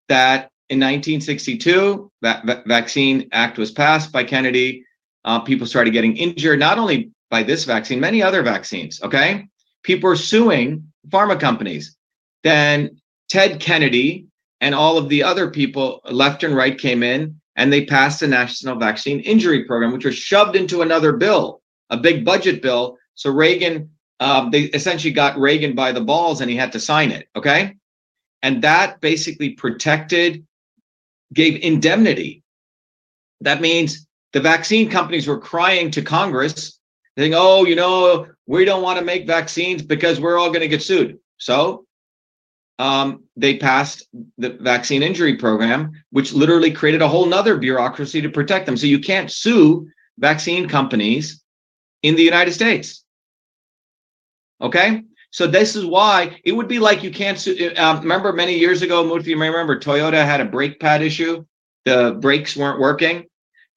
that 0.09 0.49
in 0.71 0.81
1962, 0.81 2.11
that 2.23 2.47
va- 2.47 2.63
Vaccine 2.65 3.29
Act 3.33 3.59
was 3.59 3.73
passed 3.73 4.11
by 4.11 4.25
Kennedy. 4.25 4.87
Uh, 5.27 5.41
people 5.41 5.67
started 5.67 5.91
getting 5.91 6.17
injured, 6.17 6.61
not 6.61 6.79
only 6.79 7.11
by 7.29 7.43
this 7.43 7.67
vaccine, 7.67 8.01
many 8.01 8.23
other 8.23 8.43
vaccines. 8.43 9.03
Okay, 9.03 9.49
people 9.83 10.09
are 10.09 10.17
suing 10.17 10.91
pharma 11.11 11.39
companies. 11.39 11.95
Then 12.43 13.01
Ted 13.29 13.61
Kennedy 13.61 14.27
and 14.61 14.75
all 14.75 14.99
of 14.99 15.09
the 15.09 15.23
other 15.23 15.51
people, 15.51 16.01
left 16.05 16.45
and 16.45 16.55
right, 16.55 16.79
came 16.79 17.03
in 17.03 17.41
and 17.57 17.73
they 17.73 17.85
passed 17.85 18.21
the 18.21 18.29
National 18.29 18.77
Vaccine 18.77 19.21
Injury 19.21 19.65
Program, 19.65 19.93
which 19.93 20.05
was 20.05 20.15
shoved 20.15 20.57
into 20.57 20.83
another 20.83 21.13
bill, 21.13 21.61
a 21.91 21.97
big 21.97 22.25
budget 22.25 22.63
bill. 22.63 22.99
So 23.15 23.31
Reagan, 23.31 23.91
um, 24.21 24.51
they 24.51 24.63
essentially 24.63 25.13
got 25.13 25.39
Reagan 25.39 25.75
by 25.75 25.93
the 25.93 26.01
balls 26.01 26.41
and 26.41 26.51
he 26.51 26.57
had 26.57 26.73
to 26.73 26.81
sign 26.81 27.11
it. 27.11 27.29
Okay. 27.37 27.77
And 28.43 28.63
that 28.63 29.01
basically 29.01 29.51
protected, 29.51 30.47
gave 31.33 31.61
indemnity. 31.63 32.43
That 33.41 33.61
means 33.61 34.07
the 34.33 34.41
vaccine 34.41 34.89
companies 34.89 35.27
were 35.27 35.39
crying 35.39 35.91
to 35.93 36.03
Congress, 36.03 36.79
saying, 37.19 37.35
oh, 37.35 37.65
you 37.65 37.75
know, 37.75 38.27
we 38.47 38.65
don't 38.65 38.83
want 38.83 38.99
to 38.99 39.05
make 39.05 39.27
vaccines 39.27 39.83
because 39.83 40.21
we're 40.21 40.39
all 40.39 40.49
going 40.49 40.61
to 40.61 40.69
get 40.69 40.83
sued. 40.83 41.19
So 41.39 41.85
um, 42.83 43.23
they 43.37 43.59
passed 43.59 44.09
the 44.39 44.51
vaccine 44.61 45.05
injury 45.05 45.37
program, 45.37 45.93
which 46.11 46.33
literally 46.33 46.73
created 46.73 47.01
a 47.01 47.07
whole 47.07 47.27
nother 47.27 47.57
bureaucracy 47.57 48.21
to 48.21 48.29
protect 48.29 48.67
them. 48.67 48.77
So 48.77 48.89
you 48.89 48.99
can't 48.99 49.31
sue 49.31 49.89
vaccine 50.19 50.67
companies 50.69 51.45
in 52.03 52.17
the 52.17 52.25
United 52.25 52.55
States. 52.55 53.05
Okay. 54.61 55.05
So 55.31 55.47
this 55.47 55.77
is 55.77 55.87
why 55.87 56.41
it 56.45 56.51
would 56.51 56.67
be 56.67 56.81
like 56.81 57.05
you 57.05 57.13
can't 57.13 57.39
sue. 57.39 57.73
Uh, 57.77 58.01
remember 58.03 58.33
many 58.33 58.59
years 58.59 58.83
ago, 58.83 59.05
Murthy, 59.05 59.29
you 59.29 59.37
may 59.37 59.49
remember 59.49 59.79
Toyota 59.79 60.25
had 60.25 60.41
a 60.41 60.45
brake 60.45 60.81
pad 60.81 61.03
issue. 61.03 61.45
The 61.85 62.19
brakes 62.21 62.57
weren't 62.57 62.81
working 62.81 63.27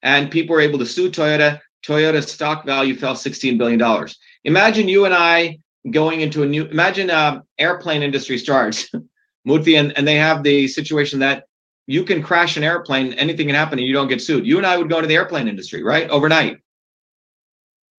and 0.02 0.32
people 0.32 0.56
were 0.56 0.60
able 0.60 0.80
to 0.80 0.86
sue 0.86 1.12
Toyota. 1.12 1.60
Toyota's 1.86 2.32
stock 2.32 2.66
value 2.66 2.96
fell 2.96 3.14
$16 3.14 3.56
billion. 3.56 3.80
Imagine 4.42 4.88
you 4.88 5.04
and 5.04 5.14
I 5.14 5.60
going 5.90 6.20
into 6.20 6.42
a 6.42 6.46
new 6.46 6.64
imagine 6.66 7.10
uh, 7.10 7.40
airplane 7.58 8.02
industry 8.02 8.38
starts 8.38 8.90
Murthy, 9.46 9.78
and, 9.78 9.96
and 9.96 10.06
they 10.06 10.16
have 10.16 10.42
the 10.42 10.66
situation 10.66 11.20
that 11.20 11.44
you 11.86 12.02
can 12.02 12.22
crash 12.22 12.56
an 12.56 12.64
airplane 12.64 13.12
anything 13.12 13.46
can 13.46 13.54
happen 13.54 13.78
and 13.78 13.86
you 13.86 13.94
don't 13.94 14.08
get 14.08 14.20
sued. 14.20 14.46
You 14.46 14.58
and 14.58 14.66
i 14.66 14.76
would 14.76 14.90
go 14.90 14.96
into 14.96 15.08
the 15.08 15.14
airplane 15.14 15.48
industry 15.48 15.82
right 15.82 16.08
overnight. 16.10 16.58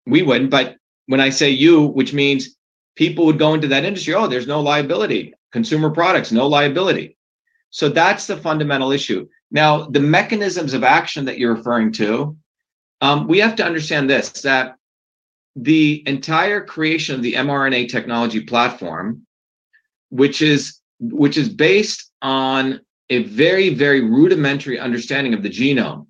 We 0.05 0.23
wouldn't 0.23 0.51
but 0.51 0.77
when 1.05 1.21
i 1.21 1.29
say 1.29 1.49
you 1.49 1.85
which 1.85 2.13
means 2.13 2.55
people 2.95 3.25
would 3.25 3.39
go 3.39 3.53
into 3.53 3.67
that 3.69 3.85
industry 3.85 4.13
oh 4.13 4.27
there's 4.27 4.47
no 4.47 4.61
liability. 4.61 5.33
Consumer 5.51 5.89
products 5.89 6.31
no 6.31 6.47
liability. 6.47 7.17
So 7.69 7.89
that's 7.89 8.27
the 8.27 8.37
fundamental 8.37 8.91
issue. 8.91 9.27
Now 9.51 9.85
the 9.85 9.99
mechanisms 9.99 10.73
of 10.73 10.83
action 10.83 11.25
that 11.25 11.37
you're 11.37 11.55
referring 11.55 11.93
to 11.93 12.37
um, 12.99 13.27
we 13.27 13.39
have 13.39 13.55
to 13.57 13.65
understand 13.65 14.09
this 14.09 14.29
that 14.41 14.75
the 15.57 16.03
entire 16.07 16.63
creation 16.63 17.15
of 17.15 17.21
the 17.21 17.33
mRNA 17.33 17.89
technology 17.89 18.41
platform, 18.41 19.25
which 20.09 20.41
is 20.41 20.79
which 20.99 21.37
is 21.37 21.49
based 21.49 22.11
on 22.21 22.79
a 23.09 23.23
very 23.23 23.73
very 23.73 24.01
rudimentary 24.01 24.79
understanding 24.79 25.33
of 25.33 25.41
the 25.41 25.49
genome. 25.49 26.05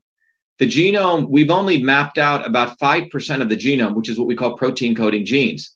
The 0.60 0.68
genome 0.68 1.30
we've 1.30 1.52
only 1.52 1.82
mapped 1.82 2.18
out 2.18 2.46
about 2.46 2.78
five 2.78 3.10
percent 3.10 3.42
of 3.42 3.50
the 3.50 3.56
genome, 3.56 3.96
which 3.96 4.10
is 4.10 4.20
what 4.20 4.28
we 4.28 4.36
call 4.36 4.58
protein 4.58 4.96
coding 4.96 5.26
genes. 5.26 5.76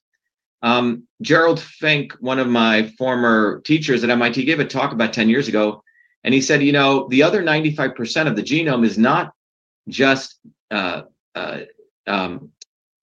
Um, 0.64 1.07
Gerald 1.22 1.60
Fink, 1.60 2.14
one 2.19 2.38
of 2.38 2.48
my 2.48 2.88
former 2.98 3.61
teachers 3.61 4.03
at 4.03 4.10
MIT, 4.10 4.45
gave 4.45 4.60
a 4.60 4.65
talk 4.65 4.91
about 4.91 5.11
10 5.11 5.27
years 5.27 5.48
ago, 5.48 5.84
and 6.23 6.35
he 6.35 6.41
said, 6.41 6.61
you 6.61 6.72
know, 6.72 7.07
the 7.10 7.23
other 7.23 7.41
95% 7.41 8.27
of 8.27 8.35
the 8.35 8.43
genome 8.43 8.85
is 8.85 8.95
not 8.95 9.34
just 9.88 10.39
uh, 10.69 11.02
uh, 11.34 11.61
um, 12.06 12.52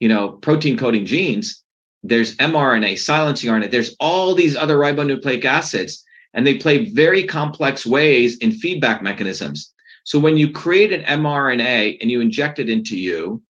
you 0.01 0.09
know, 0.09 0.31
protein 0.31 0.77
coding 0.77 1.07
genes, 1.07 1.62
there's 2.03 2.37
mRNA, 2.37 2.99
silencing 2.99 3.51
RNA, 3.51 3.70
there's 3.70 3.97
all 4.01 4.35
these 4.35 4.57
other 4.57 4.79
ribonucleic 4.79 5.45
acids, 5.45 6.05
and 6.35 6.47
they 6.47 6.57
play 6.57 6.91
very 6.91 7.25
complex 7.25 7.85
ways 7.85 8.39
in 8.39 8.53
feedback 8.53 9.03
mechanisms. 9.03 9.73
So 10.05 10.19
when 10.19 10.37
you 10.37 10.53
create 10.53 10.93
an 10.93 11.03
mRNA 11.20 11.99
and 12.01 12.11
you 12.11 12.20
inject 12.20 12.59
it 12.59 12.70
into 12.70 12.97
you, 12.97 13.43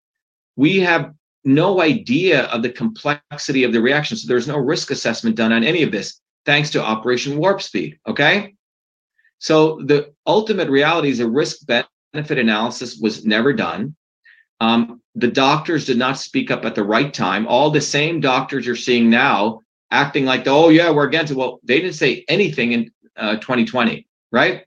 we 0.55 0.79
have 0.79 1.13
no 1.43 1.81
idea 1.81 2.45
of 2.45 2.61
the 2.61 2.69
complexity 2.69 3.63
of 3.63 3.73
the 3.73 3.81
reaction. 3.81 4.17
So 4.17 4.27
there's 4.27 4.47
no 4.47 4.57
risk 4.57 4.91
assessment 4.91 5.35
done 5.35 5.53
on 5.53 5.63
any 5.63 5.83
of 5.83 5.91
this, 5.91 6.19
thanks 6.45 6.69
to 6.71 6.83
Operation 6.83 7.37
Warp 7.37 7.61
Speed. 7.61 7.99
Okay. 8.07 8.55
So 9.39 9.81
the 9.85 10.13
ultimate 10.25 10.69
reality 10.69 11.09
is 11.09 11.19
a 11.19 11.29
risk 11.29 11.65
benefit 11.67 12.37
analysis 12.37 12.97
was 12.99 13.25
never 13.25 13.53
done. 13.53 13.95
Um, 14.59 15.01
the 15.15 15.27
doctors 15.27 15.85
did 15.85 15.97
not 15.97 16.19
speak 16.19 16.51
up 16.51 16.65
at 16.65 16.75
the 16.75 16.83
right 16.83 17.13
time. 17.13 17.47
All 17.47 17.69
the 17.69 17.81
same 17.81 18.19
doctors 18.19 18.65
you're 18.65 18.75
seeing 18.75 19.09
now 19.09 19.61
acting 19.91 20.25
like, 20.25 20.43
oh, 20.47 20.69
yeah, 20.69 20.91
we're 20.91 21.07
against 21.07 21.31
it. 21.31 21.37
Well, 21.37 21.59
they 21.63 21.79
didn't 21.79 21.95
say 21.95 22.25
anything 22.27 22.73
in 22.73 22.91
uh, 23.15 23.35
2020, 23.35 24.07
right? 24.31 24.63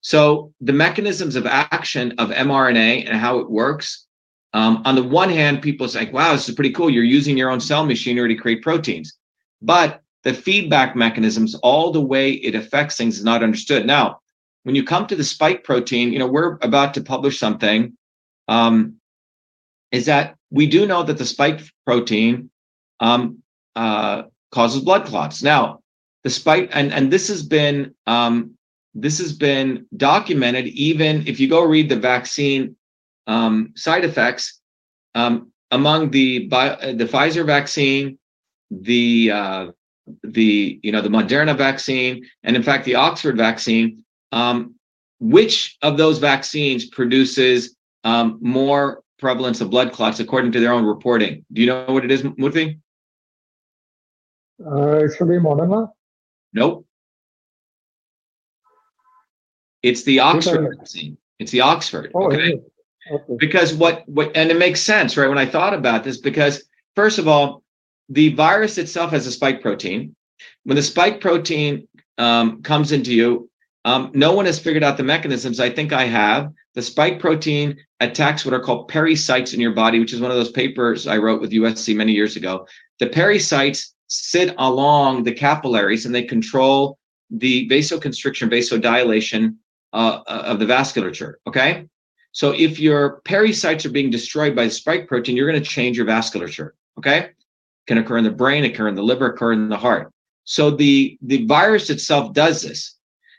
So 0.00 0.52
the 0.60 0.72
mechanisms 0.72 1.36
of 1.36 1.46
action 1.46 2.14
of 2.18 2.30
mRNA 2.30 3.08
and 3.08 3.18
how 3.18 3.38
it 3.38 3.50
works. 3.50 4.06
Um, 4.52 4.82
on 4.84 4.94
the 4.94 5.02
one 5.02 5.30
hand, 5.30 5.62
people 5.62 5.88
say, 5.88 6.10
wow, 6.10 6.32
this 6.32 6.48
is 6.48 6.54
pretty 6.54 6.70
cool. 6.70 6.88
You're 6.88 7.04
using 7.04 7.36
your 7.36 7.50
own 7.50 7.60
cell 7.60 7.84
machinery 7.84 8.34
to 8.34 8.40
create 8.40 8.62
proteins. 8.62 9.14
But 9.60 10.02
the 10.22 10.32
feedback 10.32 10.96
mechanisms, 10.96 11.54
all 11.56 11.90
the 11.90 12.00
way 12.00 12.32
it 12.32 12.54
affects 12.54 12.96
things 12.96 13.18
is 13.18 13.24
not 13.24 13.42
understood. 13.42 13.86
Now, 13.86 14.20
when 14.62 14.74
you 14.74 14.84
come 14.84 15.06
to 15.06 15.16
the 15.16 15.24
spike 15.24 15.64
protein, 15.64 16.12
you 16.12 16.18
know, 16.18 16.26
we're 16.26 16.58
about 16.62 16.94
to 16.94 17.00
publish 17.00 17.38
something 17.38 17.96
um, 18.48 18.96
is 19.92 20.06
that 20.06 20.36
we 20.50 20.66
do 20.66 20.86
know 20.86 21.02
that 21.02 21.18
the 21.18 21.24
spike 21.24 21.60
protein 21.84 22.50
um, 23.00 23.42
uh, 23.74 24.24
causes 24.52 24.82
blood 24.82 25.06
clots. 25.06 25.42
Now, 25.42 25.80
the 26.24 26.30
spike, 26.30 26.70
and, 26.72 26.92
and 26.92 27.12
this 27.12 27.28
has 27.28 27.42
been 27.42 27.94
um, 28.06 28.56
this 28.94 29.18
has 29.18 29.32
been 29.32 29.86
documented. 29.96 30.66
Even 30.68 31.26
if 31.26 31.38
you 31.38 31.48
go 31.48 31.62
read 31.62 31.88
the 31.88 31.96
vaccine 31.96 32.76
um, 33.26 33.72
side 33.76 34.04
effects 34.04 34.60
um, 35.14 35.52
among 35.70 36.10
the 36.10 36.48
the 36.48 37.08
Pfizer 37.10 37.44
vaccine, 37.44 38.18
the 38.70 39.30
uh, 39.32 39.66
the 40.24 40.80
you 40.82 40.90
know 40.90 41.00
the 41.00 41.08
Moderna 41.08 41.56
vaccine, 41.56 42.26
and 42.42 42.56
in 42.56 42.62
fact 42.62 42.84
the 42.84 42.94
Oxford 42.94 43.36
vaccine, 43.36 44.04
um, 44.32 44.74
which 45.20 45.76
of 45.82 45.96
those 45.96 46.18
vaccines 46.18 46.86
produces 46.86 47.75
um, 48.06 48.38
more 48.40 49.02
prevalence 49.18 49.60
of 49.60 49.68
blood 49.68 49.92
clots 49.92 50.20
according 50.20 50.52
to 50.52 50.60
their 50.60 50.72
own 50.72 50.84
reporting. 50.84 51.44
Do 51.52 51.60
you 51.60 51.66
know 51.66 51.86
what 51.86 52.04
it 52.04 52.12
is, 52.12 52.22
Murthy? 52.22 52.78
Uh, 54.64 55.04
it 55.04 55.16
should 55.16 55.28
be 55.28 55.34
Moderna. 55.34 55.90
Nope. 56.52 56.86
It's 59.82 60.04
the 60.04 60.20
Oxford 60.20 60.76
vaccine. 60.78 61.18
It's 61.40 61.50
the 61.50 61.62
Oxford. 61.62 62.12
Oh, 62.14 62.26
okay? 62.26 62.60
okay. 63.10 63.36
Because 63.38 63.74
what 63.74 64.08
what 64.08 64.36
and 64.36 64.50
it 64.50 64.58
makes 64.58 64.80
sense, 64.80 65.16
right? 65.16 65.28
When 65.28 65.38
I 65.38 65.46
thought 65.46 65.74
about 65.74 66.04
this, 66.04 66.18
because 66.18 66.62
first 66.94 67.18
of 67.18 67.26
all, 67.26 67.64
the 68.08 68.32
virus 68.34 68.78
itself 68.78 69.10
has 69.10 69.26
a 69.26 69.32
spike 69.32 69.60
protein. 69.60 70.14
When 70.62 70.76
the 70.76 70.82
spike 70.82 71.20
protein 71.20 71.88
um, 72.18 72.62
comes 72.62 72.92
into 72.92 73.12
you, 73.12 73.50
um, 73.86 74.10
no 74.14 74.32
one 74.32 74.46
has 74.46 74.58
figured 74.58 74.82
out 74.82 74.96
the 74.96 75.04
mechanisms. 75.04 75.60
I 75.60 75.70
think 75.70 75.92
I 75.92 76.06
have. 76.06 76.52
The 76.74 76.82
spike 76.82 77.20
protein 77.20 77.78
attacks 78.00 78.44
what 78.44 78.52
are 78.52 78.60
called 78.60 78.90
pericytes 78.90 79.54
in 79.54 79.60
your 79.60 79.70
body, 79.70 80.00
which 80.00 80.12
is 80.12 80.20
one 80.20 80.32
of 80.32 80.36
those 80.36 80.50
papers 80.50 81.06
I 81.06 81.18
wrote 81.18 81.40
with 81.40 81.52
USC 81.52 81.94
many 81.94 82.10
years 82.10 82.34
ago. 82.34 82.66
The 82.98 83.06
pericytes 83.06 83.92
sit 84.08 84.56
along 84.58 85.22
the 85.22 85.32
capillaries 85.32 86.04
and 86.04 86.12
they 86.12 86.24
control 86.24 86.98
the 87.30 87.68
vasoconstriction, 87.68 88.50
vasodilation 88.50 89.54
uh, 89.92 90.20
uh, 90.26 90.42
of 90.46 90.58
the 90.58 90.66
vasculature. 90.66 91.34
Okay. 91.46 91.86
So 92.32 92.50
if 92.50 92.80
your 92.80 93.20
pericytes 93.22 93.86
are 93.86 93.90
being 93.90 94.10
destroyed 94.10 94.56
by 94.56 94.64
the 94.64 94.70
spike 94.72 95.06
protein, 95.06 95.36
you're 95.36 95.48
going 95.48 95.62
to 95.62 95.68
change 95.68 95.96
your 95.96 96.06
vasculature. 96.06 96.70
Okay. 96.98 97.30
Can 97.86 97.98
occur 97.98 98.18
in 98.18 98.24
the 98.24 98.32
brain, 98.32 98.64
occur 98.64 98.88
in 98.88 98.96
the 98.96 99.02
liver, 99.04 99.26
occur 99.26 99.52
in 99.52 99.68
the 99.68 99.76
heart. 99.76 100.12
So 100.42 100.72
the, 100.72 101.16
the 101.22 101.46
virus 101.46 101.88
itself 101.88 102.32
does 102.32 102.62
this. 102.62 102.95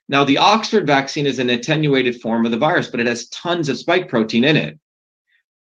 Now, 0.10 0.24
the 0.24 0.38
Oxford 0.38 0.88
vaccine 0.88 1.26
is 1.26 1.40
an 1.40 1.50
attenuated 1.50 2.22
form 2.22 2.46
of 2.46 2.52
the 2.52 2.58
virus, 2.58 2.88
but 2.88 3.00
it 3.00 3.08
has 3.08 3.28
tons 3.30 3.68
of 3.68 3.78
spike 3.78 4.08
protein 4.08 4.44
in 4.44 4.56
it. 4.56 4.80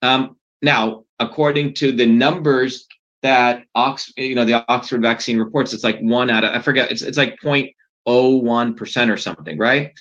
Um, 0.03 0.37
now, 0.62 1.05
according 1.19 1.75
to 1.75 1.93
the 1.93 2.07
numbers 2.07 2.87
that 3.23 3.65
Ox, 3.75 4.12
you 4.17 4.35
know, 4.35 4.47
the 4.47 4.65
Oxford 4.69 5.03
vaccine 5.03 5.39
reports, 5.39 5.75
it's 5.75 5.85
like 5.85 6.01
one 6.01 6.31
out 6.31 6.45
of 6.45 6.55
I 6.55 6.61
forget, 6.62 6.91
it's 6.91 7.03
it's 7.03 7.19
like 7.19 7.39
0.01 7.45 8.77
percent 8.77 9.11
or 9.11 9.19
something, 9.19 9.59
right? 9.59 9.93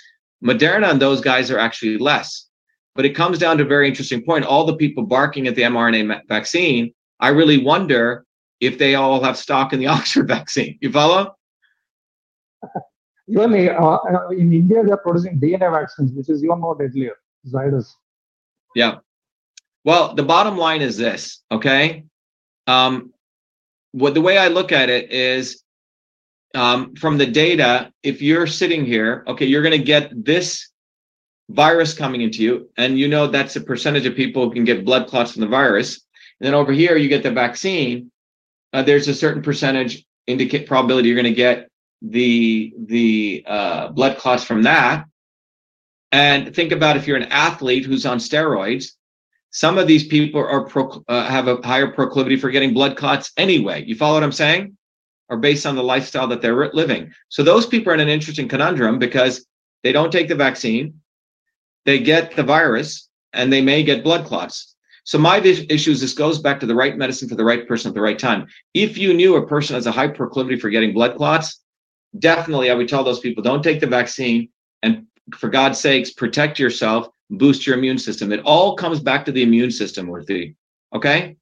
Moderna 0.44 0.90
and 0.90 1.02
those 1.02 1.20
guys 1.20 1.52
are 1.52 1.60
actually 1.60 1.98
less. 1.98 2.48
But 2.96 3.06
it 3.06 3.16
comes 3.16 3.40
down 3.40 3.58
to 3.58 3.64
a 3.64 3.68
very 3.68 3.88
interesting 3.88 4.24
point. 4.24 4.46
All 4.46 4.66
the 4.66 4.76
people 4.76 5.04
barking 5.06 5.48
at 5.48 5.56
the 5.56 5.62
mRNA 5.64 6.22
vaccine, 6.28 6.94
I 7.20 7.30
really 7.30 7.58
wonder 7.58 8.26
if 8.60 8.78
they 8.78 8.96
all 8.96 9.22
have 9.24 9.38
stock 9.38 9.74
in 9.74 9.80
the 9.80 9.88
Oxford 9.96 10.28
vaccine. 10.28 10.78
You 10.82 10.92
follow? 10.92 11.36
Even 13.30 13.70
uh, 13.70 13.80
uh, 13.80 14.30
in 14.30 14.52
India, 14.52 14.84
they 14.84 14.92
are 14.92 14.98
producing 14.98 15.40
DNA 15.40 15.72
vaccines, 15.72 16.12
which 16.14 16.30
is 16.30 16.44
even 16.44 16.60
more 16.60 16.76
deadlier. 16.76 17.16
Zydus. 17.48 17.94
Yeah. 18.76 18.98
Well, 19.86 20.16
the 20.16 20.24
bottom 20.24 20.58
line 20.58 20.82
is 20.82 20.98
this, 20.98 21.42
okay? 21.52 22.04
Um, 22.68 23.14
what 23.92 24.14
the 24.14 24.22
way 24.22 24.38
I 24.38 24.48
look 24.48 24.72
at 24.72 24.90
it 24.90 25.12
is 25.12 25.64
um, 26.56 26.96
from 26.96 27.18
the 27.18 27.26
data, 27.26 27.92
if 28.04 28.22
you're 28.22 28.48
sitting 28.48 28.86
here, 28.86 29.24
okay, 29.28 29.46
you're 29.46 29.62
going 29.62 29.78
to 29.78 29.86
get 29.86 30.26
this 30.26 30.70
virus 31.50 31.94
coming 31.94 32.22
into 32.22 32.44
you, 32.44 32.70
and 32.78 32.98
you 32.98 33.08
know 33.08 33.28
that's 33.28 33.56
a 33.56 33.62
percentage 33.62 34.06
of 34.06 34.16
people 34.16 34.46
who 34.46 34.54
can 34.54 34.66
get 34.66 34.86
blood 34.86 35.08
clots 35.08 35.32
from 35.32 35.42
the 35.42 35.48
virus. 35.48 36.02
And 36.40 36.48
then 36.48 36.54
over 36.54 36.72
here, 36.72 36.98
you 36.98 37.10
get 37.10 37.24
the 37.24 37.32
vaccine. 37.32 38.12
Uh, 38.74 38.84
there's 38.84 39.08
a 39.08 39.14
certain 39.14 39.42
percentage 39.42 40.06
indicate 40.28 40.68
probability 40.68 41.10
you're 41.10 41.16
going 41.16 41.26
to 41.26 41.34
get 41.34 41.69
the 42.02 42.74
the 42.86 43.44
uh, 43.48 43.90
blood 43.90 44.18
clots 44.18 44.44
from 44.44 44.64
that. 44.64 45.06
And 46.12 46.56
think 46.56 46.72
about 46.72 46.98
if 46.98 47.08
you're 47.08 47.18
an 47.18 47.32
athlete 47.32 47.86
who's 47.86 48.06
on 48.06 48.18
steroids, 48.18 48.94
some 49.52 49.78
of 49.78 49.88
these 49.88 50.08
people 50.08 50.42
are 50.42 50.66
pro, 50.66 51.04
uh, 51.08 51.28
have 51.28 51.48
a 51.48 51.58
higher 51.66 51.92
proclivity 51.92 52.36
for 52.36 52.50
getting 52.50 52.74
blood 52.74 52.98
clots 52.98 53.32
anyway. 53.38 53.84
You 53.86 53.96
follow 53.96 54.16
what 54.16 54.24
I'm 54.24 54.32
saying? 54.32 54.76
Or 55.30 55.38
based 55.38 55.66
on 55.66 55.76
the 55.76 55.84
lifestyle 55.84 56.28
that 56.28 56.42
they're 56.42 56.72
living. 56.74 57.12
So 57.30 57.44
those 57.44 57.68
people 57.68 57.92
are 57.92 57.96
in 57.96 58.00
an 58.00 58.10
interesting 58.10 58.48
conundrum 58.48 58.98
because 58.98 59.46
they 59.84 59.92
don't 59.92 60.12
take 60.12 60.28
the 60.28 60.36
vaccine, 60.36 61.00
they 61.86 62.00
get 62.00 62.36
the 62.36 62.44
virus, 62.44 63.08
and 63.34 63.54
they 63.54 63.62
may 63.62 63.84
get 63.84 64.04
blood 64.04 64.26
clots. 64.26 64.76
So 65.04 65.18
my 65.18 65.40
issue 65.40 65.92
is 65.92 66.02
this 66.02 66.14
goes 66.14 66.40
back 66.40 66.60
to 66.60 66.66
the 66.66 66.76
right 66.76 66.98
medicine 66.98 67.30
for 67.30 67.36
the 67.36 67.44
right 67.44 67.68
person 67.68 67.90
at 67.90 67.96
the 67.96 68.02
right 68.02 68.20
time. 68.20 68.48
If 68.74 68.98
you 68.98 69.14
knew 69.14 69.36
a 69.36 69.48
person 69.48 69.76
has 69.76 69.88
a 69.88 69.92
high 69.92 70.08
proclivity 70.08 70.60
for 70.60 70.70
getting 70.70 70.94
blood 70.94 71.18
clots, 71.18 71.60
definitely 72.18 72.72
I 72.72 72.74
would 72.74 72.90
tell 72.90 73.04
those 73.04 73.20
people 73.20 73.44
don't 73.44 73.64
take 73.64 73.80
the 73.80 73.88
vaccine 73.88 74.50
and 74.82 75.06
for 75.36 75.50
God's 75.50 75.80
sakes, 75.80 76.12
protect 76.12 76.58
yourself, 76.60 77.10
boost 77.30 77.68
your 77.68 77.78
immune 77.78 78.00
system. 78.00 78.32
It 78.32 78.42
all 78.46 78.76
comes 78.76 79.00
back 79.00 79.26
to 79.26 79.32
the 79.32 79.44
immune 79.44 79.72
system, 79.72 80.08
Murthy. 80.08 80.56
Okay? 80.94 81.38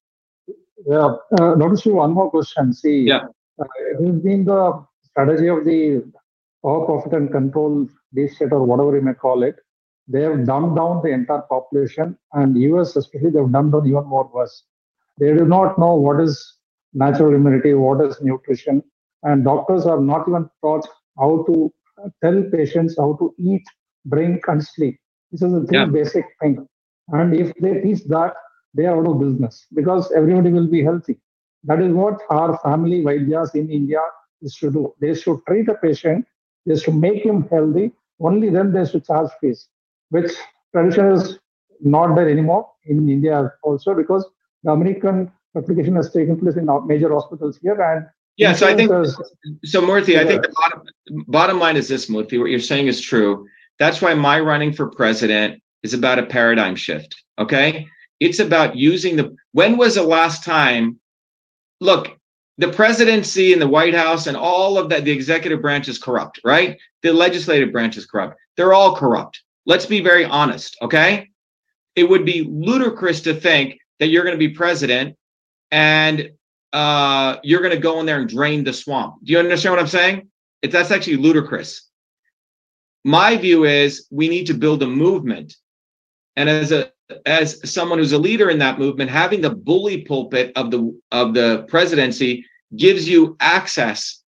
Yeah. 0.86 1.16
Uh, 1.40 1.54
notice 1.54 1.86
you 1.86 1.94
one 1.94 2.12
more 2.12 2.30
question. 2.30 2.72
See, 2.72 3.00
yeah. 3.00 3.24
Uh, 3.60 3.64
it 3.90 4.06
has 4.06 4.20
been 4.20 4.44
the 4.44 4.84
strategy 5.02 5.48
of 5.48 5.64
the 5.64 6.04
profit, 6.62 7.12
and 7.12 7.30
control 7.30 7.88
this 8.12 8.36
state 8.36 8.52
or 8.52 8.64
whatever 8.64 8.94
you 8.96 9.02
may 9.02 9.14
call 9.14 9.42
it. 9.42 9.56
They 10.06 10.22
have 10.22 10.46
dumbed 10.46 10.76
down 10.76 11.02
the 11.02 11.10
entire 11.10 11.42
population, 11.42 12.16
and 12.32 12.56
US 12.56 12.96
especially, 12.96 13.30
they 13.30 13.40
have 13.40 13.52
dumbed 13.52 13.72
down 13.72 13.86
even 13.86 14.04
more 14.04 14.30
worse. 14.32 14.64
They 15.18 15.34
do 15.34 15.44
not 15.44 15.78
know 15.78 15.94
what 15.94 16.20
is 16.20 16.56
natural 16.94 17.34
immunity, 17.34 17.74
what 17.74 18.00
is 18.04 18.20
nutrition, 18.20 18.82
and 19.22 19.44
doctors 19.44 19.86
are 19.86 20.00
not 20.00 20.28
even 20.28 20.48
taught 20.62 20.86
how 21.18 21.44
to 21.48 21.72
tell 22.22 22.42
patients 22.52 22.96
how 22.98 23.14
to 23.14 23.34
eat, 23.38 23.64
drink, 24.08 24.42
and 24.48 24.64
sleep. 24.64 24.98
This 25.32 25.42
is 25.42 25.52
a 25.52 25.66
yeah. 25.70 25.84
basic 25.86 26.24
thing. 26.40 26.66
And 27.08 27.34
if 27.34 27.52
they 27.60 27.80
teach 27.80 28.04
that, 28.04 28.34
they 28.74 28.86
are 28.86 28.98
out 28.98 29.08
of 29.10 29.20
business 29.20 29.66
because 29.74 30.12
everybody 30.12 30.52
will 30.52 30.66
be 30.68 30.82
healthy. 30.82 31.18
That 31.64 31.80
is 31.80 31.92
what 31.92 32.20
our 32.30 32.58
family 32.58 33.02
Vaidyas 33.02 33.54
in 33.54 33.70
India 33.70 34.00
is 34.42 34.54
to 34.56 34.70
do. 34.70 34.94
They 35.00 35.14
should 35.14 35.40
treat 35.48 35.68
a 35.68 35.74
patient, 35.74 36.26
they 36.66 36.78
should 36.78 36.94
make 36.94 37.24
him 37.24 37.48
healthy, 37.50 37.92
only 38.20 38.50
then 38.50 38.72
they 38.72 38.84
should 38.84 39.04
charge 39.04 39.30
fees, 39.40 39.68
which 40.10 40.32
tradition 40.72 41.12
is 41.12 41.38
not 41.80 42.14
there 42.14 42.28
anymore 42.28 42.70
in 42.86 43.08
India 43.08 43.52
also 43.62 43.94
because 43.94 44.28
the 44.62 44.70
American 44.70 45.30
application 45.56 45.96
has 45.96 46.12
taken 46.12 46.38
place 46.38 46.56
in 46.56 46.68
major 46.86 47.12
hospitals 47.12 47.58
here 47.62 47.80
and 47.80 48.06
yeah, 48.38 48.52
so 48.52 48.68
I 48.68 48.74
think 48.76 48.90
so, 49.64 49.82
Murthy. 49.82 50.14
Yeah. 50.14 50.20
I 50.20 50.24
think 50.24 50.42
the 50.42 50.52
bottom 50.54 50.82
bottom 51.26 51.58
line 51.58 51.76
is 51.76 51.88
this, 51.88 52.06
Murthy. 52.06 52.38
What 52.38 52.50
you're 52.50 52.60
saying 52.60 52.86
is 52.86 53.00
true. 53.00 53.46
That's 53.80 54.00
why 54.00 54.14
my 54.14 54.38
running 54.38 54.72
for 54.72 54.88
president 54.90 55.60
is 55.82 55.92
about 55.92 56.20
a 56.20 56.26
paradigm 56.26 56.76
shift. 56.76 57.16
Okay, 57.38 57.86
it's 58.20 58.38
about 58.38 58.76
using 58.76 59.16
the. 59.16 59.36
When 59.52 59.76
was 59.76 59.96
the 59.96 60.04
last 60.04 60.44
time? 60.44 61.00
Look, 61.80 62.16
the 62.58 62.70
presidency 62.70 63.52
and 63.52 63.60
the 63.60 63.68
White 63.68 63.94
House 63.94 64.28
and 64.28 64.36
all 64.36 64.78
of 64.78 64.88
that, 64.90 65.04
the 65.04 65.12
executive 65.12 65.60
branch 65.60 65.88
is 65.88 65.98
corrupt, 65.98 66.40
right? 66.44 66.78
The 67.02 67.12
legislative 67.12 67.72
branch 67.72 67.96
is 67.96 68.06
corrupt. 68.06 68.36
They're 68.56 68.72
all 68.72 68.94
corrupt. 68.94 69.42
Let's 69.66 69.86
be 69.86 70.00
very 70.00 70.24
honest. 70.24 70.76
Okay, 70.80 71.28
it 71.96 72.08
would 72.08 72.24
be 72.24 72.44
ludicrous 72.48 73.20
to 73.22 73.34
think 73.34 73.80
that 73.98 74.08
you're 74.08 74.22
going 74.22 74.38
to 74.38 74.48
be 74.48 74.54
president 74.54 75.16
and 75.72 76.30
uh, 76.72 77.36
you're 77.42 77.60
going 77.60 77.74
to 77.74 77.80
go 77.80 78.00
in 78.00 78.06
there 78.06 78.18
and 78.18 78.28
drain 78.28 78.64
the 78.64 78.72
swamp. 78.72 79.16
Do 79.24 79.32
you 79.32 79.38
understand 79.38 79.72
what 79.74 79.80
I'm 79.80 79.88
saying? 79.88 80.28
It, 80.62 80.70
that's 80.70 80.90
actually 80.90 81.16
ludicrous. 81.16 81.88
My 83.04 83.36
view 83.36 83.64
is 83.64 84.06
we 84.10 84.28
need 84.28 84.46
to 84.46 84.54
build 84.54 84.82
a 84.82 84.86
movement, 84.86 85.56
and 86.36 86.48
as 86.48 86.72
a 86.72 86.90
as 87.24 87.58
someone 87.70 87.98
who's 87.98 88.12
a 88.12 88.18
leader 88.18 88.50
in 88.50 88.58
that 88.58 88.78
movement, 88.78 89.10
having 89.10 89.40
the 89.40 89.50
bully 89.50 90.02
pulpit 90.02 90.52
of 90.56 90.70
the 90.70 91.00
of 91.10 91.32
the 91.32 91.64
presidency 91.68 92.44
gives 92.76 93.08
you 93.08 93.36
access 93.40 94.22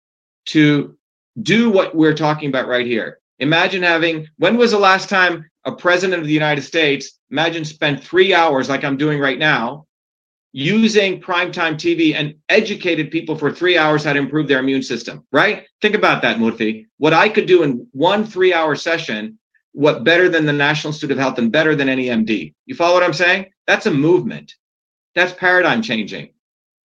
to 0.45 0.95
do 1.41 1.71
what 1.71 1.95
we're 1.95 2.13
talking 2.13 2.49
about 2.49 2.67
right 2.67 2.85
here. 2.85 3.19
Imagine 3.39 3.81
having 3.81 4.27
when 4.37 4.57
was 4.57 4.71
the 4.71 4.79
last 4.79 5.09
time 5.09 5.49
a 5.65 5.71
president 5.71 6.21
of 6.21 6.27
the 6.27 6.33
United 6.33 6.61
States 6.61 7.19
imagine 7.31 7.65
spent 7.65 8.03
three 8.03 8.33
hours 8.33 8.69
like 8.69 8.83
I'm 8.83 8.97
doing 8.97 9.19
right 9.19 9.39
now 9.39 9.86
using 10.57 11.21
primetime 11.21 11.75
TV 11.75 12.15
and 12.15 12.33
educated 12.49 13.11
people 13.11 13.37
for 13.37 13.51
three 13.51 13.77
hours 13.77 14.03
how 14.03 14.11
to 14.11 14.17
improve 14.17 14.47
their 14.47 14.57
immune 14.57 14.81
system, 14.81 15.23
right? 15.31 15.67
Think 15.83 15.93
about 15.93 16.23
that, 16.23 16.37
Murthy. 16.37 16.87
What 16.97 17.13
I 17.13 17.29
could 17.29 17.45
do 17.45 17.61
in 17.61 17.85
one 17.91 18.25
three 18.25 18.55
hour 18.55 18.73
session, 18.75 19.37
what 19.73 20.03
better 20.03 20.27
than 20.27 20.47
the 20.47 20.53
National 20.53 20.89
Institute 20.89 21.11
of 21.11 21.19
Health 21.19 21.37
and 21.37 21.51
better 21.51 21.75
than 21.75 21.89
any 21.89 22.05
MD? 22.07 22.55
You 22.65 22.73
follow 22.73 22.95
what 22.95 23.03
I'm 23.03 23.13
saying? 23.13 23.51
That's 23.67 23.85
a 23.85 23.91
movement. 23.91 24.55
That's 25.13 25.31
paradigm 25.31 25.83
changing. 25.83 26.29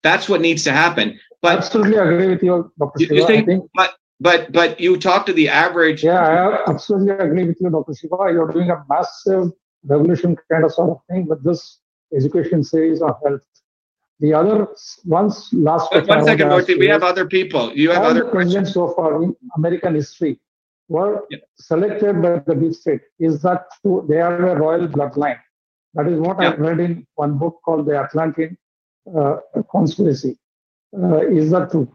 That's 0.03 0.28
what 0.28 0.43
needs 0.43 0.65
to 0.65 0.73
happen. 0.73 1.19
But 1.40 1.57
absolutely 1.57 1.97
agree 1.97 2.28
with 2.28 2.43
you, 2.43 2.70
Dr. 2.78 3.05
You, 3.05 3.07
you 3.11 3.27
think, 3.27 3.47
think, 3.47 3.65
but 3.73 3.94
but 4.20 4.53
but 4.53 4.81
you 4.81 4.99
talk 4.99 5.24
to 5.24 5.32
the 5.32 5.49
average. 5.49 6.05
Yeah, 6.05 6.20
I 6.20 6.70
absolutely 6.70 7.12
agree 7.12 7.44
with 7.44 7.57
you, 7.59 7.70
Dr. 7.70 7.94
Shiva. 7.94 8.16
You're 8.32 8.53
doing 8.53 8.70
a 8.70 8.85
massive 8.90 9.51
revolution 9.82 10.36
kind 10.51 10.62
of 10.62 10.74
sort 10.74 10.90
of 10.90 10.99
thing 11.09 11.24
with 11.27 11.43
this 11.43 11.78
education 12.15 12.62
series 12.62 13.01
on 13.01 13.15
health. 13.24 13.40
The 14.23 14.32
other 14.32 14.69
once 15.05 15.53
last. 15.53 15.90
But 15.90 16.07
one 16.07 16.24
second, 16.24 16.47
Murthy. 16.49 16.78
We 16.78 16.86
have 16.86 17.03
other 17.03 17.27
people. 17.27 17.73
You 17.74 17.90
have 17.90 18.05
other 18.05 18.24
presidents 18.24 18.73
so 18.73 18.94
far 18.94 19.20
in 19.23 19.35
American 19.57 19.97
history 19.97 20.39
were 20.89 21.24
yeah. 21.28 21.39
selected 21.59 22.23
by 22.23 22.39
the 22.47 22.55
deep 22.55 22.74
state. 22.74 23.01
Is 23.19 23.43
that 23.43 23.65
true? 23.81 24.07
They 24.09 24.20
are 24.20 24.49
a 24.51 24.55
royal 24.57 24.86
bloodline. 24.86 25.40
That 25.94 26.07
is 26.07 26.20
what 26.20 26.40
yeah. 26.40 26.51
I 26.51 26.55
read 26.55 26.78
in 26.78 27.07
one 27.16 27.36
book 27.36 27.61
called 27.65 27.86
The 27.86 27.99
Atlantean 27.99 28.57
uh, 29.19 29.39
Conspiracy. 29.70 30.39
Uh, 30.97 31.27
is 31.27 31.51
that 31.51 31.73
true? 31.73 31.90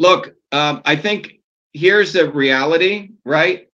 Look, 0.00 0.34
um, 0.50 0.82
I 0.84 0.96
think 0.96 1.40
here's 1.74 2.12
the 2.12 2.30
reality, 2.30 3.10
right? 3.24 3.68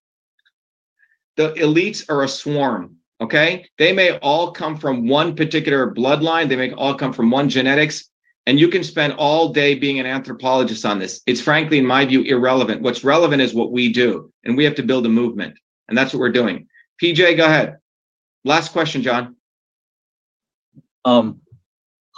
The 1.37 1.53
elites 1.55 2.05
are 2.11 2.23
a 2.23 2.29
swarm. 2.29 2.97
Okay. 3.23 3.65
They 3.79 3.93
may 3.93 4.19
all 4.19 4.51
come 4.51 4.77
from 4.77 5.07
one 5.07 5.37
particular 5.37 5.95
bloodline, 5.95 6.49
they 6.49 6.57
may 6.57 6.73
all 6.73 6.95
come 6.95 7.13
from 7.13 7.31
one 7.31 7.49
genetics. 7.49 8.09
And 8.47 8.59
you 8.59 8.67
can 8.67 8.83
spend 8.83 9.13
all 9.13 9.51
day 9.51 9.77
being 9.77 10.01
an 10.01 10.07
anthropologist 10.07 10.85
on 10.85 10.99
this. 10.99 11.23
It's 11.29 11.41
frankly, 11.41 11.79
in 11.79 11.87
my 11.87 12.05
view, 12.05 12.23
irrelevant. 12.23 12.83
What's 12.83 13.05
relevant 13.05 13.41
is 13.41 13.55
what 13.55 13.71
we 13.71 13.93
do, 13.93 14.33
and 14.45 14.57
we 14.57 14.65
have 14.65 14.75
to 14.75 14.83
build 14.83 15.07
a 15.07 15.09
movement. 15.09 15.57
And 15.87 15.97
that's 15.97 16.13
what 16.13 16.19
we're 16.19 16.33
doing. 16.33 16.67
PJ, 17.01 17.37
go 17.37 17.45
ahead. 17.45 17.77
Last 18.45 18.73
question, 18.73 19.03
John. 19.03 19.37
Um, 21.05 21.41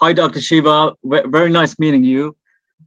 hi, 0.01 0.15
Dr. 0.15 0.41
Shiva. 0.41 0.95
Very 1.05 1.51
nice 1.51 1.79
meeting 1.79 2.05
you. 2.05 2.35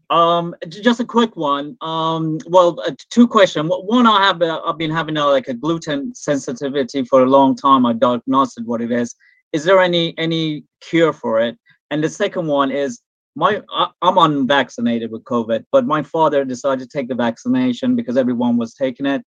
Um, 0.10 0.56
just 0.70 1.00
a 1.00 1.06
quick 1.06 1.36
one. 1.36 1.76
Um, 1.82 2.40
well, 2.48 2.80
uh, 2.86 2.92
two 3.10 3.28
questions. 3.28 3.70
One, 3.70 4.08
I 4.08 4.26
have 4.26 4.42
uh, 4.42 4.62
I've 4.66 4.78
been 4.78 4.92
having 4.92 5.18
a, 5.18 5.26
like 5.26 5.50
a 5.50 5.54
gluten 5.54 6.16
sensitivity 6.16 7.04
for 7.04 7.24
a 7.24 7.30
long 7.30 7.56
time. 7.56 7.86
I 7.86 7.94
diagnosed 7.94 8.60
what 8.64 8.82
it 8.82 8.92
is. 8.92 9.16
Is 9.52 9.64
there 9.66 9.82
any 9.82 10.18
any 10.18 10.64
cure 10.82 11.12
for 11.12 11.42
it? 11.42 11.58
And 11.92 12.04
the 12.04 12.10
second 12.10 12.48
one 12.48 12.72
is 12.72 13.02
my 13.36 13.62
I, 13.70 13.90
I'm 14.02 14.18
unvaccinated 14.18 15.12
with 15.12 15.26
COVID, 15.26 15.66
but 15.72 15.86
my 15.86 16.04
father 16.04 16.46
decided 16.46 16.90
to 16.90 16.98
take 16.98 17.10
the 17.10 17.16
vaccination 17.16 17.96
because 17.96 18.16
everyone 18.16 18.56
was 18.56 18.74
taking 18.74 19.06
it, 19.06 19.24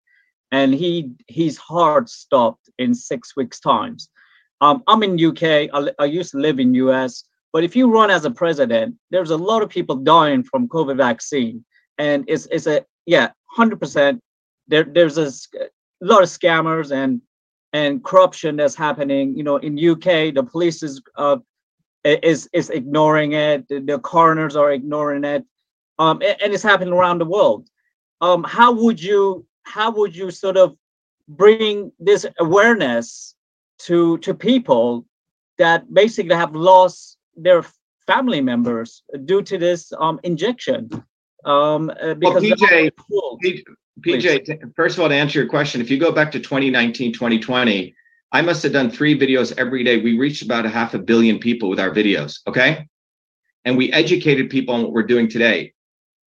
and 0.50 0.72
he 0.72 1.10
his 1.28 1.58
heart 1.58 2.08
stopped 2.08 2.70
in 2.78 2.94
six 2.94 3.36
weeks 3.36 3.60
times. 3.60 4.08
Um, 4.62 4.82
I'm 4.86 5.02
in 5.02 5.22
UK. 5.22 5.68
I, 5.72 5.90
I 5.98 6.04
used 6.06 6.32
to 6.32 6.38
live 6.38 6.58
in 6.58 6.74
US. 6.74 7.24
But 7.52 7.64
if 7.64 7.74
you 7.74 7.90
run 7.90 8.10
as 8.10 8.24
a 8.24 8.30
president, 8.30 8.96
there's 9.10 9.30
a 9.30 9.36
lot 9.36 9.62
of 9.62 9.68
people 9.68 9.96
dying 9.96 10.42
from 10.44 10.68
COVID 10.68 10.96
vaccine, 10.96 11.64
and 11.98 12.24
it's 12.28 12.46
it's 12.50 12.66
a 12.66 12.84
yeah, 13.06 13.30
hundred 13.46 13.80
percent. 13.80 14.20
There 14.68 14.84
there's 14.84 15.18
a, 15.18 15.26
a 15.60 15.66
lot 16.00 16.22
of 16.22 16.28
scammers 16.28 16.92
and 16.92 17.20
and 17.72 18.04
corruption 18.04 18.56
that's 18.56 18.74
happening. 18.74 19.36
You 19.36 19.42
know, 19.42 19.56
in 19.56 19.78
UK, 19.78 20.34
the 20.34 20.46
police 20.48 20.82
is 20.82 21.02
uh, 21.16 21.38
is 22.04 22.48
is 22.52 22.70
ignoring 22.70 23.32
it. 23.32 23.68
The, 23.68 23.98
coroners 23.98 24.56
are 24.56 24.72
ignoring 24.72 25.24
it, 25.24 25.44
um, 25.98 26.22
and 26.22 26.52
it's 26.52 26.62
happening 26.62 26.94
around 26.94 27.18
the 27.18 27.24
world. 27.26 27.68
Um, 28.20 28.44
how 28.44 28.72
would 28.72 29.02
you 29.02 29.46
how 29.64 29.90
would 29.92 30.14
you 30.14 30.30
sort 30.30 30.56
of 30.56 30.76
bring 31.28 31.92
this 31.98 32.26
awareness 32.38 33.34
to 33.78 34.18
to 34.18 34.34
people 34.34 35.06
that 35.58 35.92
basically 35.92 36.34
have 36.34 36.54
lost 36.54 37.18
their 37.42 37.64
family 38.06 38.40
members 38.40 39.02
due 39.24 39.42
to 39.42 39.58
this 39.58 39.92
um, 39.98 40.20
injection. 40.22 40.90
Um, 41.44 41.90
uh, 41.90 42.14
Well, 42.20 42.40
because 42.40 42.42
PJ, 42.42 42.90
Cool. 43.08 43.38
P- 43.42 43.64
PJ, 44.00 44.74
first 44.74 44.96
of 44.96 45.02
all, 45.02 45.08
to 45.08 45.14
answer 45.14 45.38
your 45.38 45.48
question, 45.48 45.80
if 45.80 45.90
you 45.90 45.98
go 45.98 46.12
back 46.12 46.32
to 46.32 46.40
2019, 46.40 47.12
2020, 47.12 47.94
I 48.32 48.42
must 48.42 48.62
have 48.62 48.72
done 48.72 48.90
three 48.90 49.18
videos 49.18 49.52
every 49.58 49.82
day. 49.84 50.00
We 50.00 50.18
reached 50.18 50.42
about 50.42 50.64
a 50.64 50.68
half 50.68 50.94
a 50.94 50.98
billion 50.98 51.38
people 51.38 51.68
with 51.68 51.80
our 51.80 51.90
videos. 51.90 52.38
Okay. 52.46 52.86
And 53.64 53.76
we 53.76 53.92
educated 53.92 54.48
people 54.48 54.74
on 54.74 54.82
what 54.82 54.92
we're 54.92 55.02
doing 55.02 55.28
today. 55.28 55.74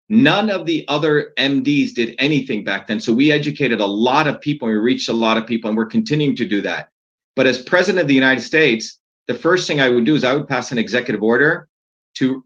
None 0.10 0.50
of 0.50 0.66
the 0.66 0.86
other 0.88 1.34
MDs 1.38 1.94
did 1.94 2.16
anything 2.20 2.64
back 2.64 2.88
then. 2.88 3.00
So 3.00 3.14
we 3.14 3.32
educated 3.32 3.80
a 3.80 3.86
lot 3.86 4.28
of 4.28 4.42
people 4.42 4.68
we 4.68 4.76
reached 4.76 5.10
a 5.10 5.14
lot 5.14 5.38
of 5.38 5.48
people 5.48 5.70
and 5.70 5.78
we're 5.78 5.86
continuing 5.86 6.36
to 6.36 6.46
do 6.46 6.62
that. 6.62 6.90
But 7.36 7.48
as 7.48 7.62
president 7.62 8.02
of 8.02 8.08
the 8.08 8.14
United 8.14 8.42
States, 8.42 9.00
the 9.28 9.34
first 9.34 9.68
thing 9.68 9.80
I 9.82 9.90
would 9.90 10.06
do 10.06 10.16
is 10.16 10.24
I 10.24 10.34
would 10.34 10.48
pass 10.48 10.72
an 10.72 10.78
executive 10.78 11.24
order 11.24 11.68
to, 12.16 12.44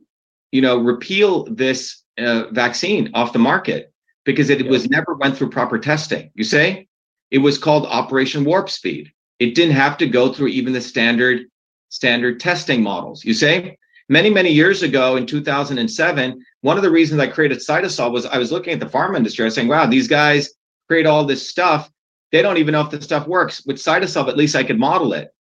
you 0.52 0.62
know, 0.62 0.78
repeal 0.78 1.45
this 1.45 2.04
uh, 2.18 2.45
vaccine 2.52 3.12
off 3.14 3.34
the 3.34 3.40
market 3.40 3.91
because 4.26 4.49
it 4.49 4.64
Yeah. 4.64 4.70
was 4.72 4.90
never 4.90 5.16
went 5.16 5.38
through 5.38 5.49
proper 5.49 5.78
testing. 5.80 6.32
You 6.36 6.44
say 6.44 6.88
it 7.32 7.40
was 7.40 7.58
called 7.58 7.86
Operation 7.86 8.44
Warp 8.45 8.70
Speed. 8.70 9.12
It 9.40 9.56
didn't 9.56 9.76
have 9.76 9.98
to 9.98 10.08
go 10.08 10.32
through 10.34 10.48
even 10.48 10.74
the 10.74 10.82
standard 10.82 11.45
standard 11.90 12.40
testing 12.40 12.82
models. 12.84 13.24
You 13.24 13.34
say 13.34 13.78
many 14.10 14.30
many 14.30 14.52
years 14.52 14.84
ago 14.84 15.16
in 15.16 15.26
2007, 15.26 16.44
one 16.62 16.78
of 16.78 16.84
the 16.84 16.91
reasons 16.91 17.22
I 17.22 17.28
created 17.28 17.60
CytoSolve 17.60 18.12
was 18.12 18.26
I 18.26 18.38
was 18.38 18.52
looking 18.52 18.74
at 18.74 18.80
the 18.80 18.86
pharma 18.86 19.18
industry. 19.18 19.44
I 19.44 19.48
was 19.48 19.56
saying, 19.56 19.68
wow, 19.68 19.86
these 19.86 20.08
guys 20.08 20.49
create 20.88 21.06
all 21.06 21.24
this 21.26 21.48
stuff. 21.48 21.90
They 22.32 22.41
don't 22.41 22.58
even 22.58 22.74
know 22.74 22.82
if 22.82 22.91
the 22.91 23.02
stuff 23.02 23.28
works. 23.28 23.66
With 23.66 23.78
CytoSolve, 23.78 24.28
at 24.28 24.38
least 24.38 24.56
I 24.56 24.64
could 24.64 24.80
model 24.80 25.14
it. 25.14 25.34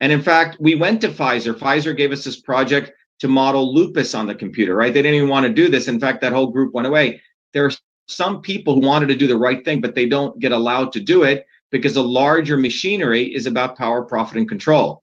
And 0.00 0.12
in 0.12 0.22
fact, 0.22 0.58
we 0.60 0.74
went 0.74 1.00
to 1.00 1.08
Pfizer. 1.08 1.54
Pfizer 1.54 1.96
gave 1.96 2.12
us 2.12 2.24
this 2.24 2.40
project 2.40 2.92
to 3.20 3.28
model 3.28 3.74
lupus 3.74 4.14
on 4.14 4.26
the 4.26 4.34
computer, 4.34 4.74
right? 4.74 4.92
They 4.92 5.02
didn't 5.02 5.16
even 5.16 5.28
want 5.28 5.46
to 5.46 5.52
do 5.52 5.68
this. 5.68 5.88
In 5.88 5.98
fact, 5.98 6.20
that 6.20 6.32
whole 6.32 6.48
group 6.48 6.74
went 6.74 6.86
away. 6.86 7.20
There 7.52 7.64
are 7.64 7.72
some 8.08 8.42
people 8.42 8.74
who 8.74 8.86
wanted 8.86 9.06
to 9.08 9.16
do 9.16 9.26
the 9.26 9.38
right 9.38 9.64
thing, 9.64 9.80
but 9.80 9.94
they 9.94 10.06
don't 10.06 10.38
get 10.38 10.52
allowed 10.52 10.92
to 10.92 11.00
do 11.00 11.22
it 11.22 11.46
because 11.70 11.94
the 11.94 12.02
larger 12.02 12.56
machinery 12.56 13.34
is 13.34 13.46
about 13.46 13.76
power, 13.76 14.02
profit, 14.02 14.36
and 14.36 14.48
control. 14.48 15.02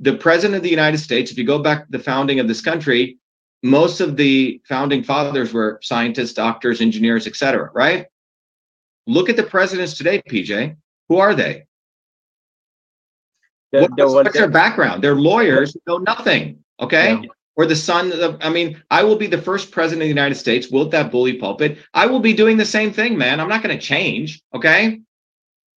The 0.00 0.16
president 0.16 0.56
of 0.56 0.62
the 0.62 0.70
United 0.70 0.98
States, 0.98 1.30
if 1.30 1.38
you 1.38 1.44
go 1.44 1.60
back 1.60 1.86
to 1.86 1.92
the 1.92 2.02
founding 2.02 2.40
of 2.40 2.48
this 2.48 2.60
country, 2.60 3.18
most 3.62 4.00
of 4.00 4.16
the 4.16 4.60
founding 4.68 5.02
fathers 5.02 5.52
were 5.52 5.78
scientists, 5.82 6.34
doctors, 6.34 6.80
engineers, 6.80 7.26
etc. 7.26 7.70
Right? 7.74 8.06
Look 9.06 9.30
at 9.30 9.36
the 9.36 9.42
presidents 9.42 9.96
today, 9.96 10.20
PJ. 10.28 10.76
Who 11.08 11.16
are 11.18 11.34
they? 11.34 11.66
The- 13.72 13.88
What- 13.96 14.12
what's, 14.12 14.32
their 14.36 14.48
background? 14.48 15.02
They're 15.02 15.14
lawyers 15.16 15.74
who 15.74 15.80
know 15.86 15.98
nothing. 15.98 16.58
Okay. 16.80 17.12
Yeah. 17.12 17.28
Or 17.56 17.64
the 17.64 17.76
son 17.76 18.12
of, 18.12 18.36
I 18.42 18.50
mean, 18.50 18.82
I 18.90 19.02
will 19.02 19.16
be 19.16 19.26
the 19.26 19.40
first 19.40 19.70
president 19.70 20.02
of 20.02 20.04
the 20.06 20.08
United 20.20 20.34
States 20.34 20.68
with 20.70 20.90
that 20.90 21.10
bully 21.10 21.34
pulpit. 21.34 21.78
I 21.94 22.04
will 22.06 22.20
be 22.20 22.34
doing 22.34 22.58
the 22.58 22.66
same 22.66 22.92
thing, 22.92 23.16
man. 23.16 23.40
I'm 23.40 23.48
not 23.48 23.62
going 23.62 23.76
to 23.76 23.82
change. 23.82 24.42
Okay. 24.54 25.00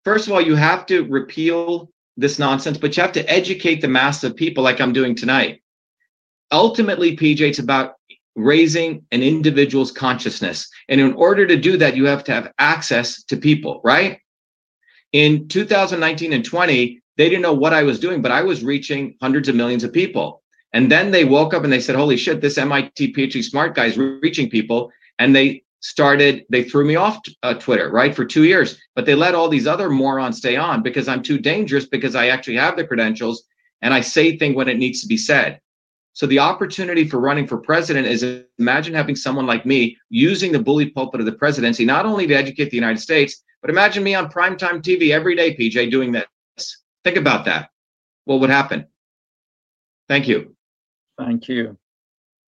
First 0.03 0.25
of 0.27 0.33
all, 0.33 0.41
you 0.41 0.55
have 0.55 0.87
to 0.87 1.03
repeal 1.05 1.91
this 2.17 2.39
nonsense, 2.39 2.79
but 2.79 2.97
you 2.97 3.03
have 3.03 3.11
to 3.11 3.31
educate 3.31 3.81
the 3.81 3.87
mass 3.87 4.23
of 4.23 4.35
people 4.35 4.63
like 4.63 4.81
I'm 4.81 4.91
doing 4.91 5.13
tonight. 5.13 5.61
Ultimately, 6.51 7.15
PJ, 7.15 7.41
it's 7.41 7.59
about 7.59 7.93
raising 8.35 9.05
an 9.11 9.21
individual's 9.21 9.91
consciousness. 9.91 10.67
And 10.89 10.99
in 10.99 11.13
order 11.13 11.45
to 11.45 11.57
do 11.57 11.77
that, 11.77 11.95
you 11.95 12.05
have 12.05 12.23
to 12.25 12.31
have 12.31 12.51
access 12.57 13.23
to 13.25 13.37
people, 13.37 13.81
right? 13.83 14.19
In 15.13 15.47
2019 15.47 16.33
and 16.33 16.43
20, 16.43 17.01
they 17.17 17.29
didn't 17.29 17.41
know 17.41 17.53
what 17.53 17.73
I 17.73 17.83
was 17.83 17.99
doing, 17.99 18.21
but 18.21 18.31
I 18.31 18.43
was 18.43 18.63
reaching 18.63 19.17
hundreds 19.21 19.49
of 19.49 19.55
millions 19.55 19.83
of 19.83 19.91
people. 19.91 20.43
And 20.73 20.91
then 20.91 21.11
they 21.11 21.25
woke 21.25 21.53
up 21.53 21.63
and 21.63 21.73
they 21.73 21.79
said, 21.79 21.95
Holy 21.95 22.17
shit, 22.17 22.41
this 22.41 22.57
MIT 22.57 23.13
PhD 23.13 23.43
smart 23.43 23.75
guy 23.75 23.85
is 23.85 23.97
reaching 23.97 24.49
people. 24.49 24.91
And 25.19 25.35
they 25.35 25.63
started, 25.79 26.45
they 26.49 26.63
threw 26.63 26.85
me 26.85 26.95
off 26.95 27.19
uh, 27.43 27.55
Twitter, 27.55 27.89
right, 27.89 28.15
for 28.15 28.25
two 28.25 28.43
years. 28.43 28.77
But 28.95 29.05
they 29.05 29.15
let 29.15 29.35
all 29.35 29.49
these 29.49 29.67
other 29.67 29.89
morons 29.89 30.37
stay 30.37 30.55
on 30.55 30.83
because 30.83 31.07
I'm 31.07 31.23
too 31.23 31.39
dangerous 31.39 31.85
because 31.85 32.15
I 32.15 32.27
actually 32.27 32.57
have 32.57 32.77
the 32.77 32.85
credentials 32.85 33.43
and 33.81 33.93
I 33.93 34.01
say 34.01 34.37
things 34.37 34.55
when 34.55 34.69
it 34.69 34.77
needs 34.77 35.01
to 35.01 35.07
be 35.07 35.17
said. 35.17 35.59
So 36.13 36.25
the 36.25 36.39
opportunity 36.39 37.07
for 37.07 37.19
running 37.19 37.45
for 37.45 37.57
president 37.57 38.07
is 38.07 38.43
imagine 38.57 38.95
having 38.95 39.15
someone 39.15 39.45
like 39.45 39.67
me 39.67 39.97
using 40.09 40.51
the 40.51 40.59
bully 40.59 40.89
pulpit 40.89 41.19
of 41.19 41.27
the 41.27 41.31
presidency, 41.31 41.85
not 41.85 42.07
only 42.07 42.25
to 42.25 42.33
educate 42.33 42.71
the 42.71 42.77
United 42.77 42.99
States, 42.99 43.43
but 43.61 43.69
imagine 43.69 44.03
me 44.03 44.15
on 44.15 44.31
primetime 44.31 44.81
TV 44.81 45.11
every 45.11 45.35
day, 45.35 45.55
PJ, 45.55 45.91
doing 45.91 46.11
this. 46.11 46.25
Think 47.07 47.15
about 47.15 47.45
that. 47.45 47.69
What 48.25 48.41
would 48.41 48.49
happen? 48.49 48.85
Thank 50.09 50.27
you. 50.27 50.57
Thank 51.17 51.47
you. 51.47 51.77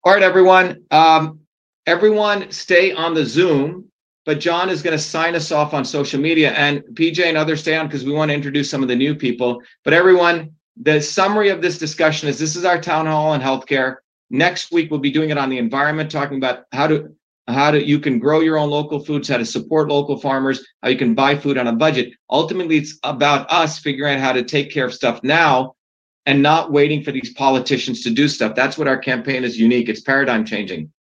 All 0.04 0.12
right, 0.12 0.22
everyone. 0.22 0.84
Um, 0.92 1.40
everyone 1.88 2.52
stay 2.52 2.92
on 2.92 3.14
the 3.14 3.26
Zoom, 3.26 3.90
but 4.26 4.42
John 4.42 4.70
is 4.70 4.82
going 4.82 4.98
to 4.98 5.02
sign 5.02 5.34
us 5.34 5.54
off 5.54 5.74
on 5.74 5.86
social 5.86 6.20
media 6.20 6.52
and 6.52 6.84
PJ 6.92 7.24
and 7.24 7.38
others 7.38 7.62
stay 7.62 7.78
on 7.78 7.88
because 7.88 8.04
we 8.04 8.12
want 8.12 8.32
to 8.32 8.36
introduce 8.36 8.70
some 8.70 8.84
of 8.84 8.90
the 8.90 8.98
new 8.98 9.16
people. 9.16 9.62
But 9.86 9.94
everyone, 9.94 10.52
the 10.76 11.02
summary 11.02 11.48
of 11.48 11.62
this 11.62 11.78
discussion 11.78 12.28
is 12.28 12.38
this 12.38 12.58
is 12.58 12.66
our 12.66 12.82
town 12.82 13.06
hall 13.06 13.30
on 13.30 13.40
healthcare. 13.40 13.96
Next 14.30 14.74
week, 14.74 14.92
we'll 14.92 15.00
be 15.00 15.10
doing 15.10 15.30
it 15.30 15.38
on 15.38 15.50
the 15.50 15.58
environment, 15.58 16.12
talking 16.12 16.36
about 16.36 16.66
how 16.74 16.88
to 16.88 17.16
how 17.50 17.72
to 17.72 17.86
you 17.86 18.00
can 18.00 18.20
grow 18.20 18.40
your 18.40 18.58
own 18.58 18.70
local 18.70 19.04
foods, 19.04 19.28
how 19.28 19.38
to 19.38 19.46
support 19.46 19.90
local 19.90 20.20
farmers, 20.20 20.66
how 20.82 20.90
you 20.90 20.98
can 20.98 21.14
buy 21.14 21.38
food 21.38 21.58
on 21.58 21.68
a 21.68 21.74
budget. 21.74 22.14
Ultimately, 22.30 22.78
it's 22.78 22.98
about 23.04 23.50
us 23.52 23.80
figuring 23.80 24.16
out 24.16 24.20
how 24.20 24.32
to 24.34 24.44
take 24.44 24.72
care 24.72 24.86
of 24.86 24.94
stuff 24.94 25.22
now 25.24 25.76
and 26.26 26.42
not 26.42 26.72
waiting 26.72 27.04
for 27.04 27.12
these 27.12 27.34
politicians 27.34 28.04
to 28.04 28.10
do 28.10 28.28
stuff. 28.28 28.56
That's 28.56 28.78
what 28.78 28.88
our 28.88 28.98
campaign 28.98 29.44
is 29.44 29.60
unique. 29.60 29.90
It's 29.90 30.02
paradigm 30.02 30.46
changing. 30.46 30.92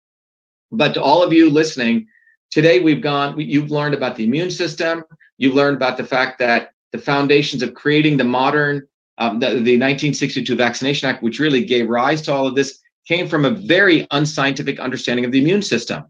But 0.71 0.93
to 0.93 1.03
all 1.03 1.23
of 1.23 1.34
you 1.34 1.49
listening, 1.49 2.07
today 2.51 2.80
we've 2.80 3.01
gone, 3.01 3.39
you've 3.39 3.71
learned 3.71 3.95
about 3.95 4.15
the 4.15 4.23
immune 4.23 4.51
system. 4.51 5.03
You've 5.38 5.55
learned 5.55 5.77
about 5.77 5.97
the 5.97 6.03
fact 6.03 6.39
that 6.39 6.71
the 6.91 6.97
foundations 6.97 7.63
of 7.63 7.73
creating 7.73 8.17
the 8.17 8.23
modern, 8.23 8.88
um, 9.17 9.39
the, 9.39 9.47
the 9.47 9.77
1962 9.77 10.55
Vaccination 10.55 11.09
Act, 11.09 11.21
which 11.21 11.39
really 11.39 11.63
gave 11.63 11.89
rise 11.89 12.21
to 12.23 12.34
all 12.34 12.47
of 12.47 12.55
this, 12.55 12.80
came 13.07 13.27
from 13.27 13.45
a 13.45 13.51
very 13.51 14.07
unscientific 14.11 14.80
understanding 14.80 15.26
of 15.26 15.31
the 15.31 15.39
immune 15.39 15.61
system. 15.61 16.05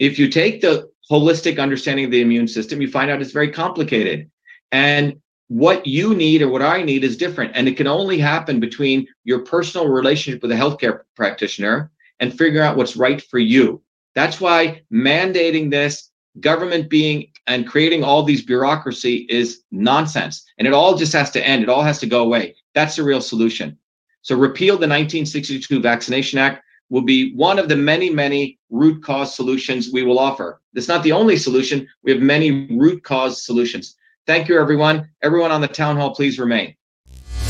If 0.00 0.18
you 0.18 0.28
take 0.28 0.60
the 0.60 0.90
holistic 1.08 1.60
understanding 1.60 2.06
of 2.06 2.10
the 2.10 2.22
immune 2.22 2.48
system, 2.48 2.80
you 2.80 2.90
find 2.90 3.10
out 3.10 3.20
it's 3.20 3.32
very 3.32 3.52
complicated. 3.52 4.30
And 4.72 5.20
what 5.48 5.86
you 5.86 6.14
need 6.14 6.42
or 6.42 6.48
what 6.48 6.62
I 6.62 6.82
need 6.82 7.04
is 7.04 7.16
different. 7.16 7.52
And 7.54 7.68
it 7.68 7.76
can 7.76 7.86
only 7.86 8.18
happen 8.18 8.60
between 8.60 9.06
your 9.24 9.40
personal 9.40 9.88
relationship 9.88 10.42
with 10.42 10.52
a 10.52 10.54
healthcare 10.54 11.00
practitioner 11.16 11.90
and 12.18 12.36
figuring 12.36 12.66
out 12.66 12.76
what's 12.76 12.96
right 12.96 13.20
for 13.20 13.38
you. 13.38 13.82
That's 14.14 14.40
why 14.40 14.82
mandating 14.92 15.70
this, 15.70 16.10
government 16.38 16.88
being 16.88 17.30
and 17.46 17.66
creating 17.66 18.04
all 18.04 18.22
these 18.22 18.44
bureaucracy 18.44 19.26
is 19.28 19.62
nonsense. 19.70 20.44
And 20.58 20.66
it 20.66 20.72
all 20.72 20.96
just 20.96 21.12
has 21.12 21.30
to 21.32 21.46
end. 21.46 21.62
It 21.62 21.68
all 21.68 21.82
has 21.82 21.98
to 21.98 22.06
go 22.06 22.22
away. 22.22 22.54
That's 22.74 22.96
the 22.96 23.02
real 23.02 23.20
solution. 23.20 23.76
So 24.22 24.36
repeal 24.36 24.74
the 24.74 24.86
1962 24.86 25.80
Vaccination 25.80 26.38
Act 26.38 26.62
will 26.90 27.02
be 27.02 27.34
one 27.34 27.58
of 27.58 27.68
the 27.68 27.76
many, 27.76 28.10
many 28.10 28.58
root 28.68 29.02
cause 29.02 29.34
solutions 29.34 29.90
we 29.92 30.02
will 30.02 30.18
offer. 30.18 30.60
It's 30.74 30.88
not 30.88 31.02
the 31.02 31.12
only 31.12 31.36
solution. 31.36 31.88
We 32.02 32.12
have 32.12 32.20
many 32.20 32.66
root 32.76 33.02
cause 33.02 33.44
solutions. 33.44 33.96
Thank 34.26 34.48
you, 34.48 34.60
everyone. 34.60 35.08
Everyone 35.22 35.50
on 35.50 35.60
the 35.60 35.68
town 35.68 35.96
hall, 35.96 36.14
please 36.14 36.38
remain. 36.38 36.74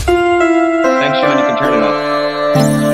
Thanks, 0.06 1.18
Sean. 1.18 1.38
You 1.38 1.44
can 1.44 1.58
turn 1.58 1.74
it 1.74 1.82
off. 1.82 2.89